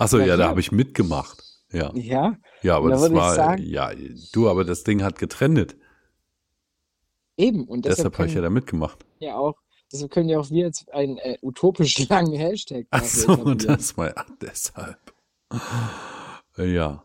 Achso, 0.01 0.19
ja, 0.19 0.37
da 0.37 0.49
habe 0.49 0.61
ich 0.61 0.73
mitgemacht. 0.73 1.43
Ja. 1.73 1.93
Ja, 1.95 2.37
Ja, 2.63 2.77
aber 2.77 2.91
Da 2.91 2.97
das 2.97 3.13
war, 3.13 3.35
sagen- 3.35 3.63
ja, 3.63 3.93
du, 4.33 4.49
aber 4.49 4.65
das 4.65 4.83
Ding 4.83 5.03
hat 5.03 5.19
getrennt. 5.19 5.77
eben. 7.37 7.65
Und 7.69 7.85
deshalb 7.85 7.97
Deshalb 7.99 8.19
habe 8.19 8.29
ich 8.29 8.35
ja 8.35 8.41
da 8.41 8.51
mitgemacht. 8.51 9.05
ja 9.21 9.37
auch, 9.37 9.55
deshalb 9.93 10.11
können 10.11 10.29
ja 10.29 10.39
auch 10.41 10.51
wir 10.51 10.65
jetzt 10.67 10.93
einen 10.93 11.17
äh, 11.19 11.39
utopisch 11.43 11.97
langen 12.09 12.35
Hashtag 12.35 12.87
Ach 12.91 13.01
dafür 13.01 13.21
so, 13.23 13.33
etablieren. 13.35 13.59
das 13.59 13.97
war 13.97 14.13
ach, 14.17 14.27
deshalb. 14.41 14.99
Ja. 16.57 17.05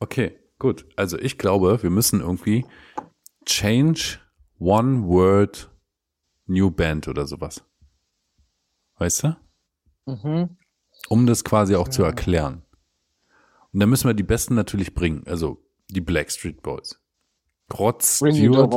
Okay, 0.00 0.38
gut. 0.58 0.86
Also 0.96 1.18
ich 1.18 1.38
glaube, 1.38 1.82
wir 1.82 1.90
müssen 1.90 2.20
irgendwie 2.20 2.64
change 3.46 4.18
one 4.58 5.06
word 5.06 5.70
new 6.46 6.70
band 6.70 7.06
oder 7.08 7.26
sowas. 7.26 7.62
Weißt 8.98 9.22
du? 9.24 9.36
Mhm. 10.06 10.56
Um 11.10 11.26
das 11.26 11.42
quasi 11.42 11.74
auch 11.74 11.88
zu 11.88 12.02
Ja. 12.02 12.08
erklären. 12.08 12.62
Und 13.72 13.80
dann 13.80 13.90
müssen 13.90 14.08
wir 14.08 14.14
die 14.14 14.22
Besten 14.22 14.54
natürlich 14.54 14.94
bringen. 14.94 15.24
Also 15.26 15.60
die 15.88 16.00
Blackstreet 16.00 16.62
Boys. 16.62 17.00
Rod 17.76 18.02
Stewart. 18.04 18.72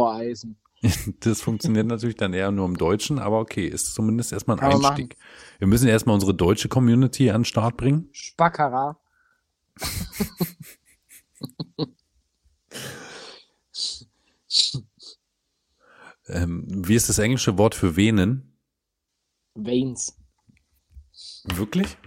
Das 1.21 1.39
funktioniert 1.39 1.87
natürlich 1.87 2.17
dann 2.17 2.33
eher 2.33 2.51
nur 2.51 2.65
im 2.65 2.75
Deutschen, 2.75 3.17
aber 3.17 3.39
okay, 3.39 3.65
ist 3.65 3.93
zumindest 3.93 4.33
erstmal 4.33 4.57
ein 4.57 4.59
Kann 4.59 4.83
Einstieg. 4.85 5.15
Wir 5.59 5.67
müssen 5.67 5.87
erstmal 5.87 6.15
unsere 6.15 6.33
deutsche 6.33 6.67
Community 6.67 7.29
an 7.29 7.41
den 7.41 7.45
Start 7.45 7.77
bringen. 7.77 8.09
Spackara. 8.11 8.99
Ähm, 16.27 16.65
wie 16.67 16.95
ist 16.95 17.09
das 17.09 17.19
englische 17.19 17.57
Wort 17.57 17.75
für 17.75 17.95
Venen? 17.95 18.57
Veins. 19.55 20.17
Wirklich? 21.43 21.97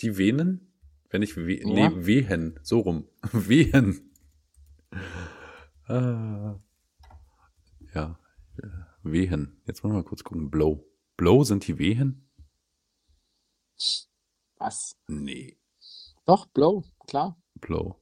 Die 0.00 0.16
Venen? 0.18 0.72
Wenn 1.10 1.22
ich 1.22 1.36
we 1.36 1.60
Ja. 1.60 1.90
nee, 1.90 2.06
Wehen, 2.06 2.58
so 2.62 2.80
rum. 2.80 3.06
Wehen. 3.32 4.10
Ah. 5.86 6.58
Ja, 7.94 8.18
äh, 8.58 8.66
Wehen. 9.02 9.60
Jetzt 9.66 9.82
wollen 9.84 9.92
wir 9.94 9.98
mal 9.98 10.04
kurz 10.04 10.24
gucken. 10.24 10.50
Blow. 10.50 10.84
Blow 11.16 11.44
sind 11.44 11.66
die 11.68 11.78
Wehen? 11.78 12.28
Was? 14.58 14.96
Nee, 15.08 15.56
Doch, 16.26 16.46
Blow, 16.46 16.84
klar. 17.06 17.40
Blow. 17.60 18.00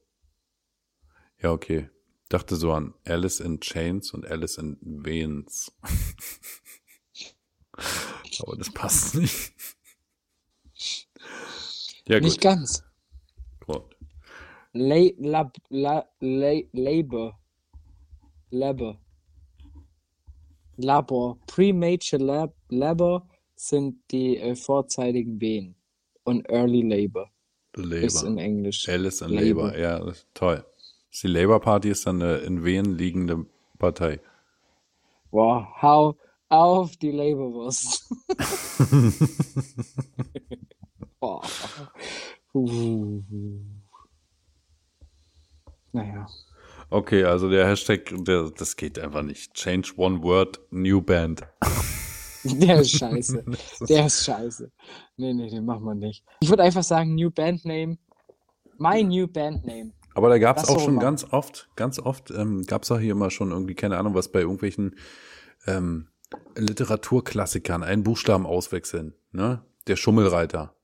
Ja, 1.39 1.51
okay. 1.51 1.89
Dachte 2.29 2.55
so 2.55 2.71
an 2.71 2.93
Alice 3.05 3.41
in 3.41 3.59
Chains 3.59 4.13
und 4.13 4.25
Alice 4.25 4.57
in 4.57 4.77
Veins. 4.81 5.71
Aber 8.39 8.55
das 8.55 8.71
passt 8.71 9.15
nicht. 9.15 9.53
Ja, 12.07 12.19
Nicht 12.19 12.41
ganz. 12.41 12.83
gut. 13.65 13.83
La 14.73 15.09
lab, 15.17 15.55
la 15.69 16.05
la 16.19 16.61
Labor. 16.73 17.39
Labor. 18.49 18.99
Labor. 20.77 21.37
Premature 21.47 22.21
lab 22.21 22.53
Labor 22.69 23.27
sind 23.55 23.99
die 24.11 24.37
äh, 24.37 24.55
vorzeitigen 24.55 25.39
Wehen. 25.39 25.75
Und 26.23 26.49
Early 26.49 26.81
Labor 26.81 27.29
ist 27.73 28.23
in 28.23 28.35
Labor. 28.35 28.43
Englisch. 28.43 28.89
Alice 28.89 29.21
in 29.21 29.29
Labor. 29.29 29.67
Labor. 29.67 29.77
Ja, 29.77 30.09
ist 30.09 30.27
toll. 30.33 30.65
Die 31.21 31.27
Labour 31.27 31.59
Party 31.61 31.89
ist 31.89 32.07
dann 32.07 32.21
eine 32.21 32.37
in 32.37 32.63
Wehen 32.63 32.97
liegende 32.97 33.45
Partei. 33.77 34.19
Wow, 35.31 35.65
hau 35.81 36.17
auf 36.49 36.97
die 36.97 37.11
Laborwurst. 37.11 38.11
Boah. 41.23 41.41
Uh. 42.53 43.21
Naja. 45.93 46.27
Okay, 46.89 47.23
also 47.23 47.49
der 47.49 47.65
Hashtag, 47.65 48.11
der, 48.11 48.49
das 48.49 48.75
geht 48.75 48.99
einfach 48.99 49.21
nicht. 49.21 49.53
Change 49.53 49.93
one 49.95 50.21
word, 50.21 50.59
new 50.69 51.01
band. 51.01 51.43
Der 52.43 52.81
ist 52.81 52.91
scheiße. 52.91 53.45
Der 53.87 54.07
ist 54.07 54.25
scheiße. 54.25 54.69
Nee, 55.15 55.33
nee, 55.33 55.49
den 55.49 55.63
machen 55.63 55.85
wir 55.85 55.95
nicht. 55.95 56.25
Ich 56.41 56.49
würde 56.49 56.63
einfach 56.63 56.83
sagen, 56.83 57.15
New 57.15 57.31
Band 57.31 57.63
Name. 57.63 57.97
My 58.77 59.01
New 59.01 59.25
Band 59.27 59.65
Name. 59.65 59.93
Aber 60.15 60.27
da 60.27 60.37
gab 60.37 60.57
es 60.57 60.67
auch 60.67 60.81
schon 60.81 60.99
ganz 60.99 61.23
oft, 61.31 61.69
ganz 61.77 61.99
oft 61.99 62.31
ähm, 62.31 62.63
gab 62.63 62.83
es 62.83 62.91
auch 62.91 62.99
hier 62.99 63.13
immer 63.13 63.31
schon 63.31 63.51
irgendwie, 63.51 63.75
keine 63.75 63.97
Ahnung, 63.97 64.13
was 64.13 64.29
bei 64.29 64.41
irgendwelchen 64.41 64.97
ähm, 65.67 66.09
Literaturklassikern 66.57 67.81
einen 67.81 68.03
Buchstaben 68.03 68.45
auswechseln. 68.45 69.13
Ne? 69.31 69.63
Der 69.87 69.95
Schummelreiter. 69.95 70.75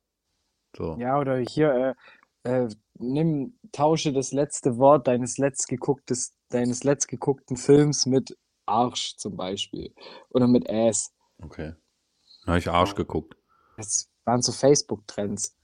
So. 0.76 0.98
Ja, 1.00 1.20
oder 1.20 1.38
hier, 1.38 1.96
äh, 2.44 2.64
äh, 2.64 2.70
nimm, 2.96 3.58
tausche 3.72 4.14
das 4.14 4.32
letzte 4.32 4.78
Wort 4.78 5.08
deines 5.08 5.38
letztgegucktes, 5.38 6.36
deines 6.50 6.84
letztgeguckten 6.84 7.58
Films 7.58 8.06
mit 8.06 8.38
Arsch 8.66 9.16
zum 9.18 9.36
Beispiel. 9.36 9.94
Oder 10.30 10.48
mit 10.48 10.70
Ass. 10.70 11.14
Okay. 11.42 11.74
Da 12.44 12.48
habe 12.54 12.60
ich 12.60 12.70
Arsch 12.70 12.96
geguckt. 12.96 13.36
Das 13.78 14.10
waren 14.26 14.42
so 14.42 14.52
Facebook-Trends. 14.52 15.56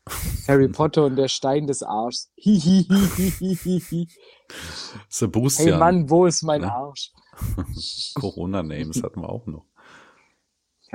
Harry 0.48 0.68
Potter 0.72 1.06
und 1.06 1.15
der 1.15 1.27
Stein 1.27 1.68
des 1.68 1.84
Arschs. 1.84 2.32
Sebastian. 5.10 5.68
Hey 5.69 5.77
Mann, 5.77 6.10
wo 6.10 6.26
ist 6.26 6.44
mein 6.44 6.61
Ne? 6.61 6.72
Arsch? 6.72 7.11
Corona-Names 8.15 9.03
hatten 9.03 9.22
wir 9.22 9.30
auch 9.30 9.45
noch. 9.45 9.65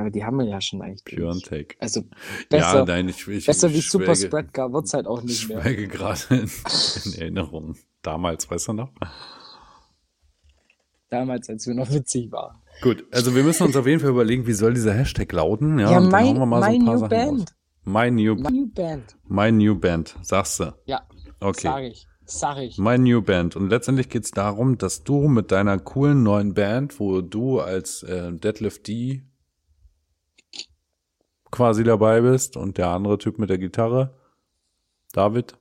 Ja, 0.00 0.04
aber 0.06 0.10
die 0.10 0.24
haben 0.24 0.38
wir 0.38 0.46
ja 0.46 0.60
schon 0.62 0.80
eigentlich. 0.80 1.04
Pure 1.04 1.20
durch. 1.20 1.34
and 1.34 1.44
Take. 1.44 1.74
Also 1.78 2.02
besser, 2.48 2.78
ja, 2.78 2.84
nein, 2.86 3.08
ich, 3.10 3.28
ich, 3.28 3.44
besser 3.44 3.70
wie 3.70 3.76
ich 3.78 3.90
Super 3.90 4.12
schwelge- 4.14 4.26
Spreadcar 4.28 4.72
wird's 4.72 4.94
halt 4.94 5.06
auch 5.06 5.22
nicht 5.22 5.46
mehr. 5.48 5.60
schwelge 5.60 5.88
gerade 5.88 6.20
in, 6.30 6.50
in 7.04 7.20
Erinnerung. 7.20 7.76
Damals, 8.02 8.50
weißt 8.50 8.68
du 8.68 8.72
noch? 8.72 8.90
Damals, 11.10 11.48
als 11.50 11.66
wir 11.66 11.74
noch 11.74 11.90
witzig 11.92 12.30
waren. 12.30 12.56
Gut, 12.82 13.04
also 13.12 13.34
wir 13.34 13.42
müssen 13.42 13.64
uns 13.66 13.76
auf 13.76 13.86
jeden 13.86 14.00
Fall 14.00 14.10
überlegen, 14.10 14.46
wie 14.46 14.52
soll 14.52 14.74
dieser 14.74 14.94
Hashtag 14.94 15.32
lauten. 15.32 15.78
Ja, 15.78 15.90
Ja, 15.92 16.00
mein- 16.00 16.36
mal 16.38 16.62
so 16.62 16.66
ein 16.68 16.78
mein 16.78 16.84
paar 16.84 16.94
New 16.94 16.98
Sachen 17.00 17.08
Band. 17.10 17.54
My 17.84 18.10
New, 18.10 18.34
My 18.36 18.50
New 18.50 18.66
Band. 18.72 19.16
my 19.28 19.50
new 19.52 19.74
Band, 19.78 20.14
sagst 20.22 20.60
du. 20.60 20.72
Ja, 20.86 21.02
Okay. 21.40 21.60
sag 21.62 21.82
ich. 21.82 22.06
Sag 22.24 22.58
ich. 22.58 22.78
My 22.78 22.96
New 22.96 23.22
Band. 23.22 23.56
Und 23.56 23.70
letztendlich 23.70 24.08
geht's 24.08 24.30
darum, 24.30 24.78
dass 24.78 25.02
du 25.02 25.26
mit 25.28 25.50
deiner 25.50 25.78
coolen 25.78 26.22
neuen 26.22 26.54
Band, 26.54 27.00
wo 27.00 27.20
du 27.22 27.58
als 27.60 28.04
äh, 28.04 28.32
Deadlift 28.32 28.86
D 28.86 29.24
quasi 31.50 31.84
dabei 31.84 32.20
bist 32.20 32.56
und 32.56 32.78
der 32.78 32.88
andere 32.88 33.18
Typ 33.18 33.38
mit 33.38 33.50
der 33.50 33.58
Gitarre, 33.58 34.14
David, 35.12 35.56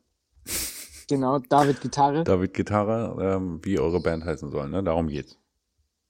Genau, 1.10 1.40
David 1.40 1.82
Gitarre. 1.82 2.24
David 2.24 2.54
Gitarre, 2.54 3.18
ähm, 3.20 3.60
wie 3.64 3.80
eure 3.80 4.00
Band 4.00 4.24
heißen 4.26 4.52
soll. 4.52 4.70
Ne? 4.70 4.84
Darum 4.84 5.08
geht's. 5.08 5.40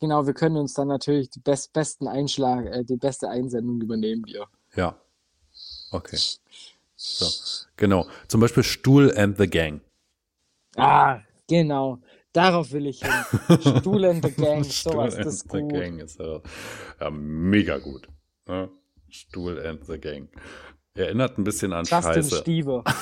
Genau, 0.02 0.28
wir 0.28 0.34
können 0.34 0.58
uns 0.58 0.74
dann 0.74 0.90
natürlich 0.90 1.30
die 1.30 1.40
best, 1.40 1.72
besten 1.72 2.08
Einschlag, 2.08 2.66
äh, 2.66 2.84
die 2.84 2.98
beste 2.98 3.30
Einsendung 3.30 3.80
übernehmen 3.80 4.24
wir. 4.26 4.46
Ja. 4.76 4.98
Okay. 5.92 6.18
So. 6.98 7.26
Genau. 7.78 8.08
Zum 8.28 8.42
Beispiel 8.42 8.64
Stuhl 8.64 9.18
and 9.18 9.38
the 9.38 9.50
Gang. 9.50 9.80
Ah, 10.76 11.22
genau. 11.48 12.00
Darauf 12.34 12.74
will 12.74 12.88
ich 12.88 13.02
hin. 13.02 13.12
Stuhl 13.80 14.04
and 14.04 14.24
the 14.26 14.32
Gang, 14.32 14.66
sowas, 14.66 15.14
Stuhl 15.14 15.24
das 15.24 15.34
ist 15.34 15.44
and 15.44 15.52
the 15.54 15.60
gut. 15.62 15.82
Gang 15.82 16.00
ist 16.00 16.20
ja, 16.20 16.42
ja 17.00 17.10
mega 17.10 17.78
gut. 17.78 18.10
Ne? 18.48 18.70
Stuhl 19.12 19.60
and 19.66 19.84
the 19.86 19.98
Gang. 20.00 20.30
Erinnert 20.96 21.38
ein 21.38 21.44
bisschen 21.44 21.72
an 21.74 21.86
Justin 21.86 22.14
Scheiße. 22.14 22.36
Stieber. 22.38 22.84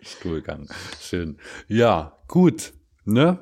Stuhlgang. 0.00 0.68
Schön. 1.00 1.38
Ja, 1.68 2.18
gut. 2.28 2.72
Ne? 3.04 3.38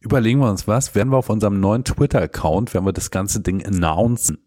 Überlegen 0.00 0.40
wir 0.40 0.50
uns 0.50 0.66
was. 0.66 0.94
Werden 0.94 1.10
wir 1.10 1.16
auf 1.18 1.30
unserem 1.30 1.60
neuen 1.60 1.84
Twitter-Account, 1.84 2.74
werden 2.74 2.84
wir 2.86 2.92
das 2.92 3.10
ganze 3.10 3.40
Ding 3.40 3.64
announcen. 3.64 4.38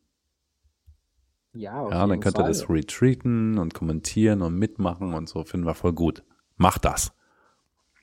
Ja, 1.54 1.90
Ja, 1.90 2.06
dann 2.08 2.20
könnt 2.20 2.38
ihr 2.38 2.44
das 2.46 2.70
retweeten 2.70 3.58
und 3.58 3.74
kommentieren 3.74 4.42
und 4.42 4.56
mitmachen 4.56 5.14
und 5.14 5.28
so. 5.28 5.44
Finden 5.44 5.66
wir 5.66 5.74
voll 5.74 5.94
gut. 5.94 6.24
Macht 6.58 6.86
das. 6.86 7.12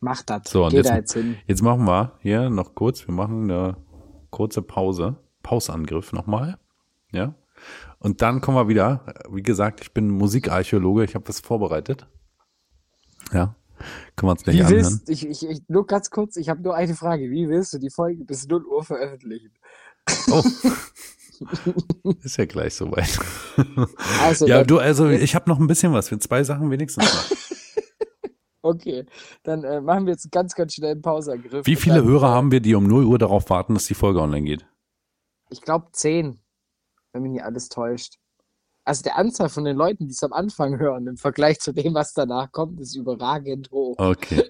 Macht 0.00 0.28
das. 0.30 0.50
So, 0.50 0.64
und 0.64 0.70
Geht 0.70 0.78
jetzt- 0.78 0.90
da 0.90 0.96
jetzt 0.96 1.12
hin. 1.14 1.36
Jetzt 1.46 1.62
machen 1.62 1.84
wir 1.86 2.18
hier 2.20 2.50
noch 2.50 2.74
kurz, 2.74 3.06
wir 3.06 3.14
machen 3.14 3.44
eine 3.50 3.76
kurze 4.36 4.60
Pause. 4.60 5.16
Pausangriff 5.42 6.12
nochmal. 6.12 6.58
Ja. 7.10 7.34
Und 7.98 8.20
dann 8.20 8.42
kommen 8.42 8.58
wir 8.58 8.68
wieder. 8.68 9.14
Wie 9.30 9.42
gesagt, 9.42 9.80
ich 9.80 9.94
bin 9.94 10.10
Musikarchäologe, 10.10 11.04
ich 11.04 11.14
habe 11.14 11.26
was 11.26 11.40
vorbereitet. 11.40 12.06
Ja. 13.32 13.54
Können 14.14 14.28
wir 14.28 14.32
uns 14.32 14.42
gleich 14.42 14.56
Wie 14.56 14.62
anhören. 14.62 14.84
willst, 14.84 15.08
ich, 15.08 15.26
ich, 15.26 15.48
ich, 15.48 15.62
nur 15.68 15.86
ganz 15.86 16.10
kurz, 16.10 16.36
ich 16.36 16.50
habe 16.50 16.60
nur 16.60 16.74
eine 16.74 16.94
Frage. 16.94 17.30
Wie 17.30 17.48
willst 17.48 17.72
du 17.72 17.78
die 17.78 17.88
Folge 17.88 18.24
bis 18.24 18.46
0 18.46 18.66
Uhr 18.66 18.84
veröffentlichen? 18.84 19.52
Oh. 20.30 20.42
Ist 22.22 22.36
ja 22.36 22.44
gleich 22.44 22.74
soweit. 22.74 23.18
Also, 24.22 24.46
ja, 24.46 24.64
du, 24.64 24.78
also 24.78 25.08
ich 25.08 25.34
habe 25.34 25.48
noch 25.48 25.58
ein 25.58 25.66
bisschen 25.66 25.94
was 25.94 26.10
für 26.10 26.18
zwei 26.18 26.44
Sachen 26.44 26.70
wenigstens 26.70 27.04
noch. 27.04 27.36
okay, 28.66 29.06
dann 29.42 29.64
äh, 29.64 29.80
machen 29.80 30.06
wir 30.06 30.12
jetzt 30.12 30.30
ganz, 30.30 30.54
ganz 30.54 30.74
schnell 30.74 30.92
einen 30.92 31.02
Pausangriff. 31.02 31.66
Wie 31.66 31.76
viele 31.76 31.96
dann, 31.96 32.06
Hörer 32.06 32.28
äh, 32.28 32.34
haben 32.34 32.50
wir, 32.50 32.60
die 32.60 32.74
um 32.74 32.86
0 32.86 33.04
Uhr 33.04 33.18
darauf 33.18 33.48
warten, 33.50 33.74
dass 33.74 33.86
die 33.86 33.94
Folge 33.94 34.20
online 34.20 34.44
geht? 34.44 34.66
Ich 35.50 35.62
glaube 35.62 35.86
10, 35.92 36.38
wenn 37.12 37.22
mich 37.22 37.32
nicht 37.32 37.44
alles 37.44 37.68
täuscht. 37.68 38.18
Also 38.86 39.02
der 39.02 39.18
Anzahl 39.18 39.48
von 39.48 39.64
den 39.64 39.76
Leuten, 39.76 40.06
die 40.06 40.12
es 40.12 40.22
am 40.22 40.32
Anfang 40.32 40.78
hören, 40.78 41.08
im 41.08 41.16
Vergleich 41.16 41.58
zu 41.58 41.72
dem, 41.72 41.94
was 41.94 42.14
danach 42.14 42.52
kommt, 42.52 42.80
ist 42.80 42.94
überragend 42.94 43.72
hoch. 43.72 43.96
Okay, 43.98 44.44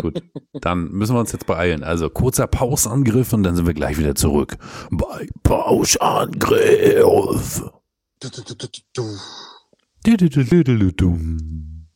gut. 0.00 0.22
Dann 0.60 0.92
müssen 0.92 1.16
wir 1.16 1.20
uns 1.20 1.32
jetzt 1.32 1.46
beeilen. 1.46 1.82
Also 1.82 2.08
kurzer 2.08 2.46
Pausangriff 2.46 3.32
und 3.32 3.42
dann 3.42 3.56
sind 3.56 3.66
wir 3.66 3.74
gleich 3.74 3.98
wieder 3.98 4.14
zurück. 4.14 4.58
Bei 4.90 5.26
Pausangriff. 5.42 7.02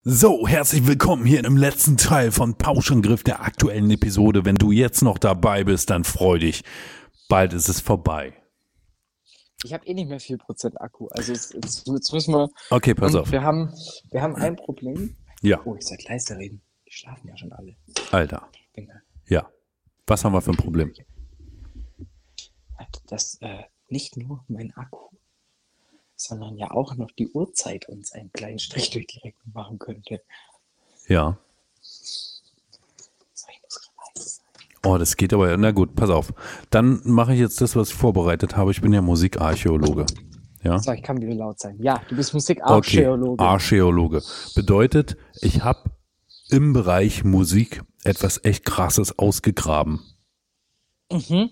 So, 0.07 0.47
herzlich 0.47 0.87
willkommen 0.87 1.25
hier 1.25 1.43
im 1.47 1.57
letzten 1.57 1.97
Teil 1.97 2.31
von 2.31 2.59
Pauschangriff 2.59 3.23
der 3.23 3.41
aktuellen 3.41 3.91
Episode. 3.91 4.45
Wenn 4.45 4.57
du 4.57 4.71
jetzt 4.71 5.01
noch 5.01 5.17
dabei 5.17 5.65
bist, 5.65 5.89
dann 5.89 6.05
freu 6.05 6.39
dich. 6.39 6.63
Bald 7.31 7.55
ist 7.55 7.71
es 7.71 7.81
vorbei. 7.81 8.35
Ich 9.65 9.73
habe 9.73 9.87
eh 9.87 9.95
nicht 9.95 10.11
mehr 10.11 10.21
viel 10.21 10.37
Prozent 10.37 10.79
Akku. 10.79 11.09
Also 11.09 11.33
jetzt, 11.33 11.55
jetzt, 11.55 11.89
jetzt 11.89 12.13
müssen 12.13 12.35
wir. 12.35 12.51
Okay, 12.69 12.93
pass 12.93 13.15
auf. 13.15 13.33
Wir 13.33 13.43
haben, 13.43 13.73
wir 14.11 14.21
haben 14.21 14.37
ein 14.37 14.57
Problem. 14.57 15.17
Ja, 15.41 15.63
Oh, 15.65 15.75
ich 15.75 15.87
sollte 15.87 16.05
leiser 16.07 16.37
reden. 16.37 16.61
Die 16.87 16.93
schlafen 16.93 17.27
ja 17.27 17.39
schon 17.39 17.53
alle. 17.53 17.75
Alter. 18.13 18.47
Ja. 19.27 19.49
Was 20.07 20.23
haben 20.23 20.35
wir 20.35 20.43
für 20.43 20.51
ein 20.51 20.59
Problem? 20.59 20.93
Dass 23.07 23.39
äh, 23.41 23.63
nicht 23.89 24.19
nur 24.19 24.45
mein 24.49 24.71
Akku, 24.77 25.17
sondern 26.17 26.57
ja 26.57 26.71
auch 26.71 26.95
noch 26.97 27.11
die 27.11 27.29
Uhrzeit 27.29 27.89
uns 27.89 28.13
einen 28.13 28.33
kleinen 28.33 28.59
Strich 28.59 28.91
durch 28.91 29.07
die 29.07 29.19
Rechnung 29.19 29.53
machen 29.53 29.79
könnte. 29.79 30.21
Ja. 31.09 31.39
So, 31.81 33.47
ich 33.53 33.61
muss 33.63 33.81
gerade 33.81 34.15
leise 34.15 34.29
sein. 34.29 34.45
Oh, 34.85 34.99
das 34.99 35.17
geht 35.17 35.33
aber, 35.33 35.57
na 35.57 35.71
gut, 35.73 35.95
pass 35.95 36.11
auf. 36.11 36.33
Dann 36.71 37.01
mache 37.05 37.35
ich 37.35 37.41
jetzt 37.41 37.61
das, 37.61 37.77
was 37.77 37.89
ich 37.91 37.95
vorbereitet 37.95 38.57
habe. 38.57 38.71
Ich 38.71 38.81
bin 38.81 38.93
ja 38.93 39.03
Musikarchäologe. 39.03 40.07
Ja. 40.63 40.79
So, 40.79 40.93
ich 40.93 41.03
kann 41.03 41.21
wieder 41.21 41.35
laut 41.35 41.61
sein. 41.61 41.79
Ja, 41.83 42.01
du 42.09 42.17
bist 42.17 42.31
Okay, 42.31 42.37
Musikarchäologe. 42.37 43.45
Archäologe. 43.45 44.23
Bedeutet, 44.55 45.17
ich 45.43 45.63
habe 45.63 45.91
im 46.49 46.73
Bereich 46.73 47.23
Musik 47.25 47.83
etwas 48.03 48.43
echt 48.45 48.65
krasses 48.65 49.19
ausgegraben. 49.19 50.01
Mhm. 51.11 51.51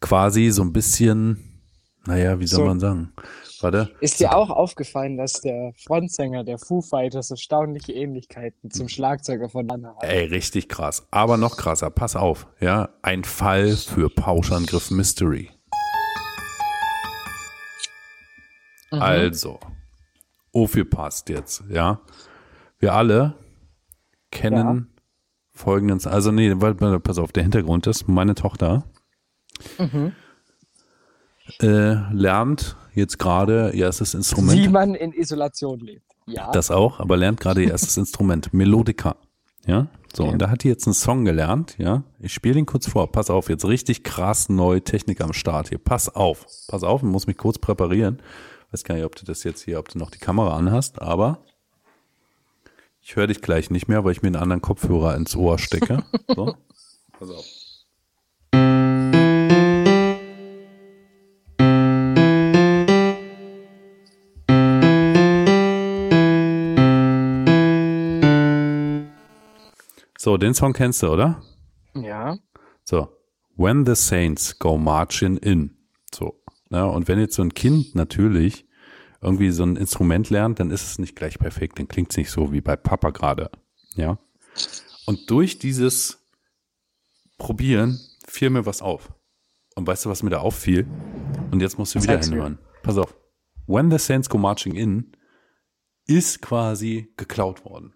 Quasi 0.00 0.50
so 0.50 0.62
ein 0.62 0.72
bisschen, 0.72 1.62
naja, 2.06 2.38
wie 2.38 2.46
soll 2.46 2.60
So. 2.60 2.66
man 2.66 2.80
sagen? 2.80 3.12
Warte. 3.60 3.90
Ist 4.00 4.20
dir 4.20 4.36
auch 4.36 4.50
aufgefallen, 4.50 5.16
dass 5.16 5.40
der 5.40 5.72
Frontsänger 5.84 6.44
der 6.44 6.58
Foo 6.58 6.82
Fighters 6.82 7.30
erstaunliche 7.30 7.92
Ähnlichkeiten 7.92 8.70
zum 8.70 8.88
Schlagzeuger 8.88 9.48
von 9.48 9.70
Anna 9.70 9.94
hat? 9.96 10.04
Ey, 10.04 10.26
richtig 10.26 10.68
krass. 10.68 11.06
Aber 11.10 11.36
noch 11.36 11.56
krasser, 11.56 11.90
pass 11.90 12.16
auf. 12.16 12.46
Ja, 12.60 12.90
ein 13.02 13.24
Fall 13.24 13.76
für 13.76 14.10
Pauschangriff 14.10 14.90
Mystery. 14.90 15.50
Mhm. 18.92 19.02
Also, 19.02 19.58
passt 20.90 21.28
jetzt, 21.28 21.64
ja. 21.68 22.00
Wir 22.78 22.92
alle 22.94 23.34
kennen 24.30 24.92
folgenden, 25.52 26.04
also 26.06 26.30
nee, 26.30 26.54
pass 26.54 27.18
auf, 27.18 27.32
der 27.32 27.42
Hintergrund 27.42 27.86
ist, 27.86 28.06
meine 28.08 28.34
Tochter 28.34 28.84
Mhm. 29.78 30.12
äh, 31.60 32.12
lernt 32.12 32.76
jetzt 32.96 33.18
gerade 33.18 33.70
ihr 33.72 33.84
erstes 33.86 34.14
Instrument. 34.14 34.58
Wie 34.58 34.68
man 34.68 34.94
in 34.94 35.12
Isolation 35.12 35.80
lebt. 35.80 36.04
Ja. 36.26 36.50
Das 36.50 36.70
auch, 36.70 36.98
aber 37.00 37.16
lernt 37.16 37.38
gerade 37.40 37.62
ihr 37.62 37.70
erstes 37.70 37.96
Instrument, 37.96 38.52
Melodica. 38.52 39.16
Ja, 39.66 39.86
so, 40.14 40.24
Okay. 40.24 40.32
und 40.32 40.38
da 40.40 40.50
hat 40.50 40.62
die 40.64 40.68
jetzt 40.68 40.86
einen 40.86 40.94
Song 40.94 41.24
gelernt, 41.24 41.76
ja. 41.78 42.02
Ich 42.20 42.32
spiele 42.32 42.54
den 42.54 42.66
kurz 42.66 42.88
vor. 42.88 43.10
Pass 43.12 43.30
auf, 43.30 43.48
jetzt 43.48 43.64
richtig 43.64 44.02
krass 44.02 44.48
neue 44.48 44.82
Technik 44.82 45.20
am 45.20 45.32
Start 45.32 45.68
hier. 45.68 45.78
Pass 45.78 46.08
auf, 46.14 46.46
pass 46.68 46.82
auf, 46.82 47.02
ich 47.02 47.08
muss 47.08 47.26
mich 47.26 47.36
kurz 47.36 47.58
präparieren. 47.58 48.20
Weiß 48.72 48.82
gar 48.84 48.94
nicht, 48.96 49.04
ob 49.04 49.14
du 49.14 49.24
das 49.24 49.44
jetzt 49.44 49.62
hier, 49.62 49.78
ob 49.78 49.88
du 49.88 49.98
noch 49.98 50.10
die 50.10 50.18
Kamera 50.18 50.56
anhast, 50.56 51.00
aber 51.02 51.38
ich 53.02 53.14
höre 53.14 53.26
dich 53.28 53.40
gleich 53.42 53.70
nicht 53.70 53.86
mehr, 53.88 54.04
weil 54.04 54.12
ich 54.12 54.22
mir 54.22 54.28
einen 54.28 54.36
anderen 54.36 54.62
Kopfhörer 54.62 55.14
ins 55.16 55.36
Ohr 55.36 55.58
stecke. 55.58 56.02
So, 56.34 56.54
pass 57.18 57.30
auf. 57.30 57.44
So, 70.26 70.36
den 70.36 70.54
Song 70.54 70.72
kennst 70.72 71.04
du, 71.04 71.06
oder? 71.06 71.40
ja. 71.94 72.36
So, 72.82 73.16
when 73.54 73.86
the 73.86 73.94
saints 73.94 74.58
go 74.58 74.76
marching 74.76 75.36
in. 75.36 75.76
So, 76.12 76.42
ja, 76.68 76.82
und 76.82 77.06
wenn 77.06 77.20
jetzt 77.20 77.36
so 77.36 77.42
ein 77.42 77.54
Kind 77.54 77.94
natürlich 77.94 78.66
irgendwie 79.20 79.52
so 79.52 79.62
ein 79.62 79.76
Instrument 79.76 80.28
lernt, 80.30 80.58
dann 80.58 80.72
ist 80.72 80.82
es 80.82 80.98
nicht 80.98 81.14
gleich 81.14 81.38
perfekt, 81.38 81.78
dann 81.78 81.86
klingt 81.86 82.10
es 82.10 82.16
nicht 82.16 82.32
so 82.32 82.50
wie 82.50 82.60
bei 82.60 82.74
Papa 82.74 83.10
gerade. 83.10 83.52
Ja. 83.94 84.18
Und 85.06 85.30
durch 85.30 85.60
dieses 85.60 86.26
Probieren 87.38 88.00
fiel 88.26 88.50
mir 88.50 88.66
was 88.66 88.82
auf. 88.82 89.12
Und 89.76 89.86
weißt 89.86 90.06
du, 90.06 90.10
was 90.10 90.24
mir 90.24 90.30
da 90.30 90.38
auffiel? 90.38 90.88
Und 91.52 91.60
jetzt 91.60 91.78
musst 91.78 91.94
du 91.94 92.02
wieder 92.02 92.14
Zeig's 92.14 92.30
mir. 92.30 92.34
hinhören. 92.34 92.58
Pass 92.82 92.98
auf. 92.98 93.14
When 93.68 93.92
the 93.92 93.98
saints 93.98 94.28
go 94.28 94.38
marching 94.38 94.74
in 94.74 95.12
ist 96.08 96.42
quasi 96.42 97.12
geklaut 97.16 97.64
worden. 97.64 97.95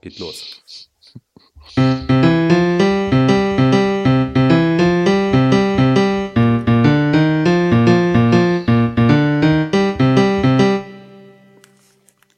Geht 0.00 0.18
los. 0.20 0.62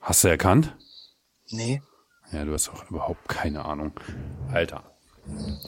Hast 0.00 0.24
du 0.24 0.28
erkannt? 0.28 0.74
Nee. 1.50 1.82
Ja, 2.32 2.44
du 2.44 2.52
hast 2.52 2.68
auch 2.70 2.90
überhaupt 2.90 3.28
keine 3.28 3.64
Ahnung. 3.64 3.92
Alter. 4.50 4.84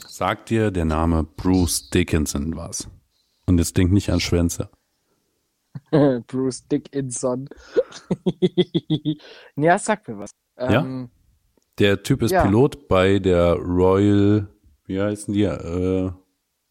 Sagt 0.09 0.51
dir 0.51 0.70
der 0.70 0.85
Name 0.85 1.24
Bruce 1.24 1.90
Dickinson 1.90 2.56
was? 2.56 2.89
Und 3.47 3.59
jetzt 3.59 3.77
denk 3.77 3.93
nicht 3.93 4.10
an 4.10 4.20
Schwänze. 4.20 4.70
Bruce 6.27 6.66
Dickinson. 6.69 7.48
ja, 9.56 9.78
sag 9.78 10.09
mir 10.09 10.19
was. 10.19 10.31
Ja? 10.59 11.09
Der 11.78 12.03
Typ 12.03 12.23
ist 12.23 12.31
Ja. 12.32 12.43
Pilot 12.44 12.89
bei 12.89 13.19
der 13.19 13.55
Royal, 13.55 14.49
wie 14.85 15.01
heißen 15.01 15.32
die? 15.32 15.44
Äh, 15.44 16.11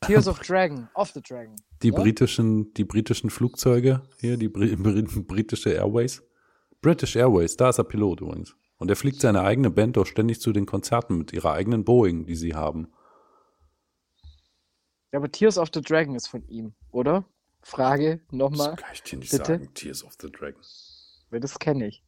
Tears 0.06 0.28
of 0.28 0.40
Dragon, 0.40 0.90
of 0.95 1.10
the 1.11 1.22
Dragon. 1.22 1.56
die 1.82 1.90
Ja? 1.90 1.99
britischen, 1.99 2.73
die 2.76 2.84
britischen 2.86 3.30
Flugzeuge 3.30 4.03
hier, 4.19 4.38
die 4.38 4.48
Bri 4.49 4.76
britische 4.76 5.72
Airways. 5.72 6.23
British 6.82 7.15
Airways, 7.15 7.57
da 7.57 7.69
ist 7.69 7.78
er 7.78 7.84
Pilot 7.84 8.22
übrigens. 8.22 8.56
Und 8.78 8.90
er 8.90 8.95
fliegt 8.95 9.22
seine 9.22 9.41
eigene 9.41 9.69
Band 9.69 9.98
doch 9.98 10.07
ständig 10.07 10.41
zu 10.41 10.52
den 10.52 10.65
Konzerten 10.65 11.18
mit 11.18 11.34
ihrer 11.34 11.52
eigenen 11.53 11.84
Boeing, 11.86 12.26
die 12.26 12.36
sie 12.36 12.56
haben. 12.56 12.88
Ja, 15.11 15.19
aber 15.19 15.32
Tears 15.32 15.57
of 15.60 15.69
the 15.73 15.82
Dragon 15.82 16.15
ist 16.15 16.28
von 16.28 16.48
ihm, 16.48 16.73
oder? 16.91 17.26
Frage 17.61 18.22
nochmal, 18.32 18.72
Das 18.72 18.78
kann 18.82 18.90
ich 18.94 19.03
dir 19.03 19.19
nicht 19.19 19.32
bitte? 19.32 19.45
sagen. 19.45 19.73
Tears 19.76 20.03
of 20.03 20.14
the 20.19 20.32
Dragon. 20.32 20.60
das 21.32 21.60
kenne 21.60 21.88
ich. 21.88 22.03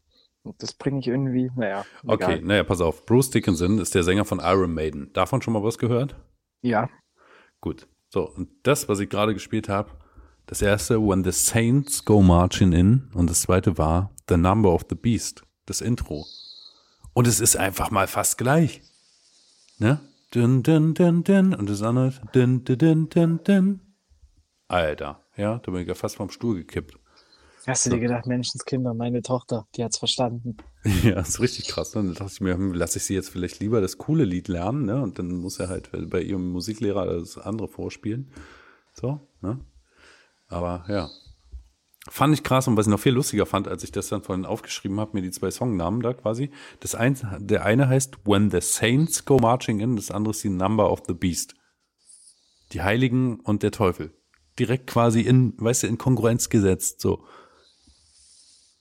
Das 0.57 0.73
bringe 0.73 0.99
ich 0.99 1.07
irgendwie, 1.07 1.49
naja. 1.55 1.85
Okay, 2.05 2.33
egal. 2.33 2.41
naja, 2.41 2.63
pass 2.63 2.81
auf. 2.81 3.05
Bruce 3.05 3.29
Dickinson 3.29 3.79
ist 3.79 3.95
der 3.95 4.03
Sänger 4.03 4.25
von 4.25 4.39
Iron 4.39 4.73
Maiden. 4.73 5.11
Davon 5.13 5.41
schon 5.41 5.53
mal 5.53 5.63
was 5.63 5.77
gehört? 5.77 6.15
Ja. 6.61 6.89
Gut. 7.61 7.87
So, 8.09 8.29
und 8.29 8.49
das, 8.63 8.89
was 8.89 8.99
ich 8.99 9.09
gerade 9.09 9.33
gespielt 9.33 9.69
habe, 9.69 9.91
das 10.45 10.61
erste, 10.61 11.01
When 11.01 11.23
the 11.23 11.31
Saints 11.31 12.03
Go 12.03 12.21
Marching 12.21 12.73
In, 12.73 13.09
und 13.13 13.29
das 13.29 13.43
zweite 13.43 13.77
war 13.77 14.13
The 14.27 14.37
Number 14.37 14.73
of 14.73 14.85
the 14.89 14.95
Beast, 14.95 15.43
das 15.65 15.79
Intro. 15.79 16.25
Und 17.13 17.27
es 17.27 17.39
ist 17.39 17.55
einfach 17.55 17.91
mal 17.91 18.07
fast 18.07 18.37
gleich. 18.37 18.81
Ne? 19.79 19.99
Dun, 20.31 20.63
dun, 20.63 20.93
dun, 20.93 21.23
dun. 21.23 21.53
Und 21.53 21.69
das 21.69 21.81
andere. 21.81 22.13
Dun, 22.33 22.63
dun, 22.65 22.77
dun, 22.77 23.09
dun, 23.09 23.39
dun. 23.43 23.81
Alter, 24.67 25.23
ja, 25.37 25.59
da 25.59 25.71
bin 25.71 25.81
ich 25.81 25.87
ja 25.87 25.93
fast 25.93 26.15
vom 26.15 26.29
Stuhl 26.29 26.55
gekippt. 26.55 26.97
Hast 27.65 27.85
du 27.85 27.91
dir 27.91 27.99
gedacht, 27.99 28.27
Menschenskinder, 28.27 28.93
meine 28.93 29.21
Tochter, 29.21 29.67
die 29.75 29.83
hat's 29.83 29.97
verstanden. 29.97 30.57
Ja, 31.03 31.21
ist 31.21 31.39
richtig 31.39 31.69
krass. 31.69 31.95
Ne? 31.95 32.03
Dann 32.03 32.13
dachte 32.13 32.33
ich 32.33 32.41
mir, 32.41 32.55
hm, 32.55 32.73
lasse 32.73 32.97
ich 32.97 33.05
sie 33.05 33.13
jetzt 33.13 33.29
vielleicht 33.29 33.61
lieber 33.61 33.79
das 33.79 33.97
coole 33.97 34.25
Lied 34.25 34.49
lernen, 34.49 34.85
ne? 34.85 35.01
Und 35.01 35.17
dann 35.17 35.31
muss 35.31 35.57
er 35.59 35.69
halt 35.69 35.89
bei 36.09 36.21
ihrem 36.21 36.51
Musiklehrer 36.51 37.05
das 37.05 37.37
andere 37.37 37.69
vorspielen. 37.69 38.31
So, 38.93 39.21
ne? 39.41 39.59
Aber 40.49 40.83
ja. 40.89 41.09
Fand 42.09 42.33
ich 42.33 42.43
krass 42.43 42.67
und 42.67 42.75
was 42.75 42.85
ich 42.85 42.91
noch 42.91 42.99
viel 42.99 43.13
lustiger 43.13 43.45
fand, 43.45 43.69
als 43.69 43.85
ich 43.85 43.93
das 43.93 44.09
dann 44.09 44.23
vorhin 44.23 44.45
aufgeschrieben 44.45 44.99
habe, 44.99 45.11
mir 45.13 45.21
die 45.21 45.31
zwei 45.31 45.49
Songnamen 45.51 46.01
da 46.01 46.13
quasi. 46.13 46.51
Das 46.81 46.95
ein, 46.95 47.17
der 47.39 47.63
eine 47.63 47.87
heißt 47.87 48.25
When 48.25 48.51
the 48.51 48.59
Saints 48.59 49.23
Go 49.23 49.37
Marching 49.37 49.79
In, 49.79 49.95
das 49.95 50.11
andere 50.11 50.31
ist 50.31 50.43
die 50.43 50.49
Number 50.49 50.91
of 50.91 51.03
the 51.07 51.13
Beast. 51.13 51.55
Die 52.73 52.81
Heiligen 52.81 53.39
und 53.39 53.63
der 53.63 53.71
Teufel. 53.71 54.13
Direkt 54.59 54.87
quasi 54.87 55.21
in, 55.21 55.53
weißt 55.57 55.83
du, 55.83 55.87
in 55.87 55.97
Konkurrenz 55.97 56.49
gesetzt, 56.49 56.99
so. 56.99 57.23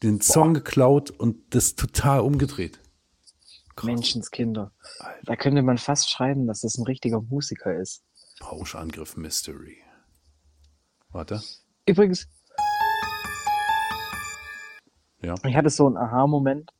Den 0.02 0.20
Song 0.20 0.54
geklaut 0.54 1.10
und 1.10 1.54
das 1.54 1.74
total 1.76 2.20
umgedreht. 2.20 2.80
Krass. 3.76 3.86
Menschenskinder. 3.86 4.72
Da 5.24 5.36
könnte 5.36 5.62
man 5.62 5.78
fast 5.78 6.10
schreiben, 6.10 6.46
dass 6.46 6.60
das 6.60 6.76
ein 6.76 6.84
richtiger 6.84 7.20
Musiker 7.22 7.74
ist. 7.74 8.02
Pauschangriff 8.40 9.16
Mystery. 9.16 9.78
Warte. 11.10 11.42
Übrigens, 11.86 12.26
Ja. 15.20 15.34
ich 15.46 15.54
hatte 15.54 15.70
so 15.70 15.86
einen 15.86 15.96
Aha-Moment, 15.96 16.70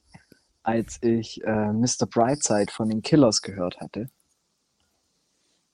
als 0.64 0.98
ich 1.02 1.42
äh, 1.44 1.72
Mr. 1.72 2.06
Brightside 2.10 2.72
von 2.72 2.88
den 2.88 3.02
Killers 3.02 3.40
gehört 3.42 3.80
hatte. 3.80 4.10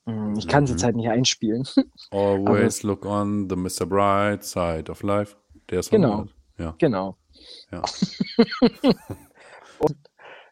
Mm, 0.05 0.35
Ich 0.37 0.47
kann 0.47 0.65
es 0.65 0.69
jetzt 0.69 0.83
halt 0.83 0.95
nicht 0.95 1.09
einspielen. 1.09 1.67
Always 2.11 2.83
look 2.83 3.05
on 3.05 3.49
the 3.49 3.55
Mr. 3.55 3.85
Bright 3.87 4.43
side 4.43 4.91
of 4.91 5.01
life. 5.03 5.35
Der 5.69 5.81
Song. 5.83 5.91
Genau. 6.01 6.17
halt. 6.19 6.35
Ja. 6.57 6.75
genau. 6.77 7.17
Ja. 7.71 7.83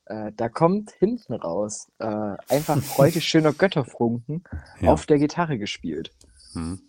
Äh, 0.09 0.31
da 0.37 0.47
kommt 0.47 0.91
hinten 0.91 1.33
raus 1.33 1.91
äh, 1.99 2.05
einfach 2.47 2.81
Freude 2.81 3.19
schöner 3.21 3.51
Götterfunken 3.51 4.41
Ja. 4.79 4.93
auf 4.93 5.05
der 5.05 5.17
Gitarre 5.19 5.57
gespielt. 5.57 6.13
Hm. 6.53 6.81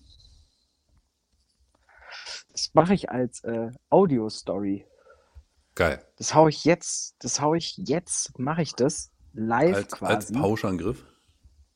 Das 2.52 2.70
mache 2.74 2.94
ich 2.94 3.10
als 3.10 3.42
äh, 3.42 3.72
Audio-Story. 3.90 4.86
Geil. 5.74 6.00
Das 6.16 6.32
hau 6.34 6.46
ich 6.46 6.64
jetzt, 6.64 7.16
das 7.18 7.40
hau 7.40 7.54
ich 7.54 7.76
jetzt, 7.76 8.38
mache 8.38 8.62
ich 8.62 8.74
das 8.74 9.10
live 9.32 9.74
Als, 9.74 9.92
als 9.94 10.26
quasi. 10.28 10.34
Pauschangriff. 10.34 11.04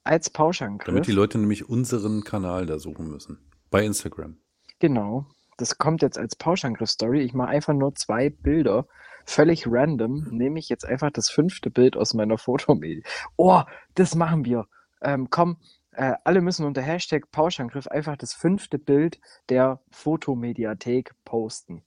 als 0.05 0.31
Pauschangriff. 0.31 0.87
Damit 0.87 1.07
die 1.09 1.13
Leute 1.13 1.39
nämlich 1.39 1.69
unseren 1.69 2.23
Kanal 2.23 2.67
da 2.67 2.79
suchen 2.79 3.09
müssen. 3.09 3.39
Bei 3.71 3.85
Instagram. 3.85 4.37
Genau. 4.79 5.27
Das 5.57 5.79
kommt 5.79 6.03
jetzt 6.03 6.19
als 6.19 6.37
Pauschangriff-Story. 6.37 7.21
Ich 7.21 7.35
mache 7.35 7.49
einfach 7.49 7.75
nur 7.75 7.95
zwei 7.95 8.31
Bilder. 8.31 8.87
Völlig 9.25 9.67
random 9.67 10.29
nehme 10.31 10.59
ich 10.59 10.69
jetzt 10.69 10.85
einfach 10.85 11.11
das 11.11 11.31
fünfte 11.31 11.71
Bild 11.71 11.97
aus 11.97 12.15
meiner 12.15 12.39
Fotomedie. 12.39 13.05
Oh, 13.37 13.63
das 13.95 14.15
machen 14.15 14.45
wir. 14.45 14.67
Ähm, 15.01 15.29
komm, 15.31 15.59
äh, 15.93 16.15
alle 16.25 16.41
müssen 16.41 16.65
unter 16.65 16.83
Hashtag 16.83 17.31
Pauschangriff 17.31 17.87
einfach 17.87 18.17
das 18.17 18.33
fünfte 18.33 18.79
Bild 18.79 19.21
der 19.49 19.81
Fotomediathek 19.91 21.15
posten. 21.25 21.83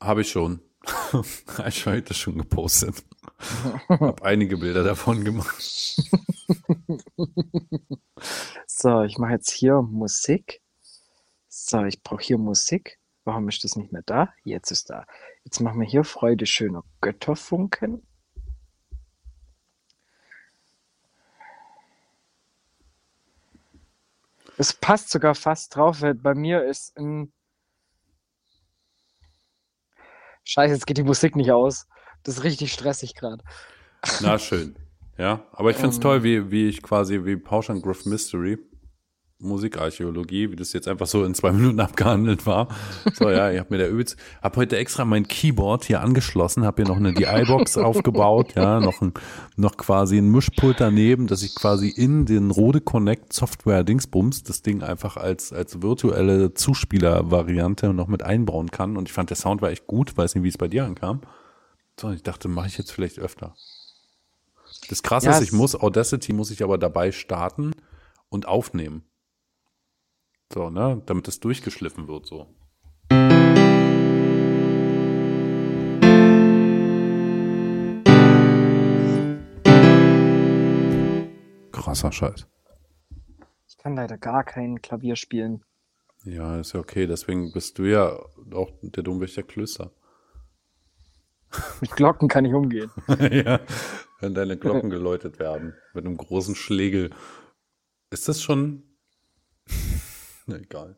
Habe 0.00 0.20
ich 0.20 0.30
schon. 0.30 0.60
ich 1.66 1.86
habe 1.86 2.02
das 2.02 2.16
schon 2.16 2.38
gepostet. 2.38 3.02
Hab 3.88 4.22
einige 4.22 4.58
Bilder 4.58 4.84
davon 4.84 5.24
gemacht. 5.24 5.62
So, 8.66 9.02
ich 9.02 9.18
mache 9.18 9.32
jetzt 9.32 9.50
hier 9.50 9.82
Musik. 9.82 10.60
So, 11.68 11.84
ich 11.84 12.02
brauche 12.02 12.22
hier 12.22 12.38
Musik. 12.38 12.98
Warum 13.24 13.46
ist 13.50 13.62
das 13.62 13.76
nicht 13.76 13.92
mehr 13.92 14.00
da? 14.06 14.32
Jetzt 14.42 14.70
ist 14.70 14.88
da. 14.88 15.04
Jetzt 15.44 15.60
machen 15.60 15.78
wir 15.78 15.86
hier 15.86 16.02
Freude 16.02 16.46
schöner 16.46 16.82
Götterfunken. 17.02 18.06
Es 24.56 24.72
passt 24.72 25.10
sogar 25.10 25.34
fast 25.34 25.76
drauf, 25.76 26.00
weil 26.00 26.14
bei 26.14 26.34
mir 26.34 26.64
ist 26.64 26.96
ein. 26.96 27.34
Scheiße, 30.44 30.72
jetzt 30.72 30.86
geht 30.86 30.96
die 30.96 31.02
Musik 31.02 31.36
nicht 31.36 31.52
aus. 31.52 31.86
Das 32.22 32.38
ist 32.38 32.44
richtig 32.44 32.72
stressig 32.72 33.14
gerade. 33.14 33.44
Na, 34.22 34.38
schön. 34.38 34.74
Ja, 35.18 35.46
aber 35.52 35.70
ich 35.70 35.76
finde 35.76 35.90
es 35.90 35.96
Ähm. 35.96 36.02
toll, 36.02 36.22
wie, 36.22 36.50
wie 36.50 36.66
ich 36.66 36.80
quasi, 36.82 37.26
wie 37.26 37.36
Pauschangriff 37.36 38.06
Mystery, 38.06 38.58
Musikarchäologie, 39.40 40.50
wie 40.50 40.56
das 40.56 40.72
jetzt 40.72 40.88
einfach 40.88 41.06
so 41.06 41.24
in 41.24 41.32
zwei 41.32 41.52
Minuten 41.52 41.78
abgehandelt 41.80 42.44
war. 42.44 42.68
So, 43.14 43.30
ja, 43.30 43.52
ich 43.52 43.60
habe 43.60 43.72
mir 43.72 43.78
da 43.78 43.88
übelst, 43.88 44.16
hab 44.42 44.56
heute 44.56 44.76
extra 44.76 45.04
mein 45.04 45.28
Keyboard 45.28 45.84
hier 45.84 46.00
angeschlossen, 46.00 46.64
habe 46.64 46.82
hier 46.82 46.88
noch 46.88 46.96
eine 46.96 47.12
DI-Box 47.14 47.78
aufgebaut, 47.78 48.54
ja, 48.56 48.80
noch 48.80 49.00
ein, 49.00 49.14
noch 49.56 49.76
quasi 49.76 50.18
ein 50.18 50.30
Mischpult 50.30 50.80
daneben, 50.80 51.28
dass 51.28 51.42
ich 51.42 51.54
quasi 51.54 51.88
in 51.88 52.26
den 52.26 52.50
Rode 52.50 52.80
Connect 52.80 53.32
Software 53.32 53.84
Dingsbums 53.84 54.42
das 54.42 54.62
Ding 54.62 54.82
einfach 54.82 55.16
als, 55.16 55.52
als 55.52 55.82
virtuelle 55.82 56.54
Zuspieler-Variante 56.54 57.92
noch 57.94 58.08
mit 58.08 58.24
einbauen 58.24 58.72
kann. 58.72 58.96
Und 58.96 59.08
ich 59.08 59.12
fand, 59.12 59.30
der 59.30 59.36
Sound 59.36 59.62
war 59.62 59.70
echt 59.70 59.86
gut, 59.86 60.16
weiß 60.16 60.34
nicht, 60.34 60.42
wie 60.42 60.48
es 60.48 60.58
bei 60.58 60.68
dir 60.68 60.84
ankam. 60.84 61.20
So, 62.00 62.10
ich 62.10 62.24
dachte, 62.24 62.48
mache 62.48 62.66
ich 62.66 62.78
jetzt 62.78 62.90
vielleicht 62.90 63.20
öfter. 63.20 63.54
Das 64.88 65.02
Krasse 65.02 65.26
Ja, 65.26 65.32
ist, 65.32 65.42
ich 65.42 65.52
muss, 65.52 65.76
Audacity 65.76 66.32
muss 66.32 66.50
ich 66.50 66.64
aber 66.64 66.76
dabei 66.78 67.12
starten 67.12 67.72
und 68.28 68.46
aufnehmen. 68.46 69.04
So, 70.52 70.70
ne, 70.70 71.02
damit 71.04 71.28
das 71.28 71.40
durchgeschliffen 71.40 72.08
wird, 72.08 72.24
so. 72.24 72.46
Krasser 81.72 82.12
Scheiß. 82.12 82.46
Ich 83.68 83.76
kann 83.76 83.94
leider 83.94 84.16
gar 84.16 84.42
kein 84.42 84.80
Klavier 84.80 85.16
spielen. 85.16 85.64
Ja, 86.24 86.58
ist 86.58 86.72
ja 86.72 86.80
okay, 86.80 87.06
deswegen 87.06 87.52
bist 87.52 87.78
du 87.78 87.84
ja 87.84 88.18
auch 88.52 88.70
der 88.82 89.02
Domwächter 89.02 89.42
Klöster. 89.42 89.92
Mit 91.80 91.90
Glocken 91.92 92.28
kann 92.28 92.46
ich 92.46 92.54
umgehen. 92.54 92.90
ja, 93.30 93.60
wenn 94.20 94.34
deine 94.34 94.56
Glocken 94.56 94.90
geläutet 94.90 95.38
werden 95.38 95.74
mit 95.92 96.06
einem 96.06 96.16
großen 96.16 96.54
Schlegel. 96.54 97.10
Ist 98.10 98.28
das 98.28 98.42
schon? 98.42 98.82
Na, 100.48 100.56
egal. 100.56 100.96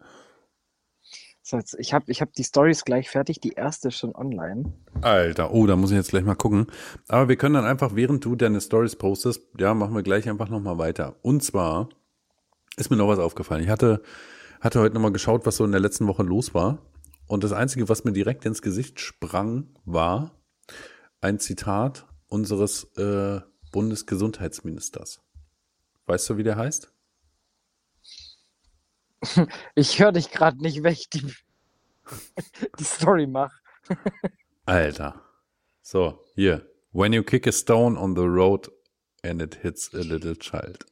So, 1.42 1.56
jetzt, 1.56 1.74
ich 1.80 1.92
habe 1.92 2.04
ich 2.12 2.20
hab 2.20 2.32
die 2.34 2.44
Stories 2.44 2.84
gleich 2.84 3.10
fertig. 3.10 3.40
Die 3.40 3.52
erste 3.52 3.88
ist 3.88 3.98
schon 3.98 4.14
online. 4.14 4.72
Alter, 5.00 5.52
oh, 5.52 5.66
da 5.66 5.74
muss 5.74 5.90
ich 5.90 5.96
jetzt 5.96 6.10
gleich 6.10 6.24
mal 6.24 6.36
gucken. 6.36 6.68
Aber 7.08 7.28
wir 7.28 7.36
können 7.36 7.54
dann 7.54 7.64
einfach, 7.64 7.96
während 7.96 8.24
du 8.24 8.36
deine 8.36 8.60
Stories 8.60 8.94
postest, 8.94 9.42
ja, 9.58 9.74
machen 9.74 9.94
wir 9.94 10.04
gleich 10.04 10.28
einfach 10.28 10.48
nochmal 10.48 10.78
weiter. 10.78 11.16
Und 11.22 11.42
zwar 11.42 11.88
ist 12.76 12.90
mir 12.90 12.96
noch 12.96 13.08
was 13.08 13.18
aufgefallen. 13.18 13.64
Ich 13.64 13.68
hatte, 13.68 14.02
hatte 14.60 14.78
heute 14.78 14.94
nochmal 14.94 15.10
geschaut, 15.10 15.44
was 15.44 15.56
so 15.56 15.64
in 15.64 15.72
der 15.72 15.80
letzten 15.80 16.06
Woche 16.06 16.22
los 16.22 16.54
war. 16.54 16.78
Und 17.26 17.42
das 17.42 17.52
Einzige, 17.52 17.88
was 17.88 18.04
mir 18.04 18.12
direkt 18.12 18.44
ins 18.44 18.62
Gesicht 18.62 19.00
sprang, 19.00 19.74
war 19.84 20.40
ein 21.20 21.40
Zitat 21.40 22.06
unseres 22.28 22.84
äh, 22.96 23.40
Bundesgesundheitsministers. 23.72 25.20
Weißt 26.06 26.30
du, 26.30 26.36
wie 26.36 26.44
der 26.44 26.56
heißt? 26.56 26.92
Ich 29.74 29.98
höre 30.00 30.12
dich 30.12 30.30
gerade 30.30 30.58
nicht, 30.62 30.82
wenn 30.82 30.92
ich 30.92 31.08
die, 31.10 31.32
die 32.78 32.84
Story 32.84 33.26
mache. 33.26 33.56
Alter. 34.66 35.22
So, 35.82 36.24
hier. 36.34 36.66
When 36.92 37.12
you 37.12 37.22
kick 37.22 37.46
a 37.46 37.52
stone 37.52 37.98
on 37.98 38.14
the 38.16 38.22
road 38.22 38.70
and 39.22 39.40
it 39.42 39.56
hits 39.56 39.92
a 39.94 39.98
little 40.00 40.36
child. 40.36 40.84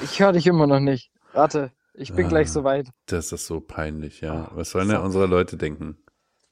Ich 0.00 0.20
höre 0.20 0.32
dich 0.32 0.46
immer 0.46 0.66
noch 0.66 0.80
nicht. 0.80 1.10
Warte, 1.32 1.72
ich 1.94 2.12
bin 2.14 2.26
Ah. 2.26 2.28
gleich 2.28 2.50
soweit. 2.50 2.88
Das 3.06 3.32
ist 3.32 3.46
so 3.46 3.60
peinlich, 3.60 4.20
ja. 4.20 4.46
Ah, 4.46 4.50
Was 4.54 4.70
sollen 4.70 4.88
denn 4.88 4.98
so. 4.98 5.04
unsere 5.04 5.26
Leute 5.26 5.56
denken? 5.56 5.98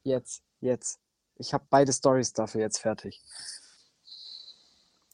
Jetzt, 0.03 0.43
jetzt. 0.61 0.99
Ich 1.37 1.53
habe 1.55 1.67
beide 1.71 1.93
Stories 1.93 2.33
dafür 2.33 2.61
jetzt 2.63 2.79
fertig. 2.79 3.23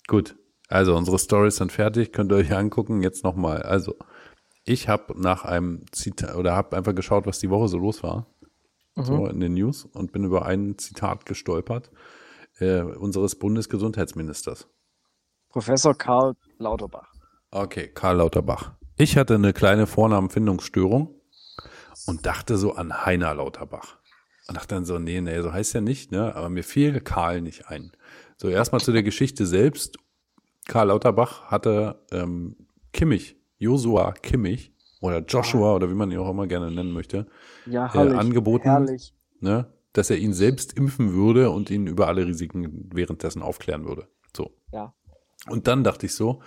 Gut. 0.06 0.36
Also, 0.70 0.96
unsere 0.96 1.18
Stories 1.18 1.56
sind 1.56 1.72
fertig, 1.72 2.12
könnt 2.12 2.32
ihr 2.32 2.36
euch 2.36 2.54
angucken. 2.54 3.02
Jetzt 3.02 3.24
nochmal. 3.24 3.62
Also, 3.62 3.96
ich 4.64 4.88
habe 4.88 5.20
nach 5.20 5.44
einem 5.44 5.84
Zitat 5.92 6.36
oder 6.36 6.56
habe 6.56 6.76
einfach 6.76 6.94
geschaut, 6.94 7.26
was 7.26 7.38
die 7.40 7.50
Woche 7.50 7.68
so 7.68 7.76
los 7.76 8.02
war. 8.02 8.26
So 8.96 9.26
in 9.28 9.40
den 9.40 9.54
News 9.54 9.86
und 9.86 10.12
bin 10.12 10.24
über 10.24 10.44
ein 10.44 10.76
Zitat 10.76 11.24
gestolpert 11.24 11.90
äh, 12.58 12.82
unseres 12.82 13.36
Bundesgesundheitsministers. 13.38 14.68
Professor 15.48 15.94
Karl 15.94 16.34
Lauterbach. 16.58 17.10
Okay, 17.50 17.88
Karl 17.88 18.16
Lauterbach. 18.16 18.72
Ich 18.96 19.16
hatte 19.16 19.36
eine 19.36 19.52
kleine 19.52 19.86
Vornamenfindungsstörung 19.86 21.14
und 22.06 22.26
dachte 22.26 22.58
so 22.58 22.74
an 22.74 23.06
Heiner 23.06 23.34
Lauterbach. 23.34 23.96
Und 24.48 24.56
dachte 24.56 24.74
dann 24.74 24.84
so, 24.84 24.98
nee, 24.98 25.20
nee, 25.20 25.40
so 25.40 25.52
heißt 25.52 25.74
ja 25.74 25.80
nicht, 25.80 26.12
ne? 26.12 26.34
Aber 26.34 26.50
mir 26.50 26.64
fiel 26.64 27.00
Karl 27.00 27.40
nicht 27.40 27.68
ein. 27.68 27.92
So, 28.36 28.48
erstmal 28.48 28.80
zu 28.80 28.92
der 28.92 29.02
Geschichte 29.02 29.46
selbst. 29.46 29.96
Karl 30.70 30.86
Lauterbach 30.86 31.46
hatte 31.46 31.96
ähm, 32.12 32.54
Kimmich, 32.92 33.36
Josua 33.58 34.12
Kimmich 34.12 34.72
oder 35.00 35.18
Joshua 35.18 35.74
oder 35.74 35.90
wie 35.90 35.94
man 35.94 36.12
ihn 36.12 36.18
auch 36.18 36.30
immer 36.30 36.46
gerne 36.46 36.70
nennen 36.70 36.92
möchte, 36.92 37.26
Ja, 37.66 37.86
äh, 37.86 37.88
herrlich. 37.90 38.16
angeboten, 38.16 38.62
Herrlich. 38.70 39.12
ne, 39.40 39.66
dass 39.94 40.10
er 40.10 40.18
ihn 40.18 40.32
selbst 40.32 40.76
impfen 40.76 41.12
würde 41.12 41.50
und 41.50 41.70
ihn 41.70 41.88
über 41.88 42.06
alle 42.06 42.24
Risiken 42.24 42.88
währenddessen 42.94 43.42
aufklären 43.42 43.84
würde. 43.84 44.06
So. 44.36 44.52
Ja. 44.72 44.94
Und 45.48 45.66
dann 45.66 45.82
dachte 45.82 46.06
ich 46.06 46.14
so, 46.14 46.40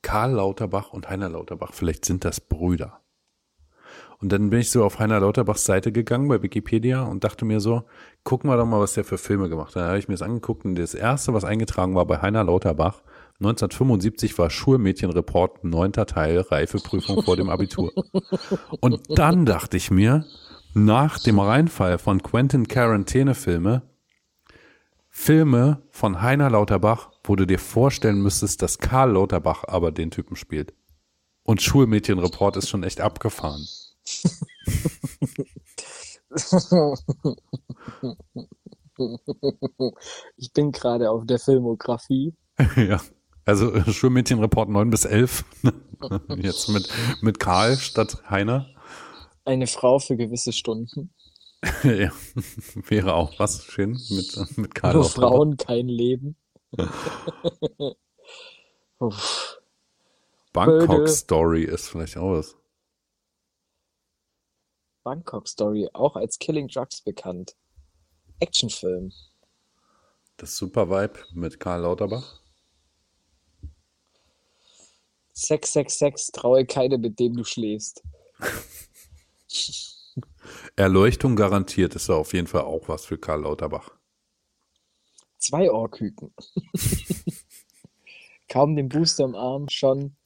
Karl 0.00 0.32
Lauterbach 0.32 0.94
und 0.94 1.10
Heiner 1.10 1.28
Lauterbach, 1.28 1.74
vielleicht 1.74 2.06
sind 2.06 2.24
das 2.24 2.40
Brüder. 2.40 3.02
Und 4.20 4.32
dann 4.32 4.48
bin 4.48 4.60
ich 4.60 4.70
so 4.70 4.84
auf 4.84 4.98
Heiner 4.98 5.20
Lauterbachs 5.20 5.66
Seite 5.66 5.92
gegangen 5.92 6.28
bei 6.28 6.42
Wikipedia 6.42 7.02
und 7.02 7.24
dachte 7.24 7.44
mir 7.44 7.60
so, 7.60 7.82
gucken 8.24 8.48
wir 8.48 8.56
doch 8.56 8.64
mal, 8.64 8.80
was 8.80 8.94
der 8.94 9.04
für 9.04 9.18
Filme 9.18 9.50
gemacht 9.50 9.76
hat. 9.76 9.82
Dann 9.82 9.88
habe 9.88 9.98
ich 9.98 10.08
mir 10.08 10.14
das 10.14 10.22
angeguckt 10.22 10.64
und 10.64 10.76
das 10.76 10.94
erste, 10.94 11.34
was 11.34 11.44
eingetragen 11.44 11.94
war 11.94 12.06
bei 12.06 12.22
Heiner 12.22 12.42
Lauterbach, 12.42 13.02
1975 13.38 14.38
war 14.38 14.48
Schulmädchenreport, 14.48 15.62
neunter 15.64 16.06
Teil, 16.06 16.40
Reifeprüfung 16.40 17.22
vor 17.22 17.36
dem 17.36 17.50
Abitur. 17.50 17.92
Und 18.80 19.00
dann 19.10 19.44
dachte 19.44 19.76
ich 19.76 19.90
mir, 19.90 20.24
nach 20.72 21.18
dem 21.18 21.38
Reinfall 21.38 21.98
von 21.98 22.22
Quentin 22.22 22.66
Quarantäne-Filme, 22.66 23.82
Filme 25.08 25.82
von 25.90 26.20
Heiner 26.22 26.50
Lauterbach, 26.50 27.10
wo 27.24 27.36
du 27.36 27.46
dir 27.46 27.58
vorstellen 27.58 28.22
müsstest, 28.22 28.62
dass 28.62 28.78
Karl 28.78 29.12
Lauterbach 29.12 29.64
aber 29.66 29.92
den 29.92 30.10
Typen 30.10 30.36
spielt. 30.36 30.74
Und 31.42 31.62
Schulmädchenreport 31.62 32.56
ist 32.56 32.68
schon 32.68 32.84
echt 32.84 33.00
abgefahren. 33.00 33.66
Ich 40.36 40.52
bin 40.52 40.72
gerade 40.72 41.10
auf 41.10 41.26
der 41.26 41.38
Filmografie. 41.38 42.34
ja. 42.76 43.00
Also 43.46 43.72
äh, 43.72 43.90
Schulmädchenreport 43.90 44.68
9 44.68 44.90
bis 44.90 45.04
11. 45.04 45.44
Jetzt 46.36 46.68
mit, 46.68 46.88
mit 47.22 47.38
Karl 47.38 47.76
statt 47.76 48.28
Heiner. 48.28 48.68
Eine 49.44 49.68
Frau 49.68 50.00
für 50.00 50.16
gewisse 50.16 50.52
Stunden. 50.52 51.14
ja. 51.84 52.10
Wäre 52.74 53.14
auch 53.14 53.38
was 53.38 53.64
schön 53.64 53.92
mit, 54.10 54.58
mit 54.58 54.74
Karl 54.74 54.94
Nur. 54.94 55.04
Frauen 55.04 55.56
kein 55.56 55.88
Leben. 55.88 56.36
Bangkok 60.52 60.88
Böde. 60.88 61.08
Story 61.08 61.62
ist 61.62 61.88
vielleicht 61.88 62.16
auch 62.16 62.32
was. 62.32 62.56
Bangkok 65.04 65.46
Story, 65.46 65.88
auch 65.92 66.16
als 66.16 66.40
Killing 66.40 66.66
Drugs 66.66 67.00
bekannt. 67.00 67.54
Actionfilm. 68.40 69.12
Das 70.36 70.56
Super 70.56 70.90
Vibe 70.90 71.20
mit 71.32 71.60
Karl 71.60 71.82
Lauterbach. 71.82 72.42
666, 75.36 76.32
traue 76.32 76.64
keine, 76.64 76.96
mit 76.96 77.20
dem 77.20 77.36
du 77.36 77.44
schläfst. 77.44 78.02
Erleuchtung 80.76 81.36
garantiert 81.36 81.94
ist 81.94 82.08
da 82.08 82.14
auf 82.14 82.32
jeden 82.32 82.46
Fall 82.46 82.62
auch 82.62 82.88
was 82.88 83.04
für 83.04 83.18
Karl 83.18 83.42
Lauterbach. 83.42 83.90
Zwei 85.36 85.70
Ohrküken. 85.70 86.32
Kaum 88.48 88.76
den 88.76 88.88
Booster 88.88 89.24
im 89.24 89.34
Arm, 89.34 89.68
schon. 89.68 90.16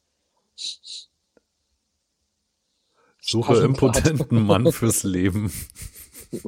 Suche 3.19 3.57
impotenten 3.57 4.45
Mann 4.45 4.71
fürs 4.71 5.03
Leben. 5.03 5.51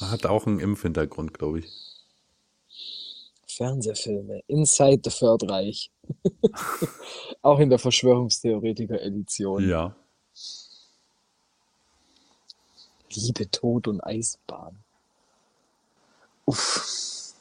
Hat 0.00 0.26
auch 0.26 0.46
einen 0.46 0.60
Impfhintergrund, 0.60 1.34
glaube 1.34 1.58
ich. 1.60 1.87
Fernsehfilme. 3.58 4.42
Inside 4.46 5.00
the 5.04 5.10
Third 5.10 5.50
Reich. 5.50 5.90
Auch 7.42 7.58
in 7.58 7.68
der 7.68 7.78
Verschwörungstheoretiker-Edition. 7.78 9.68
Ja. 9.68 9.96
Liebe, 13.10 13.50
Tod 13.50 13.88
und 13.88 14.00
Eisbahn. 14.00 14.78
Uff. 16.46 17.34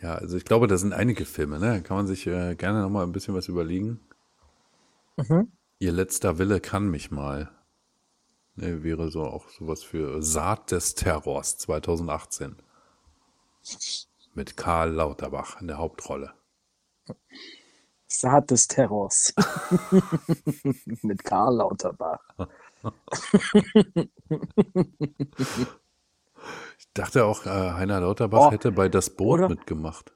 Ja, 0.00 0.14
also 0.14 0.36
ich 0.36 0.44
glaube, 0.44 0.66
da 0.66 0.76
sind 0.76 0.92
einige 0.92 1.24
Filme, 1.24 1.58
ne? 1.58 1.82
Kann 1.82 1.96
man 1.96 2.06
sich 2.06 2.26
äh, 2.26 2.54
gerne 2.54 2.82
noch 2.82 2.90
mal 2.90 3.02
ein 3.02 3.12
bisschen 3.12 3.34
was 3.34 3.48
überlegen. 3.48 4.00
Mhm. 5.16 5.50
Ihr 5.78 5.92
letzter 5.92 6.38
Wille 6.38 6.60
kann 6.60 6.88
mich 6.90 7.10
mal. 7.10 7.50
Ne, 8.56 8.84
wäre 8.84 9.10
so 9.10 9.24
auch 9.24 9.48
sowas 9.48 9.82
für 9.82 10.22
Saat 10.22 10.70
des 10.70 10.94
Terrors 10.94 11.58
2018. 11.58 12.56
Mit 14.34 14.56
Karl 14.56 14.90
Lauterbach 14.90 15.60
in 15.60 15.68
der 15.68 15.78
Hauptrolle. 15.78 16.32
Saat 18.06 18.50
des 18.50 18.66
Terrors. 18.68 19.34
Mit 21.02 21.24
Karl 21.24 21.56
Lauterbach. 21.56 22.20
Ich 26.78 26.92
dachte 26.92 27.24
auch, 27.24 27.46
äh, 27.46 27.48
Heiner 27.48 28.00
Lauterbach 28.00 28.48
Oh, 28.48 28.52
hätte 28.52 28.70
bei 28.70 28.88
Das 28.90 29.08
Boot 29.10 29.38
oder- 29.40 29.48
mitgemacht. 29.48 30.14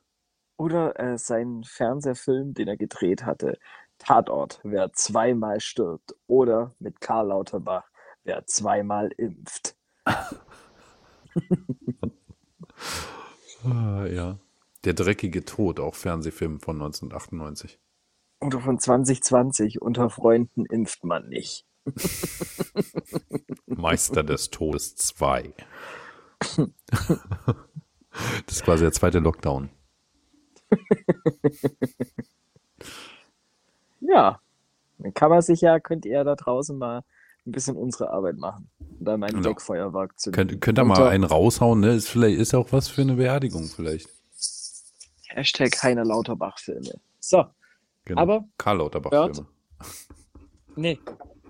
Oder 0.58 0.98
äh, 1.00 1.16
sein 1.16 1.62
Fernsehfilm, 1.64 2.52
den 2.52 2.68
er 2.68 2.76
gedreht 2.76 3.24
hatte. 3.24 3.58
Tatort, 3.98 4.60
wer 4.62 4.92
zweimal 4.92 5.60
stirbt. 5.60 6.14
Oder 6.26 6.74
mit 6.80 7.00
Karl 7.00 7.28
Lauterbach, 7.28 7.88
wer 8.24 8.44
zweimal 8.46 9.10
impft. 9.16 9.74
Ah, 13.64 14.06
ja. 14.06 14.38
Der 14.84 14.94
dreckige 14.94 15.44
Tod, 15.44 15.80
auch 15.80 15.94
Fernsehfilm 15.94 16.60
von 16.60 16.76
1998. 16.76 17.78
Oder 18.40 18.60
von 18.60 18.78
2020, 18.78 19.82
unter 19.82 20.10
Freunden 20.10 20.64
impft 20.66 21.04
man 21.04 21.28
nicht. 21.28 21.66
Meister 23.66 24.22
des 24.22 24.50
Todes 24.50 24.96
2. 24.96 25.52
Das 28.46 28.56
ist 28.56 28.64
quasi 28.64 28.82
der 28.82 28.92
zweite 28.92 29.20
Lockdown. 29.20 29.70
Ja, 34.00 34.40
dann 34.98 35.14
kann 35.14 35.30
man 35.30 35.42
sich 35.42 35.60
ja, 35.60 35.80
könnt 35.80 36.06
ihr 36.06 36.24
da 36.24 36.34
draußen 36.34 36.76
mal 36.78 37.02
ein 37.48 37.52
bisschen 37.52 37.76
unsere 37.76 38.10
Arbeit 38.10 38.36
machen. 38.36 38.70
Und 38.98 39.04
dann 39.04 39.20
Genau. 39.20 39.40
Deckfeuerwerk 39.42 40.18
zu 40.18 40.30
Könnt, 40.30 40.60
könnt 40.60 40.78
ihr 40.78 40.84
mal 40.84 40.94
Unter 40.94 41.10
einen 41.10 41.24
raushauen, 41.24 41.80
ne? 41.80 41.92
Ist 41.94 42.08
vielleicht 42.08 42.38
ist 42.38 42.54
auch 42.54 42.72
was 42.72 42.88
für 42.88 43.02
eine 43.02 43.14
Beerdigung 43.14 43.64
vielleicht. 43.64 44.08
Hashtag 45.28 45.82
Heiner 45.82 46.04
Lauterbach-Filme. 46.04 47.00
So, 47.20 47.44
Genau. 48.04 48.22
Aber, 48.22 48.44
Karl 48.56 48.78
Lauterbach 48.78 49.10
Bert? 49.10 49.36
Filme. 49.36 49.48
nee, 50.76 50.98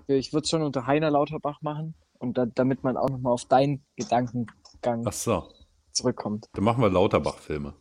ich 0.07 0.33
würde 0.33 0.43
es 0.43 0.49
schon 0.49 0.61
unter 0.61 0.85
Heiner 0.85 1.09
Lauterbach 1.09 1.61
machen 1.61 1.95
und 2.17 2.37
da, 2.37 2.45
damit 2.47 2.83
man 2.83 2.97
auch 2.97 3.09
nochmal 3.09 3.31
auf 3.31 3.45
deinen 3.45 3.81
Gedankengang 3.95 5.09
so, 5.11 5.47
zurückkommt. 5.93 6.49
dann 6.53 6.65
machen 6.65 6.81
wir 6.81 6.89
Lauterbach 6.89 7.37
Filme. 7.37 7.73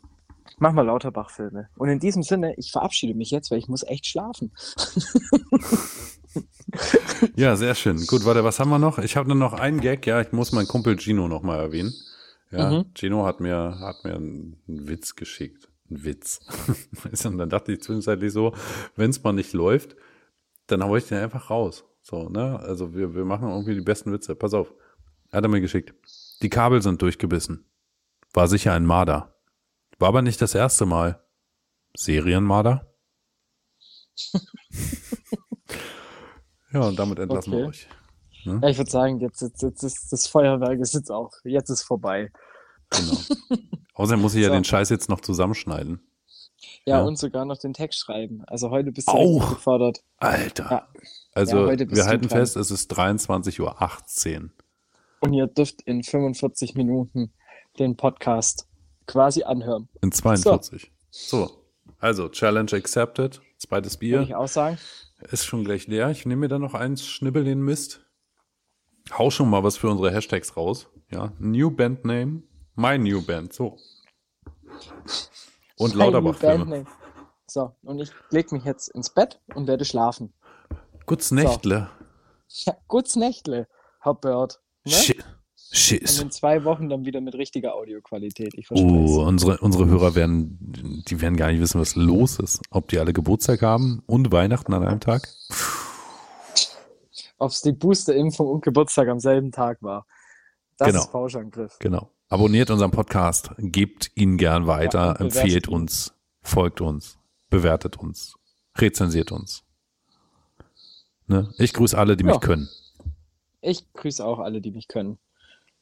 Mach 0.60 0.72
mal 0.72 0.86
Lauterbach-Filme. 0.86 1.68
Und 1.76 1.88
in 1.88 1.98
diesem 2.00 2.22
Sinne, 2.22 2.54
ich 2.56 2.72
verabschiede 2.72 3.14
mich 3.14 3.30
jetzt, 3.30 3.50
weil 3.50 3.58
ich 3.58 3.68
muss 3.68 3.82
echt 3.82 4.06
schlafen. 4.06 4.52
Ja, 7.36 7.56
sehr 7.56 7.74
schön. 7.74 8.04
Gut, 8.06 8.24
warte, 8.24 8.44
was 8.44 8.60
haben 8.60 8.68
wir 8.70 8.78
noch? 8.78 8.98
Ich 8.98 9.16
habe 9.16 9.28
nur 9.28 9.36
noch 9.36 9.54
einen 9.54 9.80
Gag, 9.80 10.06
ja, 10.06 10.20
ich 10.20 10.32
muss 10.32 10.52
meinen 10.52 10.68
Kumpel 10.68 10.98
Gino 10.98 11.28
noch 11.28 11.42
mal 11.42 11.58
erwähnen. 11.58 11.92
Ja, 12.50 12.70
Mhm. 12.70 12.86
Gino 12.94 13.26
hat 13.26 13.40
mir 13.40 13.78
hat 13.80 14.04
mir 14.04 14.14
einen, 14.14 14.62
Witz 14.66 15.14
geschickt, 15.16 15.68
einen 15.88 16.04
Witz. 16.04 16.40
Und 17.24 17.38
dann 17.38 17.50
dachte 17.50 17.72
ich 17.72 17.82
zwischenzeitlich 17.82 18.32
so, 18.32 18.54
wenn 18.96 19.10
es 19.10 19.22
mal 19.22 19.32
nicht 19.32 19.52
läuft, 19.52 19.96
dann 20.66 20.82
hau 20.82 20.96
ich 20.96 21.06
den 21.08 21.18
einfach 21.18 21.50
raus. 21.50 21.84
So, 22.02 22.28
ne? 22.28 22.58
Also 22.60 22.94
wir, 22.94 23.14
wir 23.14 23.24
machen 23.24 23.48
irgendwie 23.48 23.74
die 23.74 23.80
besten 23.82 24.12
Witze. 24.12 24.34
Pass 24.34 24.54
auf. 24.54 24.72
Hat 25.32 25.44
er 25.44 25.48
mir 25.48 25.60
geschickt. 25.60 25.94
Die 26.42 26.48
Kabel 26.48 26.80
sind 26.80 27.02
durchgebissen. 27.02 27.66
War 28.32 28.48
sicher 28.48 28.72
ein 28.72 28.86
Marder. 28.86 29.34
War 29.98 30.08
aber 30.08 30.22
nicht 30.22 30.40
das 30.40 30.54
erste 30.54 30.86
Mal. 30.86 31.22
Serienmarder? 31.96 32.94
ja, 36.72 36.80
und 36.80 36.98
damit 36.98 37.18
entlassen 37.18 37.52
wir 37.52 37.58
Okay. 37.60 37.68
euch. 37.68 37.88
Ja, 38.44 38.68
ich 38.68 38.78
würde 38.78 38.90
sagen, 38.90 39.20
jetzt, 39.20 39.42
jetzt, 39.42 39.62
jetzt 39.62 39.82
ist 39.82 40.12
das 40.12 40.26
Feuerwerk 40.26 40.78
ist 40.80 40.94
jetzt 40.94 41.10
auch, 41.10 41.32
jetzt 41.44 41.70
ist 41.70 41.82
vorbei. 41.82 42.30
Genau. 42.90 43.18
Außerdem 43.94 44.22
muss 44.22 44.34
ich 44.34 44.42
ja 44.42 44.48
So. 44.48 44.54
den 44.54 44.64
Scheiß 44.64 44.88
jetzt 44.90 45.08
noch 45.08 45.20
zusammenschneiden. 45.20 46.00
Ja, 46.86 46.98
Ja. 46.98 47.02
und 47.04 47.18
sogar 47.18 47.44
noch 47.44 47.58
den 47.58 47.72
Text 47.74 47.98
schreiben. 47.98 48.42
Also 48.46 48.70
heute 48.70 48.92
bist 48.92 49.08
du 49.08 49.12
Auch? 49.12 49.50
gefordert. 49.56 50.02
Alter. 50.18 50.70
Ja. 50.70 50.88
Also 51.34 51.68
Ja, 51.68 51.78
wir 51.78 52.06
halten 52.06 52.28
dran. 52.28 52.38
fest, 52.38 52.56
es 52.56 52.70
ist 52.70 52.90
23.18 52.92 53.60
Uhr. 54.44 54.50
Und 55.20 55.32
ihr 55.34 55.46
dürft 55.48 55.82
in 55.82 56.02
45 56.02 56.74
Minuten 56.76 57.32
den 57.78 57.96
Podcast 57.96 58.66
quasi 59.06 59.42
anhören. 59.42 59.88
In 60.00 60.12
42. 60.12 60.90
So. 61.10 61.50
Also, 61.98 62.28
Challenge 62.28 62.72
accepted. 62.72 63.40
Zweites 63.58 63.94
Würde 63.94 63.98
Bier 63.98 64.20
ich 64.22 64.34
auch 64.34 64.46
sagen. 64.48 64.78
Ist 65.18 65.44
schon 65.44 65.64
gleich 65.64 65.86
leer. 65.86 66.10
Ich 66.10 66.26
nehme 66.26 66.40
mir 66.40 66.48
dann 66.48 66.62
noch 66.62 66.74
eins, 66.74 67.06
schnibbel 67.06 67.44
den 67.44 67.60
Mist. 67.60 68.04
Hau 69.16 69.30
schon 69.30 69.50
mal 69.50 69.64
was 69.64 69.76
für 69.76 69.88
unsere 69.88 70.12
Hashtags 70.12 70.56
raus. 70.56 70.88
Ja, 71.10 71.32
New 71.38 71.70
Band 71.70 72.04
Name, 72.04 72.42
My 72.74 72.98
New 72.98 73.24
Band, 73.24 73.52
so. 73.52 73.78
Und 75.76 75.94
Lauterbach-Filme. 75.94 76.58
Bandname. 76.58 76.86
So, 77.50 77.74
und 77.82 77.98
ich 77.98 78.10
leg 78.30 78.52
mich 78.52 78.64
jetzt 78.64 78.88
ins 78.88 79.08
Bett 79.08 79.40
und 79.54 79.66
werde 79.66 79.86
schlafen. 79.86 80.34
Gut's 81.06 81.30
Nächtle. 81.30 81.88
Ja, 82.48 82.76
gutes 82.88 83.16
Nächtle, 83.16 83.66
Herr 84.00 84.14
Bird. 84.14 84.60
Ne? 84.84 84.92
Shit. 85.78 86.10
Und 86.10 86.22
in 86.22 86.30
zwei 86.30 86.64
Wochen 86.64 86.88
dann 86.88 87.04
wieder 87.04 87.20
mit 87.20 87.34
richtiger 87.34 87.74
Audioqualität. 87.74 88.52
Ich 88.54 88.68
Oh, 88.70 89.22
unsere, 89.24 89.58
unsere 89.58 89.86
Hörer 89.86 90.14
werden, 90.16 90.58
die 91.08 91.20
werden 91.20 91.36
gar 91.36 91.50
nicht 91.52 91.60
wissen, 91.60 91.80
was 91.80 91.94
los 91.94 92.38
ist. 92.40 92.60
Ob 92.70 92.88
die 92.88 92.98
alle 92.98 93.12
Geburtstag 93.12 93.62
haben 93.62 94.02
und 94.06 94.32
Weihnachten 94.32 94.74
an 94.74 94.82
einem 94.86 95.00
Tag. 95.00 95.28
Ob 97.38 97.50
es 97.52 97.62
die 97.62 97.72
Boosterimpfung 97.72 98.48
und 98.48 98.64
Geburtstag 98.64 99.08
am 99.08 99.20
selben 99.20 99.52
Tag 99.52 99.82
war. 99.82 100.06
Das 100.76 100.88
Genau. 100.88 101.00
ist 101.00 101.12
Pauschangriff. 101.12 101.76
Genau. 101.78 102.10
Abonniert 102.28 102.70
unseren 102.70 102.90
Podcast, 102.90 103.52
gebt 103.58 104.10
ihn 104.16 104.36
gern 104.36 104.62
Ja, 104.62 104.68
weiter, 104.68 105.14
bewertet 105.14 105.36
empfehlt 105.36 105.66
ihn. 105.68 105.74
uns, 105.74 106.12
folgt 106.42 106.80
uns, 106.80 107.18
bewertet 107.50 107.96
uns, 107.98 108.34
rezensiert 108.76 109.32
uns. 109.32 109.62
Ne? 111.26 111.52
Ich 111.58 111.72
grüße 111.72 111.96
alle, 111.96 112.16
die 112.16 112.24
Ja. 112.24 112.32
mich 112.32 112.40
können. 112.40 112.68
Ich 113.60 113.90
grüße 113.92 114.24
auch 114.24 114.40
alle, 114.40 114.60
die 114.60 114.70
mich 114.72 114.88
können. 114.88 115.18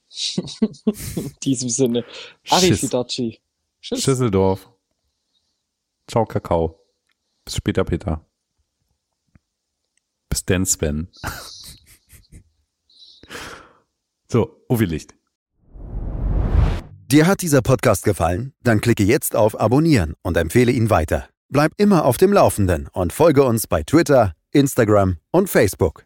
In 1.16 1.34
diesem 1.42 1.68
Sinne. 1.68 2.04
Arrivederci. 2.48 3.40
Tschüss. 3.80 4.02
Schüsseldorf. 4.02 4.70
Ciao, 6.08 6.24
Kakao. 6.24 6.80
Bis 7.44 7.56
später, 7.56 7.84
Peter. 7.84 8.24
Bis 10.28 10.44
denn, 10.44 10.66
Sven. 10.66 11.08
so, 14.28 14.64
Uwe 14.68 14.84
Licht. 14.84 15.14
Dir 17.08 17.26
hat 17.28 17.42
dieser 17.42 17.62
Podcast 17.62 18.04
gefallen? 18.04 18.52
Dann 18.62 18.80
klicke 18.80 19.04
jetzt 19.04 19.36
auf 19.36 19.58
Abonnieren 19.60 20.14
und 20.22 20.36
empfehle 20.36 20.72
ihn 20.72 20.90
weiter. 20.90 21.28
Bleib 21.48 21.72
immer 21.76 22.04
auf 22.04 22.16
dem 22.16 22.32
Laufenden 22.32 22.88
und 22.92 23.12
folge 23.12 23.44
uns 23.44 23.68
bei 23.68 23.84
Twitter, 23.84 24.34
Instagram 24.50 25.18
und 25.30 25.48
Facebook. 25.48 26.05